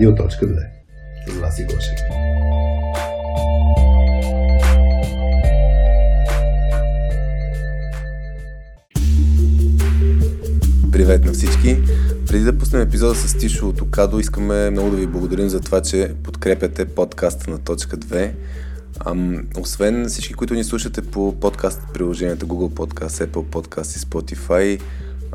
[0.00, 0.66] Радио.2
[1.28, 1.98] с Васи Гошев.
[10.92, 11.76] Привет на всички!
[12.26, 15.82] Преди да пуснем епизода с Тишо от Окадо, искаме много да ви благодарим за това,
[15.82, 18.32] че подкрепяте подкаста на Точка 2.
[19.06, 24.80] Ам, освен всички, които ни слушате по подкаст приложенията Google Podcast, Apple Podcast и Spotify,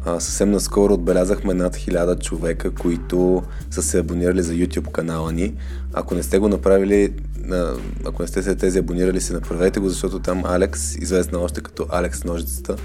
[0.06, 5.54] а, съвсем наскоро отбелязахме над 1000 човека, които са се абонирали за YouTube канала ни.
[5.94, 7.14] Ако не сте го направили,
[8.06, 11.88] ако не сте се тези абонирали, се направете го, защото там Алекс, известна още като
[11.90, 12.76] Алекс Ножицата,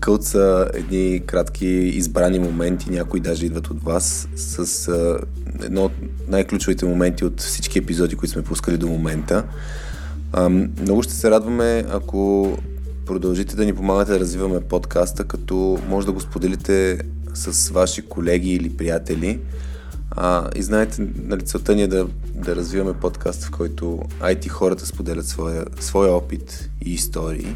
[0.00, 5.18] кълца едни кратки избрани моменти, някои даже идват от вас, с а,
[5.64, 5.92] едно от
[6.28, 9.44] най-ключовите моменти от всички епизоди, които сме пускали до момента.
[10.32, 12.52] А, много ще се радваме, ако
[13.08, 16.98] продължите да ни помагате да развиваме подкаста, като може да го споделите
[17.34, 19.40] с ваши колеги или приятели.
[20.10, 24.86] А, и знаете, нали, целта ни е да, да развиваме подкаст, в който IT хората
[24.86, 27.54] споделят своя, своя опит и истории.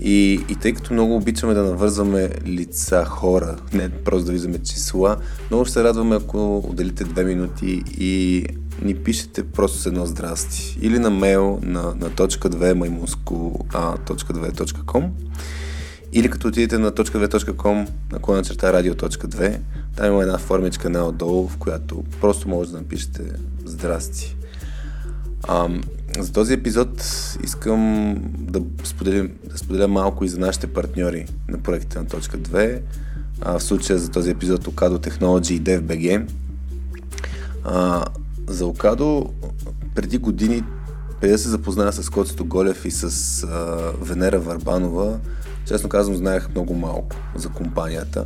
[0.00, 5.16] И, и тъй като много обичаме да навързваме лица, хора, не просто да виждаме числа,
[5.50, 8.46] много ще се радваме, ако отделите две минути и
[8.82, 10.78] ни пишете просто с едно здрасти.
[10.80, 15.08] Или на мейл на, на точка 2 maimunsko.2.com
[16.12, 17.88] или като отидете на .2.com
[18.28, 19.58] на черта радио.2
[19.96, 23.22] там има една формичка отдолу, в която просто може да напишете
[23.64, 24.36] здрасти.
[25.48, 25.68] А,
[26.18, 27.04] за този епизод
[27.44, 32.80] искам да споделя, да споделя малко и за нашите партньори на проекта на точка 2.
[33.40, 36.28] А, в случая за този епизод Ocado Technology и DevBG.
[37.64, 38.04] А,
[38.46, 39.32] за Окадо
[39.94, 40.62] преди години,
[41.20, 43.04] преди да се запозная с Коцето Голев и с
[43.44, 45.18] а, Венера Варбанова,
[45.66, 48.24] честно казвам, знаех много малко за компанията.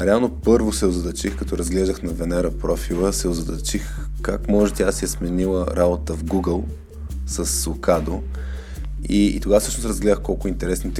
[0.00, 5.04] Реално първо се озадачих, като разглеждах на Венера профила, се озадачих как може тя си
[5.04, 6.64] е сменила работа в Google
[7.26, 8.22] с Окадо.
[9.08, 10.94] И, и тогава всъщност разгледах колко интересни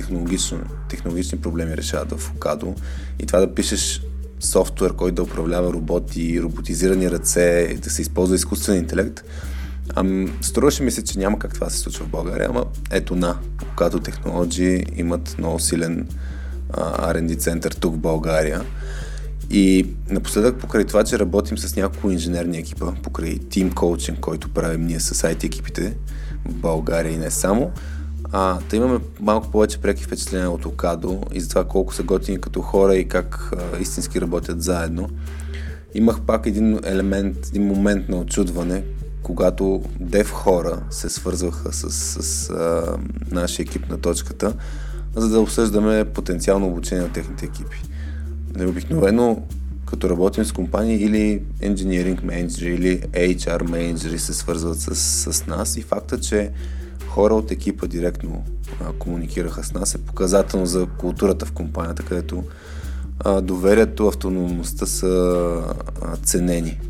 [0.89, 2.75] технологични проблеми решават в Окадо.
[3.19, 4.03] И това да пишеш
[4.41, 9.23] софтуер, който да управлява роботи, роботизирани ръце, да се използва изкуствен интелект.
[9.97, 13.39] Ам, струваше ми се, че няма как това се случва в България, ама ето на,
[13.69, 16.09] когато технологии имат много силен
[16.71, 18.63] а, R&D център тук в България.
[19.51, 24.87] И напоследък покрай това, че работим с няколко инженерни екипа, покрай Team Coaching, който правим
[24.87, 25.97] ние с IT екипите
[26.45, 27.71] в България и не само,
[28.33, 32.41] а, да имаме малко повече преки впечатления от Окадо и за това колко са готини
[32.41, 35.11] като хора и как а, истински работят заедно.
[35.95, 38.85] Имах пак един елемент, един момент на очудване,
[39.23, 41.91] когато дев хора се свързваха с,
[42.23, 42.97] с а,
[43.31, 44.53] нашия екип на точката,
[45.17, 47.83] за да обсъждаме потенциално обучение на техните екипи.
[48.61, 49.43] Обикновено,
[49.87, 54.95] като работим с компании или engineering менеджери или HR менеджери се свързват с,
[55.33, 56.51] с нас и факта, че
[57.19, 58.45] хора от екипа директно
[58.81, 62.45] а, комуникираха с нас е показателно за културата в компанията, където
[63.21, 65.63] а, доверието, автономността са
[66.03, 66.81] а, ценени.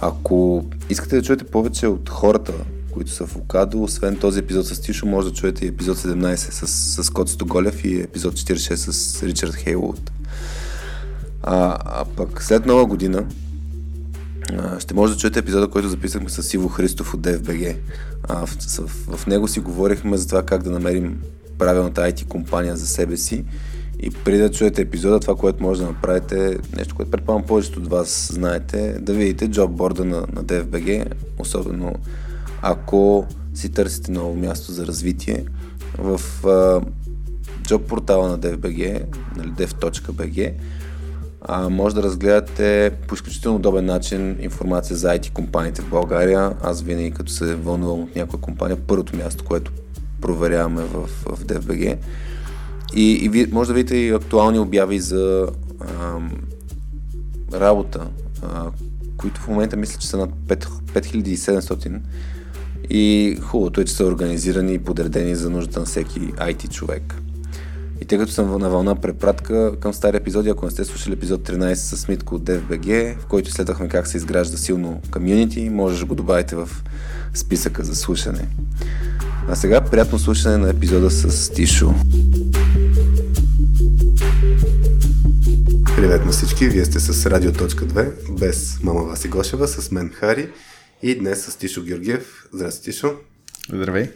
[0.00, 2.52] Ако искате да чуете повече от хората,
[2.90, 6.36] които са в Окадо, освен този епизод с Тишо, може да чуете и епизод 17
[6.36, 10.12] с, с Кот Стоголев и епизод 46 с Ричард Хейлуд.
[11.42, 13.26] А, а пък след нова година
[14.78, 17.76] ще може да чуете епизода, който записахме с Иво Христов от DFBG.
[18.28, 21.22] А, в, в, в него си говорихме за това как да намерим
[21.58, 23.44] правилната IT компания за себе си.
[24.00, 27.88] И преди да чуете епизода, това, което може да направите, нещо, което предполагам повечето от
[27.88, 31.94] вас знаете, да видите джобборда на, на DFBG, особено
[32.62, 35.44] ако си търсите ново място за развитие.
[35.98, 36.20] В
[37.62, 39.04] джоб портала на DFBG,
[39.36, 40.52] нали, dev.bg,
[41.44, 46.52] а, може да разгледате по изключително удобен начин информация за IT компаниите в България.
[46.62, 49.72] Аз винаги като се вълнувам от някоя компания, първото място, което
[50.20, 51.98] проверяваме в, в DFBG.
[52.94, 55.48] И, и ви, може да видите и актуални обяви за
[55.80, 56.20] а,
[57.60, 58.06] работа,
[58.42, 58.70] а,
[59.16, 60.64] които в момента мисля, че са над 5,
[60.94, 62.00] 5700
[62.90, 67.21] и хубавото е, че са организирани и подредени за нуждата на всеки IT човек.
[68.02, 71.48] И тъй като съм на вълна препратка към стари епизоди, ако не сте слушали епизод
[71.48, 76.06] 13 с Митко от DFBG, в който следвахме как се изгражда силно комьюнити, може да
[76.06, 76.68] го добавите в
[77.34, 78.48] списъка за слушане.
[79.48, 81.94] А сега приятно слушане на епизода с Тишо.
[85.96, 90.48] Привет на всички, вие сте с Радио.2, без мама Васи Гошева, с мен Хари
[91.02, 92.46] и днес с Тишо Георгиев.
[92.52, 93.14] Здрасти, Тишо.
[93.72, 94.10] Здравей.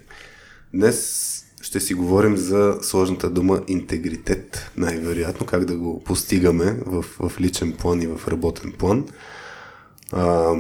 [0.74, 1.35] Днес
[1.76, 7.73] ще си говорим за сложната дума интегритет, най-вероятно, как да го постигаме в, в личен
[7.73, 9.08] план и в работен план.
[10.12, 10.55] А,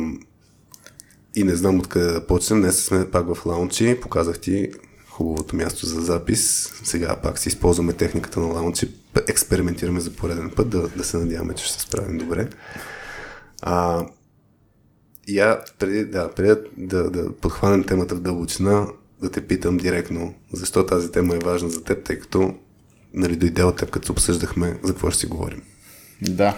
[1.34, 2.60] и не знам откъде да почнем.
[2.60, 3.98] Днес сме пак в лаунчи.
[4.02, 4.70] Показах ти
[5.10, 6.72] хубавото място за запис.
[6.84, 8.88] Сега пак си използваме техниката на лаунчи.
[9.28, 12.48] Експериментираме за пореден път, да, да се надяваме, че ще се справим добре.
[13.62, 14.06] А,
[15.28, 18.86] я, преди, да, преди да, да подхванем темата в дълбочина,
[19.20, 22.54] да те питам директно, защо тази тема е важна за теб, тъй като
[23.14, 25.62] нали, дойде от теб, като обсъждахме за какво ще си говорим.
[26.22, 26.56] Да.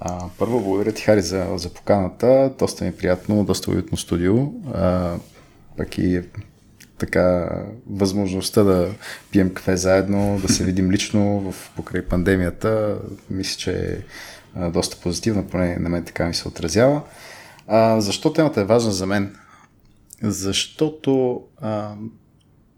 [0.00, 2.52] А, първо, благодаря ти, Хари, за, за поканата.
[2.58, 4.34] Доста ми е приятно, доста уютно студио.
[4.74, 5.14] А,
[5.76, 6.22] пък и
[6.98, 7.48] така
[7.90, 8.94] възможността да
[9.30, 12.98] пием кафе заедно, да се видим лично в покрай пандемията,
[13.30, 14.02] мисля, че
[14.56, 17.02] е доста позитивно, поне на мен така ми се отразява.
[17.66, 19.36] А, защо темата е важна за мен?
[20.22, 21.42] Защото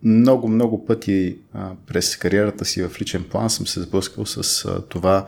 [0.02, 1.36] много, много пъти
[1.86, 5.26] през кариерата си в личен план съм се сблъскал с това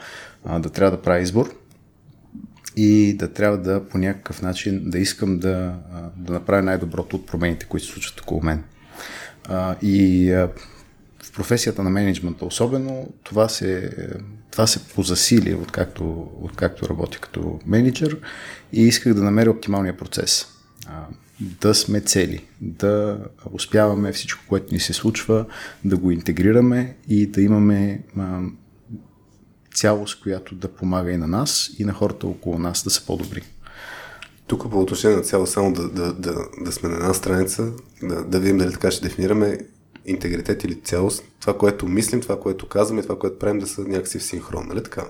[0.58, 1.54] да трябва да правя избор
[2.76, 5.74] и да трябва да по някакъв начин да искам да,
[6.16, 8.64] да направя най-доброто от промените, които се случват около мен.
[9.82, 10.30] И
[11.22, 13.90] в професията на менеджмента особено това се,
[14.50, 18.18] това се позасили откакто, откакто работя като менеджер
[18.72, 20.46] и исках да намеря оптималния процес.
[21.42, 23.18] Да сме цели, да
[23.52, 25.46] успяваме всичко, което ни се случва,
[25.84, 28.40] да го интегрираме и да имаме а,
[29.74, 33.42] цялост, която да помага и на нас, и на хората около нас да са по-добри.
[34.46, 37.72] Тук по отношение на цяло, само да, да, да, да сме на една страница,
[38.02, 39.58] да, да видим дали така ще дефинираме
[40.06, 44.18] интегритет или цялост, това, което мислим, това, което казваме, това, което правим да са някакси
[44.18, 45.04] в синхрон, нали така?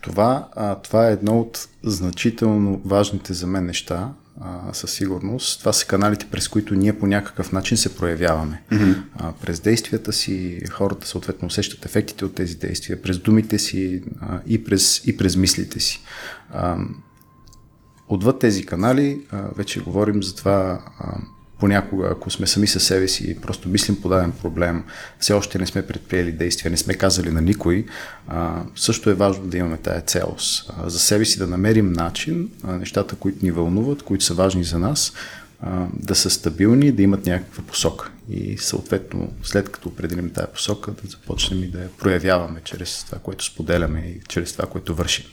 [0.00, 5.60] Това, а, това е едно от значително важните за мен неща, а, със сигурност.
[5.60, 8.62] Това са каналите, през които ние по някакъв начин се проявяваме.
[8.72, 9.02] Mm-hmm.
[9.14, 14.40] А, през действията си хората съответно усещат ефектите от тези действия, през думите си а,
[14.46, 16.02] и, през, и през мислите си.
[16.50, 16.76] А,
[18.08, 21.18] отвъд тези канали а, вече говорим за това а,
[21.60, 24.84] понякога, ако сме сами със себе си и просто мислим по даден проблем,
[25.18, 27.86] все още не сме предприели действия, не сме казали на никой,
[28.76, 30.70] също е важно да имаме тая цялост.
[30.76, 34.64] А, за себе си да намерим начин, а, нещата, които ни вълнуват, които са важни
[34.64, 35.12] за нас,
[35.92, 38.10] да са стабилни, да имат някаква посока.
[38.30, 43.18] И съответно, след като определим тая посока, да започнем и да я проявяваме чрез това,
[43.18, 45.24] което споделяме и чрез това, което вършим.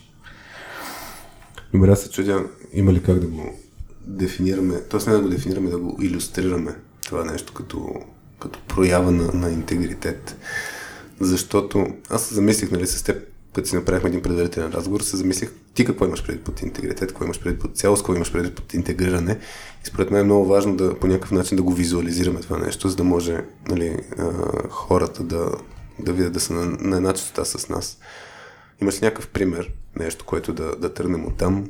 [1.73, 2.43] Добре, аз се чудя,
[2.73, 3.59] има ли как да го
[4.07, 5.09] дефинираме, т.е.
[5.09, 6.75] не да го дефинираме, да го иллюстрираме
[7.05, 7.89] това нещо като,
[8.39, 10.37] като проява на, на интегритет.
[11.19, 13.23] Защото аз се замислих, нали, с теб,
[13.53, 17.25] като си направихме един предварителен разговор, се замислих ти какво имаш преди под интегритет, какво
[17.25, 19.39] имаш преди под цялост, какво имаш преди под интегриране.
[19.83, 22.89] И според мен е много важно да по някакъв начин да го визуализираме това нещо,
[22.89, 23.97] за да може нали,
[24.69, 25.51] хората да,
[25.99, 27.99] да видят да са на, на една частота с нас.
[28.81, 31.65] Имаш някакъв пример, нещо, което да, да тръгнем от там,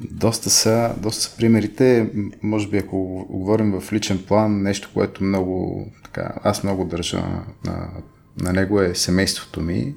[0.00, 2.10] доста са, доста са примерите.
[2.42, 7.18] Може би ако говорим в личен план, нещо, което много, така, аз много държа
[7.64, 7.88] на,
[8.40, 9.94] на, него е семейството ми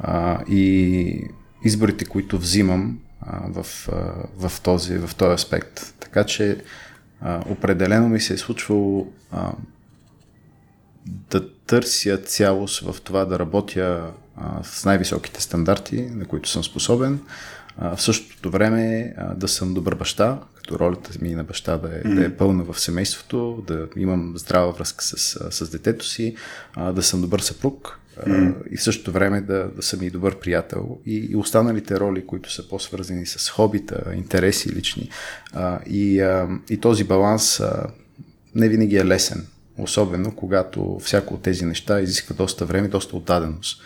[0.00, 1.24] а, и
[1.64, 5.94] изборите, които взимам а, в, а, в, този, в този аспект.
[6.00, 6.58] Така че
[7.20, 9.52] а, определено ми се е случвало а,
[11.06, 17.20] да търся цялост в това да работя а, с най-високите стандарти, на които съм способен,
[17.78, 21.88] а, в същото време а, да съм добър баща, като ролята ми на баща да
[21.96, 25.16] е, да е пълна в семейството, да имам здрава връзка с,
[25.50, 26.36] с детето си,
[26.74, 28.54] а, да съм добър съпруг mm.
[28.70, 30.98] и в същото време да, да съм и добър приятел.
[31.06, 35.10] И, и останалите роли, които са по-свързани с хобита, интереси лични.
[35.52, 37.86] А, и, а, и този баланс а,
[38.54, 39.46] не винаги е лесен.
[39.78, 43.82] Особено когато всяко от тези неща изисква доста време, доста отдаденост.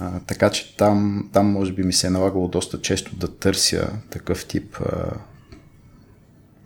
[0.00, 3.90] А, така че там, там може би ми се е налагало доста често да търся
[4.10, 5.10] такъв тип а,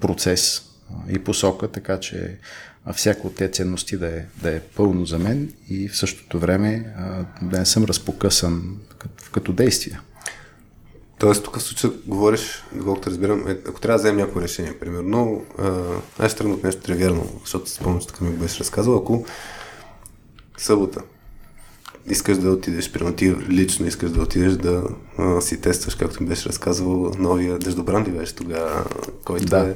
[0.01, 2.39] процес а, и посока, така че
[2.95, 6.95] всяко от тези ценности да е, да е пълно за мен и в същото време
[6.97, 10.01] а, да не съм разпокъсан като, като действие.
[11.19, 15.45] Тоест, тук в случая говориш, доколкото разбирам, е, ако трябва да вземем някакво решение, примерно,
[16.19, 19.25] аз ще тръгна от нещо тривиално, защото спомням, че така ми беше разказал, ако
[20.59, 21.03] събота,
[22.09, 24.83] искаш да отидеш, примерно ти лично искаш да отидеш да
[25.19, 28.85] а, си тестваш, както ми беше разказвал, новия дъждобран ли беше тогава,
[29.25, 29.69] който да.
[29.69, 29.75] е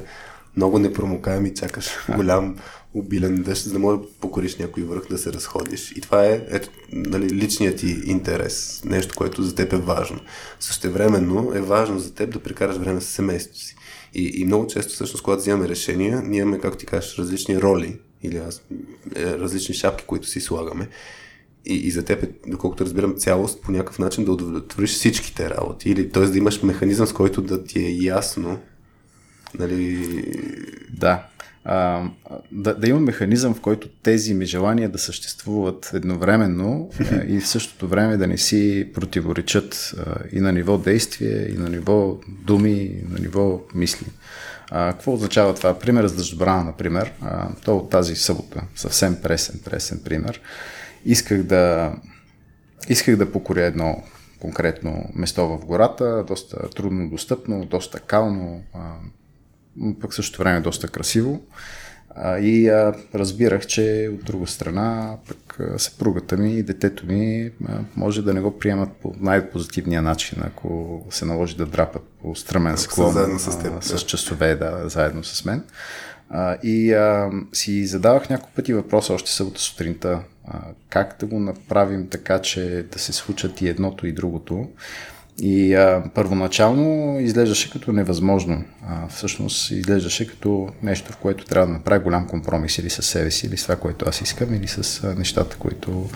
[0.57, 2.55] много непромокаем и чакаш голям
[2.93, 5.91] обилен дъжд, за да можеш да покориш някой връх, да се разходиш.
[5.91, 10.19] И това е ето, нали, личният ти интерес, нещо, което за теб е важно.
[10.59, 13.75] Същевременно е важно за теб да прекараш време с семейството си.
[14.13, 17.99] И, и много често, всъщност, когато взимаме решения, ние имаме, както ти кажеш, различни роли
[18.23, 18.61] или аз,
[19.15, 20.89] е, различни шапки, които си слагаме.
[21.65, 25.89] И, и за теб, е, доколкото разбирам, цялост по някакъв начин да удовлетвориш всичките работи.
[25.89, 26.23] Или т.е.
[26.23, 28.59] да имаш механизъм, с който да ти е ясно.
[29.59, 30.23] Нали...
[30.93, 31.23] Да.
[31.63, 32.03] А,
[32.51, 36.89] да, да има механизъм, в който тези ми желания да съществуват едновременно
[37.27, 39.95] и в същото време да не си противоречат
[40.31, 44.05] и на ниво действие, и на ниво думи, и на ниво мисли.
[44.71, 45.79] А, какво означава това?
[45.79, 47.11] Пример с дъждобрана, например.
[47.21, 48.61] А, то от тази събота.
[48.75, 50.41] Съвсем пресен, пресен пример.
[51.05, 51.93] Исках да,
[52.89, 54.03] исках да покоря едно
[54.39, 58.61] конкретно место в гората, доста трудно достъпно, доста кално,
[60.01, 61.41] пък също време доста красиво.
[62.41, 68.21] И а, разбирах, че от друга страна пък съпругата ми и детето ми а, може
[68.21, 73.13] да не го приемат по най-позитивния начин, ако се наложи да драпат по стръмен склон
[73.13, 75.63] заедно с, теб, а, с часове, да, заедно с мен.
[76.29, 81.39] А, и а, си задавах няколко пъти въпроса още събота сутринта, а, как да го
[81.39, 84.69] направим така, че да се случат и едното и другото.
[85.39, 88.63] И а, първоначално изглеждаше като невъзможно.
[88.87, 93.31] А, всъщност изглеждаше като нещо, в което трябва да направя голям компромис или с себе
[93.31, 96.09] си, или с това, което аз искам, или с а, нещата, които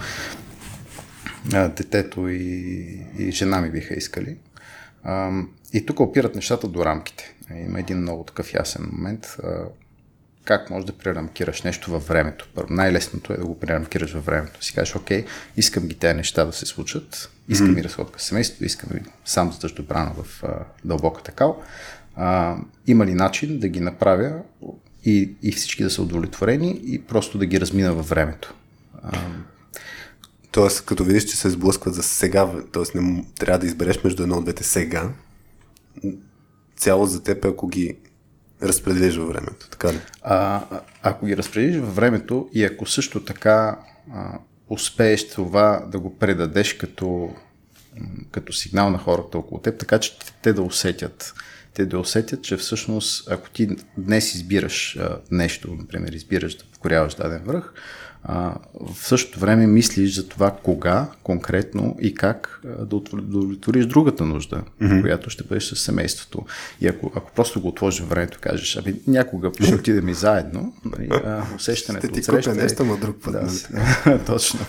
[1.53, 4.37] а, детето и, и жена ми биха искали.
[5.03, 5.31] А,
[5.73, 7.35] и тук опират нещата до рамките.
[7.65, 9.37] Има един много такъв ясен момент.
[9.43, 9.49] А,
[10.45, 12.47] как можеш да прерамкираш нещо във времето.
[12.55, 14.65] Първо, най-лесното е да го прерамкираш във времето.
[14.65, 15.25] Си кажеш, окей,
[15.57, 17.79] искам ги тези неща да се случат, искам mm-hmm.
[17.79, 20.49] и разходка семейството, искам и сам за тъжда брана в а,
[20.85, 21.63] дълбоката кал.
[22.15, 24.41] А, има ли начин да ги направя
[25.05, 28.53] и, и всички да са удовлетворени и просто да ги размина във времето?
[29.03, 29.19] А,
[30.51, 32.97] Тоест, като видиш, че се сблъскват за сега, т.е.
[32.97, 35.09] не трябва да избереш между едно от двете сега,
[36.77, 37.95] цяло за теб, ако ги
[38.67, 39.99] разпределиш във времето, така ли?
[40.21, 40.61] А,
[41.01, 43.79] ако ги разпределиш във времето и ако също така
[44.13, 47.29] а, успееш това да го предадеш като,
[48.31, 51.33] като сигнал на хората около теб, така че те да усетят.
[51.73, 57.15] Те да усетят, че всъщност, ако ти днес избираш а, нещо, например, избираш да покоряваш
[57.15, 57.73] даден връх,
[58.27, 64.61] а, в същото време мислиш за това кога конкретно и как да удовлетвориш другата нужда,
[64.81, 65.01] mm-hmm.
[65.01, 66.45] която ще бъдеш с семейството.
[66.81, 70.73] И ако, ако просто го отложиш в времето, кажеш, ами някога ще отидем и заедно,
[70.85, 72.55] нали, а, усещането ще ти среща...
[72.55, 73.33] нещо, но друг път.
[73.33, 74.19] Да, нали?
[74.25, 74.59] точно.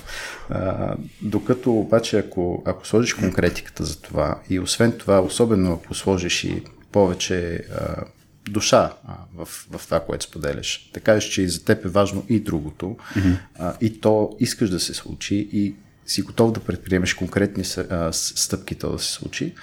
[0.50, 6.44] А, докато обаче, ако, ако сложиш конкретиката за това и освен това, особено ако сложиш
[6.44, 8.04] и повече а,
[8.50, 10.90] душа а, в, в това, което споделяш.
[10.94, 13.38] Да кажеш, че и за теб е важно и другото, mm-hmm.
[13.58, 15.74] а, и то искаш да се случи, и
[16.06, 19.54] си готов да предприемеш конкретни а, стъпки то да се случи,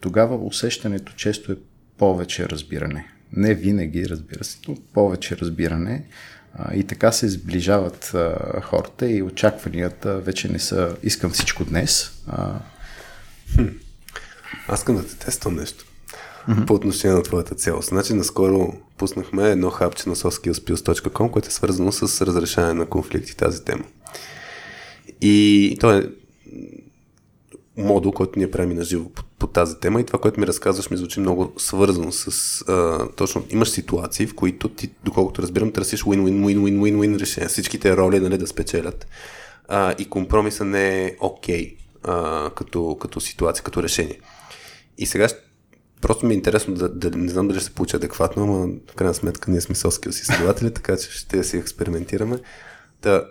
[0.00, 1.56] тогава усещането често е
[1.98, 3.08] повече разбиране.
[3.32, 6.04] Не винаги, разбира се, но повече разбиране.
[6.54, 12.22] А, и така се сближават а, хората и очакванията вече не са искам всичко днес.
[12.26, 12.58] А...
[13.54, 13.66] Хм.
[14.68, 15.84] Аз искам да те тествам нещо
[16.48, 16.66] mm-hmm.
[16.66, 17.88] по отношение на твоята цялост.
[17.88, 23.64] Значи, наскоро пуснахме едно хапче на soskillspills.com, което е свързано с разрешаване на конфликти тази
[23.64, 23.84] тема.
[25.20, 26.10] И то е
[27.76, 30.90] модул, който ние правим на живо по, по тази тема и това, което ми разказваш,
[30.90, 36.02] ми звучи много свързано с а, точно имаш ситуации, в които ти, доколкото разбирам, търсиш
[36.02, 37.48] win-win-win-win-win-win решение.
[37.48, 39.06] Всичките роли нали, да спечелят.
[39.68, 44.20] А, и компромиса не е окей okay, като, като ситуация, като решение.
[44.98, 45.28] И сега
[46.02, 48.94] Просто ми е интересно да, да не знам дали ще се получи адекватно, но в
[48.94, 52.38] крайна сметка ние сме соски изследователи, така че ще си експериментираме.
[53.02, 53.26] Да,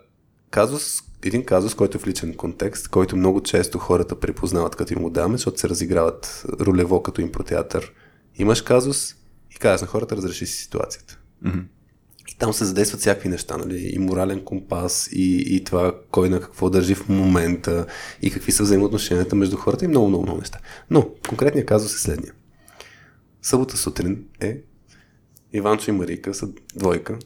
[0.49, 5.01] казус, един казус, който е в личен контекст, който много често хората припознават, като им
[5.01, 7.93] го даваме, защото се разиграват ролево като импротеатър.
[8.35, 9.15] Имаш казус
[9.55, 11.19] и казваш на хората, разреши си ситуацията.
[11.45, 11.63] Mm-hmm.
[12.29, 13.91] И там се задействат всякакви неща, нали?
[13.93, 17.85] И морален компас, и, и това кой на какво държи в момента,
[18.21, 20.59] и какви са взаимоотношенията между хората, и много, много, много неща.
[20.89, 22.33] Но конкретният казус е следния.
[23.41, 24.61] Събота сутрин е
[25.53, 27.19] Иванчо и Марийка са двойка.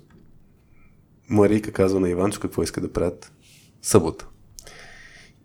[1.30, 3.32] Марийка казва на Иванчо какво иска да правят
[3.82, 4.28] събота.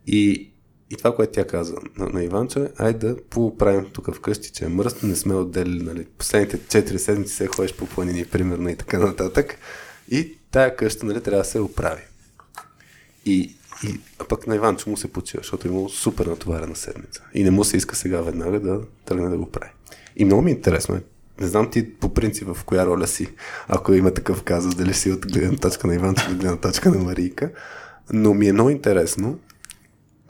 [0.07, 0.51] И,
[0.91, 4.65] и това, което тя каза на, на Иванчо е, айде да поправим тук вкъщи, че
[4.65, 8.77] е мръсно, не сме отделили, нали, последните 4 седмици се ходиш по планини, примерно и
[8.77, 9.57] така нататък.
[10.11, 12.03] И тая къща, нали, трябва да се оправи.
[13.27, 17.23] И, и а пък на Иванчо му се почива, защото е имало супер натоварена седмица.
[17.35, 19.71] И не му се иска сега веднага да тръгне да го прави.
[20.17, 21.01] И много ми е интересно.
[21.41, 23.29] Не знам ти по принцип в коя роля си,
[23.69, 26.99] ако има такъв казус, дали си от гледна точка на Иван, от гледна точка на
[26.99, 27.51] Марийка.
[28.13, 29.39] Но ми е много интересно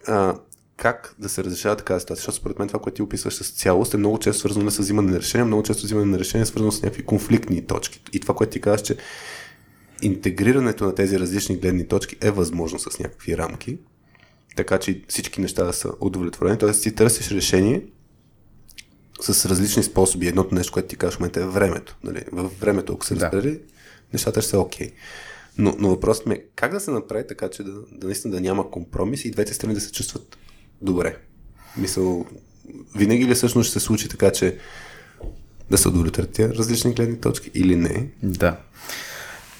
[0.06, 0.34] а,
[0.76, 2.20] как да се разрешава такава ситуация.
[2.20, 5.10] Защото според мен това, което ти описваш с цялост е много често свързано с взимане
[5.10, 8.02] на решение, много често взимане на решение е свързано с някакви конфликтни точки.
[8.12, 8.96] И това, което ти казваш, че
[10.02, 13.78] интегрирането на тези различни гледни точки е възможно с някакви рамки.
[14.56, 16.58] така че всички неща да са удовлетворени.
[16.58, 17.82] Тоест ти търсиш решение
[19.20, 20.28] с различни способи.
[20.28, 21.96] Едното нещо, което ти кажеш в момента е времето.
[22.04, 22.24] Нали?
[22.32, 23.56] Във времето, ако се Да.
[24.12, 24.90] нещата ще са окей.
[25.58, 28.40] Но, но въпросът ми е как да се направи така, че да, да наистина да
[28.40, 30.36] няма компромис и двете страни да се чувстват
[30.82, 31.16] добре.
[31.76, 32.26] Мисъл,
[32.96, 34.58] винаги ли всъщност ще се случи така, че
[35.70, 38.08] да се удовлетворят различни гледни точки или не?
[38.22, 38.56] Да.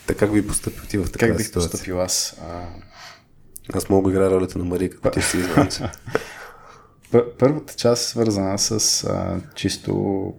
[0.07, 1.71] Така как би поступил ти в такава Как бих ситуация?
[1.71, 2.37] поступил аз?
[2.43, 2.67] А,
[3.73, 5.91] Аз мога да играя ролята на Мария, като ти си извънче.
[7.13, 10.35] Пър- Първата част е свързана с а, чисто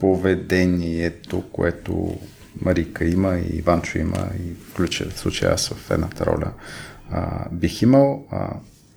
[0.00, 2.18] поведението, което
[2.60, 6.52] Марика има и Иванчо има и включа в случая аз в едната роля.
[7.10, 8.50] А, бих имал, а,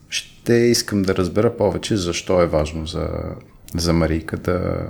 [0.09, 3.09] ще искам да разбера повече защо е важно за,
[3.75, 4.87] за Марийка да,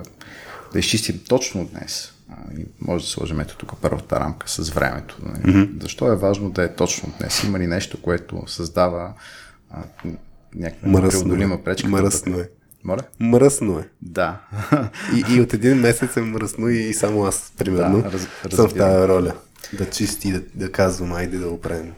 [0.73, 2.13] да изчистим точно днес.
[2.29, 5.17] А, и може да сложим ето тук първата рамка с времето.
[5.23, 5.53] Нали?
[5.53, 5.81] Mm-hmm.
[5.81, 7.43] Защо е важно да е точно днес?
[7.43, 9.13] Има ли нещо, което създава
[9.71, 9.83] а,
[10.55, 11.63] някаква Мръсно е.
[11.63, 11.89] пречка?
[11.89, 12.49] Мръсно е.
[12.83, 13.01] Моля?
[13.19, 13.87] Мръсно е.
[14.01, 14.41] Да.
[15.15, 18.45] И, и от един месец е мръсно и само аз, примерно, Да, раз- съм в
[18.45, 18.67] разбирам.
[18.89, 19.33] тази роля.
[19.73, 21.93] Да чисти, да, да казвам, айде да го правим.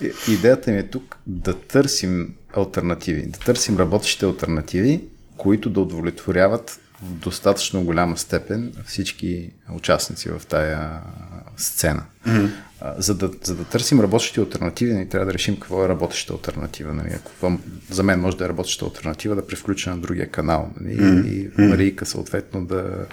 [0.00, 5.04] И- Идеята ми е тук да търсим альтернативи, да търсим работещите альтернативи,
[5.36, 6.70] които да удовлетворяват
[7.02, 11.00] в достатъчно голяма степен всички участници в тая
[11.56, 12.02] сцена.
[12.26, 12.50] Mm-hmm.
[12.98, 16.92] За, да, за да търсим работещи альтернативи, ни трябва да решим какво е работеща альтернатива.
[16.92, 17.08] Нали?
[17.14, 17.58] Ако,
[17.90, 20.70] за мен може да е работеща альтернатива да превключа на другия канал.
[20.80, 20.96] Нали?
[20.96, 21.58] Mm-hmm.
[21.58, 23.06] И Марийка съответно да,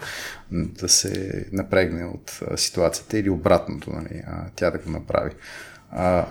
[0.52, 4.22] да се напрегне от ситуацията или обратното, нали?
[4.28, 5.32] а, тя да го направи.
[5.92, 6.26] А,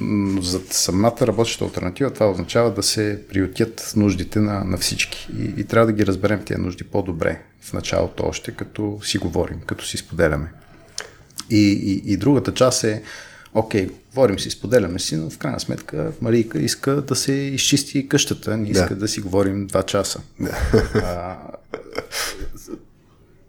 [0.00, 5.28] но за самата работеща альтернатива това означава да се приютят нуждите на, на всички.
[5.38, 9.60] И, и трябва да ги разберем тези нужди по-добре в началото още, като си говорим,
[9.66, 10.52] като си споделяме.
[11.50, 13.02] И, и, и другата част е,
[13.54, 18.56] окей, говорим си, споделяме си, но в крайна сметка Марийка иска да се изчисти къщата,
[18.56, 20.20] не иска да, да си говорим два часа.
[20.94, 21.36] А,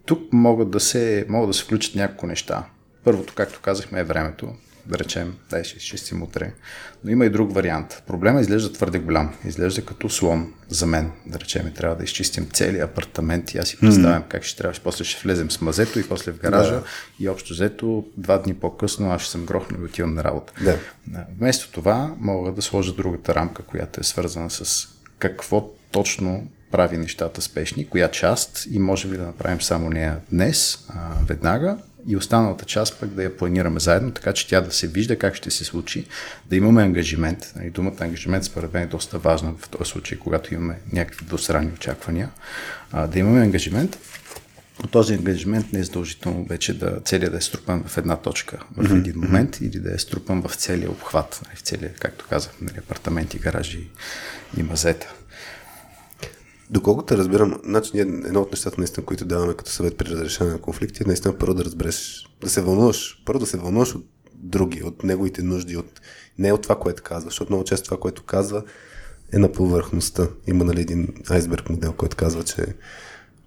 [0.05, 2.65] тук могат да, се, могат да се включат няколко неща.
[3.03, 4.53] Първото, както казахме, е времето.
[4.87, 6.53] Да речем, дай ще изчистим утре.
[7.03, 8.03] Но има и друг вариант.
[8.07, 9.35] Проблема изглежда твърде голям.
[9.45, 11.11] Изглежда като слон за мен.
[11.25, 14.27] Да речем, трябва да изчистим целият апартамент и аз си представям mm.
[14.27, 14.79] как ще трябва.
[14.83, 16.71] После ще влезем с мазето и после в гаража.
[16.71, 16.83] Да.
[17.19, 20.53] И общо взето, два дни по-късно аз ще съм грохнал и отивам на работа.
[20.61, 20.77] Да.
[21.39, 24.87] Вместо това мога да сложа другата рамка, която е свързана с
[25.19, 30.85] какво точно прави нещата спешни, коя част и можем ли да направим само нея днес,
[30.89, 34.87] а, веднага и останалата част пък да я планираме заедно, така че тя да се
[34.87, 36.05] вижда как ще се случи,
[36.49, 37.53] да имаме ангажимент.
[37.55, 41.71] Нали, думата ангажимент според мен е доста важна в този случай, когато имаме някакви двустранни
[41.71, 42.29] очаквания.
[42.91, 43.97] А, да имаме ангажимент,
[44.83, 48.59] но този ангажимент не е задължително вече да целият да е струпан в една точка
[48.77, 52.51] в един момент или да е струпан в целия обхват, нали, в целия, както казах,
[52.61, 53.87] нали, апартаменти, гаражи
[54.57, 55.13] и мазета.
[56.69, 60.61] Доколкото разбирам, значи ние едно от нещата, наистина, които даваме като съвет при разрешаване на
[60.61, 64.83] конфликти, е наистина първо да разбереш, да се вълнуваш, първо да се вълнуваш от други,
[64.83, 66.01] от неговите нужди, от,
[66.37, 68.63] не от това, което казва, защото много често това, което казва,
[69.33, 70.27] е на повърхността.
[70.47, 72.65] Има нали, един айсберг модел, който казва, че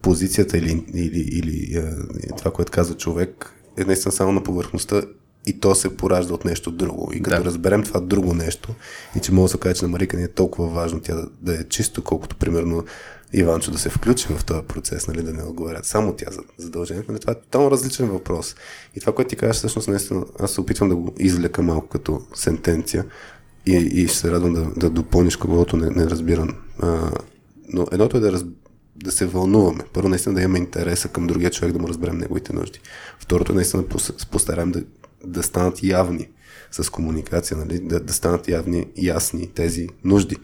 [0.03, 5.03] позицията или, или, или е, това, което казва човек, е наистина само на повърхността
[5.49, 7.11] и то се поражда от нещо друго.
[7.15, 7.45] И като да.
[7.45, 8.75] разберем това друго нещо,
[9.17, 11.27] и че мога да се каже, че на Марика не е толкова важно тя да,
[11.41, 12.85] да е чисто, колкото примерно
[13.33, 17.13] Иванчо да се включи в този процес, нали, да не отговарят само тя за задължението.
[17.13, 18.57] Нали, това е тотално различен въпрос.
[18.95, 22.21] И това, което ти кажеш, всъщност, наистина, аз се опитвам да го извлека малко като
[22.35, 23.05] сентенция
[23.67, 26.55] и, и ще се радвам да, да допълниш когото не, не разбирам.
[26.79, 27.11] А,
[27.69, 28.45] но едното е да, раз,
[28.97, 29.85] да се вълнуваме.
[29.93, 32.81] Първо, наистина да имаме интереса към другия човек, да му разберем неговите нужди.
[33.19, 33.89] Второто, наистина да
[34.31, 34.83] постараем да,
[35.25, 36.29] да станат явни
[36.71, 37.79] с комуникация, нали?
[37.79, 40.37] да, да станат явни, ясни тези нужди.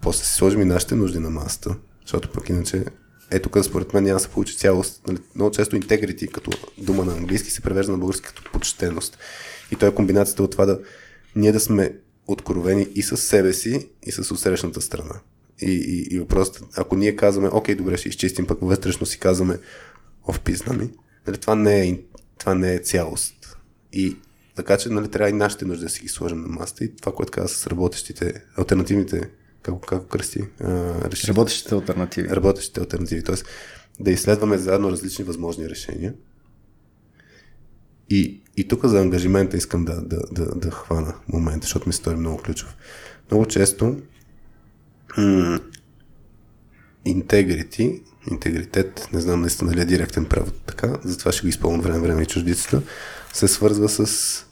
[0.00, 2.84] После си сложим и нашите нужди на масата, защото пък иначе
[3.30, 5.02] е тук според мен няма се получи цялост.
[5.06, 5.18] Нали?
[5.34, 9.18] Много често integrity като дума на английски се превежда на български като почтеност.
[9.70, 10.80] И то е комбинацията от това да
[11.36, 11.94] ние да сме
[12.26, 15.20] откровени и с себе си, и с усрещната страна.
[15.60, 19.58] И, и, и въпросът, ако ние казваме, окей, добре, ще изчистим, пък вътрешно си казваме,
[20.44, 20.90] пизна ми,
[21.26, 22.00] нали, това, не е,
[22.38, 23.34] това не е цялост.
[23.94, 24.16] И
[24.54, 27.12] така че нали, трябва и нашите нужди да си ги сложим на масата и това,
[27.12, 29.30] което каза с работещите, альтернативните,
[29.62, 30.44] как, как кръсти?
[30.60, 32.28] Реши, работещите альтернативи.
[32.28, 33.36] Работещите альтернативи, т.е.
[34.00, 36.14] да изследваме заедно различни възможни решения.
[38.10, 42.16] И, и тук за ангажимента искам да, да, да, да хвана момента, защото ми стори
[42.16, 42.76] много ключов.
[43.30, 43.96] Много често
[45.18, 45.60] м-
[47.04, 51.98] интегрити, интегритет, не знам наистина дали е директен превод така, затова ще го изпълням време
[51.98, 52.82] време и чуждицата,
[53.34, 54.44] се свързва с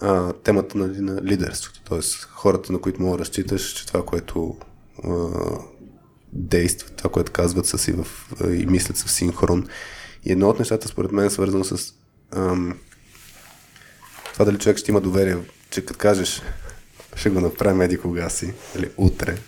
[0.00, 1.80] а, темата нали, на лидерството.
[1.84, 4.56] Тоест хората, на които мога да разчиташ, че това, което
[5.04, 5.28] а,
[6.32, 8.06] действат, това, което казват са си в,
[8.40, 9.68] а, и мислят са в синхрон.
[10.24, 11.94] И едно от нещата, според мен, е свързано с
[12.30, 12.78] ам,
[14.32, 15.36] това дали човек ще има доверие,
[15.70, 16.42] че като кажеш
[17.16, 19.38] ще го направим еди кога си, или утре,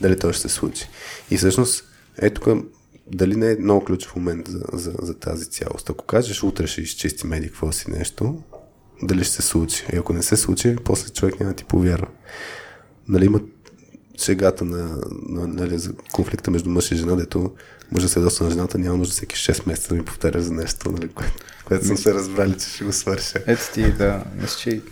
[0.00, 0.88] дали то ще се случи.
[1.30, 1.84] И всъщност,
[2.18, 2.64] ето тук
[3.12, 5.90] дали не е много ключов момент за, за, за тази цялост.
[5.90, 8.42] Ако кажеш утре ще изчистим еди какво си нещо,
[9.02, 9.84] дали ще се случи.
[9.92, 12.08] И ако не се случи, после човек няма ти повярва.
[13.08, 13.40] Нали има
[14.20, 17.52] шегата на, на, нали, за конфликта между мъж и жена, дето
[17.92, 20.92] мъжа се доста на жената, няма нужда всеки 6 месеца да ми повтаря за нещо,
[20.92, 21.32] нали, което,
[21.64, 23.38] което съм се разбрали, че ще го свърша.
[23.46, 24.82] Ето ти да, мисля, че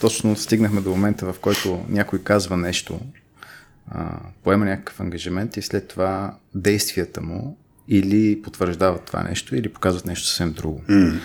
[0.00, 3.00] точно стигнахме до момента, в който някой казва нещо,
[3.90, 10.06] а, поема някакъв ангажимент и след това действията му или потвърждават това нещо, или показват
[10.06, 10.82] нещо съвсем друго.
[10.88, 11.18] Mm.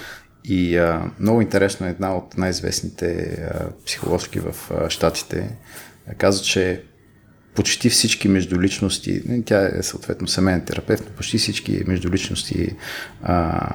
[0.45, 5.57] И а, много интересно е една от най-известните а, психоложки в а, Штатите.
[6.17, 6.83] Казва, че
[7.55, 12.75] почти всички междуличности, тя е съответно семейен терапевт, но почти всички междуличности,
[13.23, 13.69] а,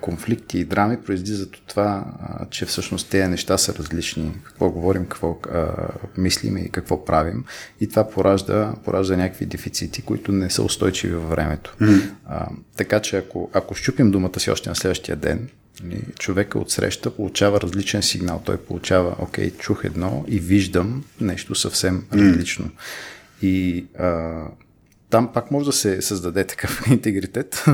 [0.00, 4.32] конфликти и драми произлизат от това, а, че всъщност тези неща са различни.
[4.44, 5.66] Какво говорим, какво а,
[6.16, 7.44] мислим и какво правим.
[7.80, 11.76] И това поражда, поражда някакви дефицити, които не са устойчиви във времето.
[11.80, 12.10] Mm.
[12.26, 15.48] А, така че ако, ако щупим думата си още на следващия ден,
[15.82, 18.42] нали, човека от среща получава различен сигнал.
[18.44, 22.30] Той получава, окей, чух едно и виждам нещо съвсем mm.
[22.30, 22.70] различно.
[23.42, 24.42] И а,
[25.10, 27.64] там пак може да се създаде такъв интегритет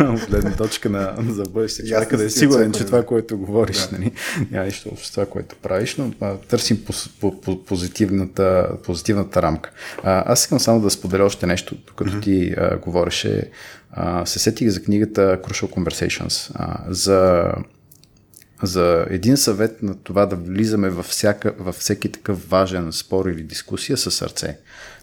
[0.00, 1.86] от гледна точка на за бъдеще.
[1.86, 3.98] Човека да е сигурен, че това, което говориш, да.
[3.98, 4.12] нали,
[4.50, 9.42] няма нищо общо с това, което правиш, но а, търсим по, по, по, позитивната, позитивната
[9.42, 9.70] рамка.
[10.02, 12.22] А, аз искам само да споделя още нещо, докато mm-hmm.
[12.22, 13.50] ти а, говореше.
[13.90, 17.44] А, се сетих за книгата Crucial Conversations, а, за
[18.62, 23.42] за един съвет на това да влизаме във, всяка, във всеки такъв важен спор или
[23.42, 24.58] дискусия със сърце.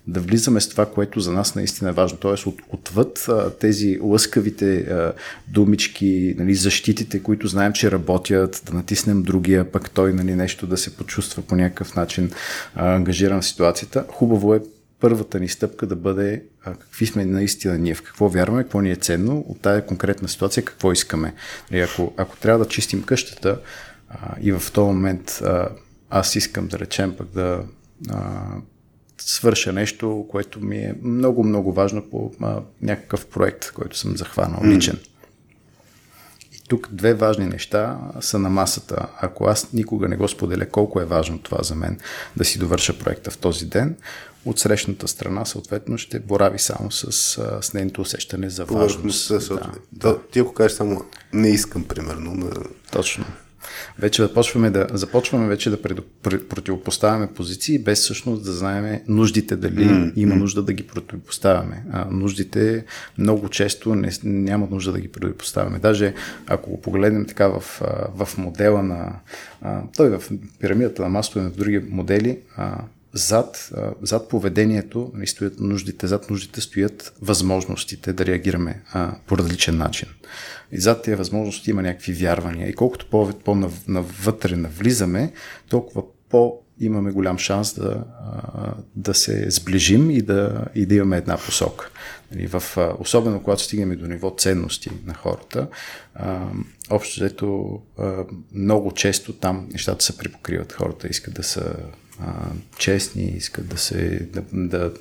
[0.07, 2.17] Да влизаме с това, което за нас наистина е важно.
[2.17, 5.13] Тоест от, отвъд а, тези лъскавите а,
[5.47, 10.77] думички, нали, защитите, които знаем, че работят, да натиснем другия, пък той нали, нещо да
[10.77, 12.31] се почувства по някакъв начин
[12.75, 14.05] а, ангажиран в ситуацията.
[14.07, 14.61] Хубаво е
[15.03, 18.91] първата ни стъпка да бъде а, какви сме наистина ние, в какво вярваме, какво ни
[18.91, 21.33] е ценно, от тази конкретна ситуация какво искаме.
[21.71, 23.59] Нали, ако, ако трябва да чистим къщата
[24.09, 25.69] а, и в този момент а,
[26.09, 27.63] аз искам да речем пък да
[28.09, 28.43] а,
[29.17, 34.61] свърша нещо, което ми е много, много важно по а, някакъв проект, който съм захванал
[34.65, 34.95] личен.
[34.95, 35.07] Mm.
[36.69, 39.07] Тук две важни неща са на масата.
[39.21, 41.99] Ако аз никога не го споделя колко е важно това за мен
[42.37, 43.95] да си довърша проекта в този ден,
[44.45, 47.11] от срещната страна съответно ще борави само с,
[47.61, 49.47] с нейното усещане за важност.
[49.47, 50.19] Да, да.
[50.31, 52.49] Ти ако кажеш само не искам, примерно.
[52.49, 52.61] Да...
[52.91, 53.25] Точно.
[53.99, 59.55] Вече започваме да, започваме вече да пред, пред, противопоставяме позиции, без всъщност да знаем нуждите
[59.55, 61.83] дали mm, има нужда да ги противопоставяме.
[61.91, 62.85] А, нуждите
[63.17, 65.79] много често не, няма нужда да ги противопоставяме.
[65.79, 66.13] Даже
[66.47, 67.81] ако го погледнем така в,
[68.15, 69.19] в модела на...
[69.61, 70.23] А, той в
[70.59, 72.77] пирамидата на Масло и на други модели, а,
[73.13, 73.71] зад,
[74.01, 80.09] зад поведението нали, стоят нуждите, зад нуждите стоят възможностите да реагираме а, по различен начин.
[80.73, 82.69] И зад тези възможности има някакви вярвания.
[82.69, 85.31] И колкото по-навътре навлизаме,
[85.69, 88.03] толкова по имаме голям шанс да,
[88.95, 91.89] да се сближим и да, и да имаме една посока.
[92.31, 92.63] Нали, в,
[92.99, 95.67] особено когато стигнем до ниво ценности на хората,
[96.89, 97.79] общо взето
[98.53, 100.73] много често там нещата се припокриват.
[100.73, 101.75] Хората искат да са
[102.19, 104.93] а, честни, искат да, се, да, да,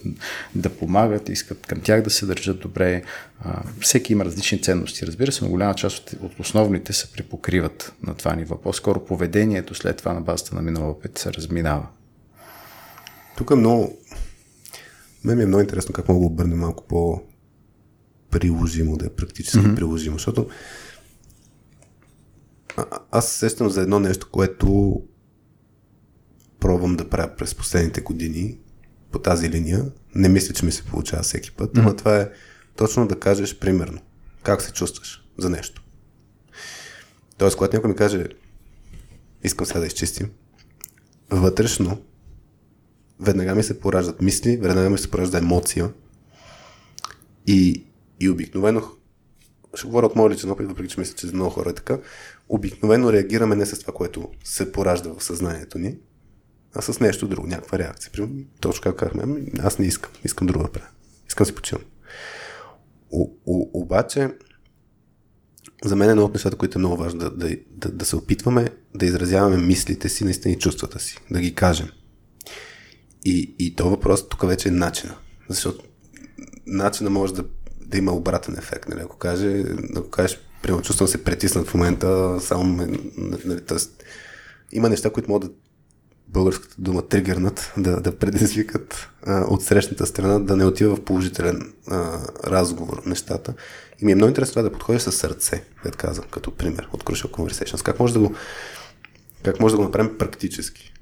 [0.54, 3.02] да помагат, искат към тях да се държат добре.
[3.40, 7.92] А, всеки има различни ценности, разбира се, но голяма част от, от основните се припокриват
[8.02, 8.60] на това ниво.
[8.60, 11.86] По-скоро поведението след това на базата на минала опит се разминава.
[13.36, 13.98] Тук е много...
[15.24, 17.22] Мен ми е много интересно как мога да обърнем малко по
[18.30, 19.74] приложимо, да е практически mm-hmm.
[19.74, 20.48] приложимо, защото
[22.76, 25.02] а, аз сещам за едно нещо, което
[26.62, 28.58] пробвам да правя през последните години
[29.10, 29.84] по тази линия.
[30.14, 31.82] Не мисля, че ми се получава всеки път, mm-hmm.
[31.82, 32.30] но това е
[32.76, 34.00] точно да кажеш примерно
[34.42, 35.82] как се чувстваш за нещо.
[37.38, 38.26] Тоест, когато някой ми каже
[39.44, 40.30] искам сега да изчистим,
[41.30, 42.02] вътрешно
[43.20, 45.90] веднага ми се пораждат мисли, веднага ми се поражда емоция
[47.46, 47.84] и,
[48.20, 48.82] и обикновено
[49.74, 51.98] ще говоря от моя личен опит, въпреки че мисля, че за много хора е така,
[52.48, 55.96] обикновено реагираме не с това, което се поражда в съзнанието ни,
[56.74, 58.12] а с нещо друго, някаква реакция.
[58.12, 60.88] Примерно, точно как казахме, ами, аз не искам, искам друго да правя.
[61.28, 61.82] Искам си почивам.
[63.74, 64.30] обаче,
[65.84, 68.16] за мен е едно от нещата, които е много важно да, да, да, да се
[68.16, 71.88] опитваме да изразяваме мислите си, наистина и чувствата си, да ги кажем.
[73.24, 75.14] И, и то въпрос тук вече е начина.
[75.48, 75.84] Защото
[76.66, 77.44] начина може да,
[77.86, 78.88] да има обратен ефект.
[78.88, 79.00] Нали?
[79.00, 79.64] Ако, каже,
[79.96, 84.04] ако кажеш, примерно, чувствам се притиснат в момента, само нали, тъст.
[84.72, 85.56] има неща, които могат да
[86.32, 91.72] българската дума тригърнат, да, да предизвикат а, от срещната страна да не отива в положителен
[91.88, 93.54] а, разговор нещата.
[94.00, 97.04] И ми е много интересно това да подходиш с сърце, да казвам, като пример от
[97.04, 97.82] Crucial Conversations.
[97.82, 98.34] Как може да го,
[99.42, 100.92] как може да го направим практически?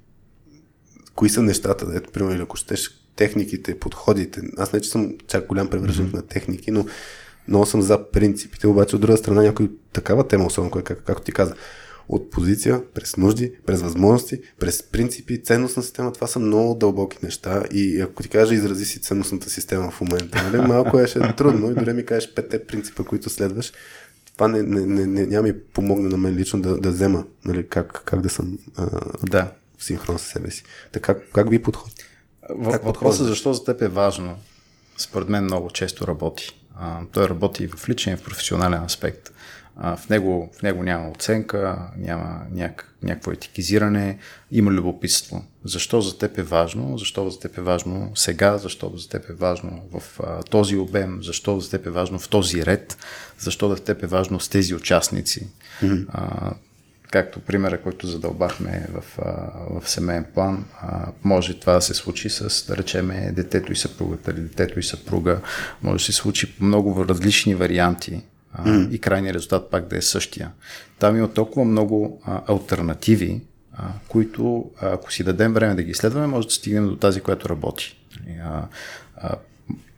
[1.15, 4.43] Кои са нещата, да ето, примерно, ако щеш техниките, подходите.
[4.59, 6.17] Аз не, че съм чак голям превърженик mm-hmm.
[6.17, 6.87] на техники, но
[7.49, 11.33] много съм за принципите, обаче от друга страна някой такава тема, особено как, както ти
[11.33, 11.55] каза,
[12.11, 16.13] от позиция, през нужди, през възможности, през принципи, ценностна система.
[16.13, 20.51] Това са много дълбоки неща и ако ти кажа изрази си ценностната система в момента,
[20.51, 23.73] нали, малко е ще трудно и дори ми кажеш пете принципа, които следваш,
[24.33, 27.69] това не, не, не, не, няма ми помогне на мен лично да, да взема нали,
[27.69, 28.89] как, как да съм а,
[29.31, 29.53] да.
[29.79, 30.65] в синхрон с себе си.
[30.93, 31.95] Така, как ви подходи?
[32.83, 34.37] Въпросът защо за теб е важно,
[34.99, 36.61] според мен много често работи.
[36.77, 39.33] А, той работи и в личен и в професионален аспект.
[39.83, 44.19] А, в, него, в него няма оценка, няма няк, някакво етикизиране,
[44.51, 45.45] има любопитство.
[45.65, 46.99] Защо за теб е важно?
[46.99, 48.59] Защо за теб е важно сега?
[48.59, 51.19] Защо за теб е важно в а, този обем?
[51.23, 52.99] Защо за теб е важно в този ред?
[53.39, 55.49] Защо за теб е важно с тези участници?
[55.83, 56.07] Mm-hmm.
[56.09, 56.53] А,
[57.11, 59.05] както примера, който задълбахме в,
[59.71, 60.65] в семейен план,
[61.25, 65.41] може това да се случи с, да речеме, детето и съпругата или детето и съпруга.
[65.83, 68.23] Може да се случи по много различни варианти
[68.59, 68.91] mm.
[68.91, 70.51] и крайният резултат пак да е същия.
[70.99, 73.41] Там има толкова много а, альтернативи,
[73.73, 77.49] а, които, ако си дадем време да ги изследваме, може да стигнем до тази, която
[77.49, 77.97] работи.
[78.45, 78.67] А,
[79.17, 79.37] а,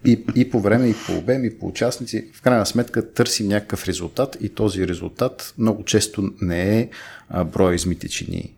[0.04, 3.88] и, и по време, и по обем, и по участници, в крайна сметка търсим някакъв
[3.88, 6.88] резултат и този резултат много често не е
[7.28, 8.54] а, броя измити чини.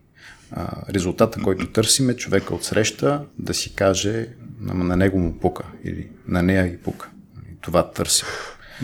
[0.50, 4.28] А, резултата, който търсим е човека от среща да си каже
[4.60, 7.10] на, на него му пука или на нея и пука.
[7.60, 8.26] Това търсим.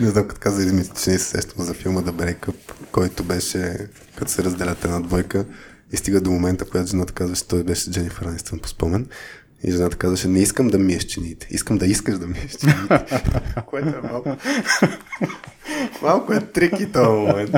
[0.01, 2.55] Не знам, като каза измити чини, се сещам за филма The Breakup,
[2.91, 5.45] който беше, като се разделят една двойка
[5.91, 9.07] и стига до момента, когато жената казва, че той беше Дженифър Анистън по спомен
[9.63, 13.05] и жената казваше, не искам да миеш чините, искам да искаш да миеш чините.
[13.65, 14.37] Което е малко...
[16.01, 17.55] малко е трики този момент.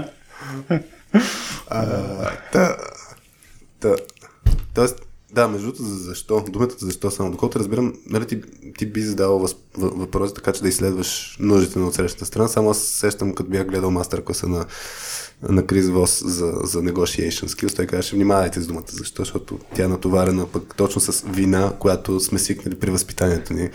[4.74, 4.96] Тоест,
[5.34, 6.46] да, между другото, за защо?
[6.50, 7.32] Думата за защо само.
[7.32, 8.42] Доколкото разбирам, нали ти,
[8.78, 12.48] ти би задавал въз, въпроси, така че да изследваш нуждите на отсрещната страна.
[12.48, 14.66] Само аз сещам, като бях гледал мастер класа на
[15.50, 19.22] на Крис Вос за, за negotiation skills, той казваше, внимавайте с думата, защо?
[19.22, 23.70] Защото тя е натоварена пък точно с вина, която сме свикнали при възпитанието ни.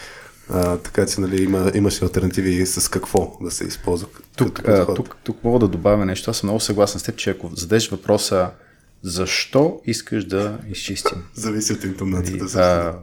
[0.51, 4.09] А, така че нали, има, имаше альтернативи с какво да се използва.
[4.37, 6.31] Тук, а, тук, тук мога да добавя нещо.
[6.31, 8.51] Аз съм много съгласен с теб, че ако задеш въпроса
[9.03, 11.25] защо искаш да изчистим?
[11.35, 12.45] Зависи от интонацията.
[12.45, 12.95] Нали, а,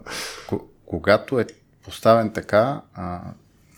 [0.86, 1.46] когато е
[1.84, 3.22] поставен така, а,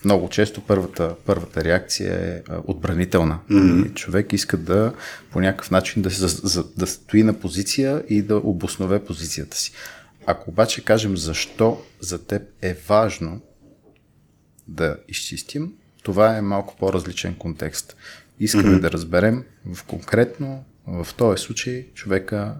[0.04, 3.38] много често първата, първата реакция е отбранителна.
[3.50, 3.94] Mm-hmm.
[3.94, 4.92] Човек иска да
[5.30, 9.72] по някакъв начин да, за, да стои на позиция и да обоснове позицията си.
[10.26, 13.40] Ако обаче кажем защо за теб е важно
[14.68, 17.96] да изчистим, това е малко по-различен контекст.
[18.40, 18.80] Искаме mm-hmm.
[18.80, 22.54] да разберем в конкретно, в този случай, човека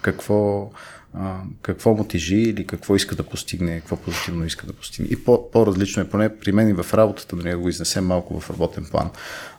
[0.00, 0.70] какво,
[1.14, 5.08] а, какво му тежи или какво иска да постигне, какво позитивно иска да постигне.
[5.10, 8.50] И по, по-различно е, поне при мен и в работата, да го изнесем малко в
[8.50, 9.10] работен план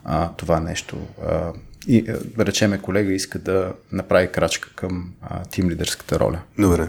[0.04, 0.98] а, това нещо.
[1.26, 1.52] А,
[1.88, 2.02] и
[2.36, 6.40] да речеме колега иска да направи крачка към а, тим лидерската роля.
[6.58, 6.88] Добре.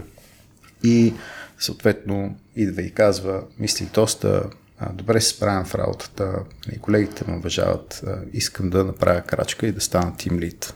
[0.84, 1.14] И
[1.60, 4.44] съответно идва и казва, мисли доста,
[4.80, 6.40] а, добре се справям в работата,
[6.76, 10.74] и колегите ме уважават, а, искам да направя крачка и да стана тим лид.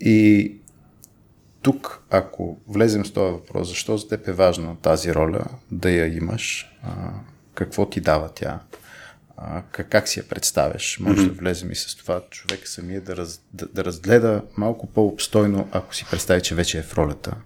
[0.00, 0.52] И
[1.62, 6.16] тук, ако влезем с този въпрос, защо за теб е важна тази роля, да я
[6.16, 7.10] имаш, а,
[7.54, 8.60] какво ти дава тя,
[9.36, 11.28] а, как, как си я представяш, може mm-hmm.
[11.28, 15.94] да влезем и с това човек самия да, раз, да, да разгледа малко по-обстойно, ако
[15.94, 17.36] си представи, че вече е в ролята,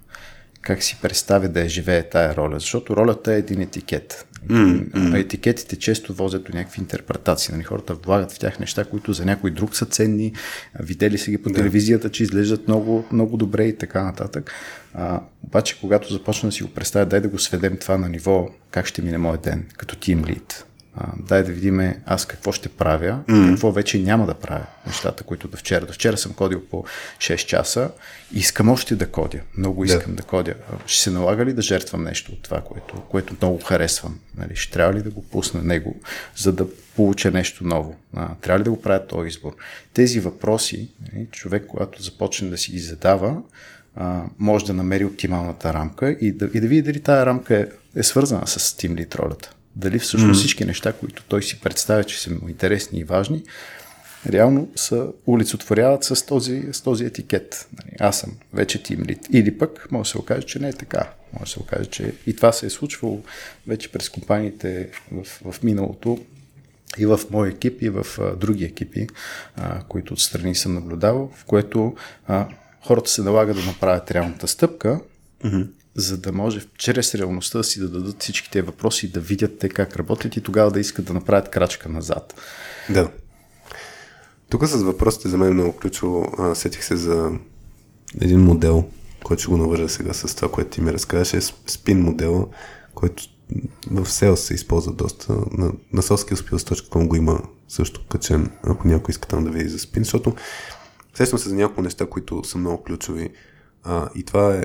[0.61, 4.27] как си представя да я живее тая роля, защото ролята е един етикет.
[4.49, 5.21] Mm-hmm.
[5.21, 7.55] Етикетите често возят до някакви интерпретации.
[7.55, 7.65] Нали?
[7.65, 10.33] Хората влагат в тях неща, които за някой друг са ценни.
[10.81, 14.53] Видели са ги по телевизията, че изглеждат много, много добре и така нататък.
[14.95, 18.49] А, обаче, когато започна да си го представя, дай да го сведем това на ниво
[18.71, 20.65] как ще мине моят ден, като тим лид.
[20.97, 23.51] А, дай да видим аз какво ще правя, mm.
[23.51, 24.67] какво вече няма да правя.
[24.87, 25.87] Нещата, които до вчера.
[25.87, 26.85] До вчера съм кодил по
[27.19, 27.91] 6 часа.
[28.33, 29.41] Искам още да кодя.
[29.57, 30.55] Много искам да, да кодя.
[30.87, 34.19] Ще се налага ли да жертвам нещо от това, което, което много харесвам?
[34.37, 34.57] Нали?
[34.57, 35.97] Ще трябва ли да го пусна него,
[36.37, 37.97] за да получа нещо ново?
[38.17, 39.53] А, трябва ли да го правя този избор?
[39.95, 43.43] Тези въпроси, нали, човек, когато започне да си ги задава,
[43.97, 47.67] а, може да намери оптималната рамка и да, и да види дали тази рамка е,
[47.97, 49.55] е свързана с Steam Lead ролята.
[49.77, 50.41] Дали всъщност mm.
[50.41, 53.43] всички неща, които той си представя, че са му интересни и важни,
[54.29, 57.69] реално са улицотворяват с този, с този етикет.
[57.79, 59.19] Нали, аз съм вече тим лид.
[59.33, 61.11] Или пък може да се окаже, че не е така.
[61.33, 63.23] Може да се окаже, че и това се е случвало
[63.67, 66.19] вече през компаниите в, в миналото
[66.99, 69.07] и в мой екип, и в а, други екипи,
[69.57, 71.95] а, които отстрани съм наблюдавал, в което
[72.27, 72.49] а,
[72.83, 75.01] хората се налага да направят реалната стъпка,
[75.45, 75.69] mm-hmm.
[75.95, 80.37] За да може чрез реалността си да дадат всичките въпроси, да видят те как работят
[80.37, 82.35] и тогава да искат да направят крачка назад.
[82.91, 83.11] Да.
[84.51, 86.33] Тук с въпросите за мен е много ключово.
[86.55, 87.31] Сетих се за
[88.21, 88.85] един модел,
[89.25, 92.47] който ще го навържа сега с това, което ти ми разказваш, е спин модела,
[92.95, 93.23] който
[93.91, 95.33] в SEO се използва доста.
[95.33, 100.05] На, на soskillspills.com го има също качен, ако някой иска там да види за спин,
[100.05, 100.35] защото
[101.15, 103.31] Сещам се за няколко неща, които са много ключови.
[103.85, 104.65] А, и това е.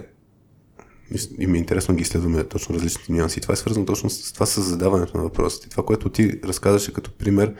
[1.39, 3.41] И ми е интересно ги изследваме точно различните нюанси.
[3.41, 5.69] Това е свързано точно с това с задаването на въпросите.
[5.69, 7.53] Това, което ти разказваше като пример,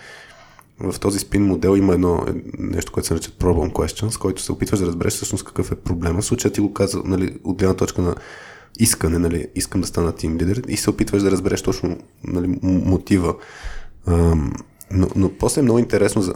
[0.79, 2.25] в този спин модел има едно
[2.60, 6.21] нещо, което се нарича problem questions, който се опитваш да разбереш всъщност какъв е проблема.
[6.21, 8.15] В случая ти го каза нали, от гледна точка на
[8.79, 13.36] искане, нали, искам да стана тим лидер и се опитваш да разбереш точно нали, мотива.
[14.08, 14.53] Ам,
[14.91, 16.34] но, но после е много интересно за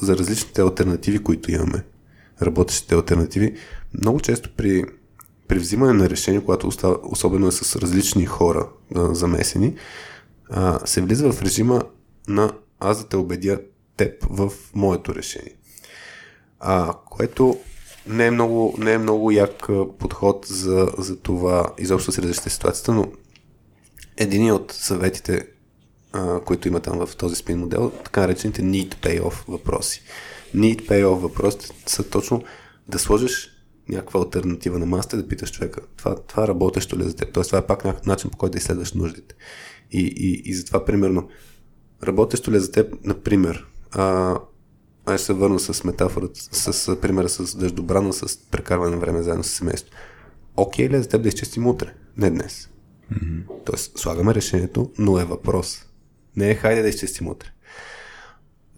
[0.00, 1.84] за различните альтернативи, които имаме,
[2.42, 3.56] работещите альтернативи,
[3.94, 4.84] много често при,
[5.48, 6.70] при взимане на решение, когато
[7.02, 9.74] особено е с различни хора а, замесени,
[10.50, 11.82] а, се влиза в режима
[12.28, 13.60] на аз да те убедя
[13.96, 15.56] теб в моето решение.
[16.60, 17.58] А, което
[18.06, 22.92] не е много, не е много як подход за, за това изобщо се разрешите ситуацията,
[22.92, 23.12] но
[24.16, 25.46] един от съветите,
[26.12, 30.02] а, които има там в този спин модел, така наречените need payoff въпроси.
[30.54, 32.42] Need payoff въпросите са точно
[32.88, 33.55] да сложиш
[33.88, 37.32] някаква альтернатива на масата и да питаш човека, това, това работещо ли е за теб?
[37.32, 39.34] Тоест, това е пак някакъв начин, по който да изследваш нуждите.
[39.92, 41.28] И, и, и затова, примерно,
[42.04, 44.38] работещо ли е за теб, например, а,
[45.06, 49.44] аз се върна с метафората, с, с примера с дъждобрана, с прекарване на време заедно
[49.44, 49.90] с семейство.
[50.56, 51.94] Окей ли е за теб да изчистим утре?
[52.16, 52.70] Не днес.
[53.12, 53.42] Mm-hmm.
[53.64, 55.86] Тоест, слагаме решението, но е въпрос.
[56.36, 57.48] Не е хайде да изчистим утре.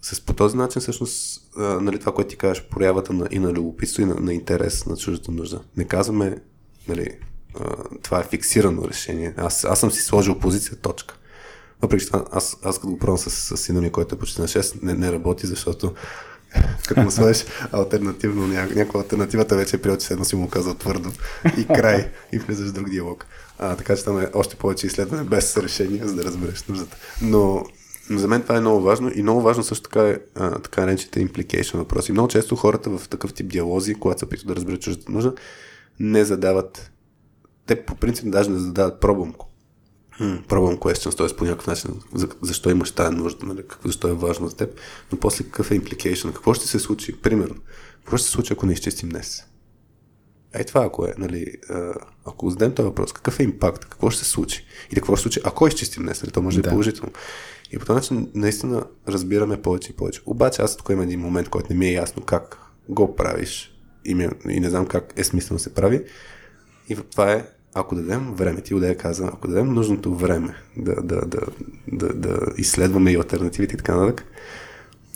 [0.01, 3.53] С по този начин, всъщност, а, нали, това, което ти кажеш, проявата на, и на
[3.53, 5.61] любопитство, и на, на интерес на чуждата нужда.
[5.77, 6.37] Не казваме,
[6.87, 7.09] нали,
[7.59, 9.33] а, това е фиксирано решение.
[9.37, 11.15] Аз, аз съм си сложил позиция, точка.
[11.81, 14.47] Въпреки това, аз, аз като го пробвам с, с сина ми, който е почти на
[14.47, 15.93] 6, не, не работи, защото
[16.87, 20.73] като му сложиш альтернативно, ня, някаква альтернативата вече е приел, че едно си му казал
[20.73, 21.11] твърдо
[21.57, 23.25] и край и влизаш в друг диалог.
[23.59, 26.97] А, така че там е още повече изследване без решение, за да разбереш нуждата.
[27.21, 27.65] Но
[28.09, 31.27] за мен това е много важно и много важно също така е а, така наречените
[31.27, 32.11] implication въпроси.
[32.11, 35.33] Много често хората в такъв тип диалози, когато се опитват да разберат чуждата нужда,
[35.99, 36.91] не задават
[37.65, 39.33] те по принцип даже не задават пробвам
[40.47, 41.35] Пробвам questions, т.е.
[41.35, 44.79] по някакъв начин за, защо имаш тази нужда, нали, какво, защо е важно за теб,
[45.11, 47.55] но после какъв е implication, какво ще се случи, примерно,
[47.99, 49.43] какво ще се случи, ако не изчистим днес?
[50.53, 51.53] Ей това, ако е, нали,
[52.25, 54.65] ако зададем този въпрос, какъв е импакт, какво ще се случи?
[54.91, 57.11] И какво ще се случи, ако изчистим днес, нали, то може да е положително.
[57.71, 60.21] И по този начин наистина разбираме повече и повече.
[60.25, 62.57] Обаче аз тук има един момент, който не ми е ясно как
[62.89, 66.05] го правиш и, ми, и не знам как е смислено се прави.
[66.89, 71.25] И това е, ако дадем време, ти да каза, ако дадем нужното време да, да,
[71.25, 71.41] да,
[71.87, 74.25] да, да изследваме и альтернативите и така нататък,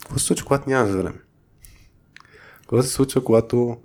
[0.02, 1.20] какво се случва, когато нямаш време?
[2.62, 3.78] Какво се случва, когато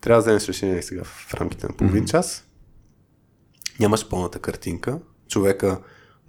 [0.00, 2.10] трябва да вземеш решение сега в рамките на половин mm-hmm.
[2.10, 2.44] час.
[3.80, 4.98] Нямаш пълната картинка.
[5.28, 5.80] Човека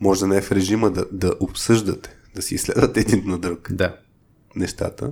[0.01, 3.71] може да не е в режима да, да обсъждате, да си изследвате един на друг
[3.71, 3.95] да.
[4.55, 5.11] нещата.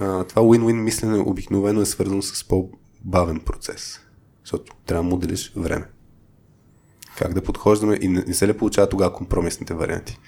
[0.00, 4.00] А, това win-win мислене обикновено е свързано с по-бавен процес.
[4.44, 5.86] Защото трябва да му делиш време.
[7.18, 10.18] Как да подхождаме и не, не се ли получава тогава компромисните варианти?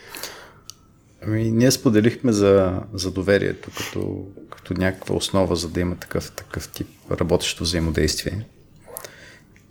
[1.22, 6.68] Ами, ние споделихме за, за доверието като, като някаква основа, за да има такъв, такъв
[6.68, 8.46] тип работещо взаимодействие.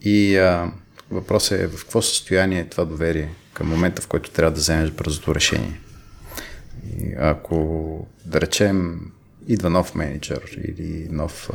[0.01, 0.71] И а,
[1.15, 4.91] въпросът е в какво състояние е това доверие към момента, в който трябва да вземеш
[4.91, 5.81] бързото решение.
[6.99, 8.99] И ако, да речем,
[9.47, 11.49] идва нов менеджер или нов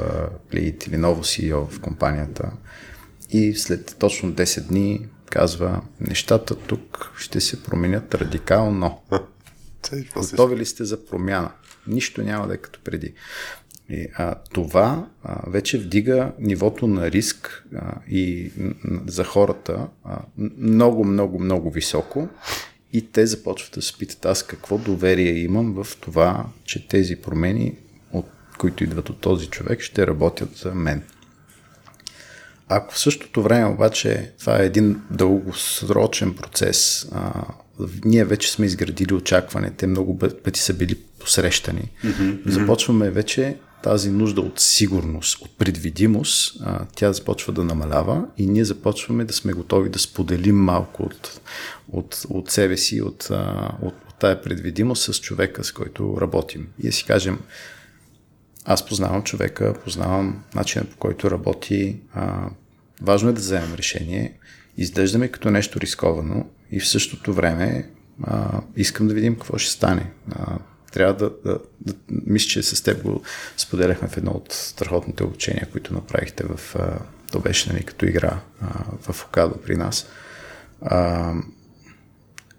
[0.54, 2.50] лид или ново CEO в компанията
[3.30, 9.02] и след точно 10 дни казва, нещата тук ще се променят радикално.
[10.16, 11.50] Готови ли сте за промяна?
[11.86, 13.14] Нищо няма да е като преди.
[13.90, 18.52] И, а, това а, вече вдига нивото на риск а, и
[19.06, 20.18] за хората а,
[20.58, 22.28] много, много, много високо
[22.92, 27.74] и те започват да се питат аз какво доверие имам в това, че тези промени,
[28.12, 28.26] от
[28.58, 31.02] които идват от този човек, ще работят за мен.
[32.68, 37.44] Ако в същото време обаче това е един дългосрочен процес, а,
[38.04, 41.90] ние вече сме изградили очакване, те много пъти са били посрещани.
[42.04, 42.48] Mm-hmm.
[42.48, 48.64] Започваме вече тази нужда от сигурност, от предвидимост, а, тя започва да намалява и ние
[48.64, 51.40] започваме да сме готови да споделим малко от,
[51.92, 56.68] от, от себе си, от, а, от, от тая предвидимост с човека, с който работим.
[56.82, 57.38] И да си кажем,
[58.64, 61.96] аз познавам човека, познавам начина по който работи.
[62.14, 62.50] А,
[63.02, 64.38] важно е да вземем решение.
[64.76, 67.90] Изглеждаме като нещо рисковано и в същото време
[68.22, 70.10] а, искам да видим какво ще стане.
[70.30, 70.58] А,
[70.92, 71.94] трябва да, да, да.
[72.26, 73.22] Мисля, че с теб го
[73.56, 76.76] споделяхме в едно от страхотните обучения, които направихте в.
[77.32, 80.06] То беше нали, като игра а, в Окадо при нас.
[80.82, 81.32] А,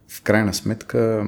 [0.08, 1.28] в крайна сметка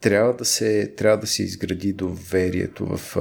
[0.00, 3.16] трябва да се, трябва да се изгради доверието в,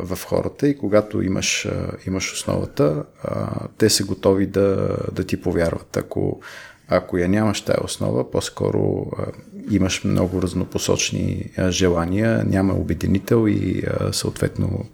[0.00, 1.68] в хората и когато имаш,
[2.06, 3.04] имаш основата,
[3.78, 5.96] те са готови да, да ти повярват.
[5.96, 6.40] Ако,
[6.88, 9.26] ако я нямаш тая основа, по-скоро а,
[9.70, 14.86] имаш много разнопосочни а, желания, няма обединител и а, съответно,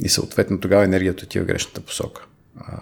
[0.00, 2.22] и съответно тогава енергията ти е в грешната посока.
[2.60, 2.78] А,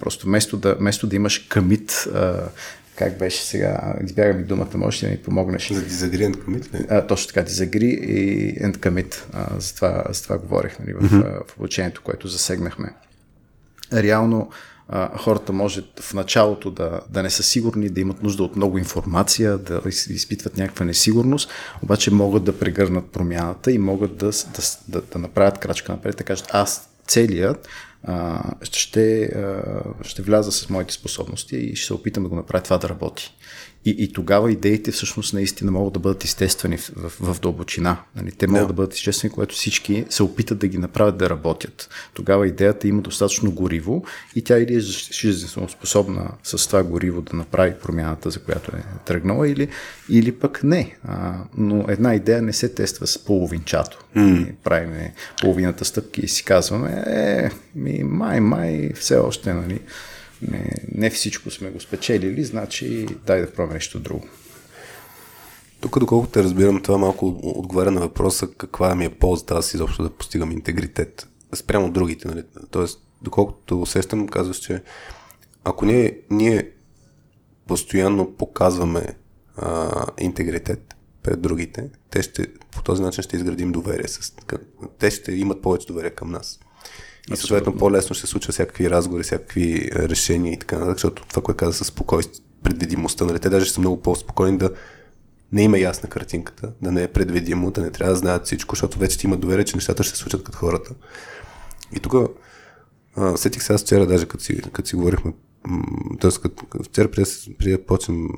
[0.00, 2.48] просто вместо да, вместо да имаш къмит, а,
[2.96, 5.72] как беше сега, избягам ми думата, можеш ли да ми помогнеш?
[5.72, 6.86] За дизагриент комит ли?
[6.88, 9.24] А, точно така, disagree и and commit.
[9.32, 11.46] А, за, това, за това говорих нали, в, mm-hmm.
[11.46, 12.94] в обучението, което засегнахме.
[13.92, 14.54] Реално а,
[15.18, 19.58] хората може в началото да, да не са сигурни, да имат нужда от много информация,
[19.58, 21.50] да из- изпитват някаква несигурност,
[21.82, 26.24] обаче могат да прегърнат промяната и могат да, да, да, да направят крачка напред, да
[26.24, 27.68] кажат аз целият
[28.04, 29.62] а, ще, а,
[30.02, 33.34] ще вляза с моите способности и ще се опитам да го направя това да работи.
[33.84, 37.96] И, и тогава идеите всъщност наистина могат да бъдат изтествани в, в, в дълбочина.
[38.16, 38.32] Нали?
[38.32, 38.66] Те могат да.
[38.66, 41.88] да бъдат изчествани, когато всички се опитат да ги направят да работят.
[42.14, 44.04] Тогава идеята има достатъчно гориво
[44.36, 48.84] и тя или е жизненно способна с това гориво да направи промяната, за която е
[49.06, 49.68] тръгнала, или,
[50.10, 50.96] или пък не.
[51.04, 54.04] А, но една идея не се тества с половинчато.
[54.16, 54.54] Mm.
[54.64, 55.10] Правим
[55.40, 59.80] половината стъпки и си казваме, е, ми, май, май, все още, нали,
[60.50, 64.28] не, не всичко сме го спечелили, значи дай да пробваме нещо друго.
[65.80, 70.02] Тук, доколкото те разбирам, това малко отговаря на въпроса каква ми е ползата аз изобщо
[70.02, 72.28] да постигам интегритет спрямо другите.
[72.28, 72.42] Нали?
[72.70, 74.82] Тоест, доколкото усещам, казваш, че
[75.64, 76.70] ако ние, ние
[77.66, 79.06] постоянно показваме
[79.56, 84.08] а, интегритет пред другите, те ще, по този начин ще изградим доверие.
[84.08, 84.34] С,
[84.98, 86.60] те ще имат повече доверие към нас.
[87.32, 91.42] И съответно по-лесно ще се случва всякакви разговори, всякакви решения и така нататък, защото това,
[91.42, 93.38] което каза със спокойствие, предвидимостта, нали?
[93.38, 94.70] те даже ще са много по-спокойни да
[95.52, 98.98] не има ясна картинката, да не е предвидимо, да не трябва да знаят всичко, защото
[98.98, 100.94] вече ти има доверие, че нещата ще се случат като хората.
[101.96, 102.14] И тук
[103.36, 105.32] сетих се аз вчера, даже като си, като си говорихме,
[106.20, 106.30] т.е.
[106.84, 108.28] вчера преди, да почнем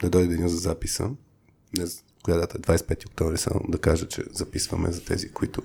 [0.00, 1.10] да дойде деня за записа,
[1.78, 1.84] не
[2.22, 5.62] коя дата, 25 октомври, само да кажа, че записваме за тези, които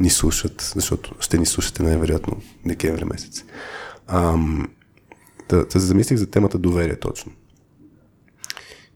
[0.00, 2.36] ни слушат, защото ще ни слушате най-вероятно
[2.66, 3.44] декември месец.
[4.06, 4.68] Ам,
[5.48, 7.32] да, да се замислих за темата доверие точно.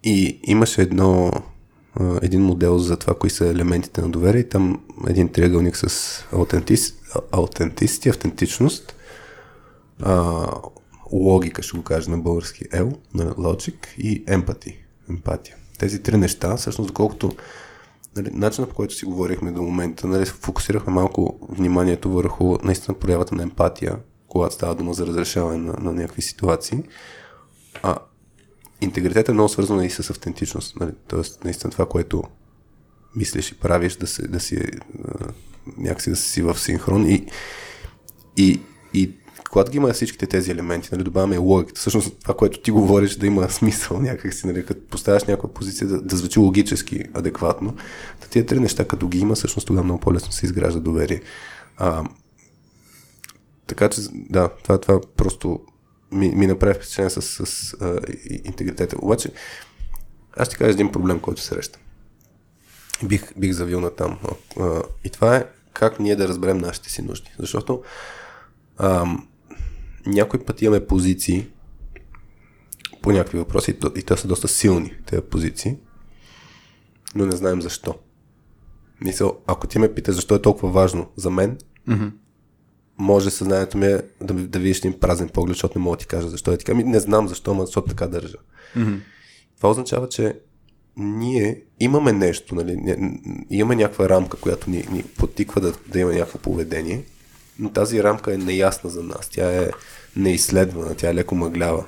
[0.05, 1.33] И имаше едно,
[1.95, 6.19] а, един модел за това, кои са елементите на доверие и там един триъгълник с
[7.33, 8.95] аутентис, автентичност,
[10.03, 10.47] а,
[11.13, 14.77] логика, ще го кажа на български, L, на logic и empathy,
[15.11, 15.57] емпатия.
[15.79, 17.33] Тези три неща, всъщност, доколкото
[18.17, 23.35] нали, начинът по който си говорихме до момента, нали, фокусирахме малко вниманието върху наистина проявата
[23.35, 23.99] на емпатия,
[24.29, 26.79] когато става дума за разрешаване на, на някакви ситуации.
[27.83, 27.97] А
[28.81, 30.77] интегритет е много свързано и с автентичност.
[30.81, 30.93] Нали?
[31.09, 32.23] Тоест, наистина това, което
[33.17, 34.63] мислиш и правиш, да, се, да си
[35.79, 37.27] някакси да си в синхрон и,
[38.37, 38.61] и,
[38.95, 39.11] и
[39.53, 43.27] когато ги има всичките тези елементи, нали, добавяме логиката, всъщност това, което ти говориш, да
[43.27, 47.75] има смисъл някакси, нали, като поставяш някаква позиция да, да звучи логически адекватно,
[48.21, 51.23] да тия три неща, като ги има, всъщност тогава много по-лесно се изгражда доверие.
[51.77, 52.05] А,
[53.67, 55.61] така че, да, това, това просто
[56.13, 58.01] ми, ми направи впечатление с, с, с а,
[58.45, 58.97] интегритета.
[58.99, 59.31] Обаче,
[60.37, 61.83] аз ще кажа един проблем, който срещам.
[63.05, 64.19] Бих, бих завил на там.
[64.61, 67.31] А, и това е как ние да разберем нашите си нужди.
[67.39, 67.83] Защото
[68.79, 69.29] ам,
[70.07, 71.47] някой път имаме позиции
[73.03, 75.77] по някакви въпроси и, те са доста силни, тези позиции,
[77.15, 77.95] но не знаем защо.
[79.01, 82.13] Мисъл, ако ти ме питаш защо е толкова важно за мен, mm-hmm.
[82.99, 86.07] може съзнанието ми е да, да видиш един празен поглед, защото не мога да ти
[86.07, 86.73] кажа защо е така.
[86.73, 88.39] Ами не знам защо, но защото така държа.
[88.77, 89.01] Mm-hmm.
[89.57, 90.41] Това означава, че
[90.97, 92.97] ние имаме нещо, нали,
[93.51, 97.05] имаме някаква рамка, която ни, ни потиква да, да има някакво поведение,
[97.75, 99.29] тази рамка е неясна за нас.
[99.29, 99.71] Тя е
[100.17, 101.85] неизследвана, тя е леко мъглява.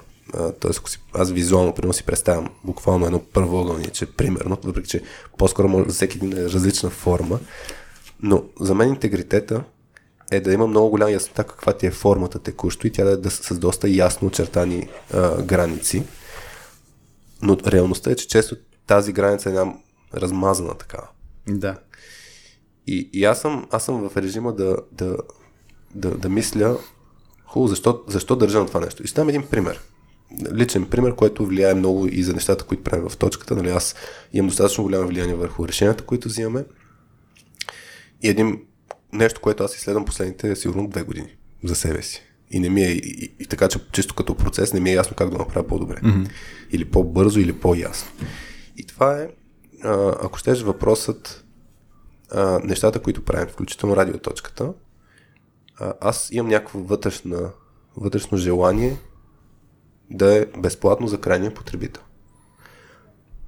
[0.61, 5.03] Тоест, ако си, аз визуално, примерно си представям буквално едно първоъгълниче, примерно, въпреки че
[5.39, 7.41] по-скоро може за всеки един е различна форма,
[8.23, 9.65] но за мен интегритета
[10.31, 13.17] е да има много голяма яснота каква ти е формата текущо и тя да е
[13.17, 16.03] да, с доста ясно очертани а, граници.
[17.43, 18.57] Но реалността е, че често
[18.87, 19.75] тази граница е една
[20.15, 21.09] размазана такава.
[21.49, 21.79] Да.
[22.87, 25.17] И, и аз, съм, аз съм в режима да, да,
[25.95, 26.79] да, да мисля,
[27.47, 29.03] хубаво, защо, защо държа на това нещо.
[29.03, 29.81] И ставам един пример.
[30.53, 33.57] Личен пример, който влияе много и за нещата, които правим в точката.
[33.57, 33.95] Нали, аз
[34.33, 36.65] имам достатъчно голямо влияние върху решенията, които взимаме.
[38.23, 38.63] И един
[39.13, 42.23] нещо, което аз изследвам последните сигурно две години за себе си.
[42.51, 44.95] И не ми е, и, и, и така, че чисто като процес не ми е
[44.95, 45.97] ясно как да направя по-добре.
[45.97, 46.29] Mm-hmm.
[46.73, 48.11] Или по-бързо, или по-ясно.
[48.77, 49.29] И това е,
[49.83, 51.45] а, ако щеш въпросът,
[52.31, 54.73] а, нещата, които правим, включително радиоточката,
[56.01, 57.51] аз имам някакво вътрешна,
[57.97, 58.97] вътрешно желание
[60.11, 62.03] да е безплатно за крайния потребител.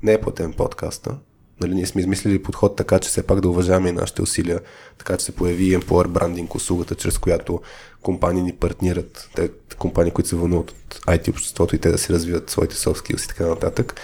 [0.03, 1.19] Не е платен подкаста.
[1.61, 4.61] Нали, ние сме измислили подход така, че все пак да уважаваме и нашите усилия,
[4.99, 7.61] така че се появи Employer Branding услугата, чрез която
[8.03, 12.13] компании ни партнират, те компании, които се вълнуват от IT обществото и те да си
[12.13, 14.01] развиват своите soft skills и така нататък.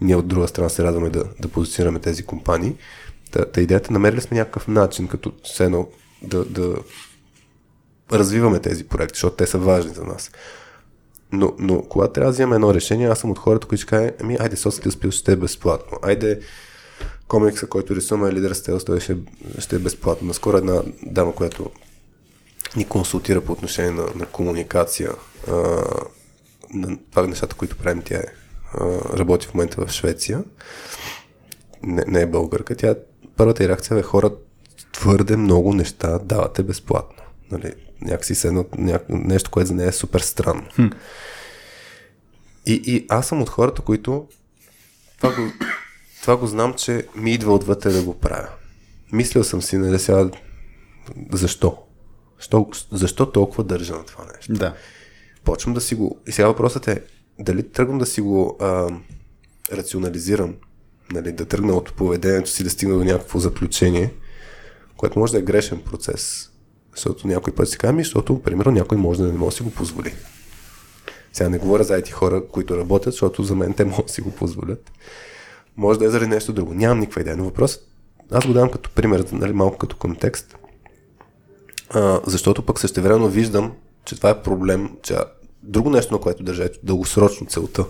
[0.00, 2.76] Ние от друга страна се радваме да, да позиционираме тези компании.
[3.30, 5.88] Та, та идеята, намерили сме някакъв начин, като все едно
[6.22, 6.76] да, да
[8.12, 10.30] развиваме тези проекти, защото те са важни за нас.
[11.32, 14.10] Но, но когато трябва да вземем едно решение, аз съм от хората, които ще кажа,
[14.22, 15.98] ами, айде, Soft Skills ще е безплатно.
[16.02, 16.40] Айде,
[17.28, 19.16] комикса, който рисуваме Лидер Стелс, той ще,
[19.58, 20.28] ще е безплатно.
[20.28, 21.70] Наскоро една дама, която
[22.76, 25.10] ни консултира по отношение на, на комуникация,
[25.48, 25.52] а,
[26.74, 28.24] на това нещата, които правим, тя е
[29.16, 30.44] работи в момента в Швеция.
[31.82, 32.74] Не, не е българка.
[32.74, 32.94] Тя
[33.36, 34.30] първата реакция е хора
[34.92, 37.22] твърде много неща давате безплатно.
[37.50, 39.00] Нали, някакси се едно, ня...
[39.08, 40.66] нещо, което за нея е супер странно.
[40.74, 40.86] Хм.
[42.66, 44.28] И, и аз съм от хората, които
[45.16, 45.52] това го,
[46.22, 48.48] това го знам, че ми идва отвътре да го правя.
[49.12, 50.30] Мислил съм си, нали сега,
[51.32, 51.78] защо?
[52.38, 54.52] Защо, защо толкова държа на това нещо?
[54.52, 54.74] Да.
[55.44, 56.18] Почвам да си го...
[56.26, 57.02] И сега въпросът е,
[57.38, 58.88] дали тръгвам да си го а,
[59.72, 60.54] рационализирам,
[61.12, 64.14] нали, да тръгна от поведението си да стигна до някакво заключение,
[64.96, 66.49] което може да е грешен процес.
[66.94, 69.62] Защото някой път си казва, ми, защото, примерно, някой може да не може да си
[69.62, 70.14] го позволи.
[71.32, 74.20] Сега не говоря за тези хора, които работят, защото за мен те могат да си
[74.20, 74.90] го позволят.
[75.76, 76.74] Може да е заради нещо друго.
[76.74, 77.36] Нямам никаква идея.
[77.36, 77.88] Но въпросът,
[78.30, 80.56] аз го давам като пример, нали, малко като контекст,
[81.90, 83.72] а, защото пък същевременно виждам,
[84.04, 85.16] че това е проблем, че
[85.62, 87.84] друго нещо, на което държа, е дългосрочно целта.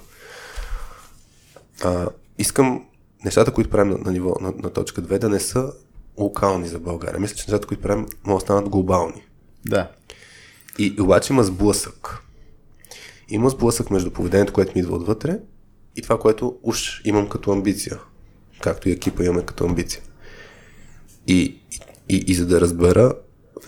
[1.84, 2.84] А, искам
[3.24, 5.72] нещата, които правим на, на ниво на, на точка 2, да не са
[6.20, 7.20] локални за България.
[7.20, 9.22] Мисля, че нещата, които правим, могат да станат глобални.
[9.66, 9.90] Да.
[10.78, 12.18] И, обаче има сблъсък.
[13.28, 15.38] Има сблъсък между поведението, което ми идва отвътре
[15.96, 17.98] и това, което уж имам като амбиция.
[18.60, 20.02] Както и екипа имаме като амбиция.
[21.26, 21.60] И,
[22.08, 23.14] и, и за да разбера,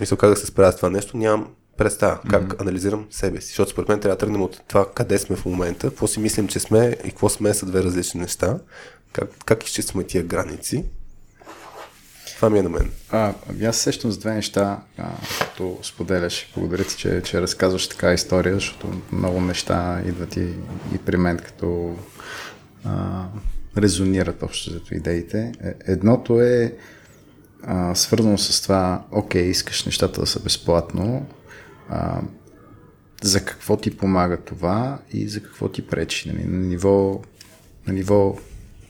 [0.00, 2.60] мисля как да се справя с това нещо, нямам представа как mm-hmm.
[2.60, 3.46] анализирам себе си.
[3.46, 6.48] Защото според мен трябва да тръгнем от това къде сме в момента, какво си мислим,
[6.48, 8.58] че сме и какво сме са две различни неща.
[9.12, 10.84] Как, как изчистваме тия граници.
[12.42, 12.90] Това ми е на мен.
[13.10, 13.34] А,
[13.64, 16.52] аз сещам с две неща, а, като споделяш.
[16.54, 20.48] Благодаря ти, че, че разказваш така история, защото много неща идват и,
[20.94, 21.96] и при мен, като
[22.84, 23.24] а,
[23.78, 25.52] резонират общо за идеите.
[25.64, 26.74] Е, едното е
[27.62, 31.26] а, свързано с това, окей, искаш нещата да са безплатно,
[31.88, 32.20] а,
[33.22, 37.22] за какво ти помага това и за какво ти пречи нали, на ниво,
[37.86, 38.38] на ниво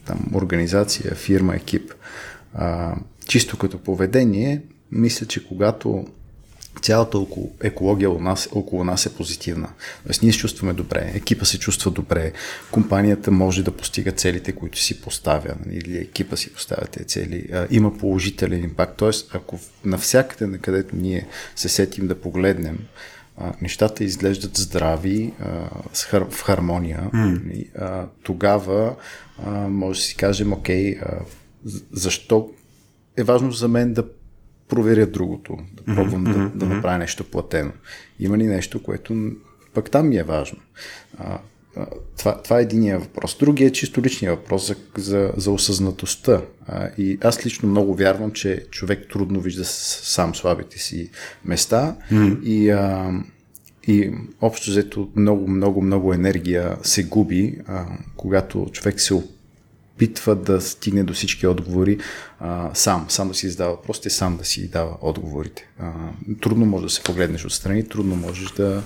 [0.05, 1.92] там, организация, фирма, екип.
[2.55, 2.94] А,
[3.27, 6.07] чисто като поведение, мисля, че когато
[6.83, 7.18] цялата
[7.61, 9.68] екология около нас, около нас е позитивна.
[10.07, 12.33] Тоест ние се чувстваме добре, екипа се чувства добре,
[12.70, 17.49] компанията може да постига целите, които си поставя, нали, или екипа си поставя тези цели,
[17.70, 18.97] има положителен импакт.
[18.97, 22.79] Тоест, ако навсякъде, на където ние се сетим да погледнем,
[23.62, 25.33] нещата изглеждат здрави,
[26.31, 28.07] в хармония, mm.
[28.23, 28.95] тогава
[29.68, 30.99] може да си кажем, окей,
[31.93, 32.51] защо
[33.16, 34.04] е важно за мен да
[34.68, 36.50] проверя другото, да пробвам mm-hmm.
[36.52, 37.72] да, да направя нещо платено.
[38.20, 39.32] Има ли нещо, което
[39.74, 40.58] пък там ми е важно.
[41.18, 41.38] А,
[42.18, 43.36] това, това е единия въпрос.
[43.38, 46.42] Другия е чисто личния въпрос за, за, за осъзнатостта.
[46.66, 51.10] А, и аз лично много вярвам, че човек трудно вижда сам слабите си
[51.44, 52.42] места mm.
[52.42, 53.12] и, а,
[53.86, 54.10] и
[54.40, 57.86] общо взето много, много, много енергия се губи, а,
[58.16, 59.41] когато човек се опитва
[60.36, 61.98] да стигне до всички отговори
[62.40, 65.68] а, сам, сам да си задава въпросите, сам да си дава отговорите.
[65.78, 65.92] А,
[66.40, 68.82] трудно може да се погледнеш отстрани, трудно можеш да,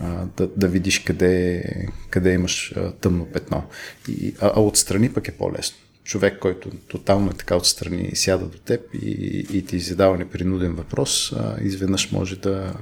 [0.00, 1.64] а, да, да видиш къде,
[2.10, 3.62] къде имаш а, тъмно петно.
[4.08, 5.76] И, а, а отстрани пък е по-лесно.
[6.04, 11.32] Човек, който тотално е така отстрани, сяда до теб и, и ти задава непринуден въпрос,
[11.32, 12.74] а, изведнъж може да,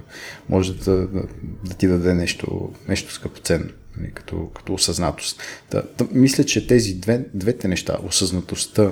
[0.48, 1.22] може да, да,
[1.64, 3.68] да ти даде нещо, нещо скъпоценно
[4.14, 5.42] като, като осъзнатост.
[5.70, 8.90] Да, да, мисля, че тези две, двете неща, осъзнатостта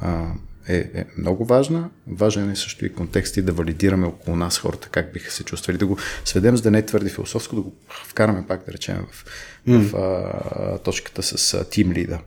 [0.00, 0.26] а,
[0.68, 1.90] е, е много важна.
[2.06, 5.78] Важен е също и контекст и да валидираме около нас хората как биха се чувствали.
[5.78, 9.06] Да го сведем, за да не е твърде философско, да го вкараме пак, да речем,
[9.10, 9.24] в,
[9.68, 9.78] mm.
[9.78, 12.18] в а, точката с тим лида.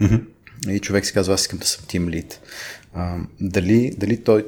[0.00, 0.24] Mm-hmm.
[0.68, 2.40] И човек си казва, аз искам да съм тим лид.
[2.94, 4.46] А, дали, дали той,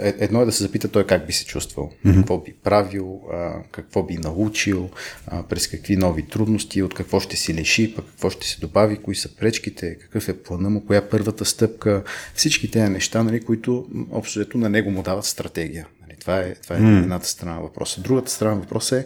[0.00, 2.14] е, едно е да се запита той как би се чувствал, mm-hmm.
[2.14, 4.90] какво би правил, а, какво би научил,
[5.26, 8.96] а, през какви нови трудности, от какво ще си лиши, пък какво ще се добави,
[8.96, 12.02] кои са пречките, какъв е плана му, коя е първата стъпка,
[12.34, 15.86] всички тези неща, нали, които общо на него му дават стратегия.
[16.02, 17.02] Нали, това е, това е mm-hmm.
[17.02, 18.00] едната страна на въпроса.
[18.00, 19.04] Другата страна на въпроса е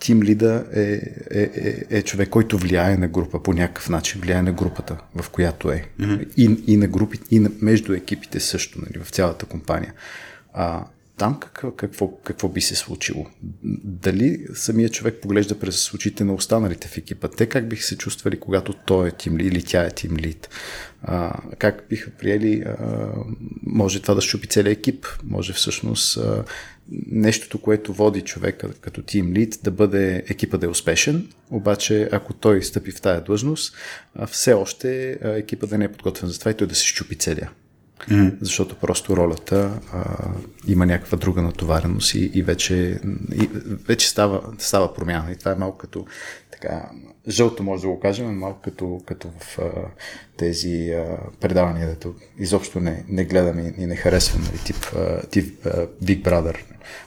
[0.00, 4.42] тим лида е, е, е, е човек, който влияе на група по някакъв начин, влияе
[4.42, 5.84] на групата, в която е.
[6.00, 6.28] Mm-hmm.
[6.36, 9.94] И, и на групи, и на, между екипите също, нали, в цялата компания.
[10.52, 10.84] А,
[11.16, 13.26] там какво, какво, какво би се случило?
[13.84, 17.28] Дали самият човек поглежда през очите на останалите в екипа?
[17.28, 20.48] Те как биха се чувствали, когато той е тим лид или тя е тим лид?
[21.02, 22.64] А, как биха приели?
[22.66, 23.08] А,
[23.62, 26.44] може това да щупи целият екип, може всъщност а,
[27.06, 32.32] нещото, което води човека като тим лид, да бъде екипа да е успешен, обаче ако
[32.32, 33.76] той стъпи в тая длъжност,
[34.26, 37.50] все още екипа да не е подготвен за това и той да се щупи целия.
[38.08, 38.36] Mm-hmm.
[38.40, 40.30] Защото просто ролята а,
[40.66, 43.00] има някаква друга натовареност и, и, вече,
[43.34, 43.48] и
[43.88, 45.32] вече става, става промяна.
[45.32, 46.06] И това е малко като
[46.52, 46.90] така,
[47.28, 49.70] жълто може да го кажем, малко като, като в а,
[50.36, 55.26] тези а, предавания, дето изобщо не, не гледам и, и не харесвам, нали, тип, а,
[55.26, 56.56] тип а, Big Brother.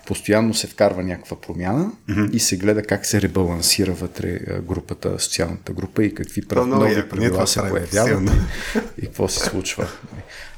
[0.06, 2.32] Постоянно се вкарва някаква промяна mm-hmm.
[2.32, 6.68] и се гледа как се ребалансира вътре групата, социалната група и какви прав...
[6.68, 9.88] нови е, правила се появяват и, и какво се случва.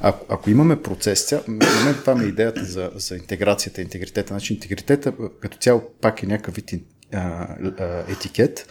[0.01, 1.41] Ако, ако имаме процес, ця...
[1.47, 4.27] на мен това ми е идеята за, за интеграцията, интегритета.
[4.27, 6.73] Значи интегритета като цяло пак е някакъв вид
[8.07, 8.69] етикет,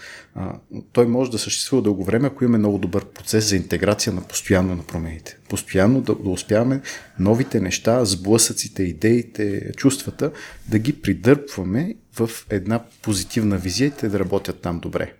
[0.93, 4.76] той може да съществува дълго време, ако имаме много добър процес за интеграция на постоянно
[4.76, 5.39] на промените.
[5.49, 6.80] Постоянно да, да успяваме
[7.18, 10.32] новите неща, сблъсъците, идеите, чувствата,
[10.68, 15.12] да ги придърпваме в една позитивна визия и те да работят там добре.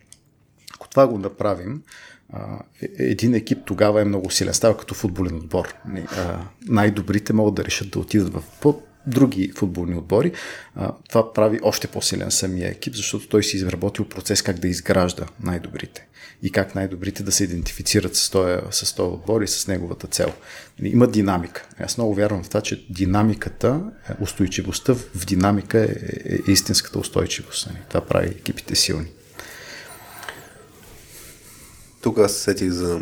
[0.75, 1.83] Ако това го направим,
[2.83, 4.55] е, един екип тогава е много силен.
[4.55, 5.75] Става като футболен отбор.
[6.69, 8.43] Най-добрите могат да решат да отидат в
[9.07, 10.33] други футболни отбори.
[11.09, 16.07] Това прави още по-силен самия екип, защото той си изработил процес как да изгражда най-добрите
[16.43, 20.33] и как най-добрите да се идентифицират с този, с този отбор и с неговата цел.
[20.79, 21.69] Нали, има динамика.
[21.79, 26.99] Аз много вярвам в това, че динамиката, е, устойчивостта в динамика е, е, е истинската
[26.99, 27.67] устойчивост.
[27.67, 27.79] Нали.
[27.89, 29.09] Това прави екипите силни.
[32.03, 33.01] Тук аз сетих за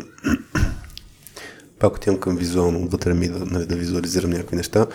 [1.79, 4.87] пак отивам към визуално, вътре ми да, нали, да визуализирам някакви неща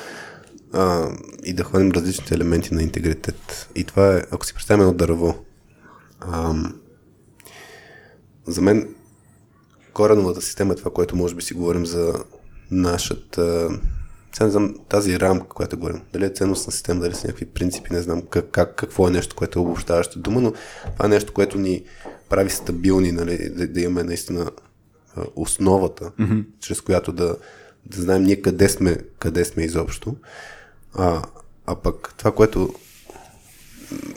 [0.73, 1.09] а,
[1.45, 3.68] и да хванем различните елементи на интегритет.
[3.75, 5.45] И това е, ако си представим едно дърво,
[6.21, 6.55] а,
[8.47, 8.95] за мен
[9.93, 12.14] кореновата система е това, което може би си говорим за
[12.71, 13.71] нашата
[14.33, 16.01] сега не знам тази рамка, която говорим.
[16.12, 19.37] Дали е ценностна система, дали са някакви принципи, не знам как, как, какво е нещо,
[19.37, 20.53] което е обобщаваща дума, но
[20.93, 21.85] това е нещо, което ни
[22.29, 24.51] прави стабилни, нали, да, да имаме наистина
[25.37, 26.45] основата, mm-hmm.
[26.61, 27.37] чрез която да,
[27.87, 30.16] да знаем ние къде сме, къде сме изобщо.
[30.95, 31.22] А,
[31.66, 32.74] а пък това, което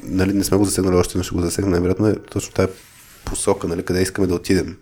[0.04, 2.72] нали, не сме го засегнали още, но ще го засегнем, най-вероятно е точно тази
[3.26, 4.78] посока, нали, къде искаме да отидем.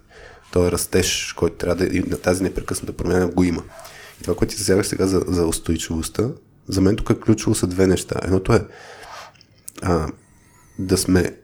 [0.51, 3.63] Той растеж, който трябва да и на тази непрекъсната промяна го има.
[4.19, 6.29] И това, което ти засягаш сега за, за устойчивостта,
[6.67, 8.19] за мен тук е ключово са две неща.
[8.23, 8.67] Едното е
[9.81, 10.07] а,
[10.79, 11.37] да сме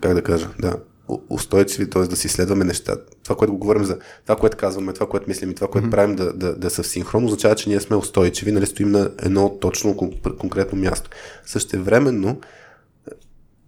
[0.00, 0.76] как да кажа, да,
[1.08, 2.02] устойчиви, т.е.
[2.02, 3.14] да си следваме нещата.
[3.22, 5.90] Това, което го говорим за това, което казваме, това, което мислим и това, което mm-hmm.
[5.90, 9.10] правим да, да, да са в синхрон, означава, че ние сме устойчиви, нали, стоим на
[9.22, 9.96] едно точно
[10.38, 11.10] конкретно място.
[11.46, 12.40] Същевременно,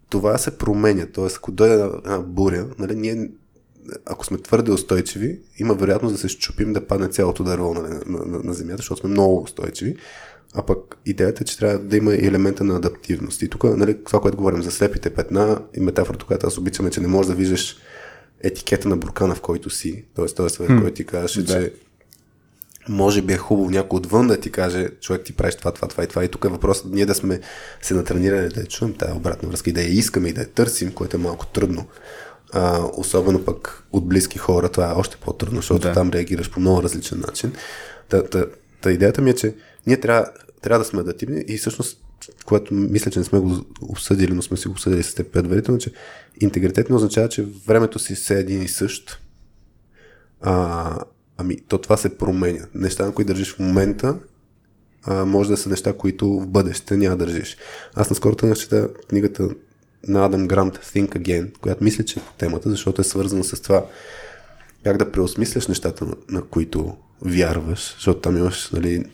[0.09, 1.07] това се променя.
[1.07, 1.27] Т.е.
[1.37, 3.31] ако дойде една буря, нали, ние
[4.07, 8.27] ако сме твърде устойчиви, има вероятност да се щупим да падне цялото дърво нали, на,
[8.27, 9.97] на, на земята, защото сме много устойчиви.
[10.57, 13.43] А пък идеята е, че трябва да има и елемента на адаптивност.
[13.43, 16.91] И тук, нали, това, което говорим за слепите петна и метафората, която аз обичам е,
[16.91, 17.77] че не можеш да виждаш
[18.43, 20.05] етикета на буркана, в който си.
[20.15, 21.53] Тоест, този съвет, който ти казваше, да.
[21.53, 21.73] че
[22.89, 26.05] може би е хубаво някой отвън да ти каже, човек ти правиш това, това, това
[26.05, 26.25] и това.
[26.25, 27.41] И тук е въпросът ние да сме
[27.83, 30.49] се натренирали да я чуем тази обратна връзка и да я искаме и да я
[30.49, 31.87] търсим, което е малко трудно.
[32.53, 35.93] А, особено пък от близки хора, това е още по-трудно, защото да.
[35.93, 37.53] там реагираш по много различен начин.
[38.09, 38.45] Та, та,
[38.81, 39.55] та идеята ми е, че
[39.87, 40.27] ние трябва,
[40.67, 42.01] трябва да сме адаптивни и всъщност,
[42.45, 45.79] което мисля, че не сме го обсъдили, но сме си го обсъдили с теб предварително,
[45.79, 45.93] че
[46.41, 49.23] интегритет не означава, че времето си все един и същ.
[50.41, 50.99] А,
[51.37, 52.67] ами, то това се променя.
[52.75, 54.19] Неща, на които държиш в момента,
[55.03, 57.57] а, може да са неща, които в бъдеще няма да държиш.
[57.95, 59.49] Аз наскоро тънах чета книгата
[60.09, 63.63] на Адам Грант Think Again, която мисля, че е по темата, защото е свързана с
[63.63, 63.87] това
[64.85, 69.05] как да преосмисляш нещата, на, на които вярваш, защото там имаш, нали,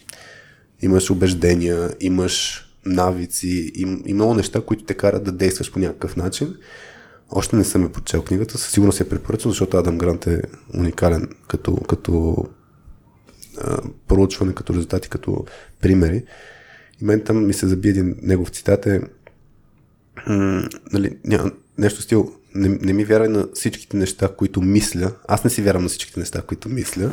[0.83, 6.57] имаш убеждения, имаш навици и, много неща, които те карат да действаш по някакъв начин.
[7.31, 10.43] Още не съм е прочел книгата, със сигурност я препоръчвам, защото Адам Грант е
[10.79, 12.37] уникален като, като
[13.61, 13.79] а,
[14.09, 15.45] проучване, като резултати, като
[15.81, 16.25] примери.
[17.01, 19.01] И мен там ми се заби един негов цитат е
[20.93, 25.13] нали, ня, нещо стил не, не ми вярвай на всичките неща, които мисля.
[25.29, 27.11] Аз не си вярвам на всичките неща, които мисля.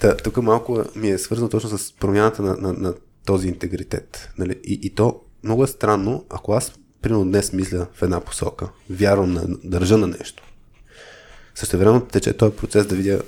[0.00, 2.94] Та, тук малко ми е свързано точно с промяната на, на, на
[3.28, 4.30] този интегритет.
[4.38, 4.60] Нали?
[4.64, 6.72] И, и то много е странно, ако аз
[7.02, 10.42] примерно днес мисля в една посока, вярвам, на, държа на нещо.
[11.54, 13.22] Също време тече този процес да видя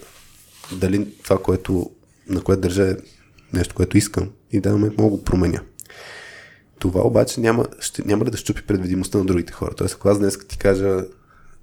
[0.72, 1.90] дали това, което,
[2.28, 2.96] на което държа е
[3.52, 5.60] нещо, което искам и даден момент мога го променя.
[6.78, 9.74] Това обаче няма, ще, няма ли да щупи предвидимостта на другите хора.
[9.74, 11.04] Тоест, ако аз днес ти кажа,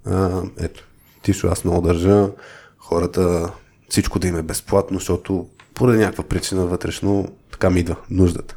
[0.04, 0.88] а, ето,
[1.22, 2.30] Тишо, аз много държа
[2.78, 3.52] хората
[3.88, 5.48] всичко да им е безплатно, защото
[5.78, 8.56] поради някаква причина вътрешно така ми идва нуждата.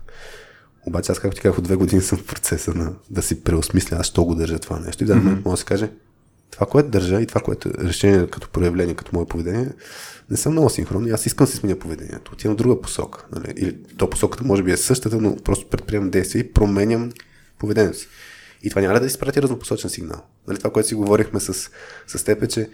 [0.86, 3.98] Обаче аз, както ти казах, от две години съм в процеса на да си преосмисля,
[4.00, 5.04] аз що го държа това нещо.
[5.04, 5.46] И да, mm-hmm.
[5.46, 5.92] може да се каже,
[6.52, 9.70] това, което държа и това, което е решение като проявление, като мое поведение,
[10.30, 11.12] не са много синхронни.
[11.12, 12.32] Аз искам да си сменя поведението.
[12.34, 13.26] Отивам в друга посока.
[13.36, 13.54] Нали?
[13.58, 17.12] Или то посоката може би е същата, но просто предприемам действия и променям
[17.60, 18.08] поведението си.
[18.64, 20.22] И това няма да изпрати разнопосочен сигнал?
[20.48, 21.70] Нали, това, което си говорихме с,
[22.08, 22.70] с теб е, че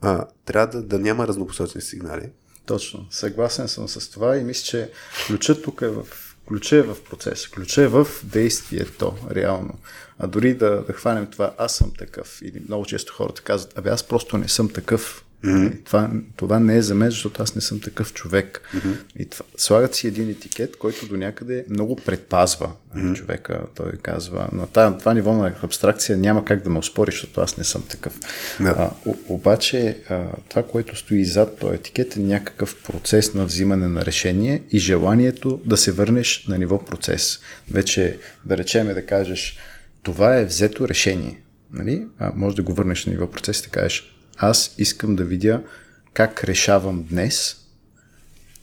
[0.00, 2.30] а, трябва да, да няма разнопосочни сигнали.
[2.66, 3.06] Точно.
[3.10, 4.90] Съгласен съм с това и мисля, че
[5.26, 6.06] ключът тук е в
[6.48, 9.74] Ключа е в процеса, ключа е в действието, реално.
[10.18, 13.90] А дори да, да хванем това, аз съм такъв, или много често хората казват, абе
[13.90, 15.84] аз просто не съм такъв, Mm-hmm.
[15.84, 18.60] Това, това не е за мен, защото аз не съм такъв човек.
[18.74, 18.96] Mm-hmm.
[19.18, 23.14] И това, слагат си един етикет, който до някъде много предпазва mm-hmm.
[23.14, 23.60] човека.
[23.74, 27.56] Той казва, на това, това ниво на абстракция няма как да ме оспори, защото аз
[27.56, 28.20] не съм такъв.
[28.20, 28.74] Yeah.
[28.78, 28.90] А,
[29.28, 34.62] обаче а, това, което стои зад този етикет е някакъв процес на взимане на решение
[34.70, 37.40] и желанието да се върнеш на ниво процес.
[37.70, 39.58] Вече да речеме да кажеш,
[40.02, 41.42] това е взето решение.
[41.72, 42.06] Нали?
[42.18, 44.11] А, може да го върнеш на ниво процес и да кажеш,
[44.42, 45.62] аз искам да видя
[46.14, 47.56] как решавам днес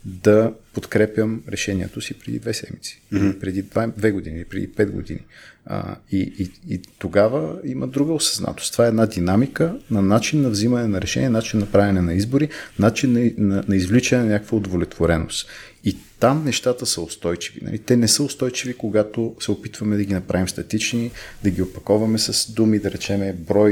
[0.05, 3.39] да подкрепям решението си преди две седмици, mm-hmm.
[3.39, 5.19] преди два, две години, преди пет години.
[5.65, 8.71] А, и, и, и тогава има друга осъзнатост.
[8.71, 12.49] Това е една динамика на начин на взимане на решение, начин на правене на избори,
[12.79, 15.49] начин на, на, на извличане на някаква удовлетвореност.
[15.83, 17.59] И там нещата са устойчиви.
[17.63, 17.79] Нали?
[17.79, 21.11] Те не са устойчиви, когато се опитваме да ги направим статични,
[21.43, 23.71] да ги опаковаме с думи, да речеме брой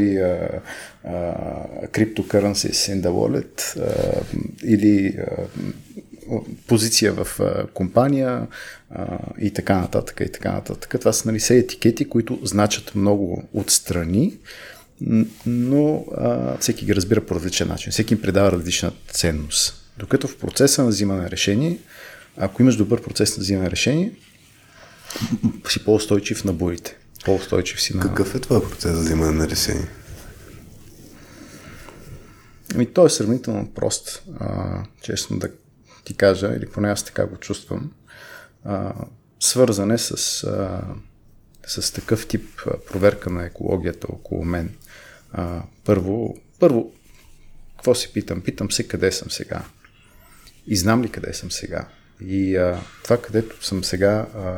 [1.91, 4.24] cryptocurrencies wallet а,
[4.64, 5.47] или а,
[6.68, 8.47] позиция в а, компания
[8.89, 10.95] а, и така нататък и така нататък.
[10.99, 14.38] Това са нали, все етикети, които значат много отстрани,
[15.45, 17.91] но а, всеки ги разбира по различен начин.
[17.91, 19.84] Всеки им предава различна ценност.
[19.99, 21.78] Докато в процеса на взимане на решение,
[22.38, 24.11] ако имаш добър процес на взимане решение,
[25.69, 26.97] си по-устойчив на боите.
[27.25, 28.01] По-устойчив си на...
[28.01, 29.88] Какъв е това процес за взимане на решение?
[32.75, 35.49] Ами, той е сравнително прост, а, честно да
[36.03, 37.91] ти кажа, или поне аз така го чувствам.
[38.63, 38.93] А,
[39.39, 40.81] свързане с, а,
[41.67, 44.75] с такъв тип проверка на екологията около мен.
[45.31, 46.93] А, първо, първо,
[47.75, 48.41] какво си питам?
[48.41, 49.65] Питам се къде съм сега.
[50.67, 51.88] И знам ли къде съм сега.
[52.26, 54.55] И а, това, където съм сега, а,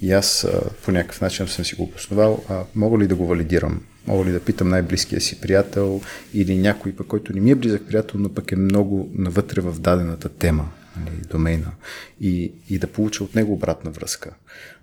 [0.00, 3.26] и аз а, по някакъв начин съм си го обосновал, а, мога ли да го
[3.26, 3.82] валидирам?
[4.06, 6.00] Мога ли да питам най-близкия си приятел
[6.34, 9.80] или някой пък, който не ми е близък приятел, но пък е много навътре в
[9.80, 11.72] дадената тема, нали, домейна,
[12.20, 14.30] и, и да получа от него обратна връзка.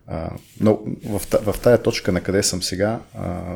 [0.08, 3.56] А, но в, в тая точка, на къде съм сега, а,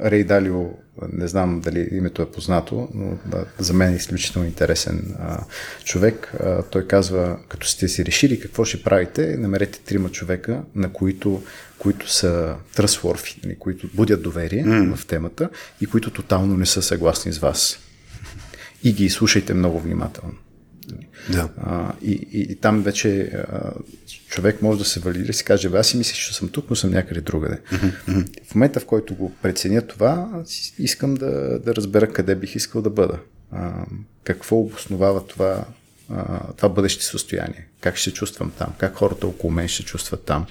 [0.00, 0.70] Рей Далио,
[1.12, 5.44] не знам дали името е познато, но да, за мен е изключително интересен а,
[5.84, 6.32] човек.
[6.40, 11.42] А, той казва, като сте си решили какво ще правите, намерете трима човека, на които,
[11.78, 14.96] които са тръсворфи, нали, които будят доверие mm.
[14.96, 15.48] в темата
[15.80, 17.78] и които тотално не са съгласни с вас.
[18.84, 20.34] И ги слушайте много внимателно.
[21.28, 21.48] Да.
[21.56, 23.72] А, и, и, и там вече а,
[24.28, 26.76] човек може да се валидира и си каже, аз си мисля, че съм тук, но
[26.76, 27.60] съм някъде другаде.
[27.72, 28.44] Mm-hmm.
[28.44, 30.42] В момента, в който го преценя това,
[30.78, 33.18] искам да, да разбера къде бих искал да бъда.
[33.52, 33.86] А,
[34.24, 35.64] какво обосновава това,
[36.10, 37.66] а, това бъдеще състояние.
[37.80, 40.46] Как ще се чувствам там, как хората около мен ще чувстват там,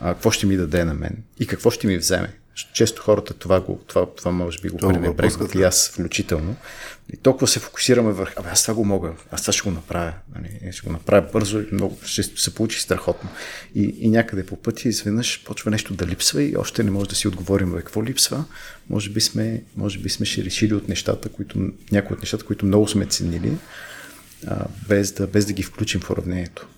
[0.00, 2.32] а, какво ще ми даде на мен и какво ще ми вземе.
[2.72, 6.56] Често хората това, го, това, това може би го пренебрегват и аз включително.
[7.12, 10.12] И толкова се фокусираме върху, абе аз това го мога, аз това ще го направя.
[10.34, 10.72] Нали?
[10.72, 13.30] Ще го направя бързо и много, ще се получи страхотно.
[13.74, 17.14] И, и някъде по пътя изведнъж почва нещо да липсва и още не може да
[17.14, 18.44] си отговорим, бе, какво липсва.
[18.90, 21.58] Може би сме, може би сме ще решили от нещата, които,
[21.92, 23.52] някои от нещата, които много сме ценили,
[24.46, 26.68] а, без, да, без да ги включим в уравнението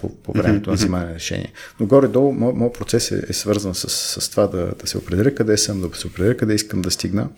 [0.00, 1.52] по, по времето на взимане на решение.
[1.80, 3.88] Но горе-долу, моят процес е, е свързан с,
[4.20, 7.28] с това да, да се определя къде съм, да се определя къде искам да стигна,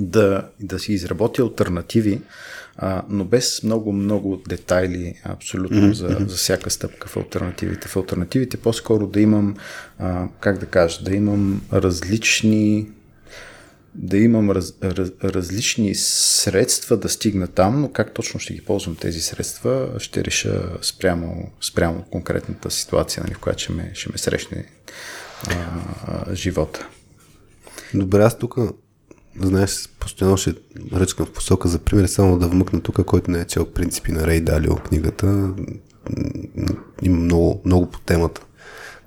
[0.00, 2.20] да, да си изработя альтернативи,
[2.76, 5.92] а, но без много-много детайли абсолютно mm-hmm.
[5.92, 7.88] за, за всяка стъпка в альтернативите.
[7.88, 9.56] В альтернативите по-скоро да имам,
[9.98, 12.88] а, как да кажа, да имам различни
[13.94, 18.96] да имам раз, раз, различни средства да стигна там, но как точно ще ги ползвам
[18.96, 24.18] тези средства, ще реша спрямо, спрямо конкретната ситуация, нали, в която ще ме, ще ме
[24.18, 24.66] срещне
[25.48, 25.54] а,
[26.06, 26.88] а, живота.
[27.94, 28.56] Добре, аз тук,
[29.40, 30.54] знаеш, постоянно ще
[30.92, 34.26] ръчкам в посока за пример, само да вмъкна тук, който не е чел принципи на
[34.26, 35.54] Рей Далио книгата.
[37.02, 38.42] Има много, много по темата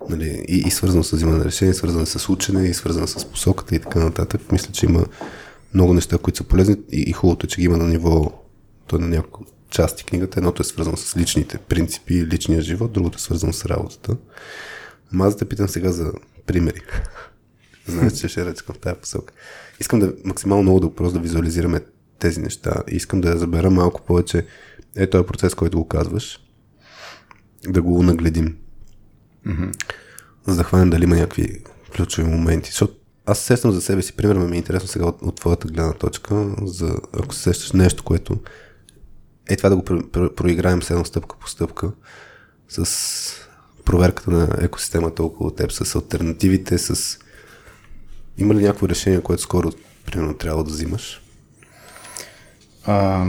[0.09, 3.75] нали, и, и свързано с взимане на решение, свързано с учене и свързано с посоката
[3.75, 4.51] и така нататък.
[4.51, 5.05] Мисля, че има
[5.73, 8.31] много неща, които са полезни и, и хубавото е, че ги има на ниво,
[8.87, 10.39] той на няколко части книгата.
[10.39, 14.17] Едното е свързано с личните принципи личния живот, другото е свързано с работата.
[15.13, 16.11] Ама аз да питам сега за
[16.45, 16.81] примери.
[17.87, 19.33] Знаеш, че ще речкам в тази посока.
[19.79, 21.81] Искам да максимално много да просто да визуализираме
[22.19, 22.73] тези неща.
[22.87, 24.45] Искам да забера малко повече
[24.95, 26.39] е този процес, който го казваш,
[27.67, 28.57] да го нагледим
[29.47, 29.83] mm-hmm.
[30.47, 31.63] за да хванем дали има някакви
[31.95, 32.69] ключови моменти.
[32.69, 32.93] Защото
[33.25, 35.93] аз се сещам за себе си, примерно ми е интересно сега от, от твоята гледна
[35.93, 38.39] точка, за ако се сещаш нещо, което
[39.49, 39.83] е това да го
[40.35, 41.91] проиграем с едно стъпка по стъпка,
[42.69, 43.45] с
[43.85, 47.19] проверката на екосистемата около теб, с альтернативите, с...
[48.37, 49.71] Има ли някакво решение, което скоро,
[50.05, 51.21] примерно, трябва да взимаш?
[52.85, 53.25] А,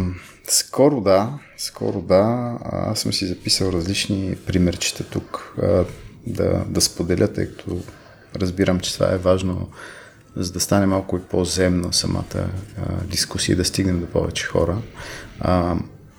[0.48, 2.58] скоро да, скоро да.
[2.64, 5.56] Аз съм си записал различни примерчета тук
[6.26, 7.82] да, да споделя, тъй като
[8.36, 9.68] разбирам, че това е важно,
[10.36, 14.82] за да стане малко и по-земна самата а, дискусия, да стигнем до повече хора.
[15.40, 15.76] А,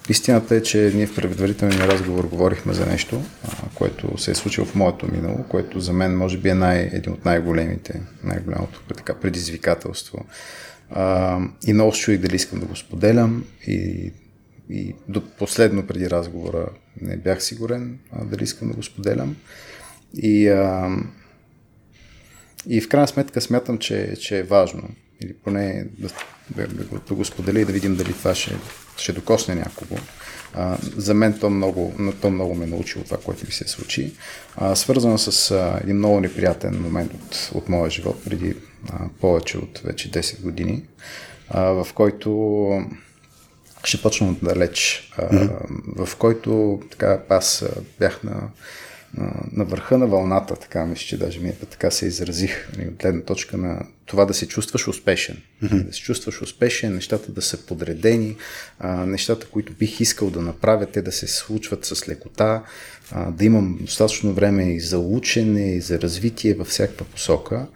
[0.10, 4.68] истината е, че ние в предварителния разговор говорихме за нещо, а, което се е случило
[4.68, 9.14] в моето минало, което за мен може би е най, един от най-големите, най-голямото така,
[9.14, 10.26] предизвикателство.
[10.90, 14.12] А, и много се чуих дали искам да го споделям и
[14.70, 16.68] и до последно преди разговора
[17.02, 19.36] не бях сигурен а, дали искам да го споделям.
[20.16, 20.90] И, а,
[22.68, 24.90] и в крайна сметка смятам, че, че е важно.
[25.22, 26.10] Или поне да,
[26.56, 26.68] да,
[27.08, 28.56] да го споделя и да видим дали това ще,
[28.98, 29.98] ще докосне някого.
[30.54, 34.14] А, за мен то много, то много ме научи от това, което ми се случи.
[34.56, 38.56] А, свързано с а, един много неприятен момент от, от моя живот, преди
[38.90, 40.84] а, повече от вече 10 години,
[41.50, 42.70] а, в който
[43.84, 46.06] ще почна отдалеч, mm-hmm.
[46.06, 47.66] в който така, аз
[48.00, 48.50] бях на
[49.52, 52.96] на върха на вълната, така мисля, че даже ми е така се изразих, нали, от
[52.96, 55.38] гледна точка на това да се чувстваш успешен.
[55.64, 55.84] Mm-hmm.
[55.84, 58.36] Да се чувстваш успешен, нещата да са подредени,
[58.80, 62.64] а, нещата, които бих искал да направя, те да се случват с лекота,
[63.12, 67.68] а, да имам достатъчно време и за учене, и за развитие във всякаква посока.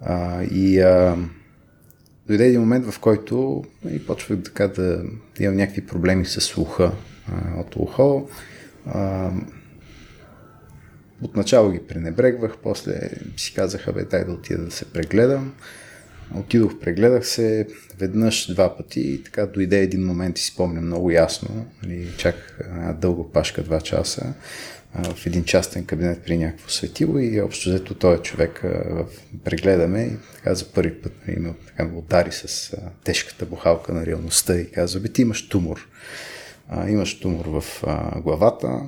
[0.00, 1.16] А, и а,
[2.26, 5.02] дойде един момент, в който и нали, почвах така да,
[5.36, 6.92] да имам някакви проблеми с слуха
[7.28, 8.28] а, от ухо.
[8.86, 9.30] А,
[11.22, 15.54] Отначало ги пренебрегвах, после си казаха, бе, дай да отида да се прегледам.
[16.34, 17.66] Отидох, прегледах се
[17.98, 21.66] веднъж, два пъти и така дойде един момент и си спомням много ясно.
[21.82, 24.34] Нали, чаках една дълга пашка, два часа
[24.94, 28.64] в един частен кабинет при някакво светило и общо взето този човек
[29.44, 34.70] прегледаме и така за първи път нали, така удари с тежката бухалка на реалността и
[34.70, 35.88] казва, бе ти имаш тумор.
[36.88, 37.84] имаш тумор в
[38.22, 38.80] главата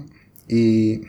[0.49, 1.01] и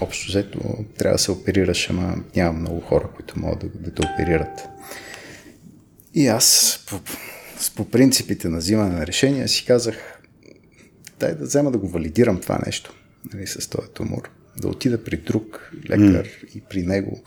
[0.00, 4.02] общо взето трябва да се оперираш, ама няма много хора, които могат да, да те
[4.14, 4.68] оперират.
[6.14, 7.00] И аз по,
[7.76, 10.20] по принципите на взимане на решения си казах,
[11.20, 12.94] дай да взема да го валидирам това нещо
[13.34, 14.30] нали, с този тумор.
[14.56, 16.54] Да отида при друг лекар mm.
[16.54, 17.22] и при него.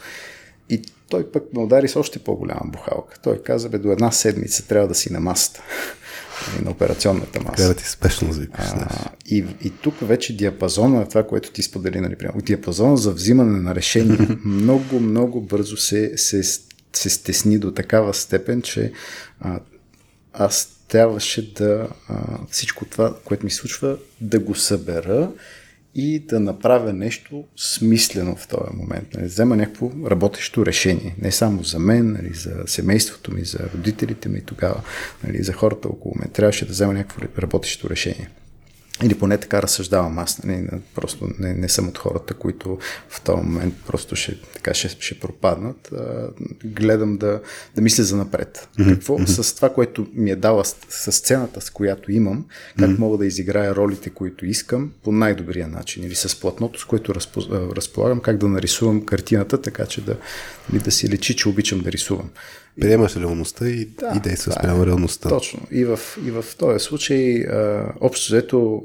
[0.70, 3.20] И той пък ме удари с още по-голяма бухалка.
[3.24, 5.64] Той каза, бе, до една седмица трябва да си на масата.
[6.64, 7.56] На операционната маса.
[7.56, 8.66] Трябва да ти спешно звикаш.
[9.26, 13.76] и, и тук вече диапазона на това, което ти сподели, нали, диапазона за взимане на
[13.76, 16.44] решение много, много бързо се, се,
[16.94, 18.91] се стесни до такава степен, че
[19.39, 19.60] а,
[20.34, 22.16] аз трябваше да а,
[22.50, 25.32] всичко това, което ми случва, да го събера
[25.96, 29.08] и да направя нещо смислено в този момент.
[29.14, 31.16] Нали, взема някакво работещо решение.
[31.22, 34.82] Не само за мен, нали, за семейството ми, за родителите ми тогава,
[35.24, 36.30] нали, за хората около мен.
[36.30, 38.30] Трябваше да взема някакво работещо решение.
[39.02, 40.44] Или поне така разсъждавам аз.
[40.44, 42.78] Не, просто не, не съм от хората, които
[43.10, 45.91] в този момент просто ще, така, ще, ще пропаднат.
[45.91, 46.30] А,
[46.66, 47.41] гледам да,
[47.76, 48.68] да мисля за напред.
[48.80, 48.94] Mm-hmm.
[48.94, 49.41] Какво mm-hmm.
[49.41, 52.46] с това, което ми е дала с, с сцената, с която имам,
[52.80, 53.00] как mm-hmm.
[53.00, 56.04] мога да изиграя ролите, които искам по най-добрия начин.
[56.04, 60.18] Или с платното, с което разпо, разполагам, как да нарисувам картината, така че да,
[60.74, 62.30] да си лечи, че обичам да рисувам.
[62.82, 65.30] Приемаш реалността и, да, и действаш спрямо е, реалността.
[65.30, 65.60] Точно.
[65.72, 68.84] И в, и в този случай, а, общо взето,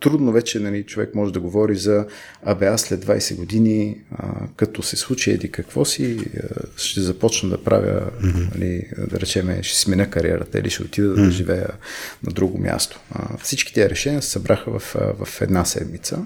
[0.00, 2.06] трудно вече нали, човек може да говори за
[2.42, 6.40] абе аз след 20 години, а, като се случи еди какво си, а,
[6.76, 8.54] ще започна да правя, mm-hmm.
[8.54, 11.24] нали, да речеме, ще сменя кариерата или ще отида mm-hmm.
[11.24, 11.68] да живея
[12.22, 13.00] на друго място.
[13.10, 16.24] А, всички тези решения се събраха в, в една седмица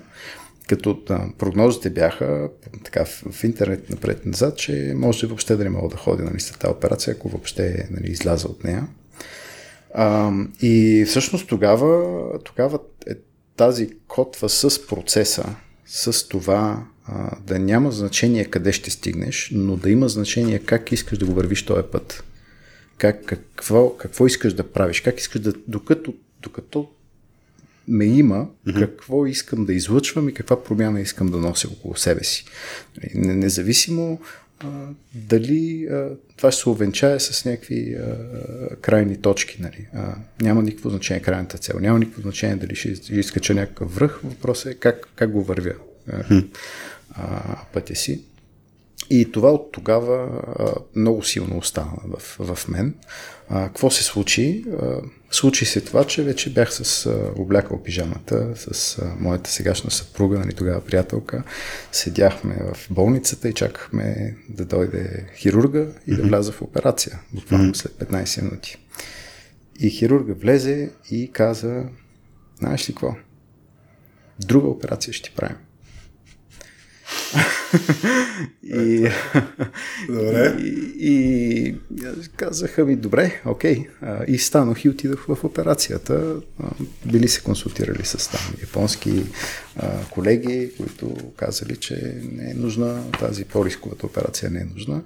[0.68, 2.48] като да, прогнозите бяха
[2.84, 6.72] така, в, интернет напред-назад, че може въобще да не мога да ходя нали, след тази
[6.72, 8.86] операция, ако въобще нали, изляза от нея.
[9.94, 10.32] А,
[10.62, 13.14] и всъщност тогава, тогава е
[13.56, 15.44] тази котва с процеса,
[15.86, 21.18] с това а, да няма значение къде ще стигнеш, но да има значение как искаш
[21.18, 22.24] да го вървиш този път.
[22.98, 26.88] Как, какво, какво искаш да правиш, как искаш да, докато, докато
[27.88, 28.78] ме има, mm-hmm.
[28.78, 32.44] какво искам да излъчвам и каква промяна искам да нося около себе си.
[32.96, 34.20] Нали, независимо
[34.58, 39.62] а, дали а, това ще се увенчае с някакви а, крайни точки.
[39.62, 39.86] Нали.
[39.94, 44.20] А, няма никакво значение крайната цел, няма никакво значение дали ще изкача някакъв връх.
[44.24, 45.74] Въпросът е как, как го вървя
[46.12, 46.42] а,
[47.10, 48.22] а, пътя си.
[49.10, 52.20] И това от тогава а, много силно остана в,
[52.54, 52.94] в мен.
[53.48, 54.64] А, какво се случи?
[54.80, 55.00] А,
[55.30, 60.38] случи се това, че вече бях с а, облякал пижамата с а, моята сегашна съпруга,
[60.38, 61.42] нали, тогава приятелка.
[61.92, 67.92] Седяхме в болницата и чакахме да дойде хирурга и да вляза в операция, буквално след
[67.92, 68.76] 15 минути.
[69.80, 71.84] И хирурга влезе и каза,
[72.58, 73.14] знаеш ли какво?
[74.40, 75.56] Друга операция ще ти правим
[78.62, 79.08] и,
[80.08, 80.56] добре.
[80.58, 81.74] И, и,
[82.36, 83.86] казаха ми, добре, окей.
[84.26, 86.36] И станах и отидох в операцията.
[87.06, 89.24] Били се консултирали с там японски
[90.10, 95.02] колеги, които казали, че не е нужна тази по-рисковата операция, не е нужна.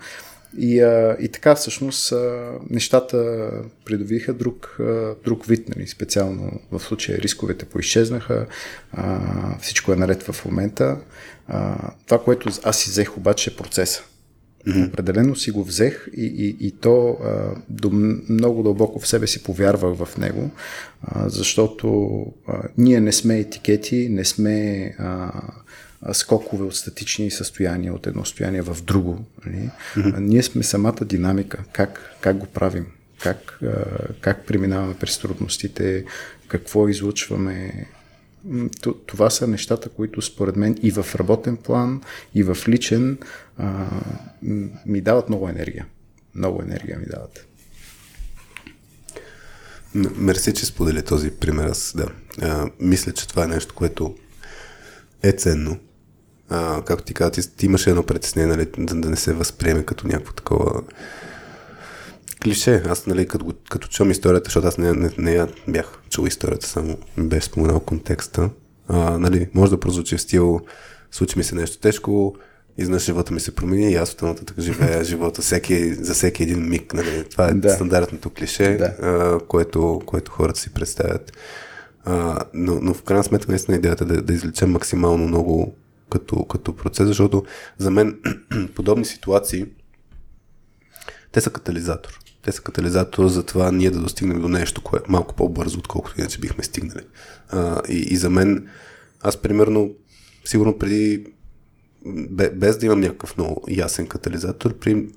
[0.58, 3.50] И, а, и така всъщност а, нещата
[3.84, 8.46] придобиха друг, а, друг вид, нали, специално в случая рисковете поизчезнаха,
[8.92, 9.20] а,
[9.60, 10.96] всичко е наред в момента.
[11.48, 14.02] А, това, което аз си взех обаче е процеса.
[14.66, 14.88] Mm-hmm.
[14.88, 17.90] Определено си го взех и, и, и то а, до,
[18.28, 20.50] много дълбоко в себе си повярвах в него,
[21.02, 22.16] а, защото
[22.48, 25.32] а, ние не сме етикети, не сме а,
[26.12, 29.24] скокове от статични състояния, от едно състояние в друго.
[29.46, 29.70] Нали?
[30.18, 32.86] Ние сме самата динамика, как, как го правим,
[33.22, 33.60] как,
[34.20, 36.04] как преминаваме през трудностите,
[36.48, 37.86] какво излучваме.
[39.06, 42.02] Това са нещата, които според мен и в работен план,
[42.34, 43.18] и в личен
[44.86, 45.86] ми дават много енергия.
[46.34, 47.46] Много енергия ми дават.
[50.16, 51.64] Мерси, че сподели този пример.
[51.64, 52.08] Аз да.
[52.42, 54.16] А, мисля, че това е нещо, което
[55.22, 55.78] е ценно
[56.50, 59.84] а, както ти каза, ти, ти имаше едно притеснение, нали, да, да не се възприеме
[59.84, 60.82] като някакво такова
[62.42, 62.82] клише.
[62.88, 66.66] Аз, нали, като, като чувам историята, защото аз не, не, не я бях чул историята,
[66.66, 68.50] само беше споменал контекста.
[68.88, 70.60] А, нали, може да прозвучи в стил,
[71.10, 72.36] случи ми се нещо тежко,
[72.78, 76.68] изнъж живота ми се промени и аз от нататък живея живота всеки, за всеки един
[76.68, 76.94] миг.
[76.94, 77.24] Нали.
[77.30, 77.70] Това е да.
[77.70, 78.84] стандартното клише, да.
[78.84, 81.32] а, което, което хората си представят.
[82.04, 85.74] А, но, но в крайна сметка наистина идеята е да, да извлечем максимално много
[86.10, 87.44] като, като процес, защото
[87.78, 88.20] за мен
[88.74, 89.66] подобни ситуации
[91.32, 92.18] те са катализатор.
[92.42, 96.20] Те са катализатор за това ние да достигнем до нещо, което е малко по-бързо, отколкото
[96.20, 97.06] иначе бихме стигнали.
[97.48, 98.68] А, и, и за мен,
[99.20, 99.94] аз примерно,
[100.44, 101.26] сигурно преди,
[102.52, 105.08] без да имам някакъв много ясен катализатор, при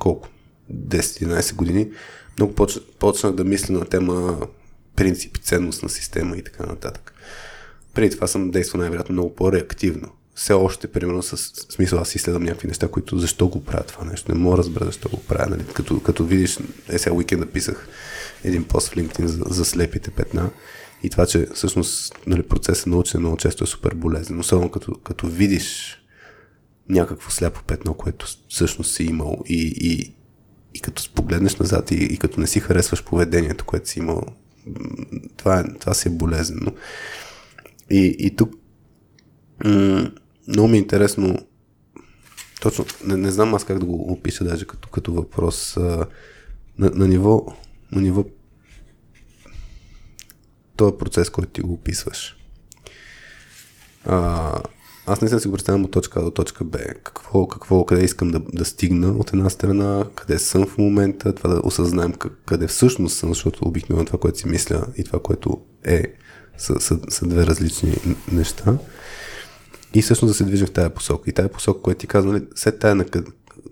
[0.00, 0.28] колко?
[0.72, 1.90] 10-11 години,
[2.38, 4.46] много поч, почнах да мисля на тема
[4.96, 7.14] принципи, ценност на система и така нататък.
[7.94, 10.08] Преди това съм действал най-вероятно много по-реактивно.
[10.40, 11.36] Все още, примерно, с
[11.72, 14.32] смисъл аз изследвам някакви неща, които защо го правя това нещо.
[14.32, 15.50] Не мога да разбера защо го правя.
[15.50, 15.64] Нали?
[15.74, 17.88] Като, като видиш, е сега уикенд написах
[18.44, 20.50] един пост в LinkedIn за, за слепите петна
[21.02, 24.40] и това, че всъщност нали, процесът на учене много често е супер болезнен.
[24.40, 25.98] Особено като, като видиш
[26.88, 30.14] някакво сляпо петно, което всъщност си имал и, и,
[30.74, 34.22] и като погледнеш назад и, и като не си харесваш поведението, което си имал,
[35.36, 36.72] това, е, това си е болезнено.
[37.90, 38.54] И, и тук
[40.48, 41.38] много ми е интересно
[42.60, 46.06] точно, не, не знам аз как да го опиша даже като, като въпрос а,
[46.78, 47.46] на, на ниво
[47.92, 48.24] на ниво
[50.76, 52.36] този процес, който ти го описваш.
[54.04, 54.62] А,
[55.06, 56.78] аз не съм си го представям от точка А до точка Б.
[56.78, 61.50] Какво, какво, къде искам да, да стигна от една страна, къде съм в момента, това
[61.50, 62.12] да осъзнаем
[62.46, 66.02] къде всъщност съм, защото обикновено това, което си мисля и това, което е,
[66.58, 67.96] са, са, са две различни
[68.32, 68.78] неща.
[69.94, 71.30] И всъщност да се движим в тази посока.
[71.30, 73.04] И тази посока, която ти казва, нали, след тая на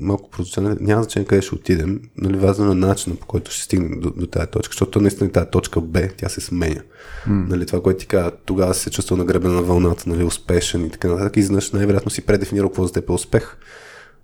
[0.01, 3.63] малко прозвуча, нали, няма значение къде ще отидем, нали, важно е начина по който ще
[3.63, 6.83] стигнем до, до тази точка, защото наистина тази точка Б, тя се сменя.
[7.29, 7.49] Mm.
[7.49, 11.09] Нали, това, което ти казва, тогава се чувства нагребен на вълната, нали, успешен и така
[11.09, 13.57] нататък, и знаеш, най-вероятно си предефинирал какво за теб е успех.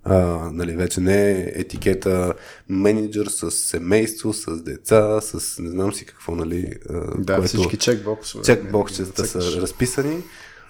[0.03, 0.17] А,
[0.53, 2.33] нали, вече не е етикета
[2.69, 6.73] менеджер с семейство, с деца, с не знам си какво, нали.
[7.17, 8.43] Да, което, всички чекбоксове.
[8.43, 10.17] Чекбоксчета са разписани.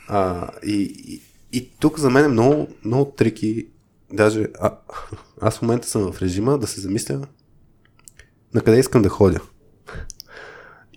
[0.08, 0.74] А, и,
[1.08, 1.22] и,
[1.58, 3.68] и тук за мен е много, много трики
[4.14, 4.78] даже а,
[5.42, 7.22] аз в момента съм в режима да се замисля
[8.54, 9.40] на къде искам да ходя.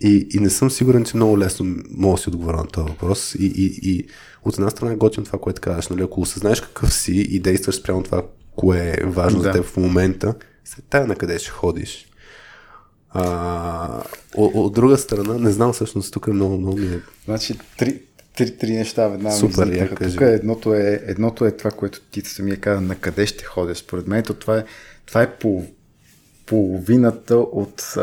[0.01, 3.35] И, и не съм сигурен, че много лесно мога да си отговоря на този въпрос.
[3.35, 4.07] И, и, и
[4.43, 5.87] от една страна е готин това, което казваш.
[5.87, 6.03] Нали?
[6.03, 8.23] Ако осъзнаеш какъв си и действаш спрямо това,
[8.55, 9.43] кое е важно да.
[9.43, 10.35] за теб в момента,
[10.65, 12.05] след тая на къде ще ходиш.
[13.09, 14.03] А,
[14.35, 17.01] от, от друга страна, не знам всъщност, тук е много, много ми е...
[17.25, 18.01] Значи, три,
[18.39, 22.57] три, три неща веднага Супер, я Тук едното е, едното е това, което ти самия
[22.57, 23.75] каза, на къде ще ходя.
[23.75, 24.63] Според мен това е,
[25.05, 25.63] това е по,
[26.45, 27.93] половината от,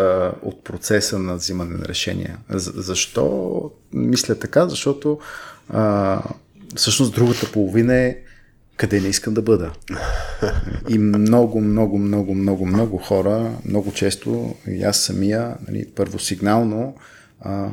[0.42, 2.38] от процеса на взимане на решения.
[2.48, 4.68] Защо мисля така?
[4.68, 5.18] Защото
[5.68, 6.22] а,
[6.76, 8.16] всъщност другата половина е
[8.76, 9.72] къде не искам да бъда.
[10.88, 16.94] И много, много, много, много, много хора, много често, и аз самия, нали, първо сигнално,
[17.40, 17.68] а,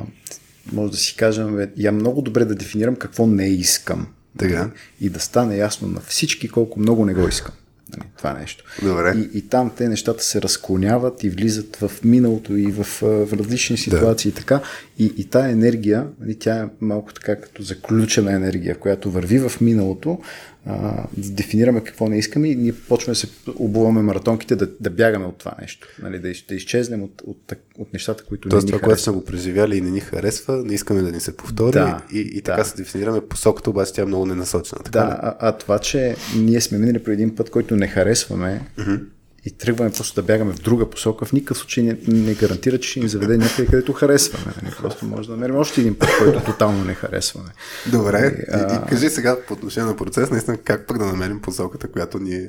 [0.71, 4.07] може да си кажем, я много добре да дефинирам какво не искам.
[4.37, 4.71] Така.
[5.01, 7.53] И да стане ясно на всички колко много не го искам.
[7.97, 8.63] Нали, това нещо.
[8.81, 9.13] Добре.
[9.17, 13.77] И, и там те нещата се разклоняват и влизат в миналото и в, в различни
[13.77, 14.35] ситуации да.
[14.35, 14.61] и така.
[14.99, 19.61] И, и тая енергия, нали, тя е малко така като заключена енергия, която върви в
[19.61, 20.19] миналото,
[20.65, 24.89] а, да дефинираме какво не искаме и ние почваме да се обуваме маратонките да, да
[24.89, 28.67] бягаме от това нещо, нали, да, да изчезнем от, от, от, от нещата, които Тоест,
[28.67, 31.19] не ни това, което сме го преживяли и не ни харесва, не искаме да ни
[31.19, 32.65] се повтори да, и, и така да.
[32.65, 34.81] се дефинираме посоката, обаче тя е много ненасочена.
[34.83, 38.61] Така да, а, а това, че ние сме минали по един път, който не харесваме,
[38.77, 38.99] mm-hmm
[39.45, 42.89] и тръгваме просто да бягаме в друга посока, в никакъв случай не, не гарантира, че
[42.89, 44.45] ще ни заведе някъде, където харесваме.
[44.45, 44.75] Не, нали?
[44.81, 47.49] просто може да намерим още един път, който тотално не харесваме.
[47.91, 48.75] Добре, и, а...
[48.75, 52.47] и, кажи сега по отношение на процес, наистина как пък да намерим посоката, която ни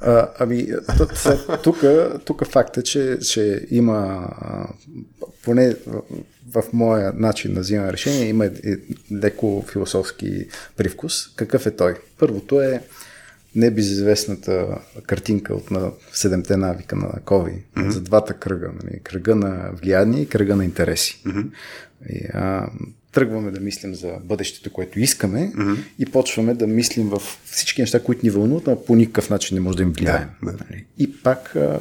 [0.00, 0.68] а, ами,
[2.24, 4.28] тук, факт е, че, че има,
[5.44, 8.50] поне в, в моя начин на взимане решение, има
[9.22, 11.34] леко философски привкус.
[11.36, 11.94] Какъв е той?
[12.18, 12.82] Първото е
[13.56, 17.88] небезизвестната картинка от на седемте навика на Кови mm-hmm.
[17.88, 18.70] за двата кръга.
[18.82, 19.00] Нали?
[19.02, 21.22] Кръга на влияние и кръга на интереси.
[21.26, 21.46] Mm-hmm.
[22.10, 22.68] И, а,
[23.16, 25.76] тръгваме да мислим за бъдещето, което искаме mm-hmm.
[25.98, 29.60] и почваме да мислим в всички неща, които ни вълнуват, но по никакъв начин не
[29.60, 30.28] може да им влияем.
[30.42, 30.58] Да, да.
[30.70, 30.84] Нали?
[30.98, 31.78] И пак а,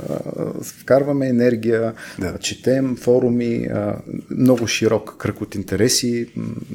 [0.63, 2.37] вкарваме енергия, да.
[2.37, 3.95] четем форуми, а,
[4.29, 6.27] много широк кръг от интереси,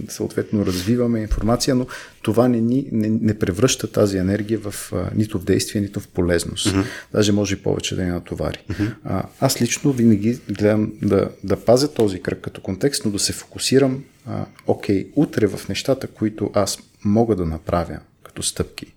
[0.09, 1.87] съответно развиваме информация, но
[2.23, 6.09] това не, ни, не, не превръща тази енергия в а, нито в действие, нито в
[6.09, 6.67] полезност.
[6.67, 6.85] Mm-hmm.
[7.13, 8.59] Даже може и повече да ни натовари.
[8.71, 8.95] Mm-hmm.
[9.05, 13.33] А, аз лично винаги гледам да, да пазя този кръг като контекст, но да се
[13.33, 18.95] фокусирам а, окей, утре в нещата, които аз мога да направя като стъпки.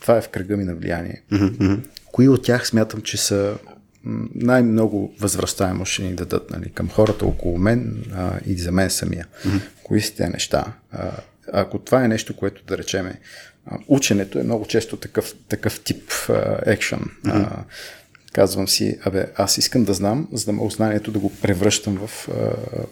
[0.00, 1.22] Това е в кръга ми на влияние.
[1.32, 1.80] Mm-hmm.
[2.12, 3.58] Кои от тях смятам, че са
[4.34, 9.26] най-много възвръщаемо ще ни дадат нали, към хората около мен а, и за мен самия.
[9.26, 9.60] Mm-hmm.
[9.82, 10.64] Кои са тези неща?
[10.92, 11.10] А,
[11.52, 13.20] ако това е нещо, което да речеме,
[13.88, 16.12] ученето е много често такъв, такъв тип
[16.66, 17.00] екшен.
[17.00, 17.48] Mm-hmm.
[18.36, 22.28] Казвам си, абе, аз искам да знам, за да мога знанието да го превръщам в,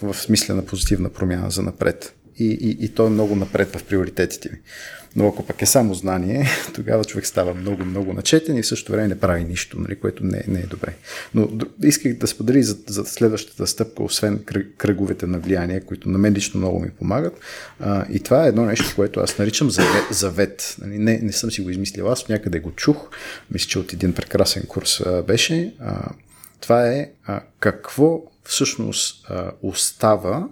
[0.03, 2.15] в смислена позитивна промяна за напред.
[2.39, 4.59] и, и, и то е много напред в приоритетите ми.
[5.17, 8.93] Но ако пък е само знание, тогава човек става много, много начетен и в същото
[8.93, 10.95] време не прави нищо, нали, което не, не е добре.
[11.35, 11.49] Но
[11.83, 14.45] исках да сподели за, за следващата стъпка, освен
[14.79, 17.41] кръговете на влияние, които на мен лично много ми помагат.
[17.81, 20.05] А, и това е едно нещо, което аз наричам завет.
[20.11, 20.77] завет.
[20.81, 23.11] Нали, не, не съм си го измислил аз, някъде го чух.
[23.51, 25.75] Мисля, че от един прекрасен курс а, беше.
[25.81, 26.11] А,
[26.61, 30.49] това е а, какво всъщност а, остава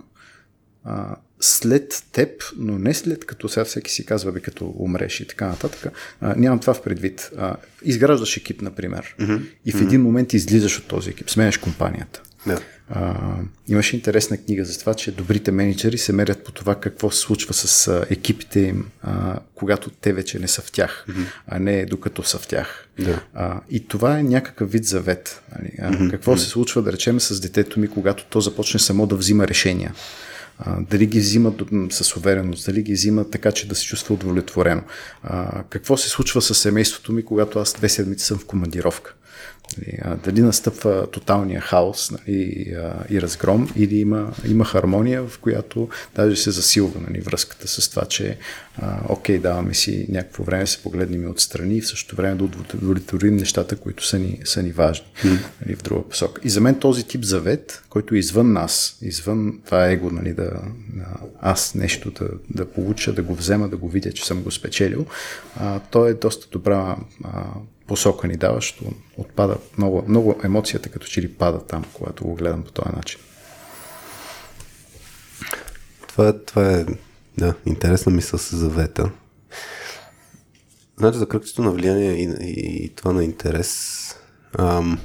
[0.84, 5.26] а, след теб, но не след като сега всеки си казва, бе, като умреш и
[5.26, 5.92] така нататък.
[6.20, 7.30] А, нямам това в предвид.
[7.38, 9.42] А, изграждаш екип, например, mm-hmm.
[9.64, 12.22] и в един момент излизаш от този екип, сменяш компанията.
[12.46, 12.60] Да.
[12.88, 13.14] А,
[13.68, 17.54] имаше интересна книга за това, че добрите менеджери се мерят по това какво се случва
[17.54, 21.26] с а, екипите им, а, когато те вече не са в тях, mm-hmm.
[21.46, 22.88] а не докато са в тях.
[22.98, 23.22] Да.
[23.34, 25.42] А, и това е някакъв вид завет.
[25.58, 25.72] Нали?
[25.78, 26.10] А, mm-hmm.
[26.10, 29.94] Какво се случва, да речем, с детето ми, когато то започне само да взима решения
[30.90, 34.82] дали ги взимат с увереност, дали ги взимат така, че да се чувства удовлетворено.
[35.70, 39.14] Какво се случва с семейството ми, когато аз две седмици съм в командировка?
[39.78, 42.74] Нали, дали настъпва тоталния хаос нали,
[43.10, 48.04] и разгром, или има, има хармония, в която даже се засилва нали, връзката с това,
[48.04, 48.38] че
[48.76, 52.44] а, окей, даваме си някакво време, се погледнем и отстрани и в същото време да
[52.44, 55.38] удовлетворим нещата, които са ни, са ни важни mm.
[55.60, 56.40] нали, в друга посока.
[56.44, 60.50] И за мен този тип завет, който е извън нас, извън това его, нали, да,
[61.40, 65.06] аз нещо да, да получа, да го взема, да го видя, че съм го спечелил,
[65.56, 67.44] а, то е доста добра а,
[67.92, 68.84] посока ни дава, защото
[69.16, 73.20] отпада много, много емоцията като че ли пада там, когато го гледам по този начин.
[76.08, 76.86] Това, това е
[77.38, 79.10] да, интересна мисъл с завета.
[80.98, 84.00] Значи за кръгчето на влияние и, и, и това на интерес.
[84.58, 85.00] Ам,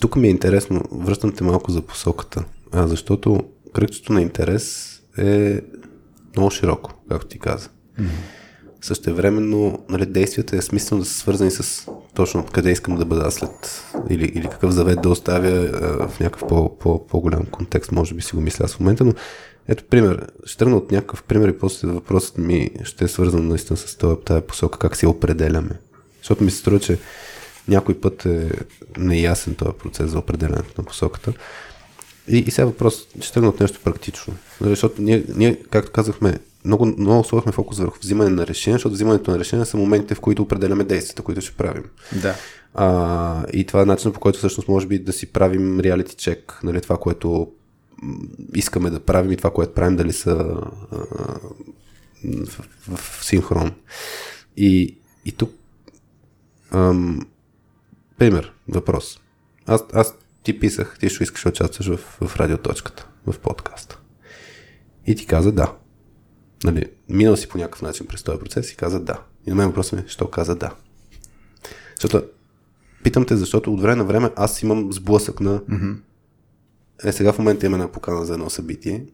[0.00, 3.44] тук ми е интересно, връщам те малко за посоката, а, защото
[3.74, 5.60] кръгчето на интерес е
[6.36, 7.68] много широко, както ти каза.
[8.00, 8.35] Mm-hmm.
[8.86, 13.84] Същевременно нали, действията е смислено да са свързани с точно къде искам да бъда след
[14.10, 18.22] или, или какъв завет да оставя а, в някакъв по, по, по-голям контекст, може би
[18.22, 19.12] си го мисля аз в момента, но
[19.68, 23.76] ето пример, ще тръгна от някакъв пример и после въпросът ми ще е свързан наистина
[23.76, 25.70] с това, тази посока, как си определяме.
[26.18, 26.98] Защото ми се струва, че
[27.68, 28.50] някой път е
[28.98, 31.32] неясен този процес за определянето на посоката.
[32.28, 34.34] И, и сега въпрос, ще тръгна от нещо практично.
[34.60, 38.94] Нали, защото ние, ние както казахме, много, много сложихме фокус върху взимане на решения, защото
[38.94, 41.84] взимането на решения са моментите, в които определяме действията, които ще правим.
[42.22, 42.34] Да.
[42.74, 46.60] А, и това е начинът по който всъщност може би да си правим реалити чек,
[46.62, 47.52] нали, това, което
[48.54, 50.96] искаме да правим и това, което правим, дали са а,
[52.24, 53.72] в, в, в синхрон.
[54.56, 55.50] И, и тук
[56.70, 57.26] ам,
[58.18, 59.20] пример, въпрос.
[59.66, 63.98] Аз, аз ти писах, ти ще искаш да участваш в, в радиоточката, в подкаста.
[65.06, 65.72] И ти каза да.
[66.66, 69.22] Нали, минал си по някакъв начин през този процес и каза да.
[69.46, 70.74] И на мен въпросът ми е, що каза да?
[72.00, 72.28] Защото
[73.02, 75.96] питам те, защото от време на време аз имам сблъсък на mm-hmm.
[77.04, 79.04] е сега в момента имаме една покана за едно събитие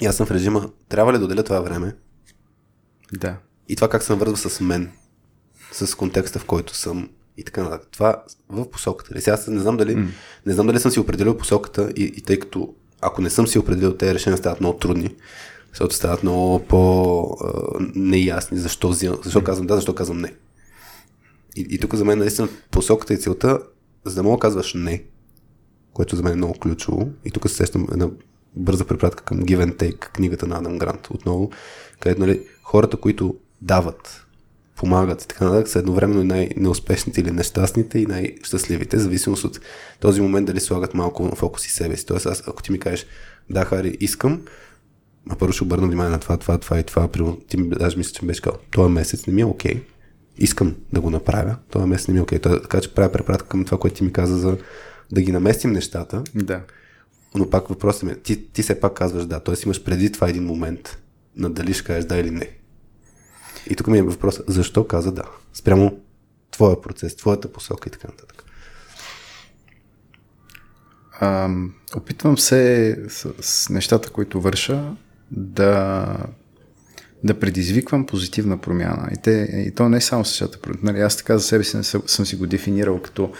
[0.00, 1.96] и аз съм в режима, трябва ли да отделя това време?
[3.12, 3.36] Да.
[3.68, 4.92] И това как се навързва с мен,
[5.72, 7.88] с контекста, в който съм и така нататък.
[7.92, 9.20] Това в посоката.
[9.20, 10.08] Сега аз не знам дали, mm.
[10.46, 13.58] не знам дали съм си определил посоката и, и тъй като ако не съм си
[13.58, 15.16] определил, тези решения стават много трудни
[15.76, 20.34] защото стават много по-неясни защо, защо казвам да, защо казвам не.
[21.56, 23.58] И, и тук за мен наистина посоката и целта,
[24.04, 25.04] за да мога казваш не,
[25.92, 28.08] което за мен е много ключово, и тук се сещам една
[28.54, 31.50] бърза препратка към Give and Take, книгата на Адам Грант отново,
[32.00, 34.26] където нали, хората, които дават,
[34.76, 39.60] помагат и така нататък, са едновременно най-неуспешните или нещастните и най-щастливите, зависимост от
[40.00, 42.06] този момент дали слагат малко фокус и себе си.
[42.06, 43.06] Тоест, аз, ако ти ми кажеш,
[43.50, 44.42] да, Хари, искам,
[45.30, 47.08] а първо ще обърна внимание на това, това, това и това.
[47.08, 49.74] Примерно, ти даже мисля, че ми беше казал, този месец не ми е окей.
[49.74, 49.82] Okay.
[50.38, 51.56] Искам да го направя.
[51.70, 52.38] Този месец не ми е окей.
[52.38, 52.62] Okay.
[52.62, 54.58] Така че правя препратка към това, което ти ми каза за
[55.12, 56.22] да ги наместим нещата.
[56.34, 56.60] Да.
[57.34, 59.54] Но пак въпросът ми е, ти, ти все пак казваш да, т.е.
[59.64, 60.98] имаш преди това един момент
[61.36, 62.50] на дали ще кажеш да или не.
[63.70, 65.22] И тук ми е въпросът, защо каза да?
[65.54, 66.00] Спрямо
[66.50, 68.44] твоя процес, твоята посока и така нататък.
[71.20, 71.50] А,
[71.96, 74.96] опитвам се с, с нещата, които върша,
[75.30, 76.16] да,
[77.24, 79.08] да предизвиквам позитивна промяна.
[79.12, 80.58] И, те, и то не е само същата.
[80.82, 83.32] Нали, аз така за себе си съм, съм си го дефинирал като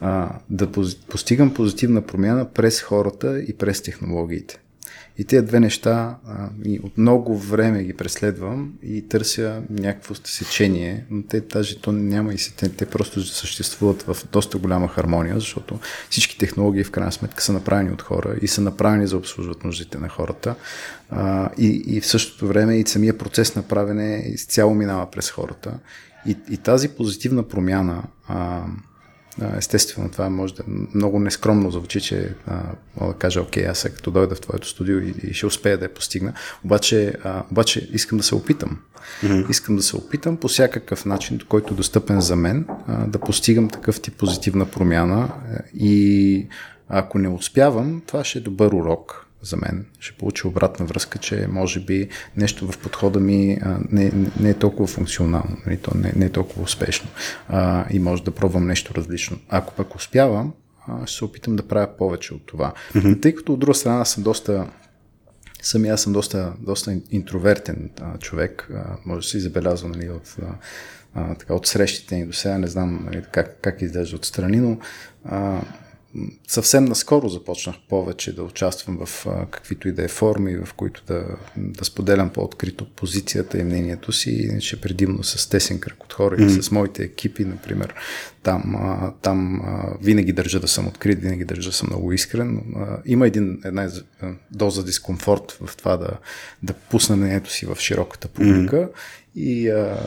[0.00, 0.72] а, да
[1.08, 4.60] постигам позитивна промяна през хората и през технологиите.
[5.18, 11.04] И тези две неща а, и от много време ги преследвам и търся някакво сечение,
[11.10, 15.34] но те даже то няма и се, те, те просто съществуват в доста голяма хармония,
[15.34, 15.78] защото
[16.10, 19.98] всички технологии в крайна сметка са направени от хора и са направени за обслужват нуждите
[19.98, 20.54] на хората.
[21.10, 25.78] А, и, и в същото време и самия процес на правене изцяло минава през хората.
[26.26, 28.64] И, и тази позитивна промяна а,
[29.56, 30.62] Естествено, това може да
[30.94, 32.60] много нескромно звучи, че а,
[33.00, 35.84] мога да кажа, окей, аз като дойда в твоето студио и, и ще успея да
[35.84, 36.32] я постигна.
[36.64, 38.78] Обаче, а, обаче искам да се опитам.
[39.22, 39.50] Mm-hmm.
[39.50, 43.68] Искам да се опитам по всякакъв начин, който е достъпен за мен, а, да постигам
[43.68, 45.30] такъв тип позитивна промяна
[45.74, 46.46] и
[46.88, 49.86] ако не успявам, това ще е добър урок за мен.
[50.00, 54.54] Ще получи обратна връзка, че може би нещо в подхода ми а, не, не е
[54.54, 57.08] толкова функционално, нали, то не, не е толкова успешно
[57.48, 59.38] а, и може да пробвам нещо различно.
[59.48, 60.52] Ако пък успявам,
[60.86, 62.72] а, ще се опитам да правя повече от това.
[62.94, 63.22] Mm-hmm.
[63.22, 64.66] Тъй като от друга страна съм доста
[65.62, 70.36] Сами аз съм доста, доста интровертен а, човек, а, може да си забелязва нали, от,
[71.14, 74.78] а, така, от срещите ни до сега, не знам нали, как, как изглежда отстрани, но
[75.24, 75.60] а,
[76.48, 81.24] съвсем наскоро започнах повече да участвам в каквито и да е форми, в които да,
[81.56, 86.58] да споделям по-открито позицията и мнението си, иначе предимно с тесен кръг от хора mm-hmm.
[86.58, 87.94] и с моите екипи, например.
[88.42, 88.74] Там,
[89.22, 89.62] там
[90.02, 92.62] винаги държа да съм открит, винаги държа да съм много искрен.
[93.06, 93.90] Има един, една
[94.50, 96.10] доза дискомфорт в това да,
[96.62, 98.90] да пусна мнението си в широката публика mm-hmm.
[99.36, 100.06] и а,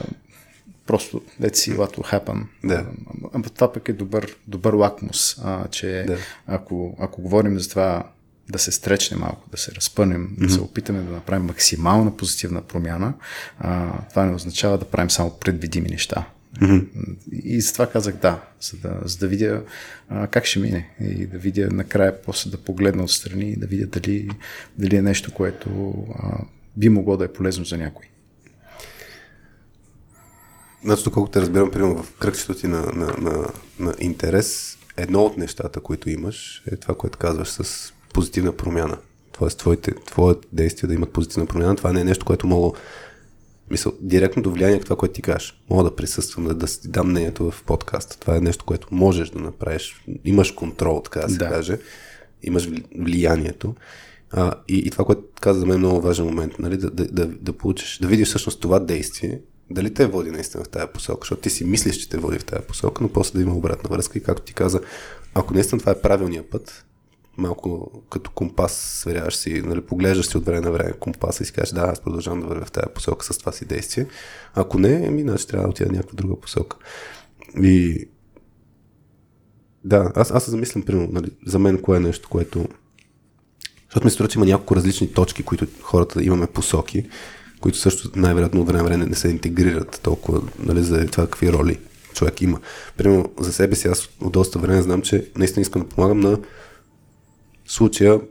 [0.91, 2.43] просто let's see what will happen.
[2.63, 2.85] Да.
[3.34, 6.18] А, това пък е добър, добър лакмус, а, че да.
[6.47, 8.11] ако, ако говорим за това
[8.49, 10.47] да се стречне малко, да се разпънем, mm-hmm.
[10.47, 13.13] да се опитаме да направим максимална позитивна промяна,
[13.59, 16.26] а, това не означава да правим само предвидими неща.
[16.57, 16.85] Mm-hmm.
[17.31, 19.63] И затова казах да, за да, за да видя
[20.09, 23.85] а, как ще мине и да видя накрая после да погледна отстрани и да видя
[23.85, 24.30] дали,
[24.77, 26.38] дали е нещо, което а,
[26.77, 28.05] би могло да е полезно за някой.
[30.83, 33.47] Значи, колкото те разбирам, примерно в кръгчето ти на, на, на,
[33.79, 38.97] на интерес, едно от нещата, които имаш, е това, което казваш с позитивна промяна.
[39.39, 42.77] Тоест, твоите, твоите действия да имат позитивна промяна, това не е нещо, което мога
[43.71, 45.61] мисъл, директното влияние е това, което ти кажеш.
[45.69, 48.19] Мога да присъствам, да, да си дам мнението в подкаста.
[48.19, 50.05] Това е нещо, което можеш да направиш.
[50.25, 51.49] Имаш контрол, така да се да.
[51.49, 51.79] каже.
[52.43, 53.75] Имаш влиянието.
[54.31, 56.77] А, и, и това, което каза за мен е много важен момент, нали?
[56.77, 59.39] да, да, да, да получиш, да видиш всъщност това действие
[59.73, 62.45] дали те води наистина в тази посока, защото ти си мислиш, че те води в
[62.45, 64.81] тази посока, но после да има обратна връзка и както ти каза,
[65.34, 66.85] ако наистина това е правилният път,
[67.38, 71.53] малко като компас сверяваш си, нали, поглеждаш си от време на време компаса и си
[71.53, 74.07] кажеш, да, аз продължавам да вървя в тази посока с това си действие.
[74.53, 76.77] Ако не, еми, значи трябва да отида някаква друга посока.
[77.61, 78.07] И
[79.84, 82.68] да, аз, аз се замислям, примерно, нали, за мен кое е нещо, което...
[83.85, 87.10] Защото ми се че има няколко различни точки, които хората имаме посоки
[87.61, 91.79] които също най-вероятно от време време не се интегрират толкова нали, за това какви роли
[92.13, 92.59] човек има.
[92.97, 96.39] Примерно за себе си аз от доста време знам, че наистина искам да помагам на
[97.65, 98.21] случая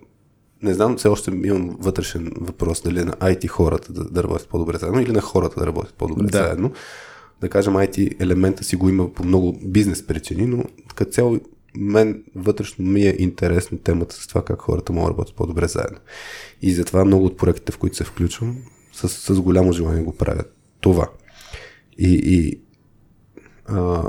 [0.63, 4.49] не знам, все още имам вътрешен въпрос дали е на IT хората да, да работят
[4.49, 6.39] по-добре заедно или на хората да работят по-добре да.
[6.39, 6.73] заедно.
[7.41, 11.41] Да кажем, IT елемента си го има по много бизнес причини, но като цяло
[11.77, 15.99] мен вътрешно ми е интересно темата с това как хората могат да работят по-добре заедно.
[16.63, 18.57] И затова много от проектите, в които се включвам,
[19.09, 20.57] с, с голямо желание го правят.
[20.81, 21.09] Това.
[21.99, 22.61] И, и
[23.67, 24.03] а,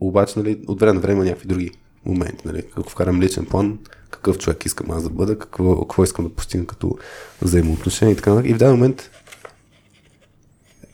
[0.00, 1.70] обаче, нали, от време на време има някакви други
[2.04, 2.48] моменти.
[2.48, 3.78] Нали, ако вкарам личен план,
[4.10, 6.98] какъв човек искам аз да бъда, какво, какво искам да постигна като
[7.42, 8.42] взаимоотношение и така.
[8.44, 9.10] И в даден момент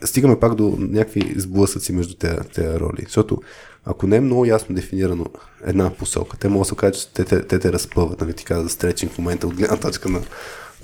[0.04, 3.02] стигаме пак до някакви сблъсъци между тези, роли.
[3.02, 3.38] Защото
[3.84, 5.26] ако не е много ясно дефинирано
[5.64, 8.44] една посока, те могат да се кажат, че те, те, те те разпъват, нали, ти
[8.44, 10.20] каза за стречинг в момента от гледна точка на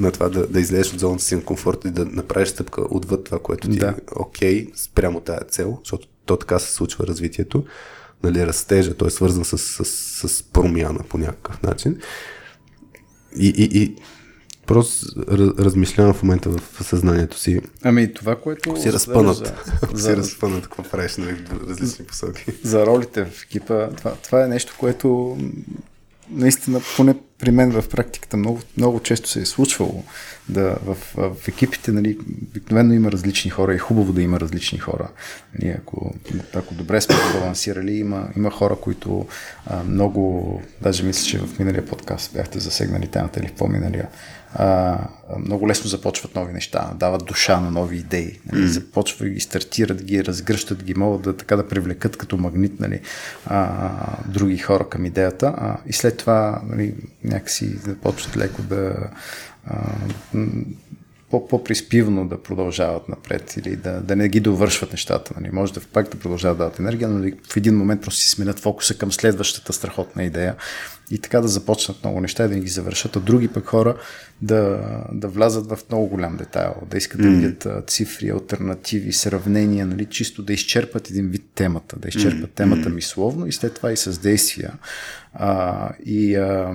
[0.00, 3.24] на това да, да излезеш от зоната си на комфорт и да направиш стъпка отвъд
[3.24, 3.88] това, което ти да.
[3.88, 7.64] е окей, спрямо тази цел, защото то така се случва развитието.
[8.22, 9.84] Нали, растежа, той е свързан с, с,
[10.28, 11.98] с, промяна по някакъв начин.
[13.36, 13.96] И, и, и
[14.66, 15.06] просто
[15.58, 17.60] размишлявам в момента в съзнанието си.
[17.82, 18.82] Ами това, което...
[18.82, 22.44] Си разпънат, за, ако си разпънат, какво правиш нали, в различни посоки.
[22.64, 25.38] За ролите в екипа, това, това е нещо, което
[26.30, 30.04] наистина, поне при мен в практиката много, много често се е случвало
[30.48, 32.18] да в, в екипите, нали,
[32.50, 35.08] обикновено има различни хора и хубаво да има различни хора.
[35.54, 36.14] Нали, ако,
[36.54, 39.26] ако добре сме балансирали, има, има хора, които
[39.66, 44.08] а, много, даже мисля, че в миналия подкаст бяхте засегнали темата или в по-миналия,
[44.54, 44.98] а,
[45.38, 48.40] много лесно започват нови неща, дават душа на нови идеи.
[48.52, 48.66] Нали, mm.
[48.66, 53.00] Започва и стартират ги, разгръщат ги, могат да, така да привлекат като магнит нали,
[53.46, 53.80] а,
[54.26, 55.54] други хора към идеята.
[55.56, 56.94] А, и след това нали,
[57.24, 58.94] някакси започват леко да
[59.66, 59.80] а,
[61.30, 65.34] по-приспивно да продължават напред или да, да не ги довършват нещата.
[65.40, 65.50] Нали.
[65.52, 68.60] Може да пак да продължават да дават енергия, но в един момент просто си сменят
[68.60, 70.54] фокуса към следващата страхотна идея
[71.10, 73.96] и така да започнат много неща и да ги завършат, а други пък хора
[74.42, 74.80] да,
[75.12, 80.42] да влязат в много голям детайл, да искат да видят цифри, альтернативи, сравнения, нали, чисто
[80.42, 84.72] да изчерпат един вид темата, да изчерпат темата мисловно и след това и с действия.
[85.34, 86.74] А, и а,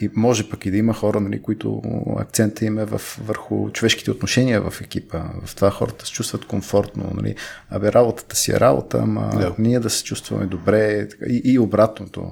[0.00, 1.82] и може пък и да има хора, нали, които
[2.18, 5.22] акцента им е в, върху човешките отношения в екипа.
[5.44, 7.12] В това хората се чувстват комфортно.
[7.14, 7.34] Нали.
[7.70, 9.54] Абе, работата си е работа, ама да.
[9.58, 12.30] ние да се чувстваме добре и, и обратното.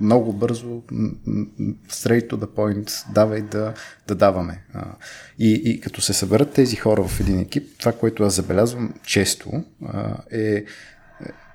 [0.00, 0.82] Много бързо,
[1.88, 3.74] straight to the point, давай да,
[4.08, 4.64] да даваме.
[5.38, 9.50] И, и като се съберат тези хора в един екип, това, което аз забелязвам често
[10.32, 10.64] е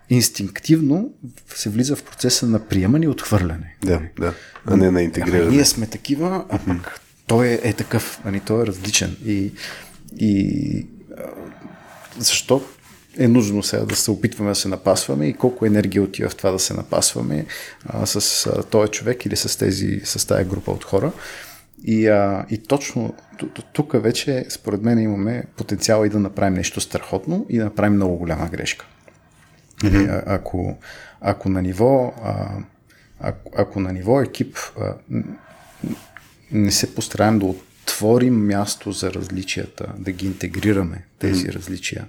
[0.10, 1.10] инстинктивно
[1.56, 3.76] се влиза в процеса на приемане и отхвърляне.
[3.82, 4.34] Да, да.
[4.66, 5.44] А не на интегриране.
[5.44, 9.18] Ами, ние сме такива, а пък той е, е такъв, ами той е различен.
[9.26, 9.52] И,
[10.18, 10.86] и
[12.18, 12.64] защо
[13.18, 16.52] е нужно сега да се опитваме да се напасваме и колко енергия отива в това
[16.52, 17.46] да се напасваме
[17.86, 21.12] а, с а, този човек или с, тези, с тази група от хора.
[21.84, 23.14] И, а, и точно
[23.74, 28.18] тук вече, според мен, имаме потенциал и да направим нещо страхотно и да направим много
[28.18, 28.86] голяма грешка.
[29.84, 30.24] Mm-hmm.
[30.26, 30.78] Ако,
[31.22, 32.48] ако на ниво а,
[33.20, 34.94] ако, ако на ниво екип а,
[36.52, 41.54] не се постараем да отворим място за различията, да ги интегрираме тези mm-hmm.
[41.54, 42.06] различия,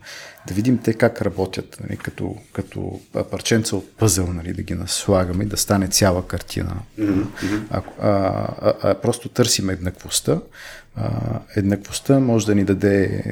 [0.46, 5.44] да видим те как работят, нали, като, като парченца от пъзел, нали, да ги наслагаме,
[5.44, 6.76] да стане цяла картина.
[6.98, 7.60] Mm-hmm.
[7.70, 10.40] Ако, а, а, а, просто търсим еднаквостта.
[10.96, 11.10] А,
[11.56, 13.22] еднаквостта може да ни даде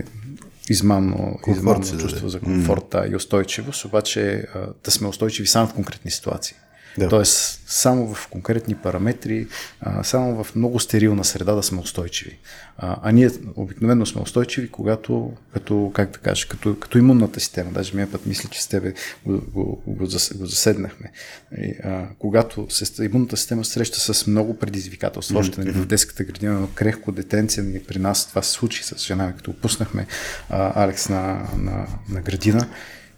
[0.70, 3.12] измамно, измамно чувство да за комфорта mm.
[3.12, 4.46] и устойчивост, обаче
[4.84, 6.56] да сме устойчиви само в конкретни ситуации.
[6.98, 7.08] Да.
[7.08, 9.46] Тоест, само в конкретни параметри,
[9.80, 12.38] а, само в много стерилна среда да сме устойчиви.
[12.78, 17.70] А, а ние обикновено сме устойчиви, когато, като, как да кажа, като, като имунната система.
[17.70, 18.94] Даже ми път мисля, че с тебе
[19.26, 21.12] го, го, го, го заседнахме.
[21.58, 25.40] И, а, когато се, имунната система среща с много предизвикателства, mm-hmm.
[25.40, 28.98] още нали, в детската градина, но крехко детенция, нали, при нас това се случи с
[28.98, 30.06] жена ми, като опуснахме
[30.50, 32.68] а, Алекс на, на, на градина.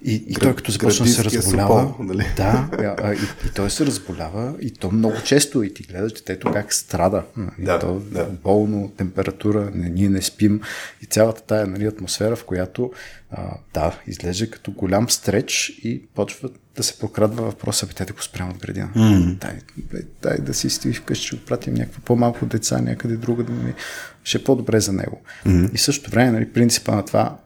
[0.04, 2.26] И, и той като започна да се разболява, супол, нали?
[2.36, 2.68] да,
[3.14, 7.22] и, и той се разболява и то много често и ти гледаш детето как страда.
[7.36, 7.50] Нали?
[7.58, 8.24] Да, то да.
[8.24, 10.60] болно, температура, не, ние не спим
[11.02, 12.90] и цялата тая нали, атмосфера, в която
[13.30, 18.22] а, да, излезе като голям стреч и почва да се прокрадва въпроса, бе, те го
[18.22, 18.90] спрямо от градина.
[18.96, 19.34] Mm.
[19.34, 23.52] Дай, дай, дай, да си стои вкъщи, ще отпратим някакво по-малко деца някъде друга, да
[23.52, 23.74] ми
[24.24, 25.22] ще е по-добре за него.
[25.46, 25.72] Mm.
[25.72, 27.38] И също време, нали, принципа на това,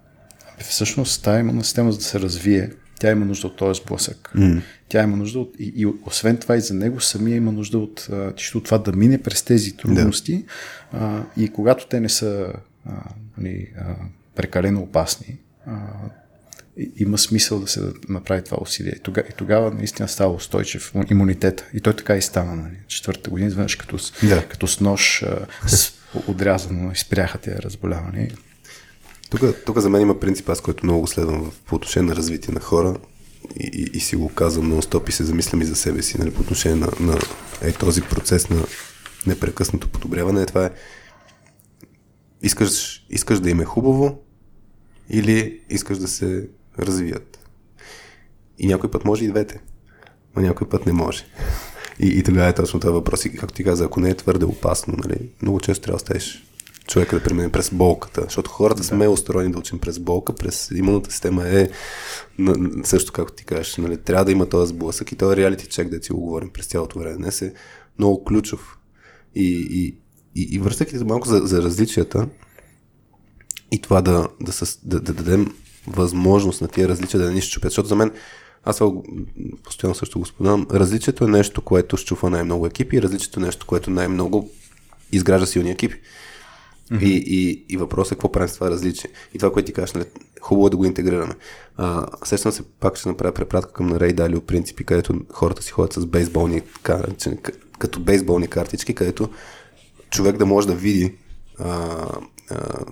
[0.59, 4.33] всъщност тази имунна система, за да се развие, тя има нужда от този сблъсък.
[4.37, 4.63] Mm.
[4.89, 5.55] Тя има нужда от.
[5.59, 9.23] И, и освен това, и за него самия има нужда от, чисто това да мине
[9.23, 10.45] през тези трудности.
[10.93, 10.99] Да.
[10.99, 12.53] А, и когато те не са
[12.87, 12.93] а,
[13.39, 13.95] нали, а,
[14.35, 15.37] прекалено опасни,
[15.67, 15.79] а,
[16.97, 18.93] има смисъл да се направи това усилие.
[18.97, 21.65] И тогава, и тогава наистина става устойчив имунитет.
[21.75, 22.57] И той така и стана.
[22.57, 22.77] Нали.
[22.89, 24.49] Четвърта година, изведнъж като, да.
[24.49, 25.93] като с нож а, с,
[26.27, 28.31] отрязано изпряха тези разболявания.
[29.41, 32.55] Тук, тук за мен има принцип, аз който много следвам в, по отношение на развитие
[32.55, 32.97] на хора
[33.61, 36.35] и, и, и си го казвам нон-стоп и се замислям и за себе си, нали,
[36.35, 37.19] по отношение на, на
[37.63, 38.65] е, този процес на
[39.27, 40.47] непрекъснато подобряване.
[40.47, 40.71] Това е
[42.43, 44.23] искаш, искаш да им е хубаво
[45.11, 46.49] или искаш да се
[46.79, 47.39] развият.
[48.59, 49.61] И някой път може и двете,
[50.37, 51.25] но някой път не може.
[51.99, 53.25] И, и тогава е точно това въпрос.
[53.25, 56.45] И както ти каза, ако не е твърде опасно, нали, много често трябва да оставиш
[56.89, 58.85] човека да премине през болката, защото хората да.
[58.85, 61.69] сме устроени да учим през болка, през имунната система е
[62.85, 66.03] също както ти кажеш, нали, трябва да има този сблъсък и този реалити чек, да
[66.03, 67.17] си го говорим през цялото време.
[67.17, 67.55] Днес е
[67.99, 68.79] много ключов.
[69.35, 69.97] И, и,
[70.35, 72.29] и, и връщайки се малко за, за различията
[73.73, 75.55] и това да, да, със, да, да дадем
[75.87, 78.13] възможност на тия различия да не ни щупят, защото за мен
[78.65, 78.83] аз
[79.65, 83.67] постоянно също го споменавам, различието е нещо, което щупва най-много екипи и различието е нещо,
[83.67, 84.51] което най-много
[85.13, 86.01] изгражда силни екипи.
[86.91, 87.03] Mm-hmm.
[87.03, 89.11] И, и, и въпросът е какво правим с това различие.
[89.35, 90.05] И това, което ти кажеш, нали,
[90.41, 91.35] хубаво е да го интегрираме.
[91.77, 95.71] А, сещам се, пак ще направя препратка към на Рей Далио принципи, където хората си
[95.71, 96.63] ходят с бейсболни,
[97.79, 99.29] като бейсболни картички, където
[100.11, 101.15] човек да може да види
[101.59, 102.07] а,
[102.51, 102.85] а,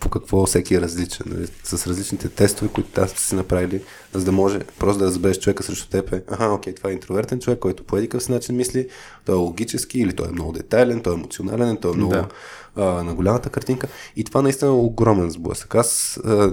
[0.00, 1.26] по какво всеки е различен.
[1.28, 1.46] Нали?
[1.64, 3.82] С различните тестове, които сте си направили,
[4.12, 7.40] за да може просто да разбереш човека срещу теб е, аха, окей, това е интровертен
[7.40, 8.88] човек, който по един начин мисли,
[9.24, 12.28] той е логически или той е много детайлен, той е емоционален, той е много да.
[12.76, 13.88] а, на голямата картинка.
[14.16, 15.74] И това наистина е огромен сблъсък.
[15.74, 16.52] Аз, а,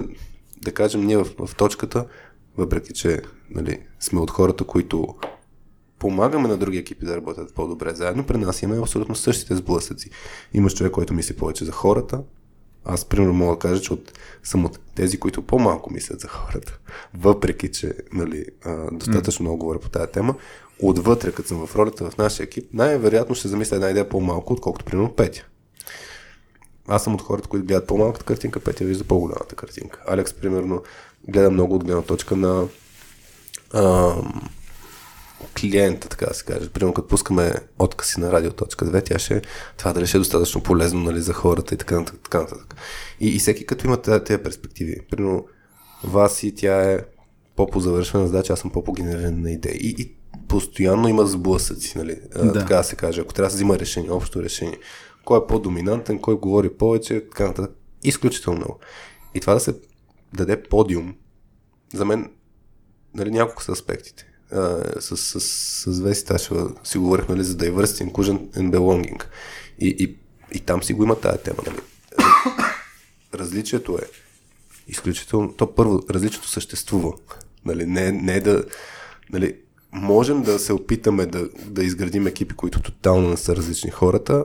[0.62, 2.04] да кажем, ние в, в точката,
[2.56, 5.14] въпреки че нали, сме от хората, които
[5.98, 10.10] помагаме на други екипи да работят по-добре заедно, при нас имаме абсолютно същите сблъсъци.
[10.54, 12.22] Имаш човек, който мисли повече за хората.
[12.84, 16.78] Аз, примерно, мога да кажа, че от, съм от тези, които по-малко мислят за хората.
[17.14, 18.44] Въпреки, че нали,
[18.92, 20.34] достатъчно много говоря по тази тема,
[20.82, 24.84] отвътре, като съм в ролята в нашия екип, най-вероятно ще замисля една идея по-малко, отколкото,
[24.84, 25.46] примерно, Петя.
[26.88, 30.02] Аз съм от хората, които гледат по-малката картинка, Петя вижда по-голямата картинка.
[30.06, 30.82] Алекс, примерно,
[31.28, 32.66] гледа много от гледна точка на
[33.74, 34.50] ам,
[35.60, 36.70] клиента, така да се каже.
[36.70, 39.42] Примерно, като пускаме откази на радио.2, тя ще,
[39.76, 42.20] това дали ще е достатъчно полезно нали, за хората и така нататък.
[42.22, 42.46] Така.
[43.20, 44.96] И, и всеки като има тези перспективи.
[45.10, 45.46] Примерно,
[46.04, 46.98] Васи, тя е
[47.56, 49.78] по-позавършена задача, аз съм по-погенериран на идеи.
[49.80, 50.16] И, и
[50.48, 52.20] постоянно има сблъсъци, нали?
[52.34, 52.52] Да.
[52.52, 53.20] така да се каже.
[53.20, 54.78] Ако трябва да се взима решение, общо решение.
[55.24, 57.76] Кой е по-доминантен, кой говори повече, така нататък.
[58.04, 58.78] Изключително много.
[59.34, 59.74] И това да се
[60.34, 61.14] даде подиум,
[61.94, 62.30] за мен,
[63.14, 64.31] нали, няколко са аспектите
[65.00, 69.24] с, с, с, с Веси Ташева си говорихме нали, за diversity, inclusion and belonging.
[69.78, 70.16] И, и,
[70.52, 71.58] и там си го има тая тема.
[71.66, 71.78] Нали.
[73.34, 74.06] Различието е
[74.88, 75.52] изключително...
[75.52, 77.12] То първо, различието съществува.
[77.64, 78.64] Нали, не, не е да...
[79.32, 79.56] Нали,
[79.92, 84.44] можем да се опитаме да, да изградим екипи, които тотално не са различни хората.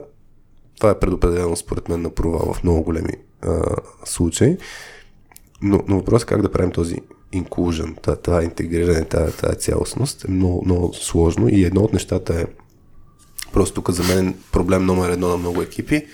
[0.76, 3.12] Това е предопределено според мен на провал в много големи
[3.42, 4.56] а, случаи.
[5.62, 6.96] Но, но въпросът е как да правим този
[7.32, 12.46] inclusion, това интегриране, тази цялостност е много, много сложно и едно от нещата е
[13.52, 16.06] просто тук за мен проблем номер едно на много екипи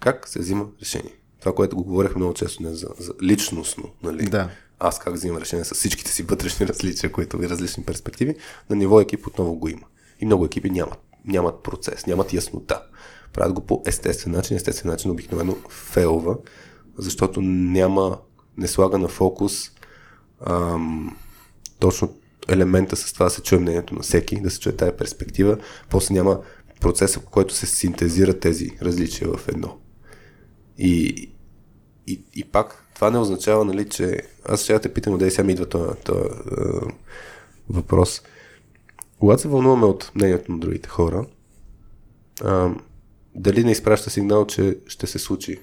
[0.00, 1.12] как се взима решение.
[1.40, 4.24] Това, което го говорих много често не за, за личностно, нали?
[4.24, 4.50] Да.
[4.78, 8.34] Аз как взимам решение с всичките си вътрешни различия, които ви различни перспективи,
[8.70, 9.86] на ниво екип отново го има.
[10.20, 12.82] И много екипи нямат, нямат процес, нямат яснота.
[13.32, 16.36] Правят го по естествен начин, естествен начин обикновено фейлва,
[16.98, 18.18] защото няма,
[18.56, 19.70] не слага на фокус
[20.46, 21.16] ам,
[21.78, 22.14] точно
[22.48, 25.58] елемента с това да се чуе мнението на всеки, да се чуе тая перспектива,
[25.90, 26.40] после няма
[26.80, 29.78] процеса, по който се синтезират тези различия в едно.
[30.78, 31.28] И,
[32.06, 34.20] и, и пак, това не означава, нали, че...
[34.44, 36.92] Аз ще те питам, къде сега ми идва този, този е,
[37.68, 38.22] въпрос.
[39.18, 41.26] Когато се вълнуваме от мнението на другите хора,
[42.44, 42.70] а,
[43.34, 45.60] дали не изпраща сигнал, че ще се случи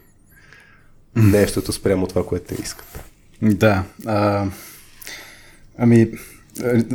[1.16, 3.00] нещото спрямо това, което те искат?
[3.42, 3.84] Да.
[4.06, 4.48] А,
[5.78, 6.12] ами,
[6.64, 6.86] е,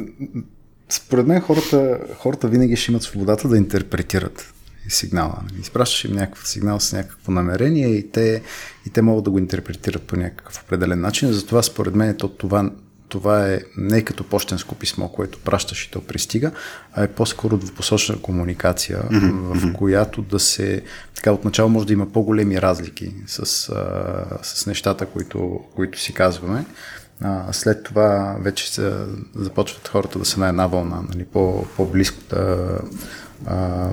[0.89, 4.53] според мен хората, хората винаги ще имат свободата да интерпретират
[4.89, 5.39] сигнала.
[5.61, 8.43] Изпращаш им някакъв сигнал с някакво намерение и те,
[8.87, 11.33] и те могат да го интерпретират по някакъв определен начин.
[11.33, 12.71] Затова според мен то, това,
[13.09, 16.51] това е не като почтенско писмо, което пращаш и то пристига,
[16.93, 19.71] а е по-скоро двупосочна комуникация, mm-hmm.
[19.71, 20.83] в която да се...
[21.15, 26.65] Така отначало може да има по-големи разлики с, а, с нещата, които, които си казваме.
[27.23, 28.93] А, след това вече се,
[29.35, 32.79] започват хората да са на една вълна, нали, по, по-близко да,
[33.47, 33.91] а,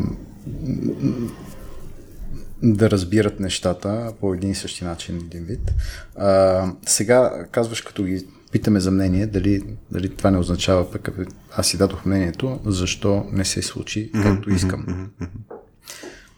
[2.64, 5.74] да разбират нещата по един и същи начин, един вид.
[6.16, 11.10] А, сега казваш, като ги питаме за мнение, дали, дали това не означава пък,
[11.56, 15.10] аз си дадох мнението, защо не се случи както искам.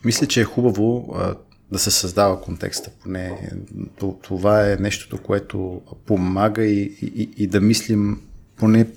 [0.06, 1.16] Мисля, че е хубаво
[1.72, 2.90] да се създава контекста.
[3.04, 3.52] Поне
[4.22, 8.22] това е нещото, което помага и, и, и да мислим
[8.58, 8.88] поне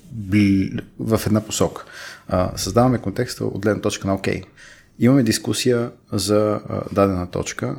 [0.99, 1.85] в една посока.
[2.55, 4.41] Създаваме контекста от гледна точка на окей.
[4.99, 6.61] Имаме дискусия за
[6.91, 7.75] дадена точка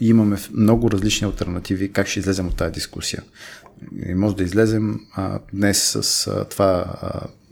[0.00, 3.22] и имаме много различни альтернативи как ще излезем от тази дискусия.
[4.06, 5.00] И може да излезем
[5.52, 6.94] днес с това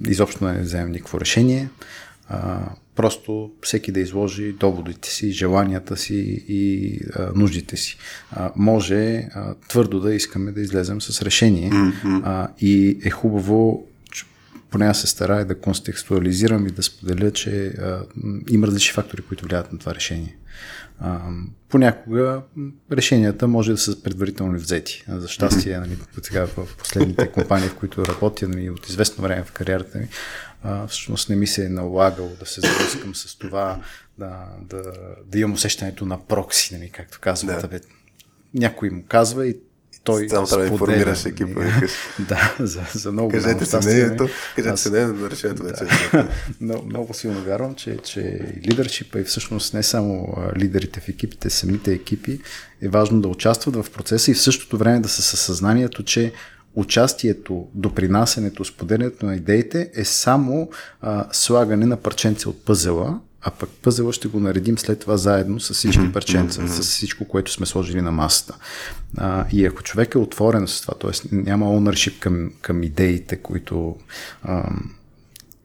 [0.06, 1.68] изобщо не вземем никакво решение,
[2.96, 7.98] просто всеки да изложи доводите си, желанията си и а, нуждите си.
[8.30, 12.20] А, може а, твърдо да искаме да излезем с решение mm-hmm.
[12.24, 13.86] а, и е хубаво
[14.70, 18.02] поне аз се старая да контекстуализирам и да споделя, че а,
[18.50, 20.36] има различни фактори, които влияят на това решение.
[21.00, 21.20] А,
[21.68, 22.42] понякога
[22.92, 25.04] решенията може да са предварително взети.
[25.08, 29.52] За щастие, нали, сега в последните компании, в които работя нали, от известно време в
[29.52, 30.08] кариерата ми,
[30.66, 33.80] а, всъщност не ми се е налагало да се запускам с това,
[34.18, 34.82] да, да,
[35.26, 37.70] да имам усещането на прокси, нали, както казват.
[37.70, 37.80] Да.
[38.54, 39.56] Някой му казва и
[40.06, 41.60] той Само трябва да информираш екипа.
[42.18, 45.84] да, за, за много Кажете се мнението, кажете се мнението на решението вече.
[46.60, 51.92] много, много силно вярвам, че, че лидершипа и всъщност не само лидерите в екипите, самите
[51.92, 52.40] екипи
[52.82, 56.32] е важно да участват в процеса и в същото време да са със съзнанието, че
[56.76, 60.70] участието, допринасенето, споделянето на идеите е само
[61.00, 65.60] а, слагане на парченце от пъзела, а пък пъзела ще го наредим след това заедно
[65.60, 66.80] с всички парченца, mm-hmm.
[66.80, 68.56] с всичко, което сме сложили на масата.
[69.16, 71.36] А, и ако човек е отворен с това, т.е.
[71.36, 73.96] няма ownership към, към идеите, които
[74.42, 74.70] а,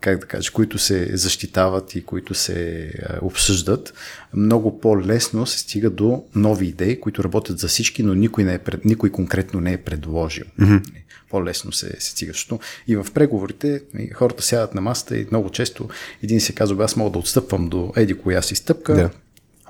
[0.01, 3.93] как да кажа, които се защитават и които се обсъждат,
[4.33, 8.59] много по-лесно се стига до нови идеи, които работят за всички, но никой, не е,
[8.85, 10.45] никой конкретно не е предложил.
[10.59, 11.00] Mm-hmm.
[11.31, 12.31] По-лесно се, се стига.
[12.31, 13.81] Защото и в преговорите
[14.13, 15.89] хората сядат на масата и много често
[16.23, 19.09] един се казва, аз мога да отстъпвам до еди коя си стъпка,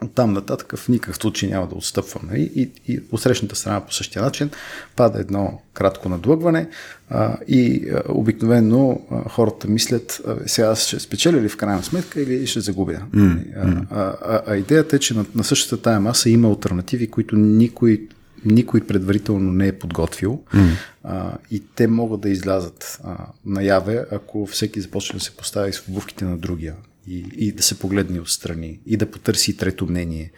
[0.04, 2.32] от там нататък в никакъв случай няма да отстъпваме.
[2.32, 2.52] Нали?
[2.56, 4.50] И, и от срещната страна по същия начин
[4.96, 6.68] пада едно кратко надлъгване
[7.10, 12.22] а, и а, обикновено а, хората мислят а, сега ще спечеля ли в крайна сметка
[12.22, 13.02] или ще загубя.
[13.16, 17.08] Mm, а, а, а, а идеята е, че на, на същата тая маса има альтернативи,
[17.08, 18.08] които никой
[18.46, 20.70] никой предварително не е подготвил mm.
[21.04, 25.90] а, и те могат да излязат а, наяве, ако всеки започне да се постави в
[25.90, 26.76] обувките на другия
[27.08, 30.32] и, и да се погледне отстрани и да потърси трето мнение.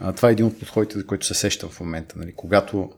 [0.00, 2.14] А, това е един от подходите, за който се сещам в момента.
[2.18, 2.32] Нали?
[2.36, 2.90] Когато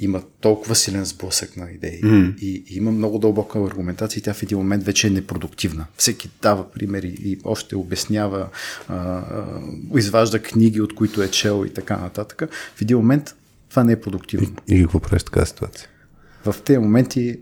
[0.00, 2.38] има толкова силен сблъсък на идеи mm.
[2.38, 5.86] и, и има много дълбока аргументация и тя в един момент вече е непродуктивна.
[5.96, 8.48] Всеки дава примери и още обяснява,
[8.88, 9.60] а, а,
[9.96, 12.42] изважда книги, от които е чел и така нататък.
[12.76, 13.34] В един момент
[13.70, 14.56] това не е продуктивно.
[14.68, 15.88] И, и какво правиш така ситуация?
[16.44, 17.40] В тези моменти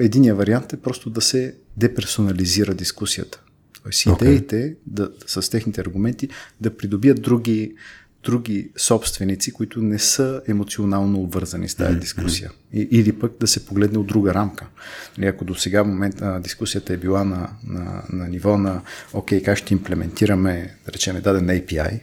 [0.00, 3.40] единия вариант е просто да се деперсонализира дискусията.
[3.82, 4.22] Тоест okay.
[4.22, 6.28] идеите да, с техните аргументи
[6.60, 7.74] да придобият други,
[8.24, 12.50] други собственици, които не са емоционално обвързани с тази дискусия.
[12.72, 14.66] И, или пък да се погледне от друга рамка.
[15.18, 18.82] И нали, ако до сега момента дискусията е била на, на, на ниво на
[19.12, 22.00] окей, как ще имплементираме, да речем, даден API,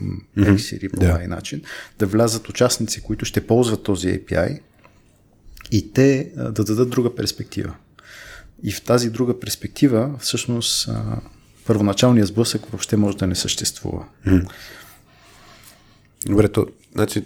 [0.00, 0.90] mm-hmm.
[0.90, 1.26] по yeah.
[1.26, 1.62] начин,
[1.98, 4.60] да влязат участници, които ще ползват този API
[5.70, 7.74] и те да дадат друга перспектива.
[8.62, 10.90] И в тази друга перспектива, всъщност,
[11.66, 14.04] първоначалният сблъсък въобще може да не съществува.
[16.26, 17.24] Добре, то, значи,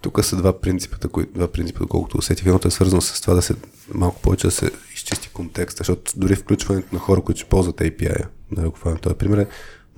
[0.00, 2.46] тук са два принципа, кои, два принципа, колкото усетих.
[2.46, 3.54] Едното е свързано с това да се
[3.94, 8.26] малко повече да се изчисти контекста, защото дори включването на хора, които ще ползват API,
[8.52, 9.46] да го това този пример, е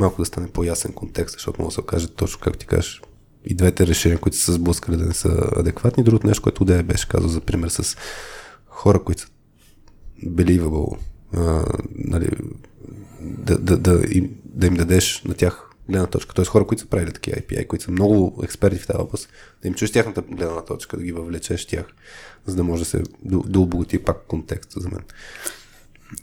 [0.01, 3.03] малко да стане по-ясен контекст, защото може да се окаже точно как ти кажеш
[3.45, 6.05] и двете решения, които са сблъскали да не са адекватни.
[6.05, 7.97] Другото нещо, което Удея беше казал, за пример с
[8.67, 9.29] хора, които са
[10.27, 10.99] believable,
[11.37, 11.65] а,
[11.95, 12.29] нали,
[13.21, 16.35] да, да, да, им, да им дадеш на тях гледна точка.
[16.35, 16.45] Т.е.
[16.45, 19.29] хора, които са правили такива API, които са много експерти в тази област,
[19.63, 21.87] да им чуеш тяхната гледна точка, да ги въвлечеш тях,
[22.47, 25.05] за да може да се да обогати пак контекст за мен.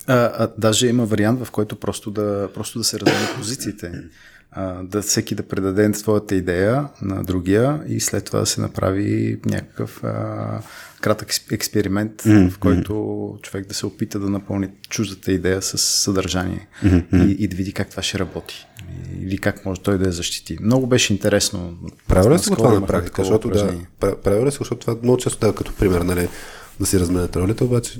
[0.08, 3.92] А, а, даже има вариант, в който просто да, просто да се разделят позициите.
[4.52, 9.40] А, да всеки да предаде своята идея на другия и след това да се направи
[9.46, 10.62] някакъв а,
[11.02, 12.50] кратък експеримент, mm-hmm.
[12.50, 12.94] в който
[13.42, 17.26] човек да се опита да напълни чуждата идея с съдържание mm-hmm.
[17.26, 18.68] и, и да види как това ще работи
[19.22, 20.58] или как може той да я защити.
[20.62, 21.78] Много беше интересно.
[22.08, 23.22] Правилно ли си това на практика?
[23.22, 26.28] Защото, да, правилно ли си, защото това много често дава като пример, нали,
[26.80, 28.00] да си разменят ролите, обаче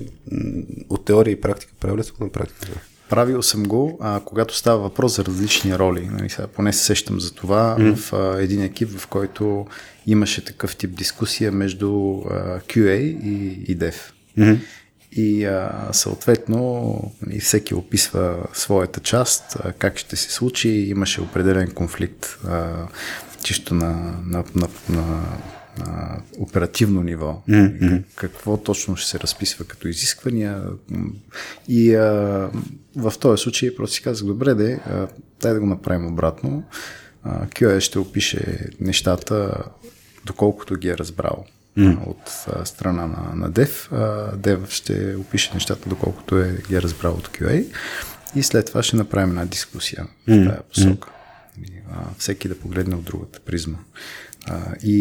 [0.90, 2.80] от теория и практика правилно ли си го на практика?
[3.10, 6.10] Правил съм го, а, когато става въпрос за различни роли.
[6.12, 7.96] Нали, сега поне се сещам за това mm.
[7.96, 9.66] в а, един екип, в който
[10.08, 13.96] имаше такъв тип дискусия между а, QA и, и Dev.
[14.38, 14.58] Mm-hmm.
[15.12, 17.02] И а, съответно
[17.32, 20.70] и всеки описва своята част, а, как ще се случи.
[20.70, 22.88] Имаше определен конфликт а,
[23.44, 23.94] чисто на,
[24.26, 25.24] на, на, на
[25.78, 27.44] на оперативно ниво.
[27.50, 28.04] Mm-hmm.
[28.16, 30.64] Какво точно ще се разписва като изисквания.
[31.68, 32.50] И а,
[32.96, 35.08] в този случай просто си казах, добре, де, а,
[35.42, 36.64] дай да го направим обратно.
[37.24, 39.64] А, QA ще опише нещата
[40.26, 41.46] доколкото ги е разбрал
[41.78, 42.08] mm.
[42.08, 43.92] от а, страна на, на Dev.
[43.92, 47.66] А, Dev ще опише нещата доколкото е, ги е разбрал от QA
[48.36, 50.44] и след това ще направим една дискусия mm.
[50.44, 51.10] в тази посока.
[51.10, 51.14] Mm.
[52.18, 53.78] Всеки да погледне от другата призма.
[54.84, 54.98] И,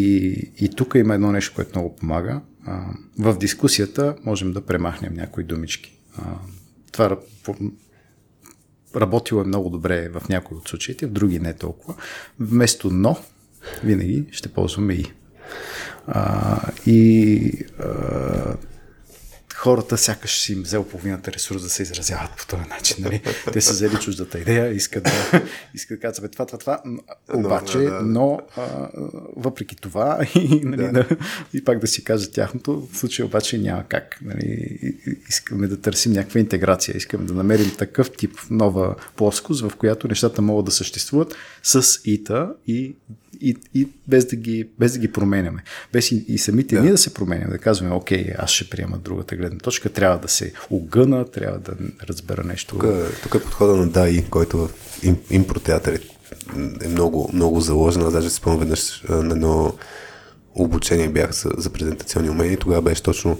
[0.60, 2.40] и тук има едно нещо, което много помага.
[2.66, 2.84] А,
[3.18, 5.98] в дискусията можем да премахнем някои думички.
[6.18, 6.22] А,
[6.92, 7.16] това
[8.96, 11.94] работило е много добре в някои от случаите, в други не толкова.
[12.40, 13.16] Вместо но,
[13.84, 15.04] винаги ще ползваме и.
[16.06, 18.56] А, и а,
[19.56, 22.96] хората сякаш си им взел половината ресурс да се изразяват по този начин.
[23.04, 23.22] Нали?
[23.52, 25.42] Те са взели чуждата идея, искат да,
[25.74, 26.82] искат да кажат това, това, това,
[27.34, 28.02] обаче, но, да, да.
[28.02, 28.88] но а,
[29.36, 30.92] въпреки това и, нали, да.
[30.92, 31.06] Да,
[31.54, 34.18] и пак да си кажа тяхното, в случай обаче няма как.
[34.22, 34.78] Нали?
[35.28, 40.42] Искаме да търсим някаква интеграция, искаме да намерим такъв тип нова плоскост, в която нещата
[40.42, 42.96] могат да съществуват с ИТА и
[43.40, 45.62] и, и без, да ги, без да ги променяме.
[45.92, 46.82] Без и, и самите да.
[46.82, 50.28] ние да се променяме, да казваме, окей, аз ще приема другата гледна точка, трябва да
[50.28, 51.72] се огъна, трябва да
[52.08, 52.78] разбера нещо.
[52.78, 52.84] Тук,
[53.22, 54.70] тук е подхода на ДАИ, който в
[55.30, 56.00] импротеатър
[56.82, 58.02] е много, много заложен.
[58.02, 59.74] Аз даже спомням веднъж на едно
[60.54, 63.38] обучение бях за, за презентационни умения тогава беше точно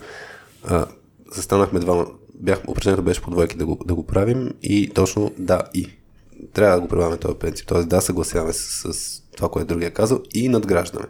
[0.64, 0.86] а,
[1.32, 5.62] застанахме двама, бях, упражнението беше по двойки да го, да го правим и точно да
[5.74, 5.88] и.
[6.52, 7.66] Трябва да го прилагаме този принцип.
[7.66, 11.06] Тоест да, съгласяваме с, с това, което другия е казал и надграждаме.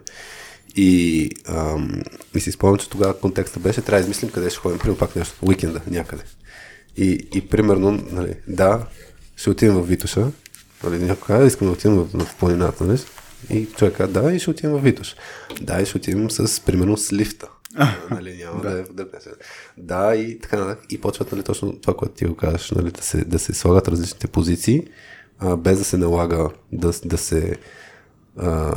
[0.75, 2.01] И, ам,
[2.35, 5.15] и си спомням, че тогава контекста беше, трябва да измислим къде ще ходим, примерно пак
[5.15, 6.23] нещо, уикенда някъде.
[6.97, 8.85] И, и примерно, нали, да,
[9.35, 10.31] ще отидем в Витоша,
[10.83, 12.99] нали, някой казва, искам да отидем в, в планината, нали?
[13.49, 15.15] И човек казва, да, и ще отидем в Витош.
[15.61, 17.47] Да, и ще отидем с, примерно, с лифта.
[18.11, 19.05] нали, няма да, да, да,
[19.77, 20.85] да, и така нататък.
[20.89, 23.87] И почват, нали, точно това, което ти го казваш, нали, да се, да се слагат
[23.87, 24.87] различните позиции,
[25.39, 27.55] а, без да се налага да, да се
[28.37, 28.73] а,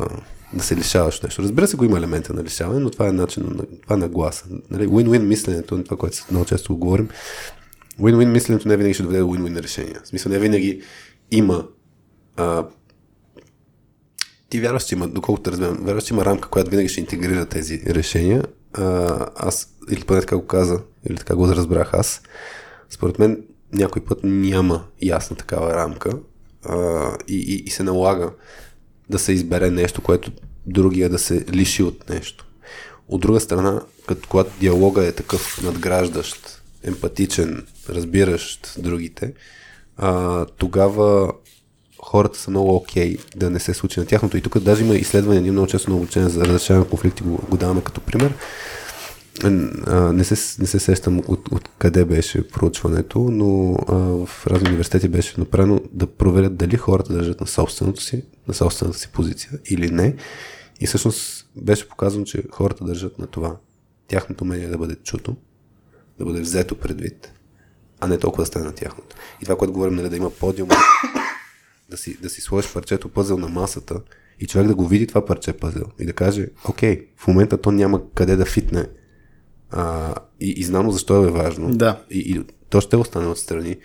[0.53, 1.43] да се лишаваш нещо.
[1.43, 4.09] Разбира се, го има елемента на лишаване, но това е начин, на, това е на
[4.09, 4.45] гласа.
[4.71, 7.09] Нали, win-win мисленето, това, което много често го говорим,
[8.01, 10.01] win-win мисленето не винаги ще доведе до win-win решения.
[10.05, 10.83] В смисъл, не винаги
[11.31, 11.67] има
[12.37, 12.67] а,
[14.49, 17.83] ти вярваш, че има, доколкото разбирам, вярваш, че има рамка, която винаги ще интегрира тези
[17.87, 18.45] решения.
[18.73, 20.81] А, аз, или поне така го каза,
[21.11, 22.23] или така го разбрах аз,
[22.91, 23.43] според мен
[23.73, 26.11] някой път няма ясна такава рамка
[26.65, 28.31] а, и, и, и се налага
[29.11, 30.33] да се избере нещо, което
[30.67, 32.47] другия да се лиши от нещо.
[33.09, 39.33] От друга страна, като когато диалога е такъв надграждащ, емпатичен, разбиращ другите,
[39.97, 41.33] а, тогава
[42.03, 44.37] хората са много окей okay да не се случи на тяхното.
[44.37, 47.41] И тук даже има изследвания, ние много често на обучение за разрешаване на конфликти го,
[47.51, 48.35] го даваме като пример.
[50.13, 53.95] Не се, не се сещам от, от къде беше проучването, но а,
[54.27, 58.99] в разни университети беше направено да проверят дали хората държат на собственото си, на собствената
[58.99, 60.17] си позиция или не.
[60.81, 63.57] И всъщност беше показано, че хората държат на това
[64.09, 65.37] тяхното мнение да бъде чуто,
[66.19, 67.33] да бъде взето предвид,
[68.01, 69.17] а не толкова да стане на тяхното.
[69.43, 70.69] И това, което говорим, нали, да има подиум,
[71.91, 74.01] да си, да си сложиш парчето пъзел на масата
[74.41, 77.73] и човек да го види това парче пъзел и да каже, окей, в момента то
[77.73, 78.87] няма къде да фитне
[79.71, 81.71] а, и, и знам защо е важно.
[81.71, 82.03] Да.
[82.11, 82.41] И, и
[82.71, 83.77] то ще остане отстрани.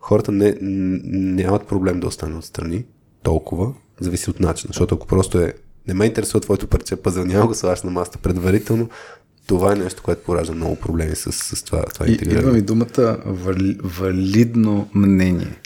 [0.00, 2.84] Хората не, нямат проблем да остане отстрани
[3.22, 5.54] толкова, зависи от начина, защото ако просто е
[5.88, 8.88] не ме интересува твоето парче пъзел, няма го слагаш на масата предварително,
[9.46, 12.40] това е нещо, което поражда много проблеми с, с това, това интегриране.
[12.40, 15.56] Идва ми думата вали, валидно мнение.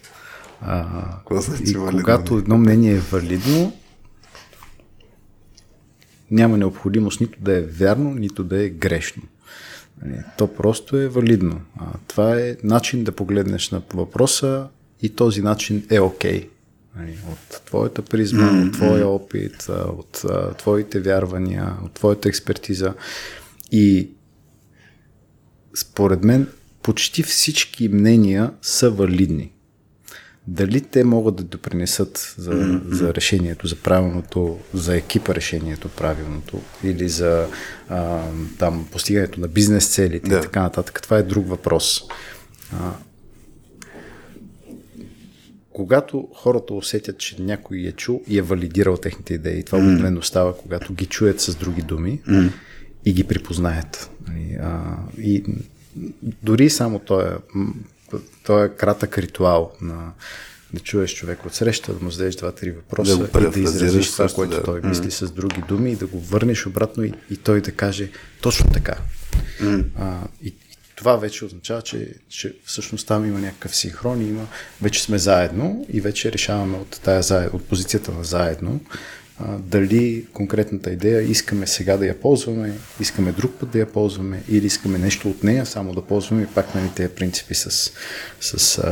[0.61, 0.86] А,
[1.31, 3.73] значи и когато едно мнение е валидно,
[6.31, 9.23] няма необходимост нито да е вярно, нито да е грешно.
[10.03, 11.61] Нали, то просто е валидно.
[11.77, 14.69] А, това е начин да погледнеш на въпроса
[15.03, 16.41] и този начин е окей.
[16.41, 16.49] Okay.
[16.97, 18.66] Нали, от твоята призма, mm-hmm.
[18.66, 20.25] от твоя опит, от
[20.59, 22.95] твоите вярвания, от твоята експертиза.
[23.73, 24.11] И
[25.75, 26.49] според мен
[26.83, 29.53] почти всички мнения са валидни
[30.49, 32.93] дали те могат да допринесат за, mm-hmm.
[32.93, 37.47] за решението, за правилното, за екипа решението правилното или за
[37.89, 38.23] а,
[38.59, 40.39] там, постигането на бизнес целите yeah.
[40.39, 41.03] и така нататък.
[41.03, 42.03] Това е друг въпрос.
[42.73, 42.93] А,
[45.70, 49.89] когато хората усетят, че някой е чул и е валидирал техните идеи, това mm-hmm.
[49.89, 52.51] обикновено става, когато ги чуят с други думи mm-hmm.
[53.05, 54.11] и ги припознаят.
[54.29, 55.45] Нали, а, и
[56.23, 57.27] дори само този
[58.43, 60.12] този е кратък ритуал на
[60.72, 64.28] да чуеш човек от среща, да му зададеш два-три въпроса да и да изразиш това,
[64.28, 64.62] което да.
[64.62, 65.24] той мисли mm.
[65.26, 68.10] с други думи и да го върнеш обратно и, и той да каже
[68.40, 68.97] точно така.
[69.60, 69.85] Mm.
[69.98, 70.55] А, и, и
[70.94, 74.47] това вече означава, че, че всъщност там има някакъв синхрон, има,
[74.82, 78.80] вече сме заедно и вече решаваме от, тая, от позицията на заедно
[79.59, 84.66] дали конкретната идея искаме сега да я ползваме, искаме друг път да я ползваме или
[84.66, 87.93] искаме нещо от нея само да ползваме и пак на нали, тези принципи с,
[88.40, 88.85] с а,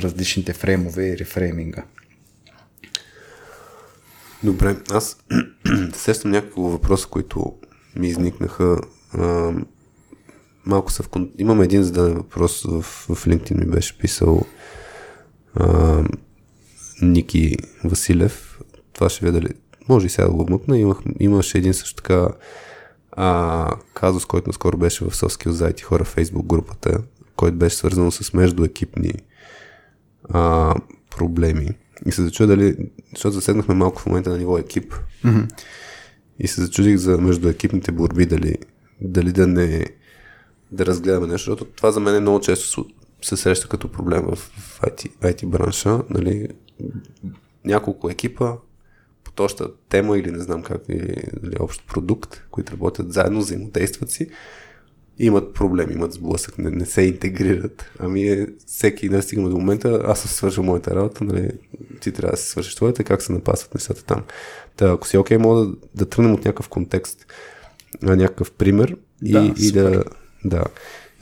[0.00, 1.84] различните фреймове и рефрейминга.
[4.42, 5.16] Добре, аз
[5.94, 7.54] сещам няколко въпроса, които
[7.96, 8.80] ми изникнаха.
[9.12, 9.52] А,
[10.66, 11.08] малко са в...
[11.38, 14.42] Имам един зададен въпрос в, в LinkedIn ми беше писал
[15.54, 16.02] а,
[17.02, 18.45] Ники Василев
[18.96, 19.54] това ще видя дали.
[19.88, 20.78] Може и сега да го вмъкна.
[20.78, 22.28] Имах, имаше един също така
[23.12, 27.02] а, казус, който наскоро беше в Соски Зайти хора в Facebook групата,
[27.36, 29.12] който беше свързан с междуекипни
[30.30, 30.74] а,
[31.10, 31.68] проблеми.
[32.06, 32.76] И се зачудя дали,
[33.14, 34.94] защото заседнахме малко в момента на ниво екип.
[35.24, 35.62] Mm-hmm.
[36.38, 38.56] И се зачудих за междуекипните борби, дали,
[39.00, 39.86] дали да не
[40.72, 42.86] да разгледаме нещо, защото това за мен е много често
[43.22, 46.02] се среща като проблем в IT, IT бранша.
[46.10, 46.48] Нали,
[47.64, 48.52] няколко екипа,
[49.36, 54.30] точна тема или не знам как, или, или общ продукт, които работят заедно, взаимодействат си,
[55.18, 57.90] имат проблеми, имат сблъсък, не, не се интегрират.
[57.98, 61.50] Ами е, всеки да стигна до момента, аз съм свършил моята работа, нали,
[62.00, 64.22] ти трябва да се свършиш твоята, как се напасват нещата там.
[64.76, 67.26] Та, ако си окей, okay, мога да, да тръгнем от някакъв контекст,
[68.02, 70.04] на някакъв пример и, да, и да,
[70.44, 70.64] да.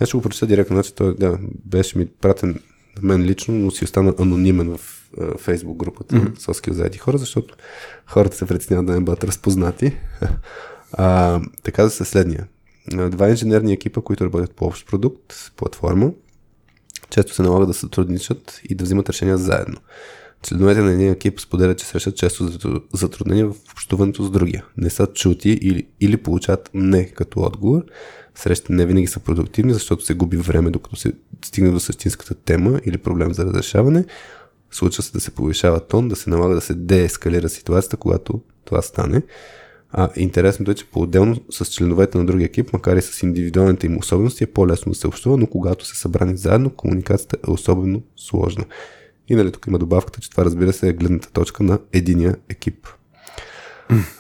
[0.01, 2.61] Аз ще го прочета директно, значи той да, беше ми пратен
[2.97, 5.04] на мен лично, но си остана анонимен в
[5.39, 6.39] фейсбук групата mm-hmm.
[6.39, 7.57] Соски заети хора, защото
[8.07, 9.97] хората се притесняват да не бъдат разпознати.
[10.93, 12.47] а, така да се следния.
[13.11, 16.13] Два инженерни екипа, които работят по общ продукт, платформа,
[17.11, 19.77] често се налага да сътрудничат и да взимат решения заедно.
[20.43, 22.51] Членовете на един екип споделят, че срещат често
[22.93, 24.65] затруднения в общуването с другия.
[24.77, 27.83] Не са чути или, или получават не като отговор.
[28.35, 31.13] Срещите не винаги са продуктивни, защото се губи време, докато се
[31.45, 34.05] стигне до същинската тема или проблем за разрешаване.
[34.75, 38.83] Случва се да се повишава тон, да се налага да се деескалира ситуацията, когато това
[38.83, 39.23] стане.
[39.91, 43.99] А, интересното е, че по-отделно с членовете на другия екип, макар и с индивидуалните им
[43.99, 48.65] особености, е по-лесно да се общува, но когато се събрани заедно, комуникацията е особено сложна.
[49.29, 52.87] И нали, тук има добавката, че това разбира се е гледната точка на единия екип.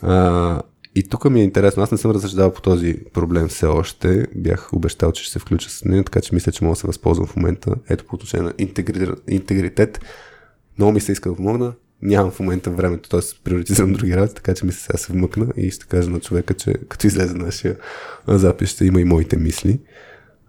[0.02, 0.62] А,
[0.94, 4.26] и тук ми е интересно, аз не съм разсъждавал по този проблем все още.
[4.34, 6.86] Бях обещал, че ще се включа с нея, така че мисля, че мога да се
[6.86, 7.74] възползвам в момента.
[7.88, 9.08] Ето по отношение на интегри...
[9.28, 10.00] интегритет.
[10.78, 11.72] Много ми се иска да помогна.
[12.02, 13.20] Нямам в момента времето, т.е.
[13.44, 16.74] приоритизирам други работи, така че мисля сега се вмъкна и ще кажа на човека, че
[16.88, 17.76] като излезе нашия
[18.28, 19.80] запис, ще има и моите мисли.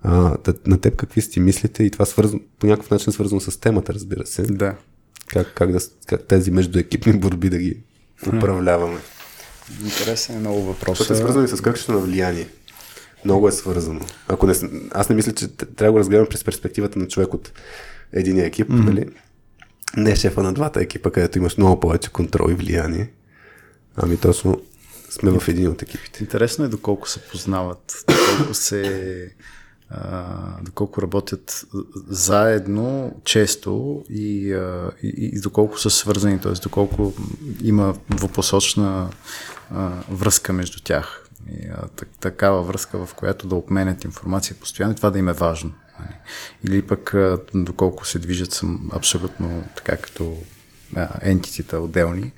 [0.04, 0.38] А,
[0.68, 4.26] на теб какви си мислите и това свързано, по някакъв начин свързано с темата, разбира
[4.26, 4.42] се.
[4.42, 4.76] Да.
[5.28, 7.78] Как, как, да, как тези междуекипни борби да ги
[8.28, 9.00] управляваме.
[9.84, 11.00] Интересен е много въпрос.
[11.00, 12.48] Това е свързано и с качеството на влияние.
[13.26, 14.02] Много е свързано.
[14.28, 14.54] Ако не,
[14.92, 17.52] аз не мисля, че трябва да го разгледам през перспективата на човек от
[18.14, 18.86] един екип, mm-hmm.
[18.86, 19.06] нали?
[19.98, 23.12] Не шефа на двата екипа, където имаш много повече контрол и влияние.
[23.96, 24.62] Ами точно
[25.10, 26.24] сме в един от екипите.
[26.24, 29.36] Интересно е доколко се познават, доколко се
[30.62, 31.66] доколко работят
[32.08, 36.52] заедно често и, а, и, и доколко са свързани, т.е.
[36.52, 37.14] доколко
[37.64, 39.10] има двупосочна
[39.72, 41.30] а, връзка между тях.
[41.50, 45.30] И, а, так, такава връзка, в която да обменят информация постоянно и това да им
[45.30, 45.72] е важно.
[46.00, 46.18] Нали.
[46.64, 47.16] Или пък
[47.54, 50.38] доколко се движат съм абсолютно така като
[51.22, 52.32] ентитите отделни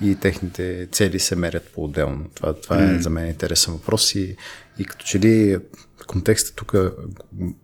[0.00, 2.26] и техните цели се мерят по-отделно.
[2.34, 4.36] Това, това е за мен интересен въпрос и,
[4.78, 5.58] и като че ли
[6.06, 6.74] контекста тук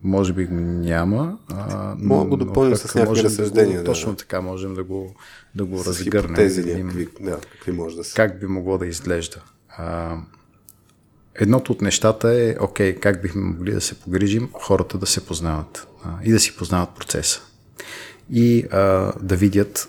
[0.03, 1.39] може би няма.
[1.49, 3.79] А, Мога го допълня с някакви разсъждения.
[3.79, 5.15] Да, точно така можем да го,
[5.55, 6.35] да го разгърнем.
[6.35, 8.15] Тези някакви, да, какви може да са.
[8.15, 9.37] Как би могло да изглежда.
[9.69, 10.17] А,
[11.41, 15.87] едното от нещата е, окей, как бихме могли да се погрижим хората да се познават
[16.05, 17.41] а, и да си познават процеса.
[18.33, 19.89] И а, да видят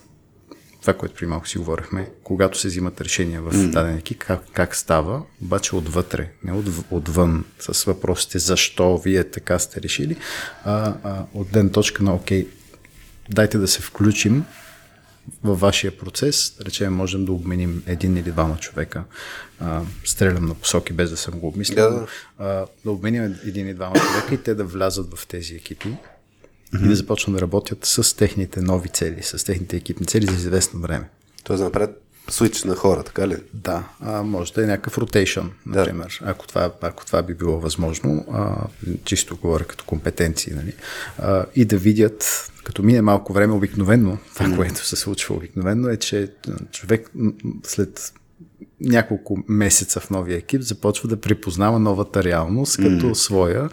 [0.82, 3.70] това, което при малко си говорихме, когато се взимат решения в mm.
[3.70, 9.60] даден екип, как, как става, обаче отвътре, не от, отвън, с въпросите защо вие така
[9.60, 10.18] сте решили,
[10.64, 12.48] а, а от ден точка на окей,
[13.30, 14.46] дайте да се включим
[15.44, 19.04] във вашия процес, да речем, можем да обменим един или двама човека.
[19.60, 21.90] А, стрелям на посоки, без да съм го обмислил.
[21.90, 22.08] Да,
[22.38, 26.86] а, да обменим един или двама човека и те да влязат в тези екипи mm-hmm.
[26.86, 30.80] и да започнат да работят с техните нови цели, с техните екипни цели за известно
[30.80, 31.10] време.
[31.44, 33.36] Тоест да направят свич на хора, така ли?
[33.54, 36.30] Да, а, може да е някакъв ротейшн, например, да.
[36.30, 38.56] ако, това, ако това би било възможно, а,
[39.04, 40.74] чисто говоря като компетенции, нали?
[41.20, 45.98] а, и да видят, като мине малко време, обикновено, това, което се случва обикновено е,
[45.98, 46.32] че
[46.72, 47.12] човек
[47.64, 48.14] след
[48.82, 53.14] няколко месеца в новия екип започва да припознава новата реалност като mm.
[53.14, 53.70] своя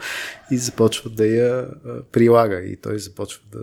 [0.51, 1.67] и започва да я
[2.13, 3.59] прилага и той започва да,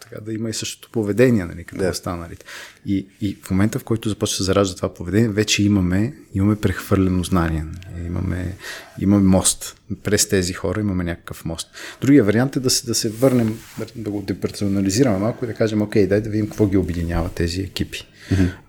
[0.00, 1.90] така, да има и същото поведение, нали, като yeah.
[1.90, 2.46] останалите.
[2.86, 7.24] И, и в момента, в който започва да заражда това поведение, вече имаме, имаме прехвърлено
[7.24, 7.64] знание.
[7.64, 8.56] Нали, имаме,
[9.00, 9.80] имаме мост.
[10.02, 11.70] През тези хора имаме някакъв мост.
[12.00, 13.58] Другия вариант е да се, да се върнем,
[13.96, 17.60] да го деперсонализираме малко и да кажем, окей, дай да видим какво ги обединява тези
[17.60, 18.06] екипи.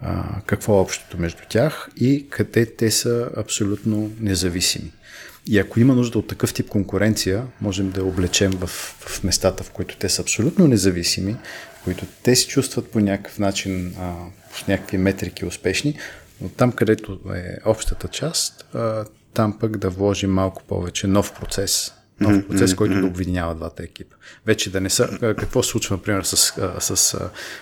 [0.02, 4.92] А, какво е общото между тях и къде те са абсолютно независими.
[5.48, 8.68] И ако има нужда от такъв тип конкуренция, можем да я облечем в,
[9.00, 11.36] в местата, в които те са абсолютно независими,
[11.82, 14.14] в които те се чувстват по някакъв начин, а,
[14.54, 15.98] с някакви метрики успешни,
[16.42, 21.94] но там, където е общата част, а, там пък да вложим малко повече нов процес,
[22.20, 22.76] нов процес, mm-hmm.
[22.76, 24.16] който да обвинява двата екипа.
[24.46, 25.18] Вече да не са.
[25.20, 26.38] Какво се случва, например, с,
[26.80, 27.14] с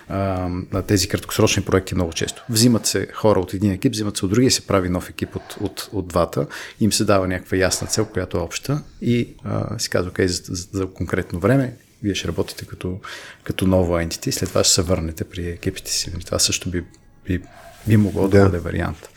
[0.08, 2.44] а, а, тези краткосрочни проекти много често?
[2.48, 5.56] Взимат се хора от един екип, взимат се от другия, се прави нов екип от,
[5.60, 6.46] от, от двата,
[6.80, 10.42] им се дава някаква ясна цел, която е обща и а, си казва, окей, за,
[10.48, 13.00] за, за конкретно време вие ще работите като,
[13.44, 16.12] като ново entity, след това ще се върнете при екипите си.
[16.24, 16.84] Това също би,
[17.26, 17.42] би,
[17.86, 19.08] би могло да, да бъде вариант.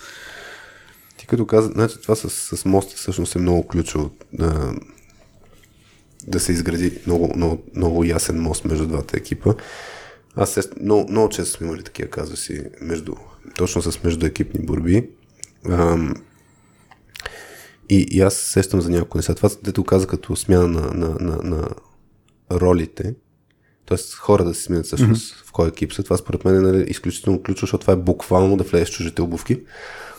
[1.17, 4.11] Ти като каза, значи това с, с моста всъщност е много ключово
[6.27, 9.53] да се изгради много, много, много ясен мост между двата екипа.
[10.35, 13.15] Аз се, много, много често сме имали такива казуси между,
[13.55, 15.09] точно с междуекипни борби.
[15.69, 16.13] Ам,
[17.89, 19.35] И, и аз се сещам за няколко неща.
[19.35, 21.69] Това, дето каза като смяна на, на, на, на
[22.51, 23.15] ролите,
[23.85, 23.97] т.е.
[24.17, 25.45] хора да се сменят всъщност mm-hmm.
[25.45, 28.57] в кой екип са, това според мен е нали, изключително ключово, защото това е буквално
[28.57, 29.61] да влезеш в чужите обувки.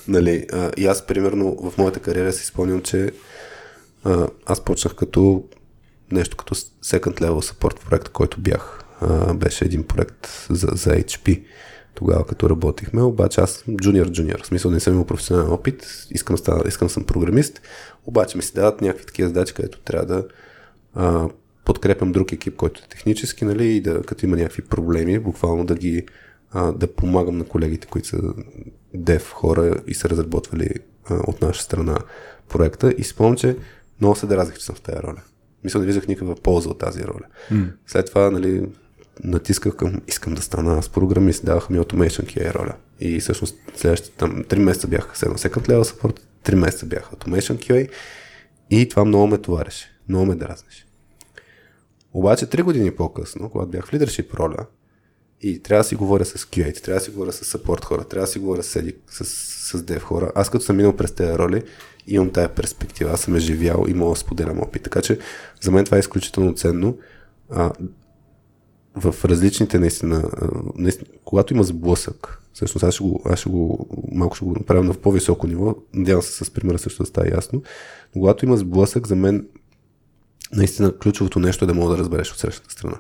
[0.09, 3.13] Нали, а, и аз, примерно, в моята кариера си спомням, че
[4.05, 5.45] а, аз почнах като
[6.13, 8.85] нещо като second level support проект, който бях.
[9.01, 11.43] А, беше един проект за, за HP
[11.95, 16.39] тогава, като работихме, обаче аз съм джуниор-джуниор, в смисъл не съм имал професионален опит, искам,
[16.39, 17.61] стана, искам съм програмист,
[18.07, 20.27] обаче ми се дават някакви такива задачи, където трябва да
[20.95, 21.29] а,
[21.65, 25.75] подкрепям друг екип, който е технически, нали, и да, като има някакви проблеми, буквално да
[25.75, 26.07] ги
[26.53, 28.19] а, да помагам на колегите, които са
[28.95, 30.71] дев хора и са разработвали
[31.11, 31.99] а, от наша страна
[32.49, 32.95] проекта.
[32.99, 33.57] И спомням, че
[34.01, 35.23] много се дразих, че съм в тази роля.
[35.65, 37.27] Мисля, не виждах никаква полза от тази роля.
[37.53, 37.73] Mm.
[37.87, 38.69] След това, нали,
[39.25, 42.75] натисках към искам да стана аз програмист, даваха ми Automation QA роля.
[43.01, 47.11] И всъщност следващите там 3 месеца бях с едно second level support, 3 месеца бях
[47.11, 47.91] Automation QA
[48.71, 50.87] и това много ме товареше, много ме дразнеше.
[52.13, 54.67] Обаче 3 години по-късно, когато бях в лидершип роля
[55.41, 58.27] и трябва да си говоря с QA, трябва да си говоря с support хора, трябва
[58.27, 61.63] да си говоря с, с, с dev хора, аз като съм минал през тези роли,
[62.07, 64.83] имам тая перспектива, аз съм е живял и мога да споделям опит.
[64.83, 65.19] Така че
[65.61, 66.99] за мен това е изключително ценно.
[67.51, 67.73] А,
[68.95, 70.31] в различните наистина,
[70.77, 74.85] наистина, когато има сблъсък, всъщност аз ще го, аз ще го малко ще го направя
[74.85, 77.63] на по-високо ниво, надявам се с примера също да става ясно,
[78.15, 79.47] но когато има сблъсък, за мен
[80.53, 82.97] наистина ключовото нещо е да мога да разбереш от срещната страна.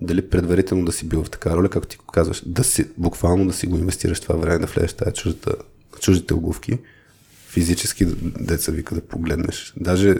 [0.00, 3.52] Дали предварително да си бил в така роля, както ти казваш, да си, буквално да
[3.52, 5.54] си го инвестираш това време, да влезеш тази чуждата,
[6.00, 6.78] чуждите обувки,
[7.48, 8.06] физически
[8.40, 9.74] деца вика да погледнеш.
[9.76, 10.14] Даже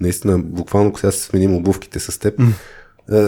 [0.00, 2.52] наистина, буквално, ако сега се сменим обувките с теб, mm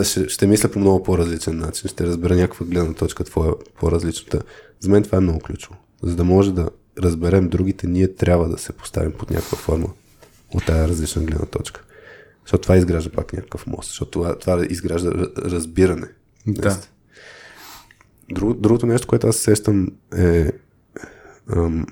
[0.02, 4.40] ще, ще мисля по много по-различен начин, ще разбера някаква гледна точка твоя по-различната.
[4.81, 5.76] За мен това е много ключово.
[6.02, 6.68] За да може да
[6.98, 9.89] разберем другите, ние трябва да се поставим под някаква форма
[10.55, 11.82] от тази различна гледна точка.
[12.45, 16.07] Защото това изгражда пак някакъв мост, защото това, това изгражда разбиране.
[16.47, 16.79] Да.
[18.31, 20.53] Друг, другото нещо, което аз сещам е
[21.57, 21.87] ам,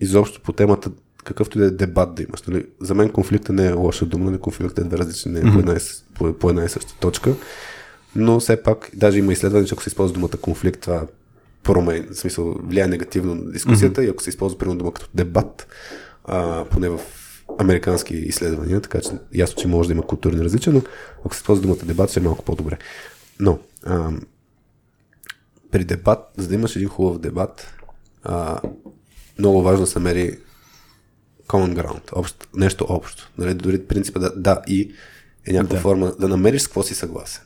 [0.00, 0.90] изобщо по темата
[1.24, 2.42] какъвто и да е дебат да имаш.
[2.42, 2.66] Нали?
[2.80, 4.40] За мен конфликта не е лоша дума, нали?
[4.40, 5.76] конфликта е две различни, не е по, една,
[6.14, 7.34] по, по една и съща точка.
[8.16, 11.06] Но все пак, даже има изследване, че ако се използва думата конфликт, това
[11.62, 14.06] промен, в смисъл, влияе негативно на дискусията mm-hmm.
[14.06, 15.66] и ако се използва примерно дума като дебат,
[16.24, 17.00] а, поне в
[17.58, 20.82] американски изследвания, така че ясно, че може да има културни различия, но
[21.24, 22.78] ако се използва думата дебат, ще е малко по-добре.
[23.40, 24.10] Но а,
[25.70, 27.74] при дебат, за да имаш един хубав дебат,
[28.22, 28.60] а,
[29.38, 30.38] много важно да се мери
[31.46, 33.30] common ground, общ, нещо общо.
[33.38, 34.92] Нали, дори принципа да, да и
[35.46, 35.82] е някаква да.
[35.82, 37.42] форма да намериш с какво си съгласен.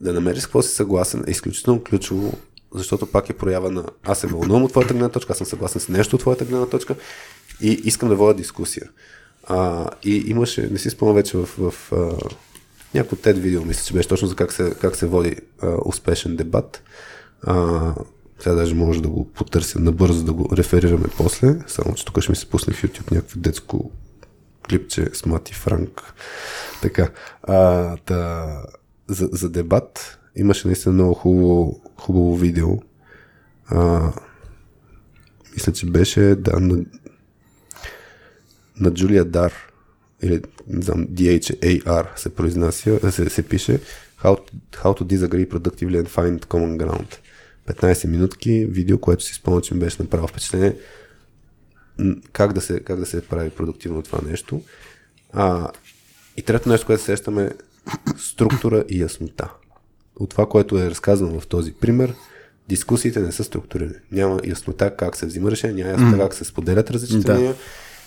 [0.00, 2.38] Да намериш с какво си съгласен е изключително ключово,
[2.74, 5.80] защото пак е проява на аз се вълнувам от твоята гледна точка, аз съм съгласен
[5.80, 6.96] с нещо от твоята гледна точка
[7.60, 8.88] и искам да водя дискусия.
[9.44, 11.96] А, и имаше, не си спомням вече в, в а,
[12.94, 16.36] някакво TED видео, мисля, че беше точно за как се, как се води а, успешен
[16.36, 16.82] дебат.
[17.42, 17.94] А,
[18.38, 22.32] сега даже може да го потърся набързо, да го реферираме после, само че тук ще
[22.32, 23.90] ми се пусне в YouTube някакво детско
[24.68, 26.14] клипче с Мати Франк.
[26.82, 27.10] Така.
[27.42, 28.46] А, та,
[29.08, 32.68] за, за дебат имаше наистина много хубаво, хубаво видео.
[33.66, 34.12] А,
[35.54, 36.84] мисля, че беше да, на,
[38.80, 39.52] на Джулия Дар
[40.22, 43.80] или не знам, DHAR се произнася, се, се пише
[44.22, 44.38] How,
[44.72, 47.16] how to disagree productively and find common ground.
[47.66, 50.76] 15 минутки видео, което си спомня, че ми беше направило впечатление
[52.32, 54.62] как да се, как да се прави продуктивно това нещо.
[55.32, 55.70] А,
[56.36, 57.50] и трето нещо, което сещаме
[58.16, 59.48] структура и яснота.
[60.16, 62.14] От това, което е разказано в този пример,
[62.68, 63.94] дискусиите не са структурирани.
[64.12, 66.22] Няма яснота как се взима решение, няма яснота mm.
[66.22, 67.58] как се споделят различните мнения да.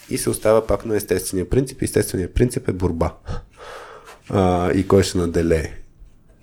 [0.10, 1.82] И се остава пак на естествения принцип.
[1.82, 3.16] Естественият принцип е борба.
[4.30, 5.74] А, и кой ще наделее.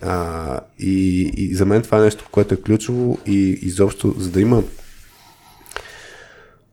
[0.00, 4.40] А, и, и за мен това е нещо, което е ключово и изобщо, за да
[4.40, 4.62] има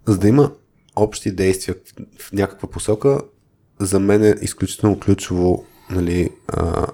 [0.08, 0.52] за да има
[0.96, 1.76] общи действия
[2.20, 3.20] в някаква посока,
[3.80, 6.88] за мен е изключително ключово, нали, а,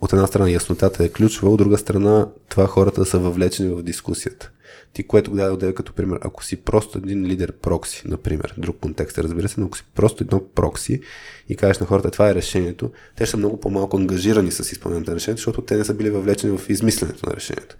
[0.00, 4.50] от една страна яснотата е ключова, от друга страна това хората са въвлечени в дискусията.
[4.94, 9.18] Ти, което го даде като пример, ако си просто един лидер прокси, например, друг контекст,
[9.18, 11.00] разбира се, но ако си просто едно прокси
[11.48, 15.16] и кажеш на хората, това е решението, те са много по-малко ангажирани с изпълнението на
[15.16, 17.76] решението, защото те не са били въвлечени в измисленето на решението.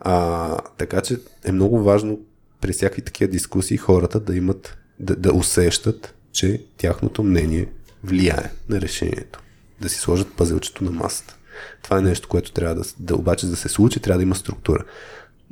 [0.00, 2.20] А, така че е много важно
[2.60, 7.68] при всякакви такива дискусии хората да имат, да, да усещат, че тяхното мнение
[8.04, 9.40] влияе на решението.
[9.80, 11.36] Да си сложат пазилчето на масата.
[11.82, 14.84] Това е нещо, което трябва да, да обаче да се случи, трябва да има структура.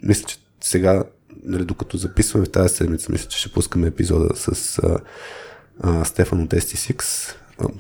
[0.03, 1.05] Мисля, че сега,
[1.45, 4.99] нали, докато записваме в тази седмица, мисля, че ще пускаме епизода с а,
[5.81, 7.03] а, Стефан от ST6,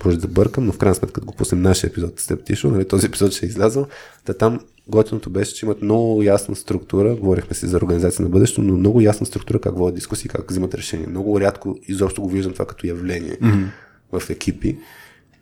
[0.04, 2.88] може да бъркам, но в крайна сметка, като го пуснем нашия епизод с Тептишо, нали,
[2.88, 3.86] този епизод ще е излязъл,
[4.26, 8.62] да там готиното беше, че имат много ясна структура, говорихме си за организация на бъдещето,
[8.62, 11.08] но много ясна структура как водят дискусии, как взимат решения.
[11.08, 13.66] Много рядко изобщо го виждам това като явление mm-hmm.
[14.12, 14.78] в екипи,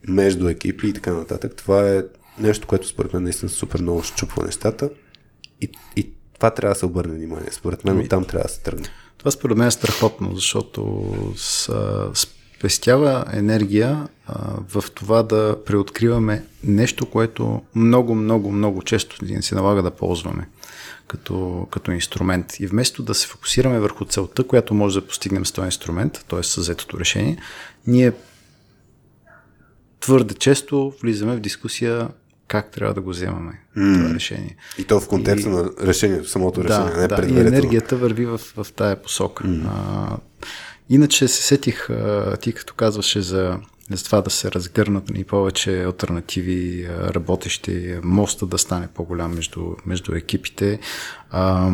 [0.09, 1.55] между екипи и така нататък.
[1.57, 2.03] Това е
[2.39, 4.91] нещо, което според мен наистина супер много щупва нещата
[5.61, 6.11] и, и
[6.41, 7.49] това трябва да се обърне внимание.
[7.51, 8.87] Според мен ами, там трябва да се тръгне.
[9.19, 11.05] Това според мен е страхотно, защото
[11.37, 11.73] с,
[12.59, 14.35] спестява енергия а,
[14.69, 20.49] в това да преоткриваме нещо, което много, много, много често ни се налага да ползваме
[21.07, 22.61] като, като инструмент.
[22.61, 26.43] И вместо да се фокусираме върху целта, която може да постигнем с този инструмент, т.е.
[26.43, 27.39] с взетото решение,
[27.87, 28.13] ние
[30.01, 32.09] твърде често влизаме в дискусия
[32.51, 33.95] как трябва да го вземаме mm.
[33.95, 34.57] това решение.
[34.79, 38.27] И то в контекста и, на решението, самото решение, да, не да, И енергията върви
[38.27, 39.45] в, в тая посока.
[39.45, 39.67] Mm.
[39.67, 40.17] А,
[40.89, 41.89] иначе се сетих,
[42.41, 43.59] ти като казваше за,
[43.91, 50.15] за това да се разгърнат и повече альтернативи, работещи, моста да стане по-голям между, между
[50.15, 50.79] екипите.
[51.31, 51.71] А,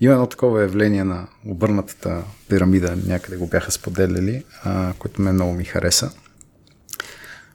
[0.00, 5.52] има едно такова явление на обърнатата пирамида, някъде го бяха споделяли, а, което ме много
[5.52, 6.10] ми хареса.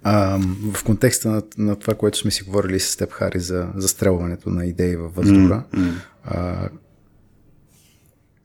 [0.03, 0.39] А,
[0.73, 4.65] в контекста на, на това, което сме си говорили с теб, Хари, за застрелването на
[4.65, 5.93] идеи във въздуха, mm-hmm.
[6.25, 6.69] а,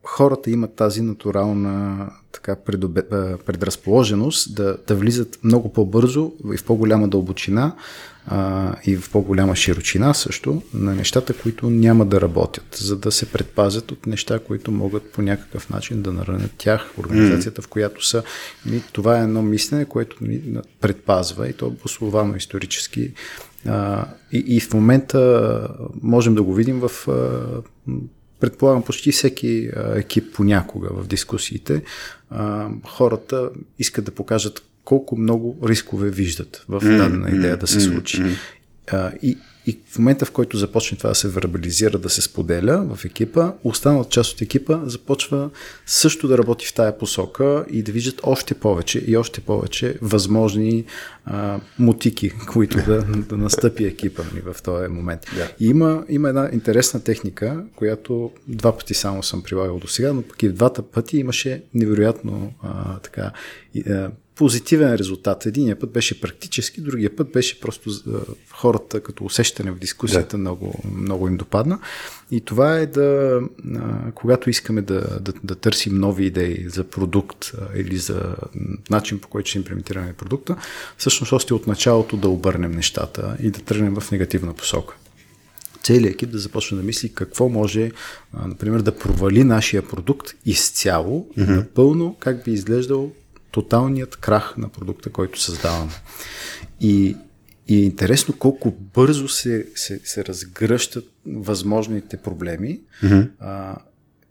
[0.05, 3.03] хората имат тази натурална така предобе,
[3.47, 7.75] предразположеност да, да влизат много по-бързо и в по-голяма дълбочина
[8.27, 13.27] а, и в по-голяма широчина също на нещата, които няма да работят, за да се
[13.27, 18.23] предпазят от неща, които могат по някакъв начин да наранят тях, организацията, в която са.
[18.73, 20.41] И това е едно мислене, което ни
[20.81, 23.13] предпазва и то е обословано исторически.
[23.67, 25.69] А, и, и в момента
[26.03, 27.09] можем да го видим в
[28.41, 31.83] предполагам почти всеки екип понякога в дискусиите,
[32.87, 38.23] хората искат да покажат колко много рискове виждат в дадена идея да се случи.
[38.93, 42.87] А, и, и в момента, в който започне това да се вербализира, да се споделя
[42.95, 45.51] в екипа, останалата част от екипа започва
[45.87, 50.85] също да работи в тая посока и да виждат още повече и още повече възможни
[51.25, 55.21] а, мутики, които да, да настъпи екипа ми в този момент.
[55.25, 55.51] Yeah.
[55.61, 60.23] И има, има една интересна техника, която два пъти само съм прилагал до сега, но
[60.23, 63.33] пък и двата пъти имаше невероятно а, така
[63.91, 65.47] а, позитивен резултат.
[65.47, 67.91] Единия път беше практически, другия път беше просто
[68.51, 70.39] хората като усещане в дискусията да.
[70.39, 71.79] много, много им допадна.
[72.31, 73.41] И това е да,
[74.15, 78.37] когато искаме да, да, да търсим нови идеи за продукт или за
[78.91, 80.57] начин по който ще имплементираме продукта,
[80.99, 84.95] всъщност още от началото да обърнем нещата и да тръгнем в негативна посока
[85.83, 87.91] целият екип да започне да мисли какво може,
[88.47, 91.57] например, да провали нашия продукт изцяло, mm-hmm.
[91.57, 93.13] напълно, как би изглеждал
[93.57, 95.93] тоталният крах на продукта, който създаваме.
[96.81, 97.17] И,
[97.69, 102.81] и е интересно колко бързо се, се, се разгръщат възможните проблеми.
[103.03, 103.31] Mm-hmm.
[103.41, 103.77] А,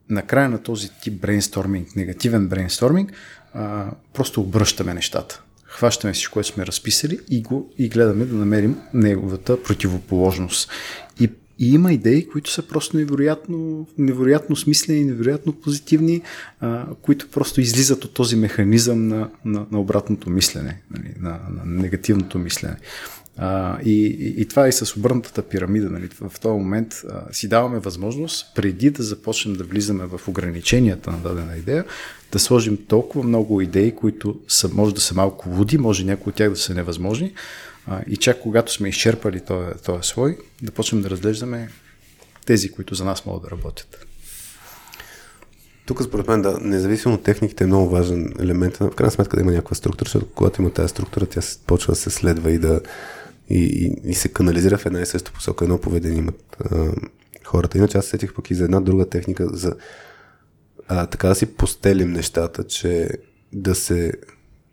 [0.09, 3.11] накрая на този тип брейнсторминг, негативен брейнсторминг,
[3.53, 5.41] а, просто обръщаме нещата.
[5.63, 10.69] Хващаме всичко, което сме разписали и, го, и гледаме да намерим неговата противоположност.
[11.59, 16.21] И има идеи, които са просто невероятно, невероятно смислени, невероятно позитивни,
[16.59, 21.65] а, които просто излизат от този механизъм на, на, на обратното мислене, нали, на, на
[21.65, 22.75] негативното мислене.
[23.37, 25.89] А, и, и, и това е и с обърнатата пирамида.
[25.89, 26.09] Нали.
[26.21, 31.17] В този момент а, си даваме възможност, преди да започнем да влизаме в ограниченията на
[31.17, 31.85] дадена идея,
[32.31, 36.35] да сложим толкова много идеи, които са, може да са малко луди, може някои от
[36.35, 37.33] тях да са невъзможни,
[38.07, 41.69] и чак когато сме изчерпали този, този слой, да почнем да разглеждаме
[42.45, 44.05] тези, които за нас могат да работят.
[45.85, 48.77] Тук според мен, да, независимо от техниките е много важен елемент.
[48.77, 51.99] В крайна сметка да има някаква структура, защото когато има тази структура, тя почва да
[51.99, 52.81] се следва и да
[53.49, 55.65] и, и, и се канализира в една и съща посока.
[55.65, 56.91] Едно поведение имат а,
[57.43, 57.77] хората.
[57.77, 59.75] Иначе аз сетих пък и за една друга техника, за
[60.87, 63.09] а, така да си постелим нещата, че
[63.53, 64.13] да се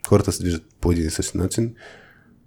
[0.09, 1.75] хората се движат по един и същи начин,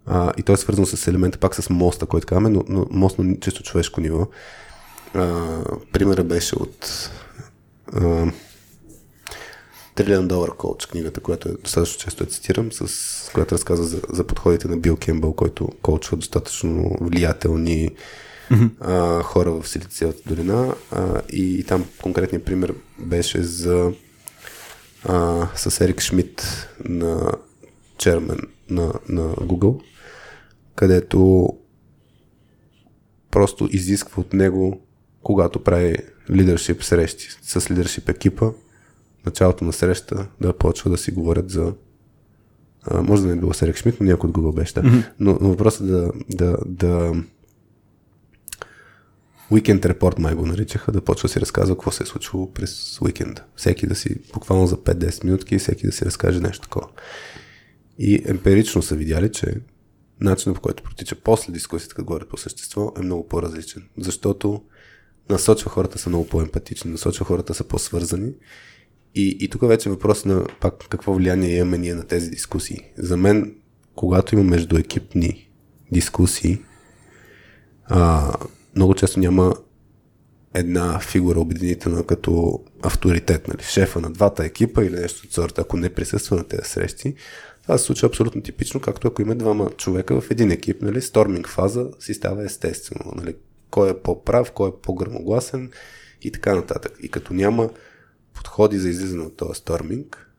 [0.07, 3.19] а, и то е свързано с елемента, пак с моста, който казваме, но, но мост
[3.19, 4.27] на чисто човешко ниво.
[5.13, 5.43] А,
[5.91, 7.09] примера беше от
[7.93, 8.31] а,
[9.95, 14.23] Трилион долар коуч, книгата, която е достатъчно често я цитирам, с която разказва за, за
[14.23, 17.89] подходите на Бил Кембъл, който коучва достатъчно влиятелни
[18.51, 18.69] mm-hmm.
[18.79, 20.75] а, хора в Силициевата долина.
[20.91, 23.91] А, и, и там конкретният пример беше за
[25.03, 27.31] а, с Ерик Шмидт на
[27.97, 29.81] чермен на, на Google,
[30.75, 31.49] където
[33.31, 34.81] просто изисква от него,
[35.23, 35.97] когато прави
[36.29, 38.49] лидершип срещи с лидершип екипа,
[39.25, 41.73] началото на среща да почва да си говорят за
[42.87, 44.73] А, може да не е било Серик Шмидт, но някой от Google беше.
[44.73, 44.81] Да.
[44.81, 45.03] Mm-hmm.
[45.19, 47.13] Но, но въпросът е да, да, да
[49.51, 53.01] Weekend Report май го наричаха, да почва да си разказва какво се е случило през
[53.01, 53.43] уикенда.
[53.55, 56.87] Всеки да си, буквално за 5-10 минутки, всеки да си разкаже нещо такова.
[57.99, 59.55] И емпирично са видяли, че
[60.21, 63.83] начинът по който протича после дискусията, като говорят по същество, е много по-различен.
[63.97, 64.61] Защото
[65.29, 68.31] насочва хората са много по-емпатични, насочва хората са по-свързани.
[69.15, 72.79] И, и тук вече е въпрос на пак какво влияние имаме ние на тези дискусии.
[72.97, 73.55] За мен,
[73.95, 75.49] когато има междуекипни
[75.91, 76.61] дискусии,
[77.85, 78.33] а,
[78.75, 79.55] много често няма
[80.53, 83.63] една фигура обединителна като авторитет, нали?
[83.63, 87.15] шефа на двата екипа или нещо от сорта, ако не присъства на тези срещи.
[87.65, 91.01] Това се случва абсолютно типично, както ако има двама човека в един екип, нали?
[91.01, 93.11] сторминг фаза си става естествено.
[93.15, 93.35] Нали?
[93.69, 95.71] Кой е по-прав, кой е по-грамогласен
[96.21, 96.97] и така нататък.
[97.01, 97.69] И като няма
[98.33, 100.31] подходи за излизане от този сторминг,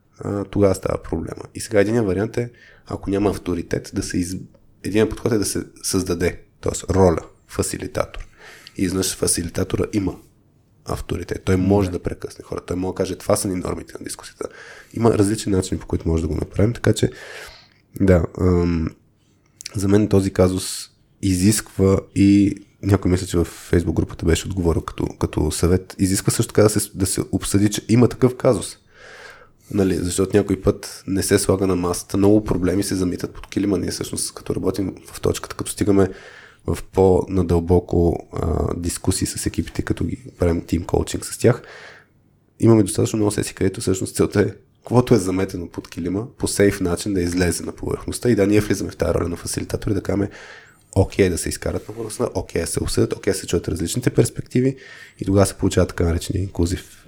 [0.50, 1.42] тогава става проблема.
[1.54, 2.50] И сега един вариант е,
[2.86, 4.36] ако няма авторитет, да се из...
[4.84, 6.94] един подход е да се създаде, т.е.
[6.94, 8.26] роля, фасилитатор.
[8.76, 10.16] И изнъж фасилитатора има
[10.88, 11.42] авторитет.
[11.44, 11.98] Той може да.
[11.98, 12.66] прекъсне хората.
[12.66, 14.48] Той може да каже, това са ни нормите на дискусията.
[14.94, 17.10] Има различни начини, по които може да го направим, така че
[18.00, 18.88] да, ам,
[19.74, 20.90] за мен този казус
[21.22, 26.52] изисква и някой мисля, че в фейсбук групата беше отговорил като, като съвет, изисква също
[26.54, 28.76] така да се, да се обсъди, че има такъв казус.
[29.70, 33.78] Нали, защото някой път не се слага на масата, много проблеми се замитат под килима.
[33.78, 36.08] Ние всъщност като работим в точката, като стигаме
[36.66, 41.62] в по-надълбоко а, дискусии с екипите, като ги правим тим коучинг с тях,
[42.60, 44.52] имаме достатъчно много сесии, където всъщност целта е
[44.86, 48.30] каквото е заметено под килима, по сейф начин да излезе на повърхността.
[48.30, 50.28] И да ние влизаме в тази роля на фасилитатори, да кажем
[50.93, 53.40] окей okay, да се изкарат на повърхността, окей okay, да се обсъдят, окей okay, да
[53.40, 54.76] се чуят различните перспективи.
[55.18, 57.06] И тогава се получава така наречения инклюзив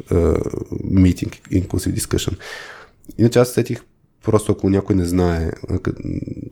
[0.85, 2.35] митинг, инклюзив дискъшн.
[3.19, 3.81] Иначе аз сетих
[4.25, 5.51] Просто ако някой не знае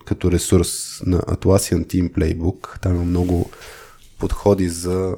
[0.04, 3.50] като ресурс на Atlassian Team Playbook, там има много
[4.18, 5.16] подходи за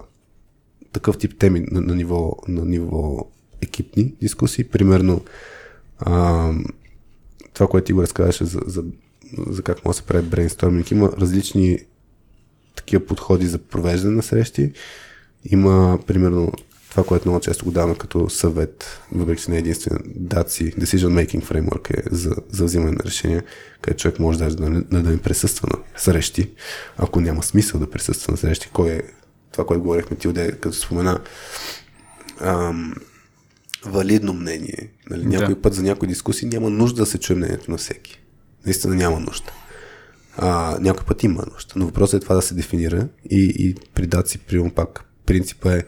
[0.93, 3.29] такъв тип теми на, на, ниво, на ниво
[3.61, 4.65] екипни дискусии.
[4.65, 5.21] Примерно
[5.99, 6.53] а,
[7.55, 8.85] това, което ти го разказваше за, за,
[9.47, 10.91] за как може да се прави брейнсторминг.
[10.91, 11.79] Има различни
[12.77, 14.73] такива подходи за провеждане на срещи.
[15.45, 16.53] Има, примерно,
[16.91, 21.27] това, което много често го даваме като съвет, въпреки че не е единствен, DATSI, Decision
[21.27, 23.45] Making Framework е за, за взимане на решения,
[23.81, 26.51] където човек може даже да, да, да не присъства на срещи,
[26.97, 28.71] ако няма смисъл да присъства на срещи.
[28.73, 29.03] Кой е
[29.53, 30.29] това, което говорихме ти,
[30.61, 31.21] като спомена
[32.41, 32.95] ам,
[33.85, 34.91] валидно мнение.
[35.11, 35.27] Нали?
[35.27, 35.63] Някой да.
[35.63, 38.21] път за някои дискусии няма нужда да се чуе мнението на всеки.
[38.67, 39.53] Наистина няма нужда.
[40.37, 41.73] А, някой път има нужда.
[41.77, 45.83] Но въпросът е това да се дефинира и, и при DATSI, приемам пак, принципа е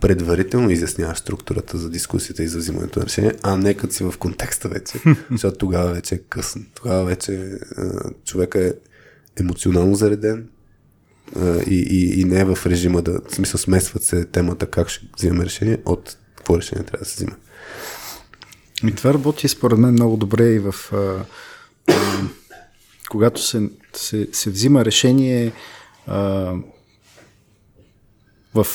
[0.00, 4.14] предварително изясняваш структурата за дискусията и за взимането на решение, а не като си в
[4.18, 4.98] контекста вече,
[5.30, 6.62] защото тогава вече е късно.
[6.74, 8.72] Тогава вече а, човека е
[9.40, 10.48] емоционално зареден
[11.36, 14.88] а, и, и, и не е в режима да, в смисъл смесват се темата как
[14.88, 17.36] ще взимаме решение от какво решение трябва да се взима.
[18.86, 21.94] И това работи според мен много добре и в а, а,
[23.10, 25.52] когато се, се, се взима решение
[26.06, 26.54] а,
[28.54, 28.66] в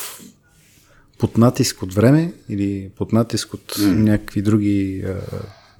[1.18, 3.96] под натиск от време или под натиск от mm.
[3.96, 5.22] някакви други а,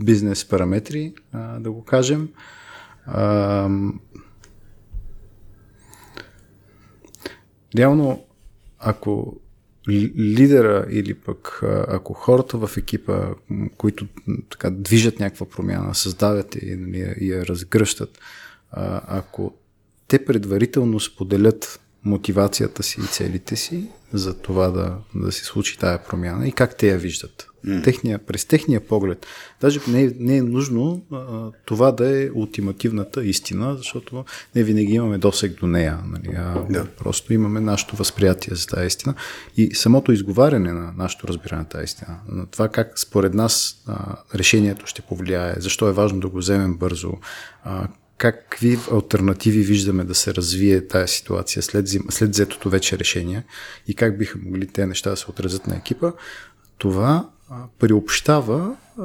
[0.04, 2.30] бизнес параметри, а, да го кажем.
[3.06, 3.70] А,
[7.76, 8.26] реално,
[8.80, 9.40] ако
[10.18, 13.28] лидера или пък ако хората в екипа,
[13.78, 14.08] които
[14.50, 18.20] така движат някаква промяна, създават и, нали, и я разгръщат,
[18.72, 19.54] ако
[20.08, 26.04] те предварително споделят мотивацията си и целите си за това да, да се случи тая
[26.04, 27.48] промяна и как те я виждат.
[27.66, 27.84] Mm.
[27.84, 29.26] Техния, през техния поглед.
[29.62, 34.26] Даже не е, не е нужно а, това да е ултимативната истина, защото
[34.56, 36.00] не винаги имаме досег до нея.
[36.06, 36.36] Нали?
[36.36, 36.86] А, yeah.
[36.86, 39.14] Просто имаме нашето възприятие за тази истина
[39.58, 42.20] и самото изговаряне на нашето разбиране на тази истина.
[42.30, 46.78] На това как според нас а, решението ще повлияе, защо е важно да го вземем
[46.78, 47.14] бързо,
[47.64, 47.88] а,
[48.18, 53.44] какви альтернативи виждаме да се развие тази ситуация след, след взетото вече решение
[53.88, 56.12] и как биха могли тези неща да се отразят на екипа,
[56.78, 59.04] това а, приобщава а,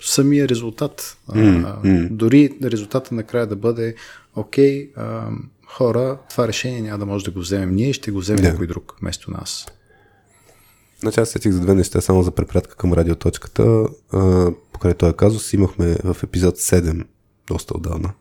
[0.00, 1.16] самия резултат.
[1.30, 2.08] Mm, mm.
[2.08, 3.94] Дори резултата накрая да бъде
[4.36, 5.28] окей, а,
[5.66, 8.50] хора, това решение няма да може да го вземем ние, ще го вземе yeah.
[8.50, 9.66] някой друг вместо нас.
[11.00, 13.86] Значи аз сетих за две неща, само за препратка към радиоточката.
[14.72, 17.04] покрай този казус имахме в епизод 7
[17.46, 18.12] доста отдавна.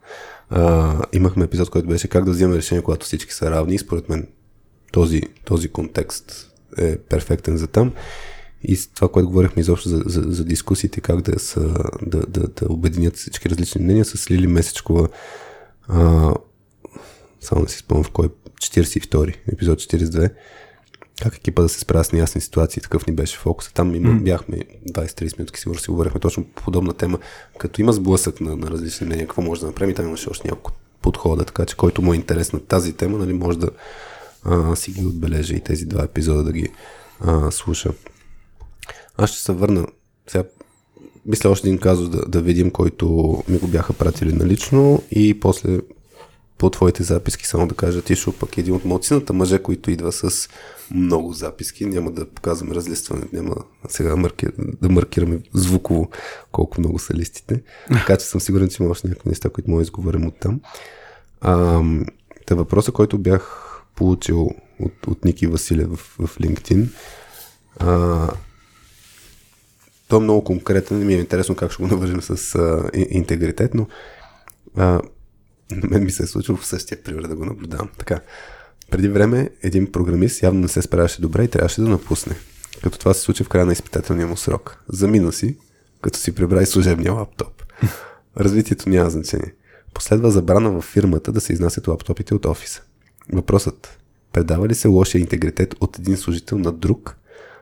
[0.49, 3.79] А, имахме епизод, който беше как да вземем решение, когато всички са равни.
[3.79, 4.27] Според мен
[4.91, 7.93] този, този контекст е перфектен за там.
[8.63, 11.61] и това, което говорихме изобщо за, за, за дискусиите, как да, са,
[12.01, 15.07] да, да, да обединят всички различни мнения, с Лили Месечкова,
[15.87, 16.33] а,
[17.41, 20.33] само да си спомням в кой 42 епизод 42,
[21.21, 23.71] как екипа да се справя с неясни ситуации, такъв ни беше фокус.
[23.73, 24.23] Там има, mm.
[24.23, 24.57] бяхме
[24.91, 27.19] 20-30 минути, сигурно си говорихме точно по подобна тема,
[27.57, 30.47] като има сблъсък на, на различни мнения, какво може да направим и там имаше още
[30.47, 30.71] няколко
[31.01, 33.69] подхода, така че който му е интерес на тази тема, нали, може да
[34.43, 36.69] а, си ги отбележа и тези два епизода да ги
[37.19, 37.91] а, слуша.
[39.17, 39.87] Аз ще се върна
[40.27, 40.43] сега
[41.25, 45.79] мисля още един казус да, да видим, който ми го бяха пратили налично и после
[46.61, 50.49] по твоите записки само да кажа, Тишо пък един от малцината мъже, които идва с
[50.91, 51.85] много записки.
[51.85, 53.55] Няма да показваме разлистване, няма
[53.87, 56.09] сега маркир, да маркираме звуково
[56.51, 57.61] колко много са листите.
[57.87, 60.61] Така че съм сигурен, че има още някакви неща, които мога да изговорим от там.
[62.45, 66.87] Та въпроса, който бях получил от, от Ники Василев в, LinkedIn,
[67.79, 68.27] а,
[70.07, 73.87] той е много конкретен, ми е интересно как ще го навържем с а, интегритет, но
[74.77, 75.01] а,
[75.89, 77.89] мен ми се е случило в същия пример да го наблюдавам.
[77.97, 78.19] Така,
[78.91, 82.35] преди време един програмист явно не се справяше добре и трябваше да напусне.
[82.83, 84.83] Като това се случи в края на изпитателния му срок.
[84.89, 85.57] Замина си,
[86.01, 87.63] като си прибра и служебния лаптоп.
[88.37, 89.53] Развитието няма значение.
[89.93, 92.81] Последва забрана в фирмата да се изнасят лаптопите от офиса.
[93.33, 93.97] Въпросът.
[94.33, 97.15] Предава ли се лошия интегритет от един служител на друг,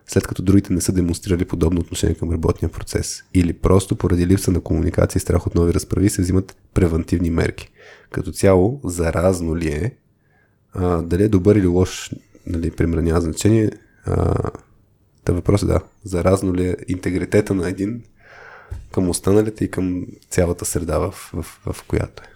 [0.07, 3.23] след като другите не са демонстрирали подобно отношение към работния процес?
[3.33, 7.71] Или просто поради липса на комуникация и страх от нови разправи се взимат превентивни мерки?
[8.09, 9.95] Като цяло, заразно ли е
[10.73, 12.11] а, дали е добър или лош,
[12.45, 13.71] нали, пример няма значение.
[14.05, 14.33] А,
[15.23, 18.03] та въпросът е да, заразно ли е интегритета на един
[18.91, 22.27] към останалите и към цялата среда, в, в, в която е.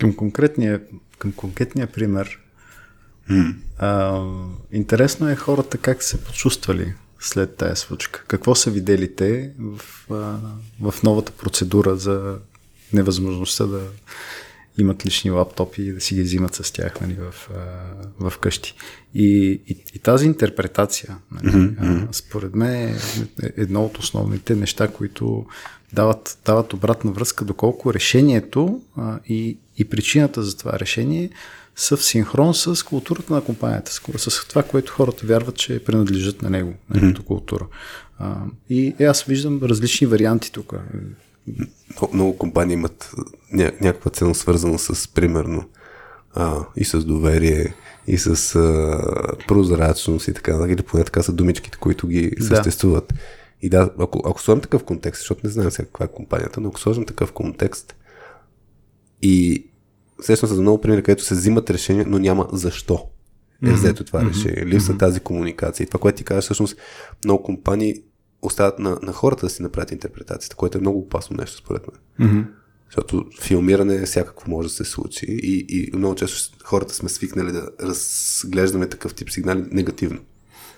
[0.00, 0.82] Към конкретния,
[1.18, 2.38] към конкретния пример,
[3.30, 3.54] mm.
[3.78, 4.22] а,
[4.72, 8.24] интересно е хората как се почувствали след тая случка.
[8.26, 9.80] Какво са видели те в,
[10.10, 10.38] а,
[10.90, 12.38] в новата процедура за
[12.92, 13.80] невъзможността да
[14.78, 17.48] имат лични лаптопи и да си ги взимат с тях нали, в,
[18.20, 18.74] в къщи.
[19.14, 22.08] И, и, и тази интерпретация, нали, mm-hmm.
[22.12, 22.96] според мен е
[23.56, 25.46] едно от основните неща, които
[25.92, 31.30] дават, дават обратна връзка, доколко решението а, и, и причината за това решение
[31.76, 36.42] са в синхрон с културата на компанията, с, с това, което хората вярват, че принадлежат
[36.42, 37.24] на него, на mm-hmm.
[37.24, 37.66] култура.
[38.18, 38.36] А,
[38.70, 40.74] и е, аз виждам различни варианти тук.
[42.12, 43.12] Много, компании имат
[43.52, 45.64] ня, някаква цена свързана с, примерно,
[46.34, 47.74] а, и с доверие,
[48.06, 52.44] и с а, прозрачност и така, или поне така са думичките, които ги да.
[52.44, 53.14] съществуват.
[53.62, 56.68] И да, ако, ако сложим такъв контекст, защото не знам сега каква е компанията, но
[56.68, 57.96] ако сложим такъв контекст
[59.22, 59.66] и
[60.20, 63.06] сещам се за много примери, където се взимат решения, но няма защо
[63.66, 64.28] е взето това mm-hmm.
[64.28, 64.66] решение.
[64.66, 64.98] Липса mm-hmm.
[64.98, 65.84] тази комуникация.
[65.84, 66.76] И това, което ти казваш, всъщност
[67.24, 68.02] много компании
[68.42, 72.28] оставят на, на хората да си направят интерпретацията, което е много опасно нещо, според мен.
[72.28, 72.46] Mm-hmm.
[72.86, 77.70] Защото филмиране всякакво може да се случи и, и много често хората сме свикнали да
[77.82, 80.18] разглеждаме такъв тип сигнали негативно.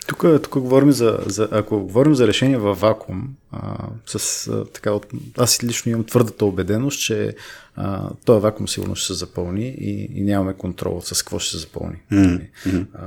[0.06, 4.92] Тук, тук говорим за, за, ако говорим за решение във вакуум, а, с, а, така,
[4.92, 5.06] от,
[5.38, 7.34] аз лично имам твърдата убеденост, че
[7.76, 11.58] а, този вакуум сигурно ще се запълни и, и нямаме контрол с какво ще се
[11.58, 11.96] запълни.
[12.12, 12.86] Mm-hmm.
[12.94, 13.06] А,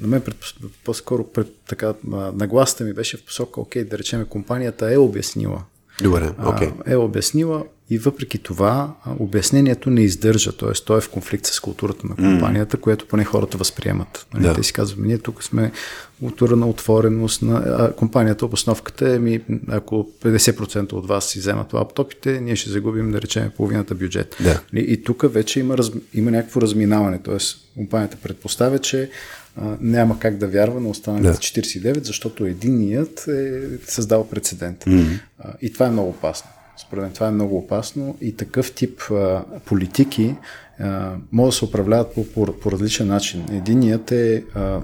[0.00, 0.36] на мен пред,
[0.84, 1.94] по-скоро пред, така,
[2.34, 5.64] нагласата ми беше в посока, окей, да речем, компанията е обяснила.
[6.02, 6.72] Добре, okay.
[6.86, 10.72] е обяснила и въпреки това обяснението не издържа, т.е.
[10.86, 12.80] той е в конфликт с културата на компанията, mm.
[12.80, 14.26] което поне хората възприемат.
[14.34, 14.42] Нали?
[14.42, 14.54] Да.
[14.54, 15.72] Те си казват, ние тук сме
[16.20, 21.72] култура на отвореност, на а, компанията, обосновката е, ми, ако 50% от вас си вземат
[21.72, 24.36] лаптопите, ние ще загубим, да речем, половината бюджет.
[24.40, 24.60] Да.
[24.74, 27.36] И, и тук вече има, раз, има някакво разминаване, т.е.
[27.74, 29.10] компанията предпоставя, че
[29.56, 31.36] а, няма как да вярва на останалите да.
[31.36, 34.84] 49, защото единият е създал прецедент.
[34.84, 35.20] Mm.
[35.38, 36.50] А, и това е много опасно.
[36.76, 40.34] Според мен това е много опасно и такъв тип а, политики
[40.78, 43.44] а, могат да се управляват по, по, по различен начин.
[43.52, 44.80] Единият е, а,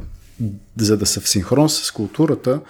[0.76, 2.60] за да са в синхрон с културата,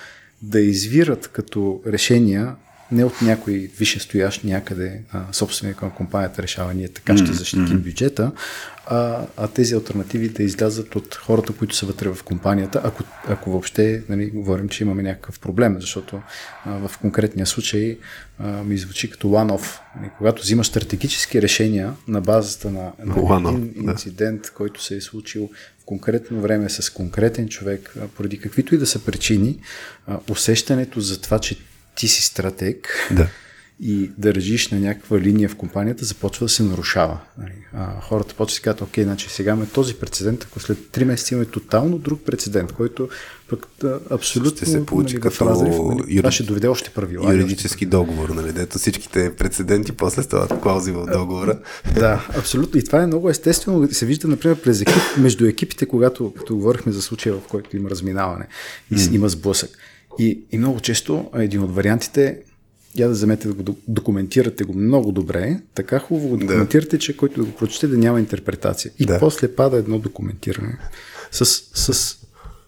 [0.43, 2.55] да извират като решения
[2.93, 8.32] не от някой висшестоящ някъде а, собственик на компанията решава ние така ще защитим бюджета,
[8.86, 13.51] а, а тези альтернативи да излязат от хората, които са вътре в компанията, ако, ако
[13.51, 16.23] въобще нали, говорим, че имаме някакъв проблем, защото
[16.64, 17.98] а, в конкретния случай
[18.39, 19.78] а, ми звучи като one-off.
[20.19, 24.51] Когато взимаш стратегически решения на базата на, на един инцидент, да.
[24.51, 25.51] който се е случил
[25.81, 29.59] в конкретно време с конкретен човек, поради каквито и да са причини,
[30.28, 31.56] усещането за това, че
[31.94, 33.28] ти си стратег да.
[33.81, 37.19] и държиш на някаква линия в компанията, започва да се нарушава.
[37.39, 37.52] Нали?
[37.74, 41.05] А, хората почват да си казват, окей, значи сега имаме този прецедент, ако след 3
[41.05, 43.09] месеца имаме тотално друг прецедент, който
[43.48, 46.16] пък да, абсолютно ще се получи нали, като разрив, нали?
[46.16, 46.32] юри...
[46.32, 47.35] ще доведе още правила.
[47.35, 48.52] Юридически договор, нали?
[48.52, 51.59] Дето всичките прецеденти после стават клаузи в договора.
[51.94, 52.81] Да, абсолютно.
[52.81, 53.89] И това е много естествено.
[53.89, 57.90] Se вижда, например, през екип, между екипите, когато като говорихме за случая, в който има
[57.90, 58.47] разминаване
[58.90, 59.14] и mm.
[59.14, 59.70] има сблъсък.
[60.19, 62.39] И, и много често един от вариантите
[62.97, 66.99] я да вземете да го документирате го много добре, така хубаво го документирате, да.
[66.99, 68.93] че който да го прочете да няма интерпретация.
[68.99, 69.19] И да.
[69.19, 70.79] после пада едно документиране
[71.31, 71.45] с,
[71.75, 72.19] с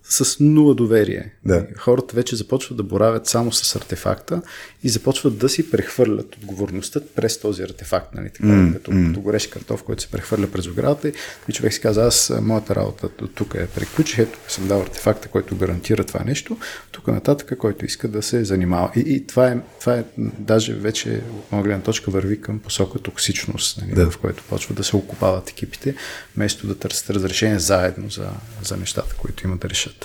[0.09, 1.32] с нула доверие.
[1.44, 1.66] Да.
[1.78, 4.43] Хората вече започват да боравят само с артефакта
[4.82, 8.14] и започват да си прехвърлят отговорността през този артефакт.
[8.14, 8.31] Нали?
[8.31, 9.09] Така, mm, като, mm.
[9.09, 11.12] като горещ картоф, който се прехвърля през оградата
[11.48, 15.56] и човек си каза, аз моята работа тук е приключих, ето съм дал артефакта, който
[15.56, 16.56] гарантира това нещо,
[16.93, 18.90] тук нататък, който иска да се занимава.
[18.97, 20.05] И, и това, е, това е
[20.39, 23.94] даже вече от моя гледна точка върви към посока токсичност, нали?
[23.94, 24.10] да.
[24.10, 25.94] в което почват да се окупават екипите,
[26.36, 28.28] вместо да търсят разрешение заедно за,
[28.62, 30.03] за нещата, които имат да решат.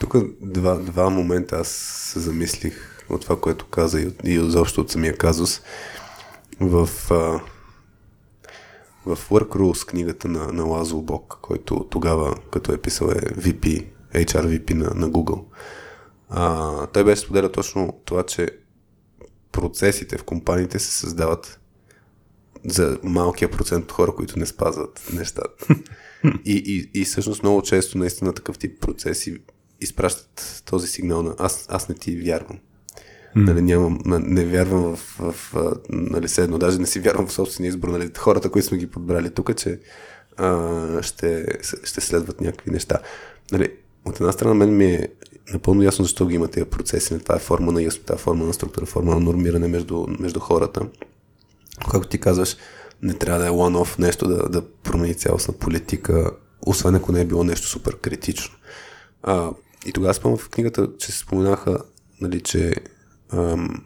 [0.00, 1.68] Тук два, два момента аз
[2.12, 5.60] се замислих от това, което каза и, от, и изобщо от самия казус.
[6.60, 7.40] В, а,
[9.06, 13.86] в Work Rules, книгата на, на Лазо Бок, който тогава, като е писал е VP,
[14.14, 15.44] HR VP на, на Google,
[16.28, 18.48] а, той беше споделя точно това, че
[19.52, 21.60] процесите в компаниите се създават
[22.64, 25.66] за малкия процент от хора, които не спазват нещата.
[26.44, 29.38] И, и, и всъщност много често наистина такъв тип процеси
[29.80, 32.58] изпращат този сигнал на аз, аз не ти вярвам.
[33.36, 33.46] Mm.
[33.46, 37.68] Нали, нямам, не вярвам в, в, в нали, седно, даже не си вярвам в собствения
[37.68, 37.88] избор.
[37.88, 39.80] Нали, хората, които сме ги подбрали тук, че
[40.36, 41.46] а, ще,
[41.84, 42.98] ще следват някакви неща.
[43.52, 43.72] Нали,
[44.04, 45.08] от една страна, мен ми е
[45.52, 47.18] напълно ясно защо ги има тези процеси.
[47.18, 50.86] Това е форма на яснота, форма на структура, форма на нормиране между, между хората.
[51.90, 52.56] Както ти казваш,
[53.02, 56.30] не трябва да е one-off нещо да, да промени цялостна политика,
[56.66, 58.54] освен ако не е било нещо супер критично.
[59.22, 59.50] А,
[59.86, 61.78] и тогава спомням в книгата, че се споменаха,
[62.20, 62.74] нали, че
[63.32, 63.84] ам,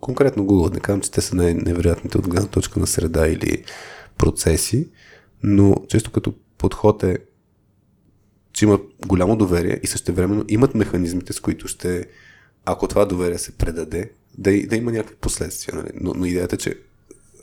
[0.00, 3.64] конкретно Google, не казвам, че те са най-невероятните от гледна точка на среда или
[4.18, 4.88] процеси,
[5.42, 7.18] но често като подход е,
[8.52, 12.06] че имат голямо доверие и същевременно имат механизмите, с които ще,
[12.64, 15.76] ако това доверие се предаде, да, да има някакви последствия.
[15.76, 15.90] Нали?
[16.00, 16.78] Но, но идеята е, че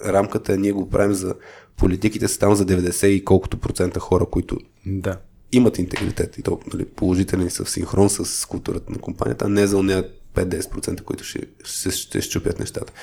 [0.06, 1.36] рамката ние го правим за
[1.78, 5.18] политиките са там за 90 и колкото процента хора, които да
[5.52, 9.68] имат интегритет и то нали, положителни са в синхрон с културата на компанията, а не
[9.68, 12.94] за уния 5-10%, които ще, ще, ще щупят нещата.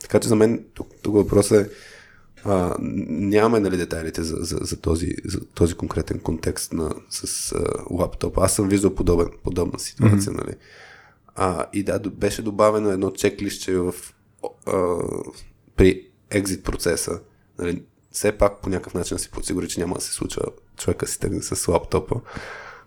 [0.00, 1.70] Така че за мен тук, тук въпросът е
[2.44, 7.64] а, нямаме нали, детайлите за, за, за, този, за този конкретен контекст на, с а,
[7.90, 8.38] лаптоп.
[8.38, 10.18] Аз съм виждал подобен, подобна ситуация.
[10.18, 10.44] Mm-hmm.
[10.44, 10.56] Нали.
[11.34, 13.94] А, и да, беше добавено едно чеклище в,
[14.66, 14.96] а,
[15.76, 17.20] при екзит процеса.
[17.58, 20.42] Нали, все пак по някакъв начин си подсигури, че няма да се случва
[20.76, 22.20] човека си тръгне с лаптопа.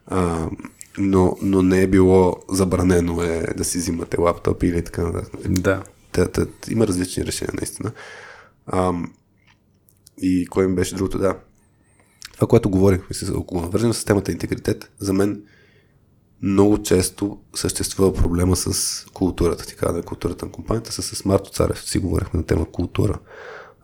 [0.05, 0.49] А,
[0.97, 5.51] но, но не е било забранено е да си взимате лаптоп или така нататък.
[5.51, 5.83] Да.
[6.11, 7.91] Та, та, има различни решения, наистина.
[8.67, 8.93] А,
[10.21, 11.37] и кое ми беше другото, да.
[12.33, 15.43] Това, което говорихме се около навържена с темата интегритет, за мен
[16.41, 21.99] много често съществува проблема с културата, така да културата на компанията, с Марто Царев си
[21.99, 23.19] говорихме на тема култура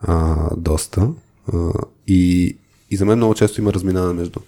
[0.00, 1.08] а, доста.
[1.52, 1.70] А,
[2.06, 2.58] и
[2.90, 4.40] и за мен много често има разминаване между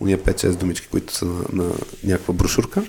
[0.00, 1.72] уния 5-6 думички, които са на, на
[2.04, 2.84] някаква брошурка,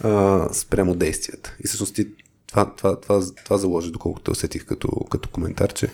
[0.00, 1.56] а, спрямо действията.
[1.64, 2.06] И всъщност ти
[2.46, 5.88] това, това, това, това заложи, доколкото усетих като, като коментар, че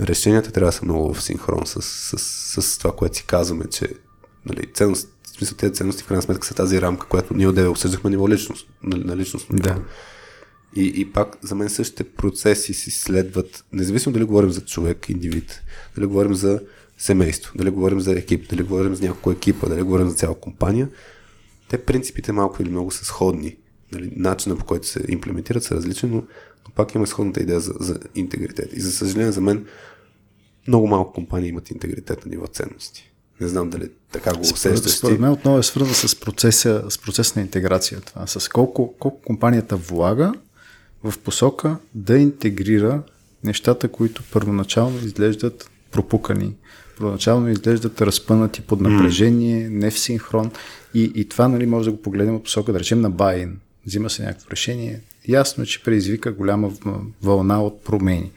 [0.00, 3.64] решенията трябва да са много в синхрон с, с, с, с това, което си казваме,
[3.70, 3.88] че
[4.46, 7.68] нали, ценност, в смисъл тези ценности в крайна сметка са тази рамка, която ние отдеве
[7.68, 9.46] обсъждахме ниво личност, на, на личност.
[9.52, 9.82] Да.
[10.76, 15.62] И, и пак за мен същите процеси си следват, независимо дали говорим за човек, индивид,
[15.94, 16.60] дали говорим за
[17.00, 20.88] семейство, дали говорим за екип, дали говорим за няколко екипа, дали говорим за цяла компания,
[21.68, 23.56] те принципите малко или много са сходни.
[23.92, 27.72] Нали, начинът по който се имплементират са различни, но, но пак има сходната идея за,
[27.80, 28.70] за интегритет.
[28.72, 29.66] И за съжаление за мен
[30.68, 33.12] много малко компании имат интегритет на ниво ценности.
[33.40, 34.92] Не знам дали така го усещаш.
[34.92, 38.00] Според мен отново е свързано с процеса, с процес на интеграция.
[38.00, 38.26] Това.
[38.26, 40.32] С колко, колко компанията влага
[41.04, 43.02] в посока да интегрира
[43.44, 46.54] нещата, които първоначално изглеждат пропукани,
[47.00, 50.50] първоначално изглеждат разпънати под напрежение, не в синхрон.
[50.94, 53.58] И, и това нали, може да го погледнем от посока, да речем, на Байн.
[53.86, 55.00] Взима се някакво решение.
[55.28, 56.72] Ясно, че предизвика голяма
[57.22, 58.30] вълна от промени.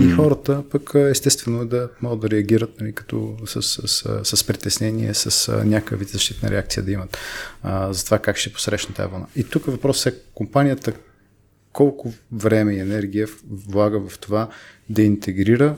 [0.00, 5.14] И хората пък естествено да могат да реагират нали, като с, с, с, с притеснение,
[5.14, 7.18] с някакъв вид защитна реакция да имат
[7.62, 9.26] а, за това как ще посрещна тази вълна.
[9.36, 10.92] И тук въпросът е компанията
[11.72, 14.48] колко време и енергия влага в това
[14.88, 15.76] да интегрира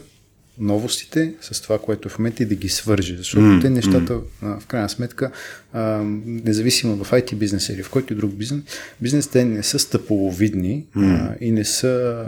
[0.58, 3.16] новостите с това, което е в момента и да ги свържи.
[3.16, 4.60] Защото mm, те нещата, mm.
[4.60, 5.30] в крайна сметка,
[5.72, 8.62] а, независимо в IT бизнес или в който и друг бизнес,
[9.00, 11.14] бизнес те не са стъполовидни mm.
[11.14, 12.24] а, и не са,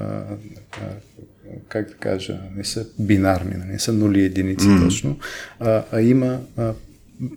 [0.72, 0.86] а,
[1.68, 4.84] как да кажа, не са бинарни, нали, не са нули единици mm.
[4.84, 5.18] точно,
[5.60, 6.72] а, а има а,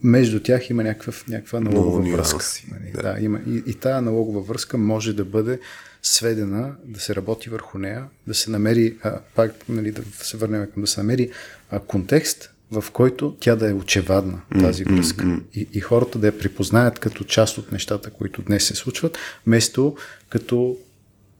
[0.03, 2.45] между тях има някаква, някаква налогова no, връзка.
[2.71, 3.01] Нали, да.
[3.01, 5.59] Да, има, и, и тая налогова връзка може да бъде
[6.03, 10.67] сведена, да се работи върху нея, да се намери, а, пак нали, да се върнем
[10.73, 11.31] към да се намери
[11.71, 15.25] а, контекст, в който тя да е очевадна, тази връзка.
[15.25, 15.43] Mm-hmm.
[15.53, 19.17] И, и хората да я припознаят като част от нещата, които днес се случват,
[19.47, 19.95] вместо
[20.29, 20.77] като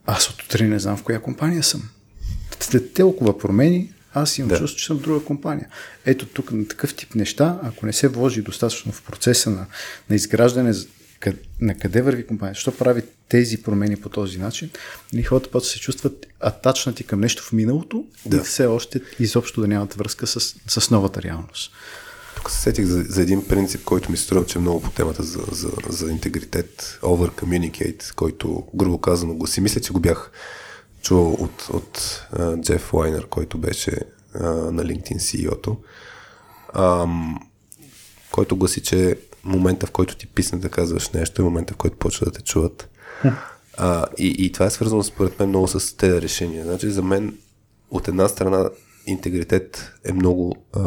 [0.06, 1.90] аз от утре не знам в коя компания съм.
[2.60, 4.58] След толкова промени, аз имам да.
[4.58, 5.68] чувство, че съм в друга компания.
[6.06, 9.66] Ето тук на такъв тип неща, ако не се вложи достатъчно в процеса на,
[10.10, 10.74] на изграждане
[11.62, 14.70] на къде върви компания, защо прави тези промени по този начин,
[15.14, 18.38] и хората път се чувстват атачнати към нещо в миналото да.
[18.38, 21.72] и все още изобщо да нямат връзка с, с новата реалност.
[22.36, 25.24] Тук се сетих за, за един принцип, който ми струва, че е много по темата
[25.24, 30.32] за, за, за интегритет, over communicate, който грубо казано го си мисля, че го бях
[31.02, 33.92] чувал от, от uh, Джеф Лайнер, който беше
[34.36, 35.78] uh, на LinkedIn CEO-то,
[36.76, 37.36] um,
[38.32, 41.98] който гласи, че момента, в който ти писне да казваш нещо, е момента, в който
[41.98, 42.90] почва да те чуват.
[43.78, 46.66] А, и, и това е свързано според мен много с тези решения.
[46.66, 47.38] Значи за мен
[47.92, 48.70] от една страна
[49.08, 50.82] интегритет е много, а,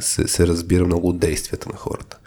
[0.00, 2.18] се, се разбира много от действията на хората.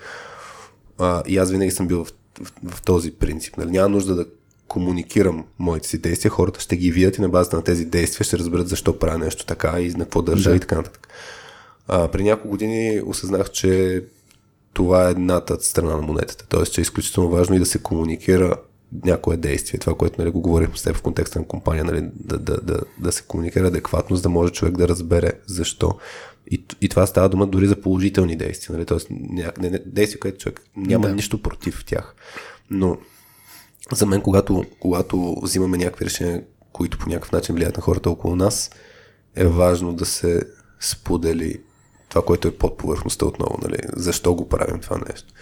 [0.98, 2.12] А, и аз винаги съм бил в,
[2.42, 3.58] в, в този принцип.
[3.58, 3.72] Нали?
[3.72, 4.26] Няма нужда да
[4.68, 8.38] комуникирам моите си действия, хората ще ги видят и на базата на тези действия ще
[8.38, 10.56] разберат защо правя нещо така и на какво държа да.
[10.56, 11.08] и така нататък.
[11.88, 14.04] А, при няколко години осъзнах, че
[14.76, 16.46] това е едната страна на монетата.
[16.50, 18.56] Тоест, че е изключително важно и да се комуникира
[19.04, 19.80] някое действие.
[19.80, 22.80] Това, което нали, го говорихме с теб в контекста на компания, нали, да, да, да,
[23.00, 25.98] да се комуникира адекватно, за да може човек да разбере защо.
[26.52, 28.76] И, и това става дума дори за положителни действия.
[28.76, 28.86] Нали?
[28.86, 31.16] Тоест, не, не, действия, където човек няма да.
[31.16, 32.16] нищо против тях.
[32.70, 32.98] Но
[33.92, 38.36] за мен, когато, когато взимаме някакви решения, които по някакъв начин влияят на хората около
[38.36, 38.72] нас,
[39.36, 40.42] е важно да се
[40.80, 41.62] сподели
[42.16, 43.60] това, което е под повърхността отново.
[43.64, 43.78] Нали?
[43.96, 45.34] Защо го правим това нещо?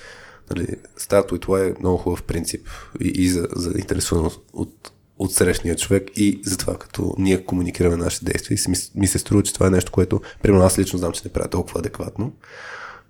[0.50, 0.68] Нали?
[1.00, 2.68] Start with why е много хубав принцип
[3.02, 7.96] и, и за, за интересуваност от, от срещния човек и за това, като ние комуникираме
[7.96, 8.58] нашите действия.
[8.58, 11.22] И ми, ми се струва, че това е нещо, което, примерно аз лично знам, че
[11.26, 12.34] не правя толкова адекватно.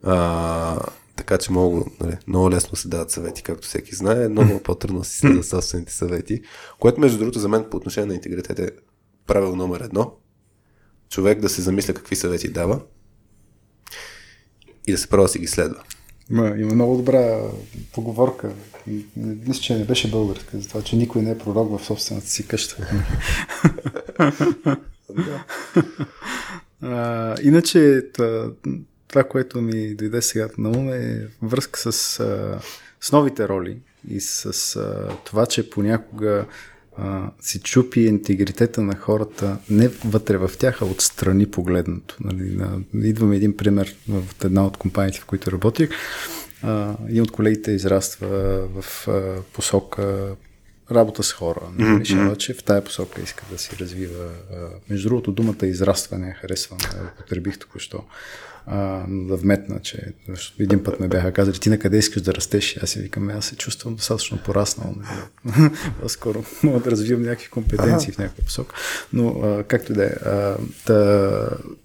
[0.04, 0.80] А,
[1.16, 5.18] така че много, нали, много лесно се дават съвети, както всеки знае, много по-трудно си
[5.18, 6.42] следва собствените съвети,
[6.80, 8.72] което между другото за мен по отношение на интегритет е
[9.28, 10.16] правило номер едно.
[11.10, 12.82] Човек да се замисля какви съвети дава
[14.88, 15.84] и да се пробва да си ги следва.
[16.30, 17.42] Има, има много добра
[17.94, 18.52] поговорка.
[19.16, 22.48] Мисля, че не беше българска, за това, че никой не е пророк в собствената си
[22.48, 22.88] къща.
[26.82, 28.04] а, иначе
[29.08, 31.92] това, което ми дойде сега на ум е връзка с,
[33.02, 33.78] с новите роли
[34.10, 34.80] и с
[35.26, 36.46] това, че понякога
[36.98, 42.18] а, си чупи интегритета на хората не вътре в тях, а отстрани погледнато.
[42.20, 45.90] Нали, на, идваме един пример в една от компаниите, в които работих.
[46.62, 48.28] А, един от колегите израства
[48.68, 50.36] в а, посока
[50.92, 51.62] работа с хора.
[51.78, 54.26] Нали, решава, че в тая посока иска да си развива.
[54.52, 54.56] А,
[54.90, 56.80] между другото, думата израстване харесвам,
[57.18, 58.04] потребих току-що
[58.66, 60.14] а, да вметна, че
[60.60, 62.78] един път ме бяха казали, ти на къде искаш да растеш?
[62.84, 64.96] Аз си викам, аз се чувствам достатъчно пораснал.
[64.98, 65.70] Нали?
[66.02, 68.16] По-скоро мога да развивам някакви компетенции ага.
[68.16, 68.76] в някаква посока.
[69.14, 70.14] Но а, както да е.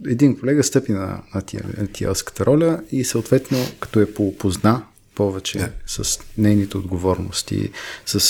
[0.07, 4.83] Един колега стъпи на, на тиялската роля и съответно, като е поопозна
[5.15, 5.71] повече yeah.
[5.87, 7.71] с нейните отговорности,
[8.07, 8.21] с,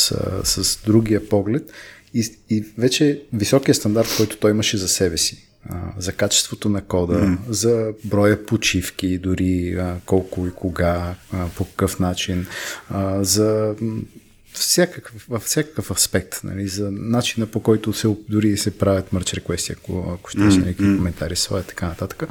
[0.45, 1.73] с другия поглед
[2.15, 5.48] и, и вече високия стандарт, който той имаше за себе си
[5.99, 7.39] за качеството на кода, mm.
[7.49, 11.15] за броя почивки, дори колко и кога,
[11.57, 12.47] по какъв начин,
[13.21, 13.75] за
[14.59, 19.73] всякакъв, във всякакъв аспект, нали, за начина по който се, дори се правят мърч реквести,
[19.73, 20.59] ако, ако ще mm-hmm.
[20.59, 22.29] някакви коментари своя, така нататък.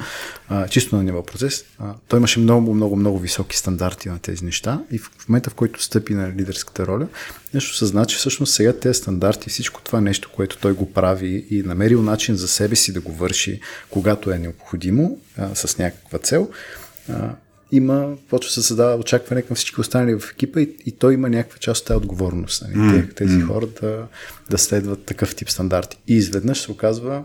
[0.48, 1.64] А, чисто на ниво процес.
[1.78, 5.50] А, той имаше много, много, много високи стандарти на тези неща и в, в момента,
[5.50, 7.08] в който стъпи на лидерската роля,
[7.54, 11.62] нещо съзна, че всъщност сега тези стандарти, всичко това нещо, което той го прави и
[11.62, 13.60] намерил начин за себе си да го върши,
[13.90, 16.50] когато е необходимо, а, с някаква цел,
[17.08, 17.34] а,
[17.72, 21.58] има, почва се създава очакване към всички останали в екипа и, и той има някаква
[21.58, 22.62] част от тази отговорност.
[22.62, 22.74] Нали?
[22.74, 23.14] Mm.
[23.14, 23.46] Тези mm.
[23.46, 24.06] хора да,
[24.50, 25.98] да следват такъв тип стандарти.
[26.08, 27.24] И изведнъж се оказва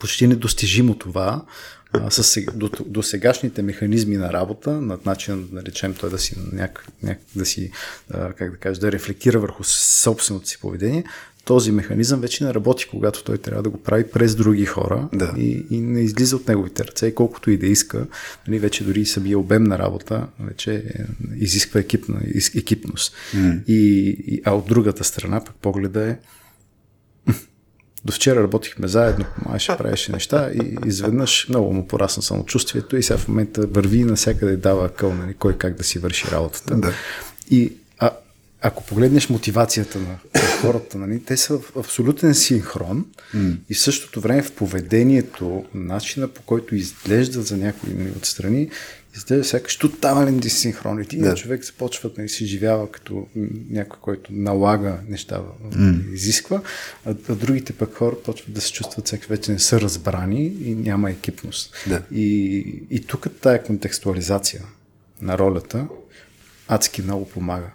[0.00, 1.44] почти недостижимо това,
[1.92, 6.36] а, с, до, до сегашните механизми на работа, над начин да наречем той да си,
[6.52, 7.70] няк, няк, да си
[8.10, 11.04] а, как да кажа, да рефлектира върху собственото си поведение,
[11.44, 15.34] този механизъм вече не работи, когато той трябва да го прави през други хора Да.
[15.38, 17.06] и, и не излиза от неговите ръце.
[17.06, 18.06] И колкото и да иска,
[18.48, 20.82] нали, вече дори самия обем на работа вече е,
[21.36, 22.20] изисква екипна,
[22.56, 23.14] екипност.
[23.68, 26.16] И, и, а от другата страна пък погледа е
[28.04, 33.18] до вчера работихме заедно, помагаше, правеше неща и изведнъж много му порасна самочувствието и сега
[33.18, 36.76] в момента върви и навсякъде дава къл, нали, кой как да си върши работата.
[36.76, 36.92] Да.
[37.50, 37.72] И
[38.62, 43.56] ако погледнеш мотивацията на, на хората, нали, те са в абсолютен синхрон mm.
[43.68, 48.70] и в същото време в поведението, начина по който изглеждат за някои нали, отстрани,
[49.16, 50.98] изглежда сякаш тотален дисинхрон.
[50.98, 51.34] И един Да.
[51.34, 53.26] човек започва да нали, си живява като
[53.70, 56.12] някой, който налага неща, mm.
[56.12, 56.62] изисква,
[57.04, 60.74] а, а другите пък хора почват да се чувстват сякаш вече не са разбрани и
[60.74, 61.74] няма екипност.
[61.86, 62.02] Да.
[62.12, 62.56] И,
[62.90, 64.62] и тук тая контекстуализация
[65.20, 65.86] на ролята
[66.68, 67.70] адски много помага.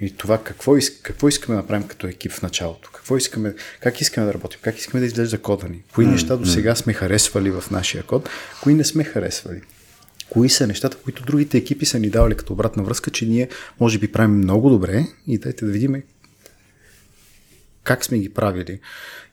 [0.00, 2.90] И това какво, иск, какво искаме да направим като екип в началото?
[2.94, 4.60] Какво искаме, как искаме да работим?
[4.62, 5.82] Как искаме да изглежда кода ни?
[5.94, 8.28] Кои неща до сега сме харесвали в нашия код?
[8.62, 9.60] Кои не сме харесвали?
[10.30, 13.48] Кои са нещата, които другите екипи са ни давали като обратна връзка, че ние
[13.80, 16.02] може би правим много добре и дайте да видим
[17.86, 18.80] как сме ги правили.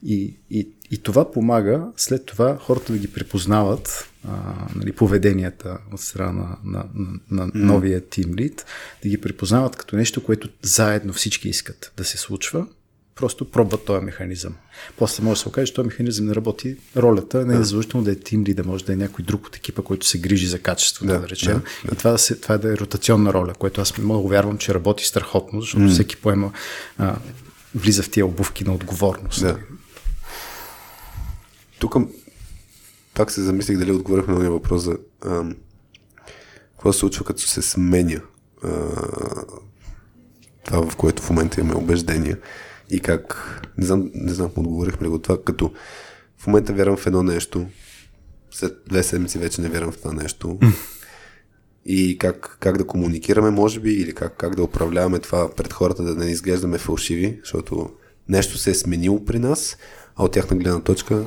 [0.06, 6.00] И, и, и това помага след това хората да ги препознават а, нали, поведенията от
[6.02, 6.86] страна на, на,
[7.32, 8.66] на, на новия тим лид,
[9.04, 12.68] да ги препознават като нещо, което заедно всички искат да се случва.
[13.16, 14.56] Просто пробват този механизъм.
[14.98, 16.78] После може да се окаже, че този механизъм не работи.
[16.98, 19.82] Ролята не е задължително да е тим лида, може да е някой друг от екипа,
[19.82, 21.62] който се грижи за качеството, да, Да, да речем.
[21.86, 24.74] да, И това да, се, това да е ротационна роля, което аз много вярвам, че
[24.74, 26.52] работи страхотно, защото всеки поема,
[26.98, 27.16] а,
[27.76, 29.42] влиза в тия обувки на отговорност.
[29.42, 29.58] Да.
[31.80, 31.96] Тук
[33.16, 34.98] пак се замислих дали отговорихме на този въпрос за
[36.72, 38.22] какво се случва като се сменя
[38.64, 38.70] а,
[40.66, 42.40] това, в което в момента имаме убеждения
[42.90, 45.74] и как, не знам, не знам, отговорихме ли го това, като
[46.38, 47.68] в момента вярвам в едно нещо,
[48.52, 50.60] след две седмици вече не вярвам в това нещо.
[51.86, 56.04] И как, как да комуникираме, може би, или как, как да управляваме това пред хората,
[56.04, 57.90] да не изглеждаме фалшиви, защото
[58.30, 59.78] нещо се е сменило при нас,
[60.16, 61.26] а от тяхна гледна точка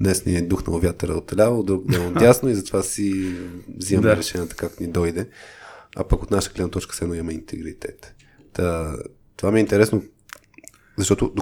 [0.00, 3.34] днес ни е духнал вятъра от ляво, друг ден от дясно и затова си
[3.78, 4.14] взимаме Да.
[4.14, 4.16] да.
[4.16, 5.28] решенията как ни дойде.
[5.96, 8.14] А пък от наша гледна точка все едно имаме интегритет.
[8.52, 8.96] Та,
[9.36, 10.02] това ми е интересно,
[10.96, 11.34] защото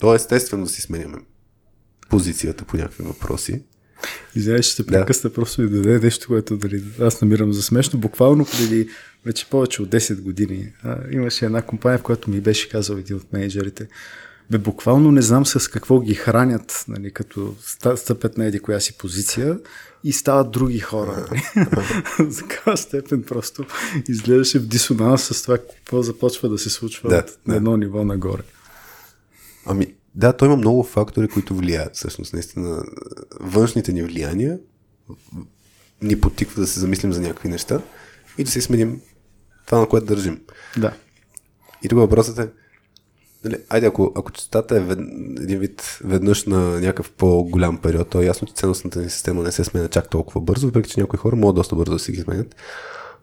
[0.00, 1.18] то е естествено да си сменяме
[2.08, 3.62] позицията по някакви въпроси.
[4.34, 4.88] Извинявай, ще се Да.
[4.88, 7.98] прекъсна, просто ми даде нещо, което дали, аз намирам за смешно.
[8.00, 8.88] Буквално преди
[9.24, 13.16] вече повече от 10 години а, имаше една компания, в която ми беше казал един
[13.16, 13.88] от менеджерите,
[14.50, 17.54] бе, буквално не знам с какво ги хранят, нали, като
[17.96, 19.58] стъпят на еди коя си позиция
[20.04, 21.26] и стават други хора.
[21.30, 21.42] Нали.
[22.30, 23.64] За такава степен просто
[24.08, 27.56] изглеждаше в дисонанс с това, какво започва да се случва Да, от да.
[27.56, 28.42] едно ниво нагоре.
[29.66, 31.96] Ами, да, той има много фактори, които влияят.
[31.96, 32.84] Всъщност, наистина,
[33.40, 34.58] външните ни влияния
[36.02, 37.80] ни потиква да се замислим за някакви неща
[38.38, 39.00] и да си сменим
[39.66, 40.40] това, на което държим.
[40.76, 40.96] Да.
[41.82, 42.48] И тук въпросът е,
[43.48, 44.98] нали, айде, ако, ако частота е вед,
[45.40, 49.52] един вид веднъж на някакъв по-голям период, то е ясно, че ценностната ни система не
[49.52, 52.20] се сменя чак толкова бързо, въпреки че някои хора могат доста бързо да си ги
[52.20, 52.56] сменят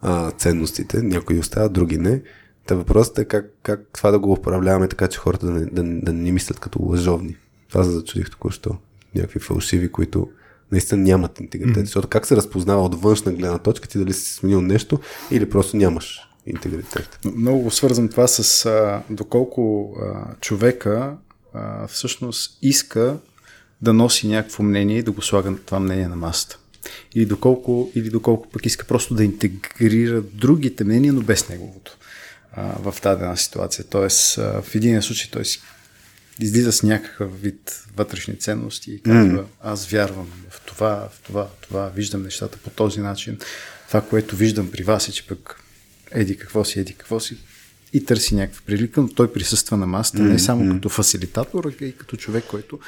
[0.03, 2.22] а, ценностите, някои остават, други не.
[2.66, 5.84] Та въпросът е как, как това да го управляваме така, че хората да не, да,
[5.84, 7.35] да не мислят като лъжовни.
[7.69, 8.76] Това се зачудих току-що.
[9.16, 10.30] Някакви фалшиви, които
[10.72, 11.76] наистина нямат интегритет.
[11.76, 11.85] Mm-hmm.
[11.85, 15.00] Защото как се разпознава от външна гледна точка ти дали си сменил нещо
[15.32, 17.20] или просто нямаш интегритет.
[17.36, 21.16] Много свързвам това с а, доколко а, човека
[21.54, 23.18] а, всъщност иска
[23.82, 26.58] да носи някакво мнение и да го слага това мнение на масата.
[27.16, 31.98] Или доколко, или доколко пък иска просто да интегрира другите мнения, но без неговото
[32.52, 33.86] а, в дадена ситуация.
[33.90, 35.62] Тоест, а, в един случай той си
[36.40, 39.46] излиза с някакъв вид вътрешни ценности и казва, mm.
[39.62, 43.38] аз вярвам в това, в това, в това, виждам нещата по този начин.
[43.88, 45.62] Това, което виждам при вас е, че пък
[46.14, 47.38] еди какво си, еди какво си
[47.93, 51.92] и търси някаква прилика, но той присъства на масата не само като фасилитатор, а и
[51.92, 52.80] като човек, който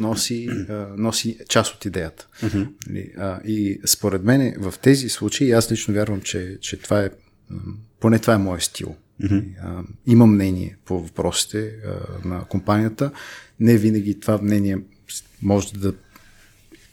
[0.00, 2.26] носи, а, носи част от идеята.
[2.42, 3.18] Mm-hmm.
[3.18, 7.10] А, и според мен в тези случаи, аз лично вярвам, че, че това е,
[8.00, 8.96] поне това е моят стил.
[9.22, 9.44] Mm-hmm.
[9.62, 13.10] А, има мнение по въпросите а, на компанията.
[13.60, 14.78] Не винаги това мнение
[15.42, 15.92] може да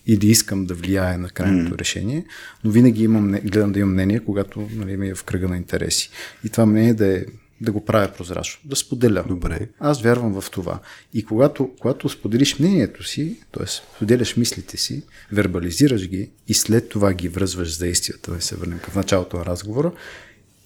[0.09, 1.79] или искам да влияе на крайното mm.
[1.79, 2.25] решение,
[2.63, 6.09] но винаги имам, гледам да имам мнение, когато нали, ми е в кръга на интереси.
[6.43, 7.25] И това мнение да, е,
[7.61, 9.23] да го правя прозрачно, да споделя.
[9.27, 9.67] Добре.
[9.79, 10.79] Аз вярвам в това.
[11.13, 13.65] И когато, когато споделиш мнението си, т.е.
[13.67, 18.79] споделяш мислите си, вербализираш ги и след това ги връзваш с действията, да се върнем
[18.79, 19.91] към началото на разговора,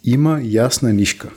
[0.04, 1.30] има ясна нишка.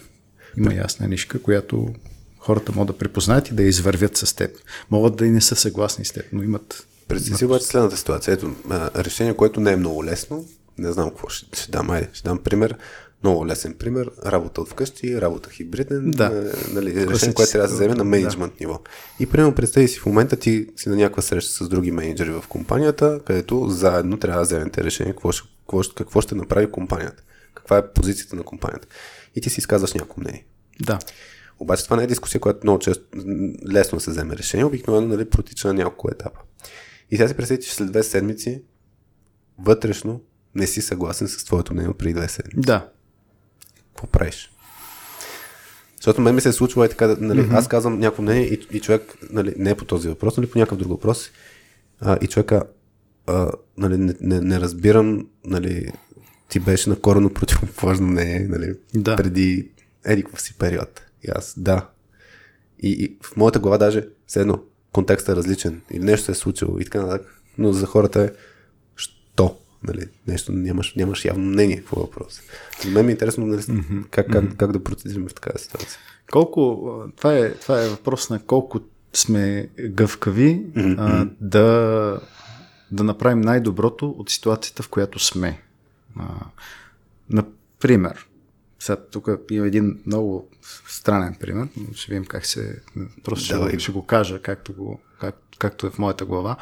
[0.58, 1.94] Има ясна нишка, която
[2.38, 4.50] хората могат да препознаят и да извървят с теб.
[4.90, 6.86] Могат да и не са съгласни с теб, но имат...
[7.08, 8.34] Представи си обаче следната ситуация.
[8.34, 8.54] Ето,
[8.96, 10.44] решение, което не е много лесно.
[10.78, 11.90] Не знам какво ще, ще дам.
[11.90, 12.76] Айде, ще дам пример.
[13.22, 14.10] Много лесен пример.
[14.26, 16.10] Работа от вкъщи, работа хибриден.
[16.10, 16.24] Да.
[16.24, 18.66] Е, нали, решение, което трябва да се вземе на менеджмент да.
[18.66, 18.80] ниво.
[19.20, 22.44] И примерно представи си в момента ти си на някаква среща с други менеджери в
[22.48, 27.22] компанията, където заедно трябва да вземете решение какво ще, какво, ще, какво ще направи компанията.
[27.54, 28.88] Каква е позицията на компанията.
[29.34, 30.46] И ти си изказваш някакво мнение.
[30.80, 30.98] Да.
[31.58, 33.04] Обаче това не е дискусия, която много често
[33.72, 34.64] лесно се вземе решение.
[34.64, 36.40] Обикновено нали, протича на няколко етапа.
[37.10, 38.62] И сега си представи, че след две седмици
[39.58, 40.22] вътрешно
[40.54, 42.66] не си съгласен с твоето мнение преди две седмици.
[42.66, 42.90] Да.
[43.88, 44.50] Какво правиш?
[45.96, 47.58] Защото мен ми се е случва и така, нали, mm-hmm.
[47.58, 50.58] аз казвам някакво мнение и, и човек, нали, не е по този въпрос, нали, по
[50.58, 51.30] някакъв друг въпрос,
[52.00, 52.62] а, и човека,
[53.26, 55.92] а, нали, не, не, не разбирам, нали,
[56.48, 59.16] ти беше на корено противоположно мнение, нали, да.
[59.16, 59.70] преди
[60.04, 61.02] едикъв си период.
[61.22, 61.88] И аз, да.
[62.78, 64.62] И, и в моята глава даже, все едно,
[64.96, 67.42] контекстът е различен или нещо се е случило и така нататък.
[67.58, 68.30] Но за хората е,
[68.96, 69.56] що?
[69.82, 72.40] Нали, нещо, нямаш, нямаш явно мнение по въпрос.
[72.84, 74.04] За мен ми е интересно нали, mm-hmm.
[74.10, 75.98] как, как, как да процедираме в такава ситуация.
[76.32, 78.80] Колко, това е, това е въпрос на колко
[79.12, 80.96] сме гъвкави mm-hmm.
[80.98, 82.20] а, да,
[82.90, 85.60] да направим най-доброто от ситуацията, в която сме.
[86.18, 86.24] А,
[87.30, 88.26] например,
[88.86, 90.48] сега тук има един много
[90.88, 92.82] странен пример, ще видим как се...
[93.24, 96.56] Просто ще, ще го кажа, както, го, как, както е в моята глава.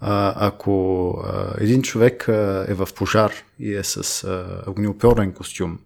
[0.00, 5.78] А, ако а, един човек а, е в пожар и е с а, огнеопорен костюм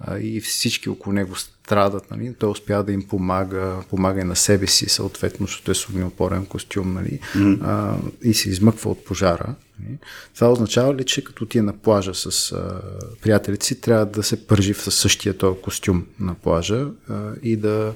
[0.00, 4.36] а, и всички около него страдат, нали, той успя да им помага, помага и на
[4.36, 7.20] себе си, съответно, защото е с огнеопорен костюм нали,
[7.62, 9.54] а, и се измъква от пожара.
[9.84, 9.98] Нали.
[10.34, 12.80] Това означава ли, че като ти е на плажа с а,
[13.22, 17.94] приятелите си, трябва да се пържи в същия този костюм на плажа а, и да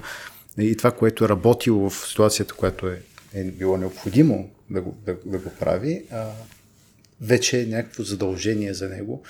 [0.58, 3.02] и това, което е работило в ситуацията, която е,
[3.34, 6.30] е било необходимо да го, да, да го прави, а,
[7.20, 9.22] вече е някакво задължение за него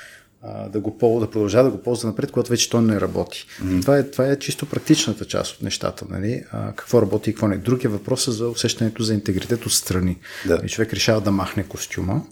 [0.69, 3.47] да, го ползва, да продължава да го ползва напред, когато вече то не работи.
[3.63, 3.81] Mm-hmm.
[3.83, 6.05] Това, е, това е чисто практичната част от нещата.
[6.11, 6.45] Нали?
[6.53, 7.57] А, какво работи и какво не.
[7.57, 10.19] Другия въпрос е за усещането за интегритет от страни.
[10.47, 10.61] Да.
[10.65, 12.23] И човек решава да махне костюма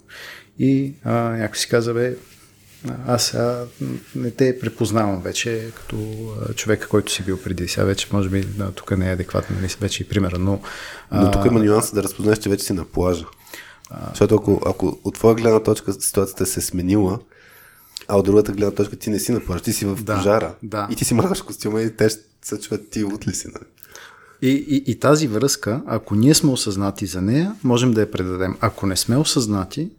[0.59, 2.15] и а, някой си каза, бе,
[3.07, 3.65] аз сега
[4.15, 5.97] не те препознавам вече като
[6.55, 7.67] човека, който си бил преди.
[7.67, 10.61] Сега вече, може би, тук не е адекватно, нали, вече и примера, но...
[11.11, 13.25] Но тук има нюанса да разпознаеш, че вече си на плажа.
[13.89, 14.09] А...
[14.09, 17.19] Защото ако, ако от твоя гледна точка ситуацията се е сменила,
[18.07, 20.55] а от другата гледна точка ти не си на плажа, ти си в да, пожара.
[20.63, 20.87] Да.
[20.91, 23.47] И ти си махаш костюма и те ще се чуват ти от ли си.
[23.47, 23.65] Нали?
[24.41, 28.57] И, и, и тази връзка, ако ние сме осъзнати за нея, можем да я предадем.
[28.61, 29.89] Ако не сме осъзнати,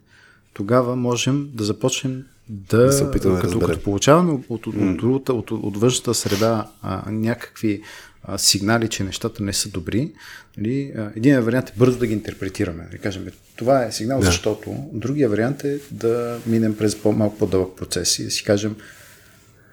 [0.55, 5.03] тогава можем да започнем да, да се опитаме като, да като получаваме от, от, от,
[5.03, 7.83] от, от, от външната среда а, някакви
[8.25, 10.13] а, сигнали, че нещата не са добри,
[10.59, 12.89] нали, един вариант е бързо да ги интерпретираме.
[12.93, 14.27] Да кажем, това е сигнал, да.
[14.27, 18.77] защото другия вариант е да минем през по-малко по-дълъг процес и да си кажем,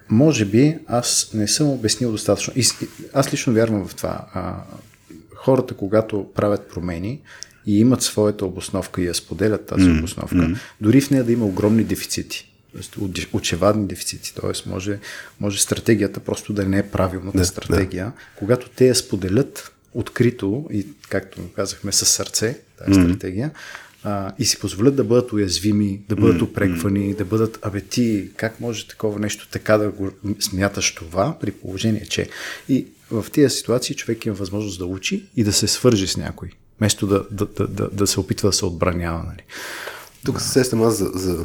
[0.08, 2.52] може би аз не съм обяснил достатъчно.
[2.56, 2.64] И,
[3.12, 4.26] аз лично вярвам в това.
[4.34, 4.62] А,
[5.34, 7.20] хората, когато правят промени
[7.66, 9.98] и имат своята обосновка и я споделят тази mm.
[9.98, 12.51] обосновка, дори в нея да има огромни дефицити
[13.32, 14.34] очевадни дефицити.
[14.34, 14.68] Т.е.
[14.70, 14.98] Може,
[15.40, 18.04] може стратегията просто да не е правилната да, стратегия.
[18.04, 18.12] Да.
[18.36, 23.04] Когато те я споделят открито и, както казахме, с сърце, тази mm-hmm.
[23.04, 23.50] стратегия,
[24.04, 26.42] а, и си позволят да бъдат уязвими, да бъдат mm-hmm.
[26.42, 30.10] опреквани, да бъдат, абе ти, как може такова нещо така да го
[30.40, 32.28] смяташ това, при положение, че...
[32.68, 36.50] И в тези ситуации човек има възможност да учи и да се свържи с някой,
[36.78, 39.22] вместо да, да, да, да, да се опитва да се отбранява.
[39.22, 39.42] Нали.
[40.24, 41.44] Тук се сещам аз за, за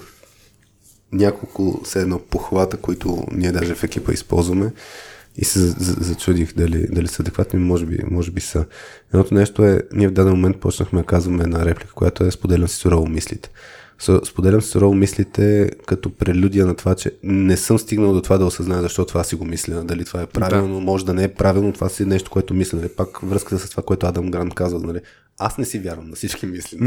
[1.11, 4.71] няколко все едно похвата, които ние даже в екипа използваме
[5.37, 8.65] и се зачудих дали, дали са адекватни, може би, може би са.
[9.13, 12.67] Едното нещо е, ние в даден момент почнахме да казваме една реплика, която е споделям
[12.67, 13.49] си сурово мислите.
[14.25, 18.45] Споделям си сурово мислите като прелюдия на това, че не съм стигнал до това да
[18.45, 19.83] осъзная защо това си го мисля.
[19.83, 20.81] Дали това е правилно, да.
[20.81, 22.77] може да не е правилно, това си нещо, което мисля.
[22.77, 22.89] Нали?
[22.89, 24.79] Пак връзката с това, което Адам Грант казва.
[24.79, 24.99] Нали?
[25.40, 26.77] Аз не си вярвам на всички мисли.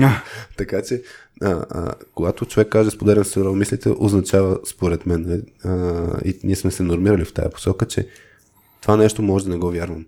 [0.57, 1.03] Така че,
[1.43, 5.43] а, а, когато човек каже споделям сурово мислите, означава, според мен, нали?
[5.65, 8.09] а, и ние сме се нормирали в тази посока, че
[8.81, 10.07] това нещо може да не го вярвам.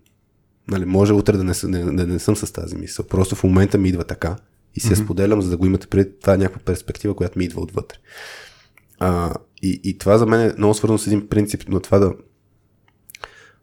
[0.68, 3.06] Нали, може утре да не, не, да не съм с тази мисъл.
[3.06, 4.36] Просто в момента ми идва така
[4.74, 5.04] и се mm-hmm.
[5.04, 6.10] споделям, за да го имате преди.
[6.20, 7.98] Това е някаква перспектива, която ми идва отвътре.
[8.98, 12.12] А, и, и това за мен е много свързано с един принцип на това да,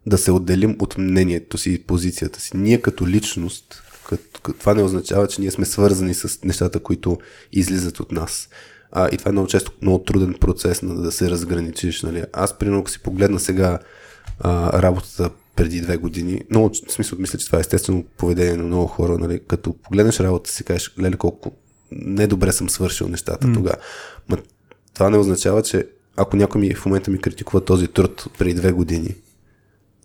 [0.06, 2.56] да се отделим от мнението си и позицията си.
[2.56, 3.82] Ние като личност,
[4.18, 7.18] като, това не означава, че ние сме свързани с нещата, които
[7.52, 8.48] излизат от нас.
[8.92, 12.02] А, и това е много често много труден процес на да се разграничиш.
[12.02, 12.24] Нали.
[12.32, 13.78] Аз, примерно, ако си погледна сега
[14.40, 16.42] а, работата преди две години.
[16.50, 19.18] Много, в смисъл, мисля, че това е естествено поведение на много хора.
[19.18, 19.40] Нали?
[19.48, 21.52] Като погледнеш работа си, кажеш, гледай колко
[21.92, 23.54] недобре съм свършил нещата mm.
[23.54, 23.76] тогава.
[24.28, 24.38] Ма,
[24.94, 28.72] това не означава, че ако някой ми в момента ми критикува този труд преди две
[28.72, 29.14] години,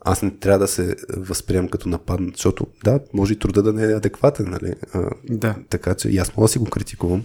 [0.05, 3.83] аз не трябва да се възприемам като нападнат, защото да, може и труда да не
[3.83, 4.73] е адекватен, нали?
[4.93, 5.55] А, да.
[5.69, 7.23] Така че и аз мога да си го критикувам.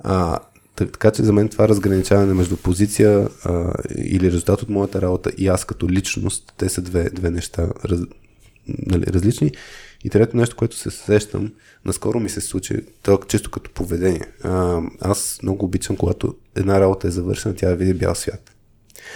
[0.00, 0.38] А,
[0.76, 5.48] така че за мен това разграничаване между позиция а, или резултат от моята работа и
[5.48, 8.00] аз като личност, те са две, две неща раз,
[8.68, 9.52] нали, различни.
[10.04, 11.52] И трето нещо, което се сещам,
[11.84, 14.26] наскоро ми се случи, това чисто като поведение.
[14.42, 18.51] А, аз много обичам, когато една работа е завършена, тя види бял свят.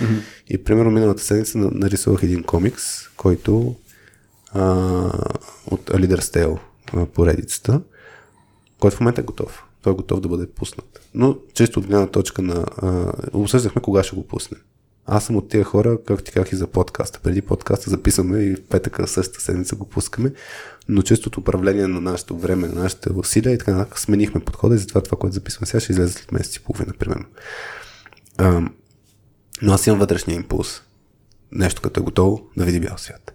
[0.01, 0.21] Mm-hmm.
[0.49, 3.75] И примерно миналата седмица нарисувах един комикс, който
[4.53, 4.63] а,
[5.67, 6.59] от Leader's Tale
[7.07, 7.81] поредицата,
[8.81, 9.65] който в момента е готов.
[9.83, 11.01] Той е готов да бъде пуснат.
[11.15, 12.67] Но често от гледна точка на...
[12.77, 14.59] А, обсъждахме кога ще го пусне.
[15.07, 17.21] Аз съм от тия хора, както ти казах и за подкаста.
[17.23, 20.33] Преди подкаста записваме и в петъка същата седмица го пускаме,
[20.89, 25.01] но честото управление на нашето време, на нашите усилия и така сменихме подхода и затова
[25.01, 27.25] това, което записваме сега, ще излезе след месец и половина, примерно.
[29.62, 30.83] Но аз имам вътрешния импулс.
[31.52, 33.33] Нещо като е готово да види бял свят.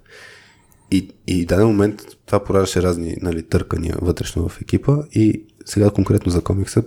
[0.92, 5.90] И, и в даден момент това пораждаше разни нали, търкания вътрешно в екипа и сега
[5.90, 6.84] конкретно за комикса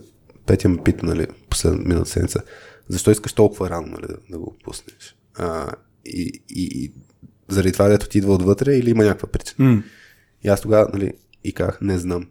[0.47, 2.43] Петя ме пита, нали, последната миналата седмица,
[2.89, 5.17] защо искаш толкова рано нали, да, да го пуснеш?
[5.35, 5.73] А,
[6.07, 6.93] и, и, и
[7.49, 9.69] заради това, дето ти идва отвътре или има някаква причина?
[9.69, 9.83] Mm.
[10.45, 11.13] И аз тогава, нали,
[11.45, 12.27] и казах, не знам.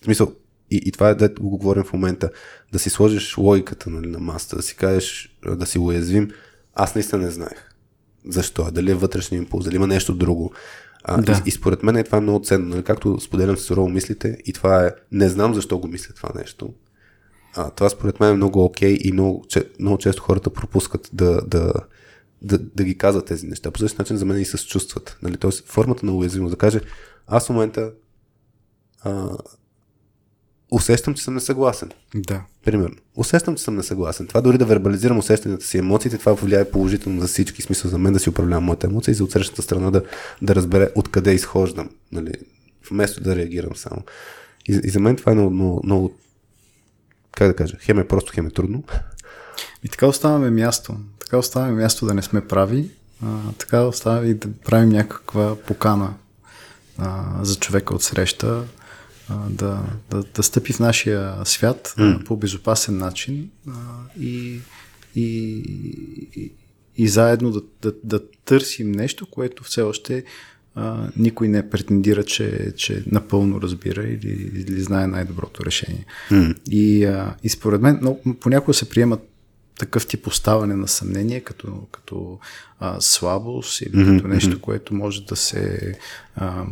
[0.00, 0.32] В смисъл,
[0.70, 2.30] и, и това е, да го говорим в момента,
[2.72, 6.30] да си сложиш логиката нали, на масата, да си кажеш, да си уязвим.
[6.74, 7.68] Аз наистина не знаех.
[8.28, 8.70] Защо?
[8.70, 10.52] Дали е вътрешния импулс, дали има нещо друго.
[11.04, 11.32] А, да.
[11.32, 12.68] и, и според мен е, това е много ценно.
[12.68, 12.82] Нали?
[12.82, 16.74] Както споделям с сурово мислите, и това е, не знам защо го мисля това нещо.
[17.56, 21.10] А, това според мен е много окей okay и много, че, много често хората пропускат
[21.12, 21.72] да, да,
[22.42, 23.70] да, да ги казват тези неща.
[23.70, 25.18] По същия начин за мен и се чувстват.
[25.22, 25.36] Нали?
[25.36, 26.80] Тоест, формата на уязвимост да каже,
[27.26, 27.92] аз в момента
[29.02, 29.28] а,
[30.70, 31.90] усещам, че съм несъгласен.
[32.14, 32.42] Да.
[32.64, 32.96] Примерно.
[33.16, 34.26] Усещам, че съм несъгласен.
[34.26, 38.12] Това дори да вербализирам усещанията си, емоциите, това влияе положително за всички, смисъл за мен
[38.12, 40.02] да си управлявам моята емоция и за отсрещната страна да,
[40.42, 42.32] да разбере откъде изхождам, нали,
[42.90, 44.02] вместо да реагирам само.
[44.68, 46.14] И, и за мен това е много, много, много,
[47.32, 48.84] как да кажа, хем е просто, хем е трудно.
[49.84, 50.96] И така оставаме място.
[51.20, 52.90] Така оставаме място да не сме прави.
[53.24, 56.14] А, така оставаме и да правим някаква покана
[56.98, 58.64] а, за човека от среща,
[59.50, 62.24] да, да, да стъпи в нашия свят mm.
[62.24, 63.50] по безопасен начин
[64.20, 64.60] и,
[65.16, 65.56] и,
[66.36, 66.52] и,
[66.96, 70.24] и заедно да, да, да търсим нещо, което все още
[70.74, 76.04] а, никой не претендира, че, че напълно разбира или, или знае най-доброто решение.
[76.30, 76.56] Mm.
[76.70, 79.29] И, а, и според мен, но понякога се приемат
[79.80, 82.38] такъв тип оставане на съмнение, като, като
[82.80, 84.16] а, слабост или mm-hmm.
[84.16, 85.94] като нещо, което може да се
[86.36, 86.64] а,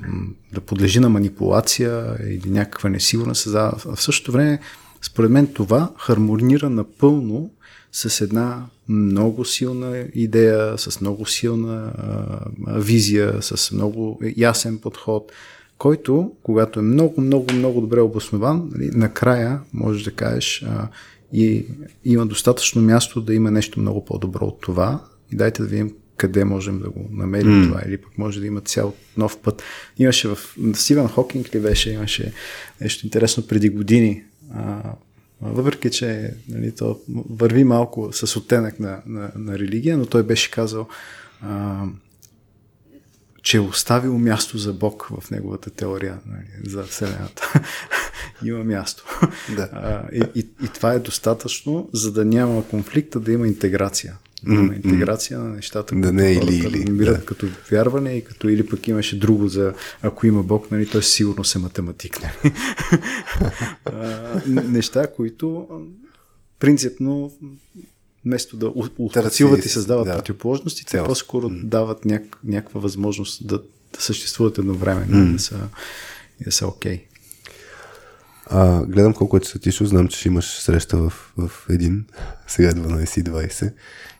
[0.52, 3.46] да подлежи на манипулация или някаква несигурност.
[3.46, 4.60] А в същото време,
[5.02, 7.50] според мен това хармонира напълно
[7.92, 15.32] с една много силна идея, с много силна а, визия, с много ясен подход,
[15.78, 20.88] който, когато е много, много, много добре обоснован, нали, накрая можеш да кажеш а,
[21.32, 21.66] и
[22.04, 26.44] има достатъчно място да има нещо много по-добро от това и дайте да видим къде
[26.44, 27.68] можем да го намерим mm.
[27.68, 29.62] това или пък може да има цял нов път.
[29.98, 30.38] Имаше в
[30.74, 32.32] Стивен Хокинг ли беше, имаше
[32.80, 34.22] нещо интересно преди години,
[34.54, 34.82] а,
[35.40, 37.00] въпреки че нали, то
[37.30, 40.88] върви малко с оттенък на, на, на религия, но той беше казал
[41.40, 41.84] а,
[43.48, 47.52] че е оставил място за Бог в неговата теория нали, за Вселената.
[48.44, 49.04] има място.
[49.56, 49.68] Да.
[49.72, 54.16] А, и, и, и това е достатъчно, за да няма конфликта, да има интеграция.
[54.42, 57.24] Да има интеграция на нещата, да не или, или, да намират да.
[57.24, 61.44] като вярване и като или пък имаше друго за ако има Бог, нали, той сигурно
[61.44, 62.20] се математик.
[63.92, 64.66] Нали?
[64.68, 65.68] неща, които
[66.58, 67.32] принципно
[68.24, 70.16] вместо да усилват и създават да.
[70.16, 71.64] противоположности, те по-скоро mm.
[71.64, 73.58] дават няк, някаква възможност да,
[73.92, 75.30] да съществуват едновременно mm.
[75.30, 75.68] и да са,
[76.44, 76.96] да са окей.
[76.96, 77.02] Okay.
[78.50, 82.04] А, гледам колко е часа знам, че имаш среща в, в един,
[82.46, 83.72] сега 12.20.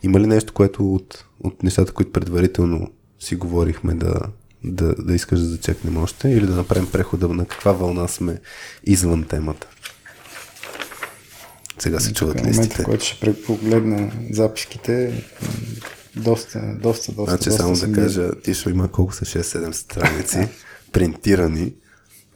[0.02, 4.20] Има ли нещо, което от, от нещата, които предварително си говорихме да,
[4.64, 8.40] да, да искаш да зачекнем още или да направим прехода на каква вълна сме
[8.84, 9.68] извън темата?
[11.78, 12.56] Сега се чуват листите.
[12.56, 15.24] Момента, който ще преpoгледна записките,
[16.16, 17.30] доста, доста, доста.
[17.30, 20.48] Значи доста само да кажа, Тишо има колко са 6-7 страници,
[20.92, 21.72] принтирани.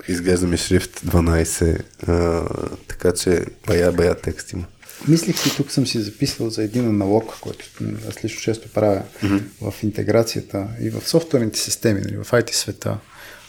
[0.08, 2.48] Изглежда ми шрифт 12, а,
[2.88, 4.64] така че бая, бая текст има.
[5.08, 7.64] Мислих си, тук съм си записал за един аналог, който
[8.08, 9.42] аз лично често правя mm-hmm.
[9.70, 12.98] в интеграцията и в софтуерните системи, нали, в IT света,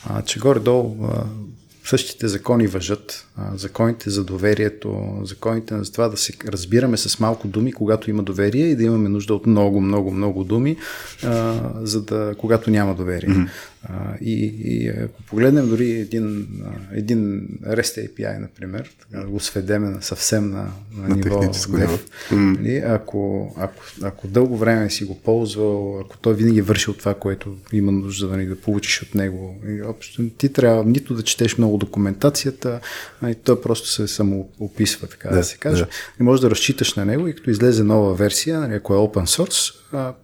[0.05, 1.25] а, че горе-долу а,
[1.85, 3.27] същите закони въжат.
[3.55, 8.65] Законите за доверието, законите за това да се разбираме с малко думи, когато има доверие
[8.65, 10.77] и да имаме нужда от много, много, много думи,
[11.81, 13.29] за да, когато няма доверие.
[13.29, 13.49] Mm-hmm.
[13.85, 16.47] А, и, и ако погледнем дори един,
[16.91, 21.99] един REST API, например, така да го сведеме на съвсем на, на, на ниво dev,
[22.31, 22.95] mm.
[22.95, 27.55] ако, ако, ако дълго време си го ползвал, ако той винаги е вършил това, което
[27.73, 31.57] има нужда да, ни да получиш от него, и общо, ти трябва нито да четеш
[31.57, 32.79] много документацията,
[33.27, 35.83] и той просто се самоописва, така да, да се каже.
[35.83, 35.89] Да.
[36.19, 39.25] И можеш да разчиташ на него и като излезе нова версия, нали, ако е open
[39.25, 39.75] source,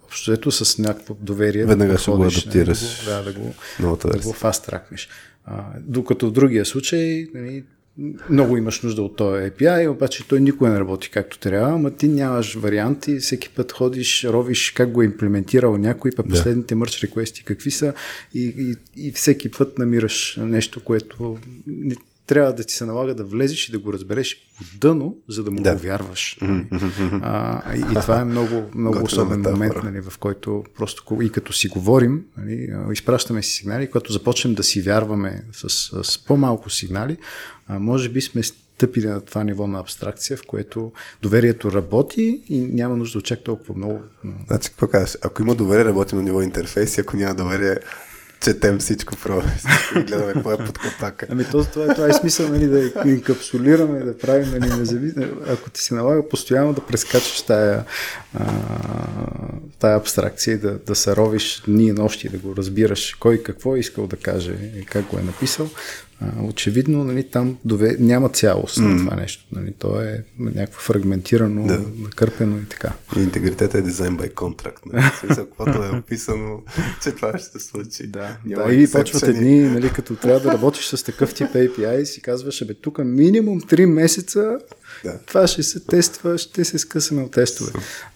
[0.09, 1.65] Общото с някакво доверие.
[1.65, 3.05] Веднага да ще го адаптираш.
[3.05, 5.09] Да, да го, да го фаст-тракнеш.
[5.79, 7.63] Докато в другия случай нали,
[8.29, 12.07] много имаш нужда от този API, обаче той никога не работи както трябва, ама ти
[12.07, 16.23] нямаш варианти, всеки път ходиш, ровиш как го е имплементирал някой, да.
[16.23, 17.93] последните мърч реквести какви са
[18.33, 21.38] и, и, и всеки път намираш нещо, което
[22.30, 25.51] трябва да ти се налага да влезеш и да го разбереш от дъно, за да
[25.51, 25.75] му да.
[25.75, 26.38] вярваш.
[26.41, 26.66] Нали?
[27.22, 31.53] А, и, и това е много, много особен момент, нали, в който просто и като
[31.53, 35.69] си говорим, нали, изпращаме си сигнали, когато започнем да си вярваме с,
[36.03, 37.17] с по-малко сигнали,
[37.67, 40.91] а, може би сме стъпили на това ниво на абстракция, в което
[41.22, 44.01] доверието работи и няма нужда от чак толкова много.
[44.48, 45.17] Значи, какво кажеш?
[45.22, 47.77] Ако има доверие, работим на ниво интерфейс, ако няма доверие,
[48.42, 49.42] четем всичко про
[49.93, 51.27] гледаме какво е под капака.
[51.30, 55.26] Ами то, това, това е смисъл нали, да инкапсулираме, да правим нали, независимо.
[55.48, 57.84] Ако ти се налага постоянно да прескачаш тая,
[58.34, 58.45] а,
[59.80, 63.80] тая абстракция да, да се ровиш дни и нощи, да го разбираш кой какво е
[63.80, 65.69] искал да каже и как го е написал,
[66.41, 67.95] очевидно нали, там дове...
[67.99, 68.81] няма цялост mm.
[68.81, 69.45] на това нещо.
[69.51, 71.81] Нали, то е някакво фрагментирано, да.
[71.99, 72.93] накърпено и така.
[73.17, 74.80] И интегритета е дизайн by contract.
[74.93, 75.03] Нали?
[75.35, 76.61] Каквото е описано,
[77.03, 78.07] че това ще се случи.
[78.07, 82.03] Да, няма да и почват едни, нали, като трябва да работиш с такъв тип API
[82.03, 84.59] си казваш, бе, тук минимум 3 месеца
[85.03, 85.17] да.
[85.17, 87.72] това ще се тества, ще се скъсаме от тестове.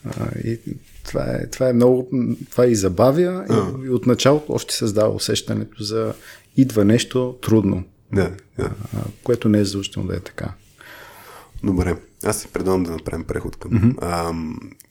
[0.05, 0.59] А, и
[1.03, 2.09] това е, това е много,
[2.51, 6.13] това и забавя и, и от началото още създава усещането за
[6.57, 7.83] идва нещо трудно.
[8.13, 8.71] Да, да.
[9.23, 10.53] което не е задължително да е така.
[11.63, 13.95] Добре, аз си предлагам да направим преход към mm-hmm.
[14.01, 14.33] а,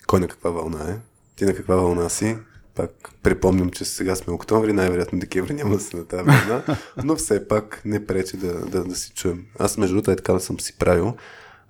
[0.06, 0.96] кой на каква вълна е.
[1.36, 2.36] Ти на каква вълна си?
[2.74, 2.90] Пак
[3.22, 6.62] припомням, че сега сме октомври, най-вероятно декември няма да се на тази вълна,
[7.04, 9.46] но все пак не пречи да, да, да си чуем.
[9.58, 11.16] Аз между другото е така да съм си правил.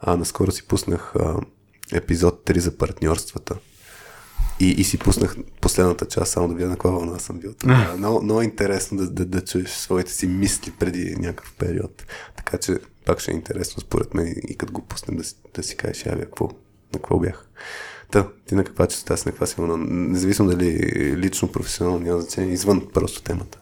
[0.00, 1.36] А, наскоро си пуснах а,
[1.92, 3.56] епизод 3 за партньорствата.
[4.60, 7.54] И, и си пуснах последната част, само да видя на каква вълна съм бил.
[7.54, 12.06] Това, много, много интересно да, да, да чуеш своите си мисли преди някакъв период.
[12.36, 15.24] Така че пак ще е интересно според мен и като го пуснем да,
[15.54, 16.52] да си кажеш, я какво, на
[16.92, 17.48] какво бях.
[18.10, 22.20] Та, ти на каква частота си, на каква си вълна, независимо дали лично, професионално, няма
[22.20, 23.61] значение, извън просто темата.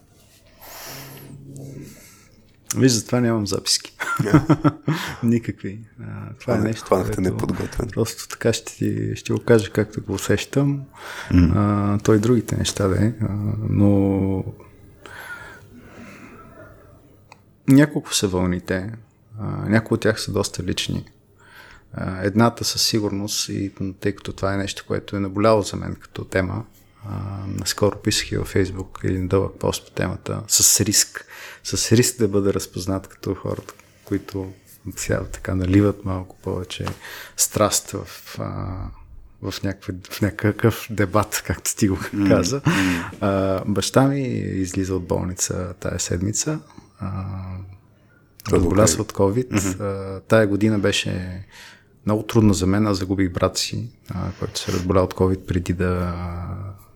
[2.77, 3.97] Виж, за това нямам записки.
[4.21, 4.73] Yeah.
[5.23, 5.79] Никакви.
[6.01, 7.87] А, това е нещо, което неподготвен.
[7.93, 10.81] просто така ще, ти, ще го кажа както го усещам.
[11.31, 11.51] Mm.
[11.55, 13.13] А, той другите неща да е.
[13.21, 13.27] А,
[13.69, 14.43] но
[17.67, 18.91] няколко са вълните.
[19.39, 21.05] А, някои от тях са доста лични.
[21.93, 25.95] А, едната със сигурност, и тъй като това е нещо, което е наболяло за мен
[25.95, 26.65] като тема,
[27.05, 27.17] а,
[27.47, 31.25] наскоро писах и във Фейсбук един дълъг пост по темата с риск.
[31.63, 33.73] С риск да бъде разпознат като хората,
[34.05, 34.51] които
[34.95, 36.85] сега така наливат малко повече
[37.37, 38.75] страст в, а,
[39.41, 42.61] в, някакъв, в някакъв дебат, както ти го каза.
[43.21, 46.59] А, баща ми излиза от болница тая седмица.
[48.49, 49.49] Се от COVID.
[49.49, 50.21] Mm-hmm.
[50.27, 51.43] тая година беше
[52.05, 52.87] много трудна за мен.
[52.87, 56.15] Аз загубих брат си, а, който се разболя от COVID преди да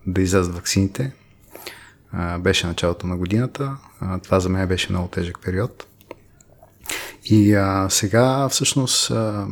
[0.06, 1.12] да излязат вакцините.
[2.12, 3.76] А, беше началото на годината.
[4.00, 5.86] А, това за мен беше много тежък период.
[7.24, 9.46] И а, сега всъщност а,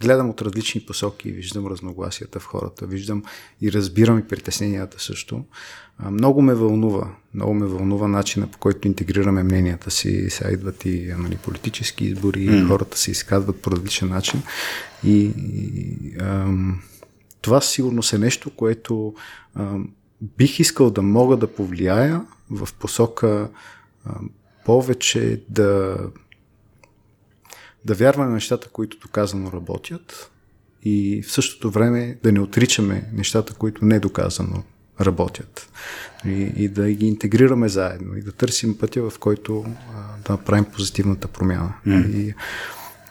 [0.00, 3.22] гледам от различни посоки, виждам разногласията в хората, виждам
[3.60, 5.44] и разбирам и притесненията също.
[5.98, 10.30] А, много ме вълнува, много ме вълнува начина по който интегрираме мненията си.
[10.30, 12.68] Сега идват и нали, политически избори, mm.
[12.68, 14.42] хората се изказват по различен начин.
[15.04, 16.82] И, и ам,
[17.40, 19.14] това сигурно е нещо, което
[19.54, 19.76] а,
[20.20, 23.50] бих искал да мога да повлияя в посока
[24.04, 24.14] а,
[24.64, 25.98] повече да,
[27.84, 30.30] да вярваме на нещата, които доказано работят
[30.82, 34.62] и в същото време да не отричаме нещата, които недоказано
[35.00, 35.70] работят.
[36.24, 40.64] И, и да ги интегрираме заедно и да търсим пътя, в който а, да направим
[40.64, 41.74] позитивната промяна.
[41.86, 42.10] Mm.
[42.14, 42.34] И,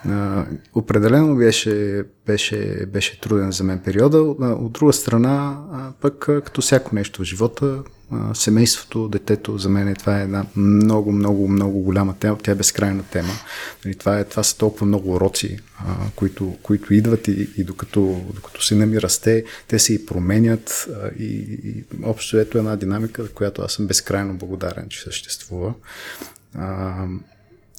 [0.05, 4.21] А, определено беше, беше, беше труден за мен периода.
[4.21, 7.83] От друга страна, а, пък като всяко нещо в живота,
[8.33, 12.37] семейството, детето, за мен това е една много, много, много голяма тема.
[12.43, 13.33] Тя е безкрайна тема.
[13.85, 15.59] Нали, това, е, това са толкова много уроци,
[16.15, 21.25] които, които идват и, и докато, докато сина ми расте, те се и променят и,
[21.63, 25.73] и общо ето една динамика, която аз съм безкрайно благодарен, че съществува.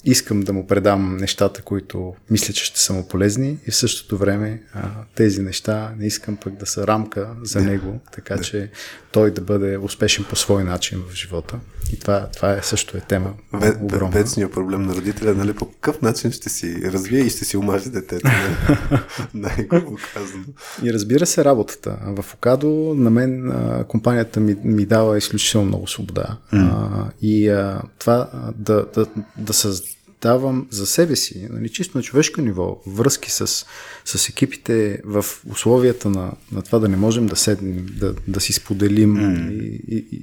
[0.04, 4.18] Искам да му предам нещата, които мисля, че ще са му полезни и в същото
[4.18, 8.70] време а, тези неща не искам пък да са рамка за него, така че
[9.12, 11.58] той да бъде успешен по свой начин в живота.
[11.92, 14.10] И това, това е също е тема Ве, огромна.
[14.10, 17.90] Вечният проблем на родителя, нали, по какъв начин ще си развие и ще си омаже
[17.90, 18.26] детето.
[18.26, 19.00] Нали?
[19.34, 20.44] Най-грубо казано.
[20.82, 21.98] И разбира се, работата.
[22.02, 26.38] В Окадо на мен а, компанията ми, ми дава изключително много свобода.
[26.52, 26.70] Mm.
[26.72, 29.87] А, и а, това да, да, да създава
[30.22, 33.66] давам за себе си, нали, чисто на човешко ниво, връзки с,
[34.04, 38.52] с екипите в условията на, на това да не можем да седнем, да, да си
[38.52, 39.50] споделим mm.
[39.88, 40.22] и, и,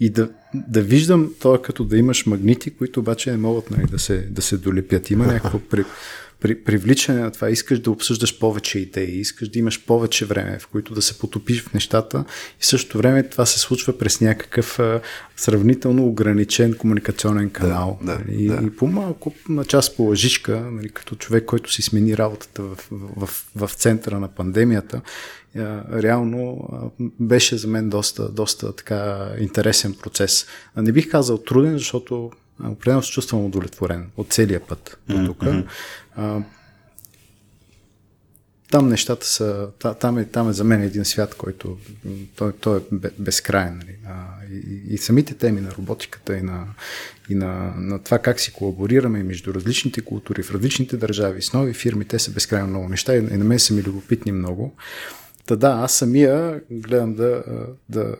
[0.00, 3.98] и да, да виждам това като да имаш магнити, които обаче не могат нали, да,
[3.98, 5.10] се, да се долепят.
[5.10, 5.84] Има някакво при,
[6.40, 10.66] при, привличане на това, искаш да обсъждаш повече идеи, искаш да имаш повече време, в
[10.66, 12.24] които да се потопиш в нещата
[12.60, 15.00] и в същото време това се случва през някакъв а,
[15.36, 17.98] сравнително ограничен комуникационен канал.
[18.02, 18.60] Да, да, и, да.
[18.66, 23.26] и по-малко на част по лъжичка, нали, като човек, който си смени работата в, в,
[23.26, 25.00] в, в центъра на пандемията,
[25.56, 30.46] а, реално а, беше за мен доста, доста така интересен процес.
[30.74, 32.30] А не бих казал труден, защото
[32.64, 35.38] определено се чувствам удовлетворен от целия път до тук.
[35.38, 35.66] Mm-hmm.
[38.70, 39.68] Там нещата са,
[40.00, 41.78] там е, там е за мен един свят, който
[42.36, 43.78] той, той е безкрайен.
[43.78, 43.96] Нали?
[44.06, 46.66] А, и, и самите теми на роботиката и, на,
[47.28, 51.74] и на, на това как си колаборираме между различните култури в различните държави с нови
[51.74, 54.74] фирми, те са безкрайно много неща и, и на мен са ми любопитни много.
[55.46, 57.44] Та да, аз самия гледам да,
[57.88, 58.16] да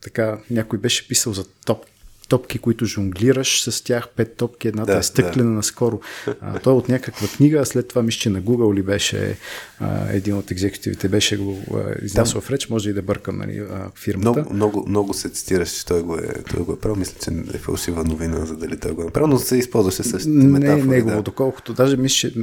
[0.00, 1.84] така, някой беше писал за топ
[2.32, 5.56] топки, които жонглираш с тях, пет топки, едната да, е стъклена да.
[5.56, 6.00] наскоро.
[6.40, 9.36] А, той е от някаква книга, а след това мисля, че на Google ли беше
[9.80, 11.58] а, един от екзекутивите, беше го
[12.02, 13.62] изнасял в реч, може и да бъркам нали,
[14.02, 14.30] фирмата.
[14.30, 16.96] Много, много, много се цитираш, че той го е, той го е правил.
[16.96, 20.30] Мисля, че е фалшива новина, за дали той го е правил, но се използваше същите
[20.30, 20.82] метафори.
[20.82, 21.22] Не, негово, да.
[21.22, 22.34] доколкото даже мисля, че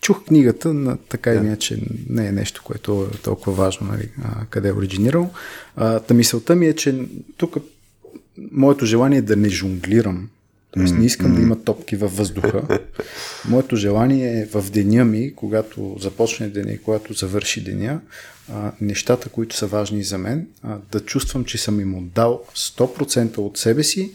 [0.00, 1.36] чух книгата, на така да.
[1.36, 5.30] иначе не е нещо, което е толкова важно, нали, а, къде е оригинирал.
[5.76, 7.56] Та мисълта ми е, че тук
[8.52, 10.28] моето желание е да не жонглирам.
[10.70, 12.80] Тоест не искам да има топки във въздуха.
[13.48, 18.00] Моето желание е в деня ми, когато започне деня и когато завърши деня,
[18.52, 23.38] а, нещата, които са важни за мен, а, да чувствам, че съм им отдал 100%
[23.38, 24.12] от себе си,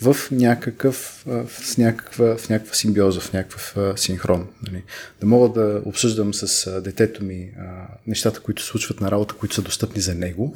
[0.00, 4.48] в някакъв, в някаква, в някаква симбиоза, в някакъв синхрон.
[4.66, 4.82] Нали.
[5.20, 7.62] Да мога да обсъждам с детето ми а,
[8.06, 10.54] нещата, които се случват на работа, които са достъпни за него,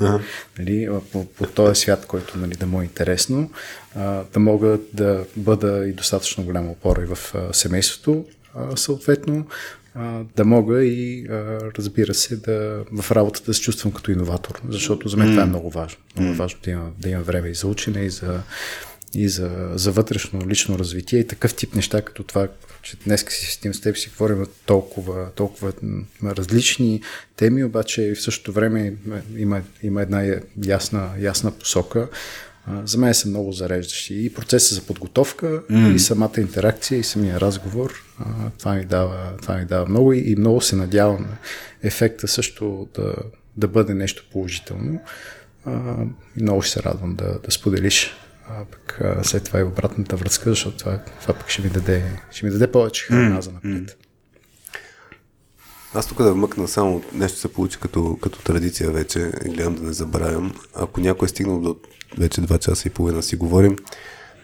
[0.58, 3.50] нали, по, по този свят, който нали, да му е интересно,
[3.94, 9.46] а, да мога да бъда и достатъчно голяма опора и в а, семейството, а, съответно,
[10.36, 11.26] да мога и,
[11.78, 15.30] разбира се, да в работата да се чувствам като иноватор, защото за мен mm.
[15.30, 15.98] това е много важно.
[16.16, 16.36] Много mm.
[16.36, 18.40] важно да има, да има време и за учене, и за
[19.14, 22.48] и за, за вътрешно лично развитие и такъв тип неща, като това,
[22.82, 25.72] че днес си с с теб си говорим толкова, толкова
[26.24, 27.02] различни
[27.36, 28.94] теми, обаче в същото време
[29.36, 32.08] има, има една ясна, ясна посока.
[32.84, 34.24] За мен са много зареждащи.
[34.24, 35.94] И процеса за подготовка, mm.
[35.94, 38.04] и самата интеракция, и самия разговор.
[38.58, 41.26] Това ми дава, това ми дава много и много се надявам
[41.82, 43.14] ефекта също да,
[43.56, 45.00] да бъде нещо положително.
[46.36, 48.14] И много ще се радвам да, да споделиш
[48.50, 52.04] а пък а, след това и обратната връзка, защото това, това пък ще ми даде,
[52.30, 53.96] ще ми даде повече храна за напред.
[55.94, 59.92] Аз тук да вмъкна само нещо се получи като, като традиция вече гледам да не
[59.92, 60.54] забравям.
[60.74, 61.76] Ако някой е стигнал до
[62.18, 63.76] вече 2 часа и половина си говорим,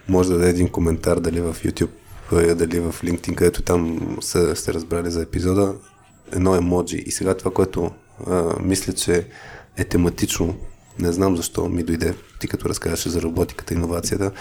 [0.09, 4.75] може да даде един коментар дали в YouTube, дали в LinkedIn, където там са, сте
[4.75, 5.75] разбрали за епизода,
[6.33, 6.97] едно емоджи.
[6.97, 7.91] И сега това, което
[8.26, 9.26] а, мисля, че
[9.76, 10.57] е тематично
[10.99, 14.33] не знам защо ми дойде, ти като разказваше за роботиката, иновацията.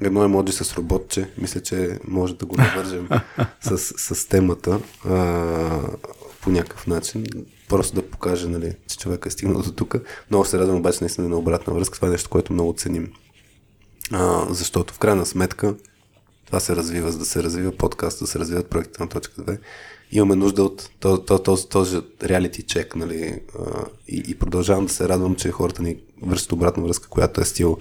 [0.00, 3.08] Едно емоджи с роботче, мисля, че може да го навържем
[3.60, 3.78] с,
[4.14, 5.80] с темата а,
[6.40, 7.26] по някакъв начин.
[7.68, 9.94] Просто да покаже, нали, че човек е стигнал до тук.
[10.30, 11.96] Много се радвам обаче наистина на обратна връзка.
[11.96, 13.12] Това е нещо, което много ценим.
[14.12, 15.74] А, защото в крайна сметка
[16.46, 19.58] това се развива, за да се развива подкаст, да се развиват проектите на точка 2
[20.14, 20.90] имаме нужда от
[21.70, 23.40] този, реалити чек, нали,
[24.08, 27.78] и, и продължавам да се радвам, че хората ни връщат обратна връзка, която е стил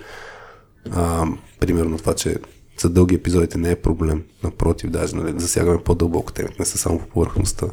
[0.92, 1.26] а,
[1.60, 2.38] примерно това, че
[2.82, 4.24] за дълги епизодите не е проблем.
[4.44, 7.68] Напротив, даже нали, засягаме по-дълбоко темите, не са само по повърхността.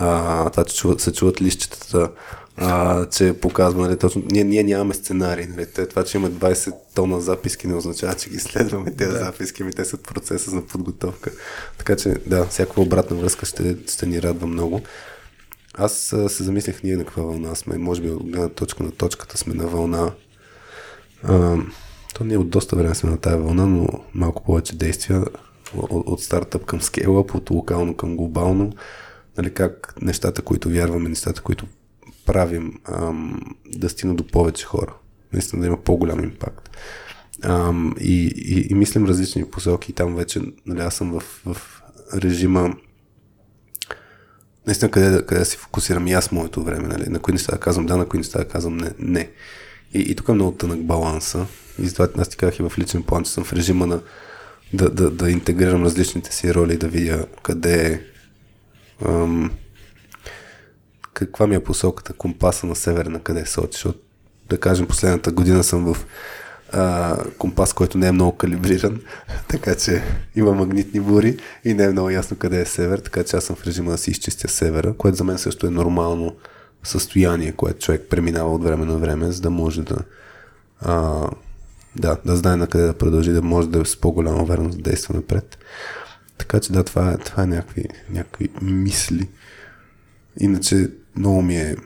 [0.00, 2.10] А, това, че се чуват лищетата,
[2.56, 7.20] а, че показва, нали, точно, ние, ние нямаме сценарий, нали, това, че има 20 тона
[7.20, 9.18] записки не означава, че ги следваме тези да.
[9.18, 11.30] записки, ми те са процеса на подготовка.
[11.78, 14.80] Така че, да, всякаква обратна връзка ще, ще ни радва много.
[15.74, 18.90] Аз а, се замислих ние на каква вълна сме, може би от гледна точка на
[18.90, 20.10] точката сме на вълна.
[21.22, 21.56] А,
[22.14, 25.24] то ние от доста време сме на тази вълна, но малко повече действия
[25.76, 28.72] от, от стартъп към скейлъп, от локално към глобално.
[29.38, 31.66] Нали, как нещата, които вярваме, нещата, които
[32.26, 34.94] правим, ам, да стигнат до повече хора.
[35.32, 36.70] Наистина да има по-голям импакт.
[37.42, 39.92] Ам, и, и, и мислим различни посоки.
[39.92, 41.82] Там вече нали, аз съм в, в
[42.14, 42.76] режима
[44.66, 46.88] наистина къде, къде да си фокусирам и аз моето време.
[46.88, 47.08] Нали?
[47.08, 48.92] На кои неща да казвам да, на кои неща да казвам не.
[48.98, 49.30] не.
[49.94, 51.46] И, и тук е много тънък баланса.
[51.78, 54.00] И затова аз ти казах и в личен план, че съм в режима на
[54.72, 58.00] да, да, да интегрирам различните си роли, да видя къде е
[59.06, 59.50] ам,
[61.14, 63.98] каква ми е посоката, компаса на север, на къде сочи, защото
[64.48, 66.06] да кажем последната година съм в
[66.72, 69.00] а, компас, който не е много калибриран,
[69.48, 70.02] така че
[70.36, 73.56] има магнитни бури и не е много ясно къде е север, така че аз съм
[73.56, 76.36] в режима да си изчистя севера, което за мен също е нормално
[76.84, 79.96] състояние, което човек преминава от време на време, за да може да
[80.80, 81.26] а,
[81.96, 84.90] да, да знае на къде да продължи, да може да е с по-голяма увереност да
[84.90, 85.58] действа напред.
[86.38, 89.28] Така че да, това това е някакви, някакви мисли.
[90.40, 91.76] Иначе много ми е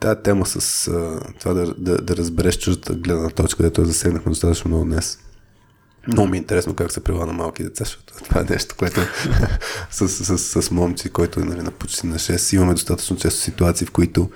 [0.00, 4.30] тази тема с а, това да, да, да разбереш чуждата гледна точка, където я засегнахме
[4.30, 5.18] достатъчно много днес.
[6.06, 9.00] Много ми е интересно как се прилага на малки деца, защото това е нещо, което
[9.90, 13.40] с, с, с, с момци, който е нали, на почти на 6, имаме достатъчно често
[13.40, 14.30] ситуации, в които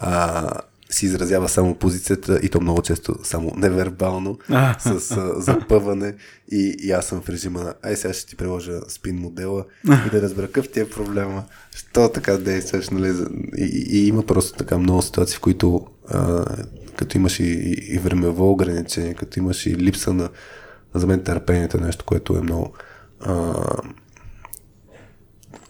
[0.00, 0.50] а,
[0.90, 4.38] си изразява само позицията и то много често само невербално,
[4.78, 6.14] с а, запъване
[6.52, 9.64] и, и аз съм в режима на ай сега ще ти приложа спин модела
[10.06, 11.44] и да разбера какъв ти е проблема,
[11.76, 13.14] що така действаш, нали?
[13.56, 16.44] И, и, и има просто така много ситуации, в които а,
[16.96, 20.28] като имаш и, и, и времево ограничение, като имаш и липса на
[20.94, 22.72] за мен търпението е нещо, което е много
[23.20, 23.54] а,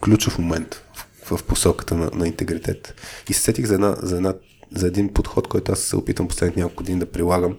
[0.01, 0.83] ключов момент
[1.25, 2.93] в, в посоката на, на интегритет.
[3.29, 4.33] И се сетих за една, за една
[4.75, 7.57] за един подход, който аз се опитам последните няколко години да прилагам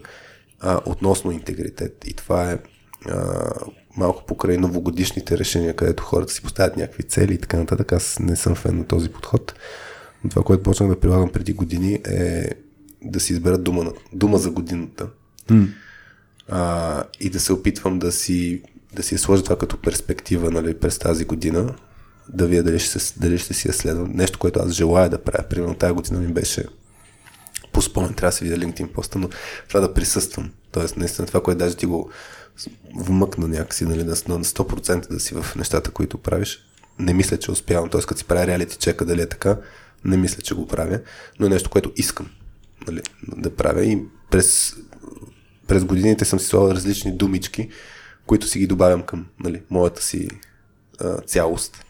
[0.60, 2.04] а, относно интегритет.
[2.06, 2.58] И това е
[3.08, 3.50] а,
[3.96, 7.92] малко покрай новогодишните решения, където хората си поставят някакви цели и така нататък.
[7.92, 9.54] Аз не съм фен на този подход.
[10.24, 12.50] Но това, което почнах да прилагам преди години е
[13.04, 15.08] да си избера дума, дума за годината.
[15.50, 15.68] Mm.
[16.48, 18.62] А, и да се опитвам да си,
[18.94, 21.74] да си сложа това като перспектива нали, през тази година,
[22.28, 24.10] да вие дали ще, дали ще си я следвам.
[24.14, 25.48] Нещо, което аз желая да правя.
[25.48, 26.64] Примерно тази година ми беше
[27.72, 29.28] по спомен, трябва да се видя LinkedIn поста, но
[29.68, 30.50] трябва да присъствам.
[30.72, 32.10] Тоест, наистина това, което даже ти го
[32.96, 36.58] вмъкна някакси, нали, на 100% да си в нещата, които правиш.
[36.98, 37.90] Не мисля, че успявам.
[37.90, 39.58] Тоест, като си правя реалити чека дали е така,
[40.04, 41.00] не мисля, че го правя,
[41.40, 42.30] но е нещо, което искам
[42.86, 43.02] нали,
[43.36, 43.84] да правя.
[43.84, 44.76] И през,
[45.66, 47.68] през годините съм си слагал различни думички,
[48.26, 50.28] които си ги добавям към нали, моята си
[51.00, 51.84] а, цялост.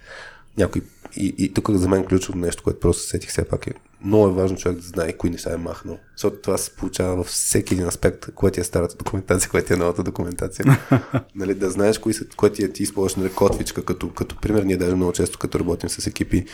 [0.59, 0.83] Някой,
[1.17, 3.75] и, и тук за мен ключово нещо, което просто сетих все пак е
[4.05, 5.99] много е важно човек да знае кои неща е махнал.
[6.17, 10.03] Защото това се получава във всеки един аспект, което е старата документация, което е новата
[10.03, 10.79] документация.
[11.35, 14.63] нали, да знаеш кои са, кое ти, е, ти използваш нали, котвичка, като, като пример.
[14.63, 16.45] Ние даже много често, като работим с екипи,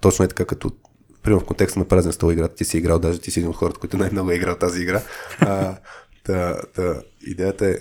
[0.00, 0.70] точно е така, като
[1.22, 3.56] примерно в контекста на празен стол игра, ти си играл, даже ти си един от
[3.56, 5.02] хората, които най-много е играл тази игра.
[5.40, 5.76] А,
[6.24, 7.76] та, та, идеята е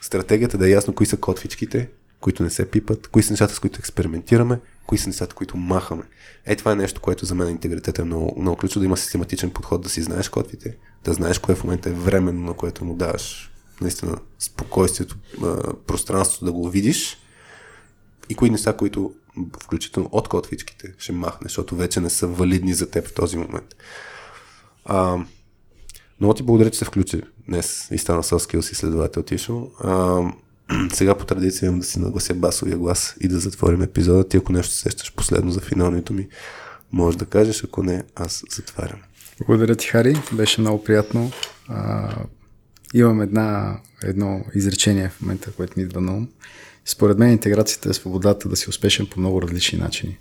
[0.00, 3.58] стратегията да е ясно кои са котвичките, които не се пипат, кои са нещата, с
[3.58, 6.02] които експериментираме, кои са нещата, които махаме.
[6.46, 9.50] Е, това е нещо, което за мен интегритет е много, много ключово, да има систематичен
[9.50, 12.94] подход, да си знаеш котвите, да знаеш кое в момента е временно, на което му
[12.94, 13.50] даваш
[13.80, 15.16] наистина спокойствието,
[15.86, 17.18] пространството да го видиш
[18.28, 19.14] и кои неща, които
[19.62, 23.76] включително от котвичките ще махнеш, защото вече не са валидни за теб в този момент.
[24.84, 25.24] А,
[26.20, 29.70] много ти благодаря, че се включи днес и стана Soft Skills изследовател Тишо.
[29.78, 30.22] А,
[30.92, 34.28] сега по традиция имам да си наглася басовия глас и да затворим епизода.
[34.28, 36.28] Ти ако нещо сещаш последно за финалното ми,
[36.92, 38.98] може да кажеш, ако не, аз затварям.
[39.46, 40.16] Благодаря ти, Хари.
[40.32, 41.30] Беше много приятно.
[41.68, 42.14] А,
[42.94, 46.28] имам една, едно изречение в момента, което ми идва на ум.
[46.84, 50.18] Според мен интеграцията е свободата да си успешен по много различни начини.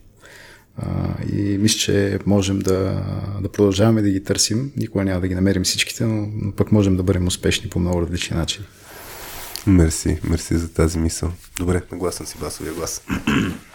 [0.78, 3.06] А, и мисля, че можем да,
[3.42, 4.72] да продължаваме да ги търсим.
[4.76, 8.02] Никога няма да ги намерим всичките, но, но пък можем да бъдем успешни по много
[8.02, 8.66] различни начини.
[9.68, 11.32] Мерси, мерси за тази мисъл.
[11.58, 13.02] Добре, нагласен си басовия глас.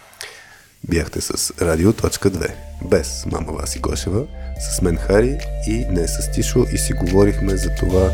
[0.89, 2.51] Бяхте с Радио.2,
[2.85, 4.27] без мама Васи Гошева,
[4.71, 8.11] с мен Хари и не с Тишо и си говорихме за това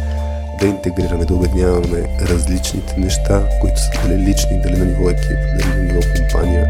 [0.60, 5.68] да интегрираме, да обедняваме различните неща, които са дали лични, дали на ниво екип, дали
[5.68, 6.66] на ниво компания,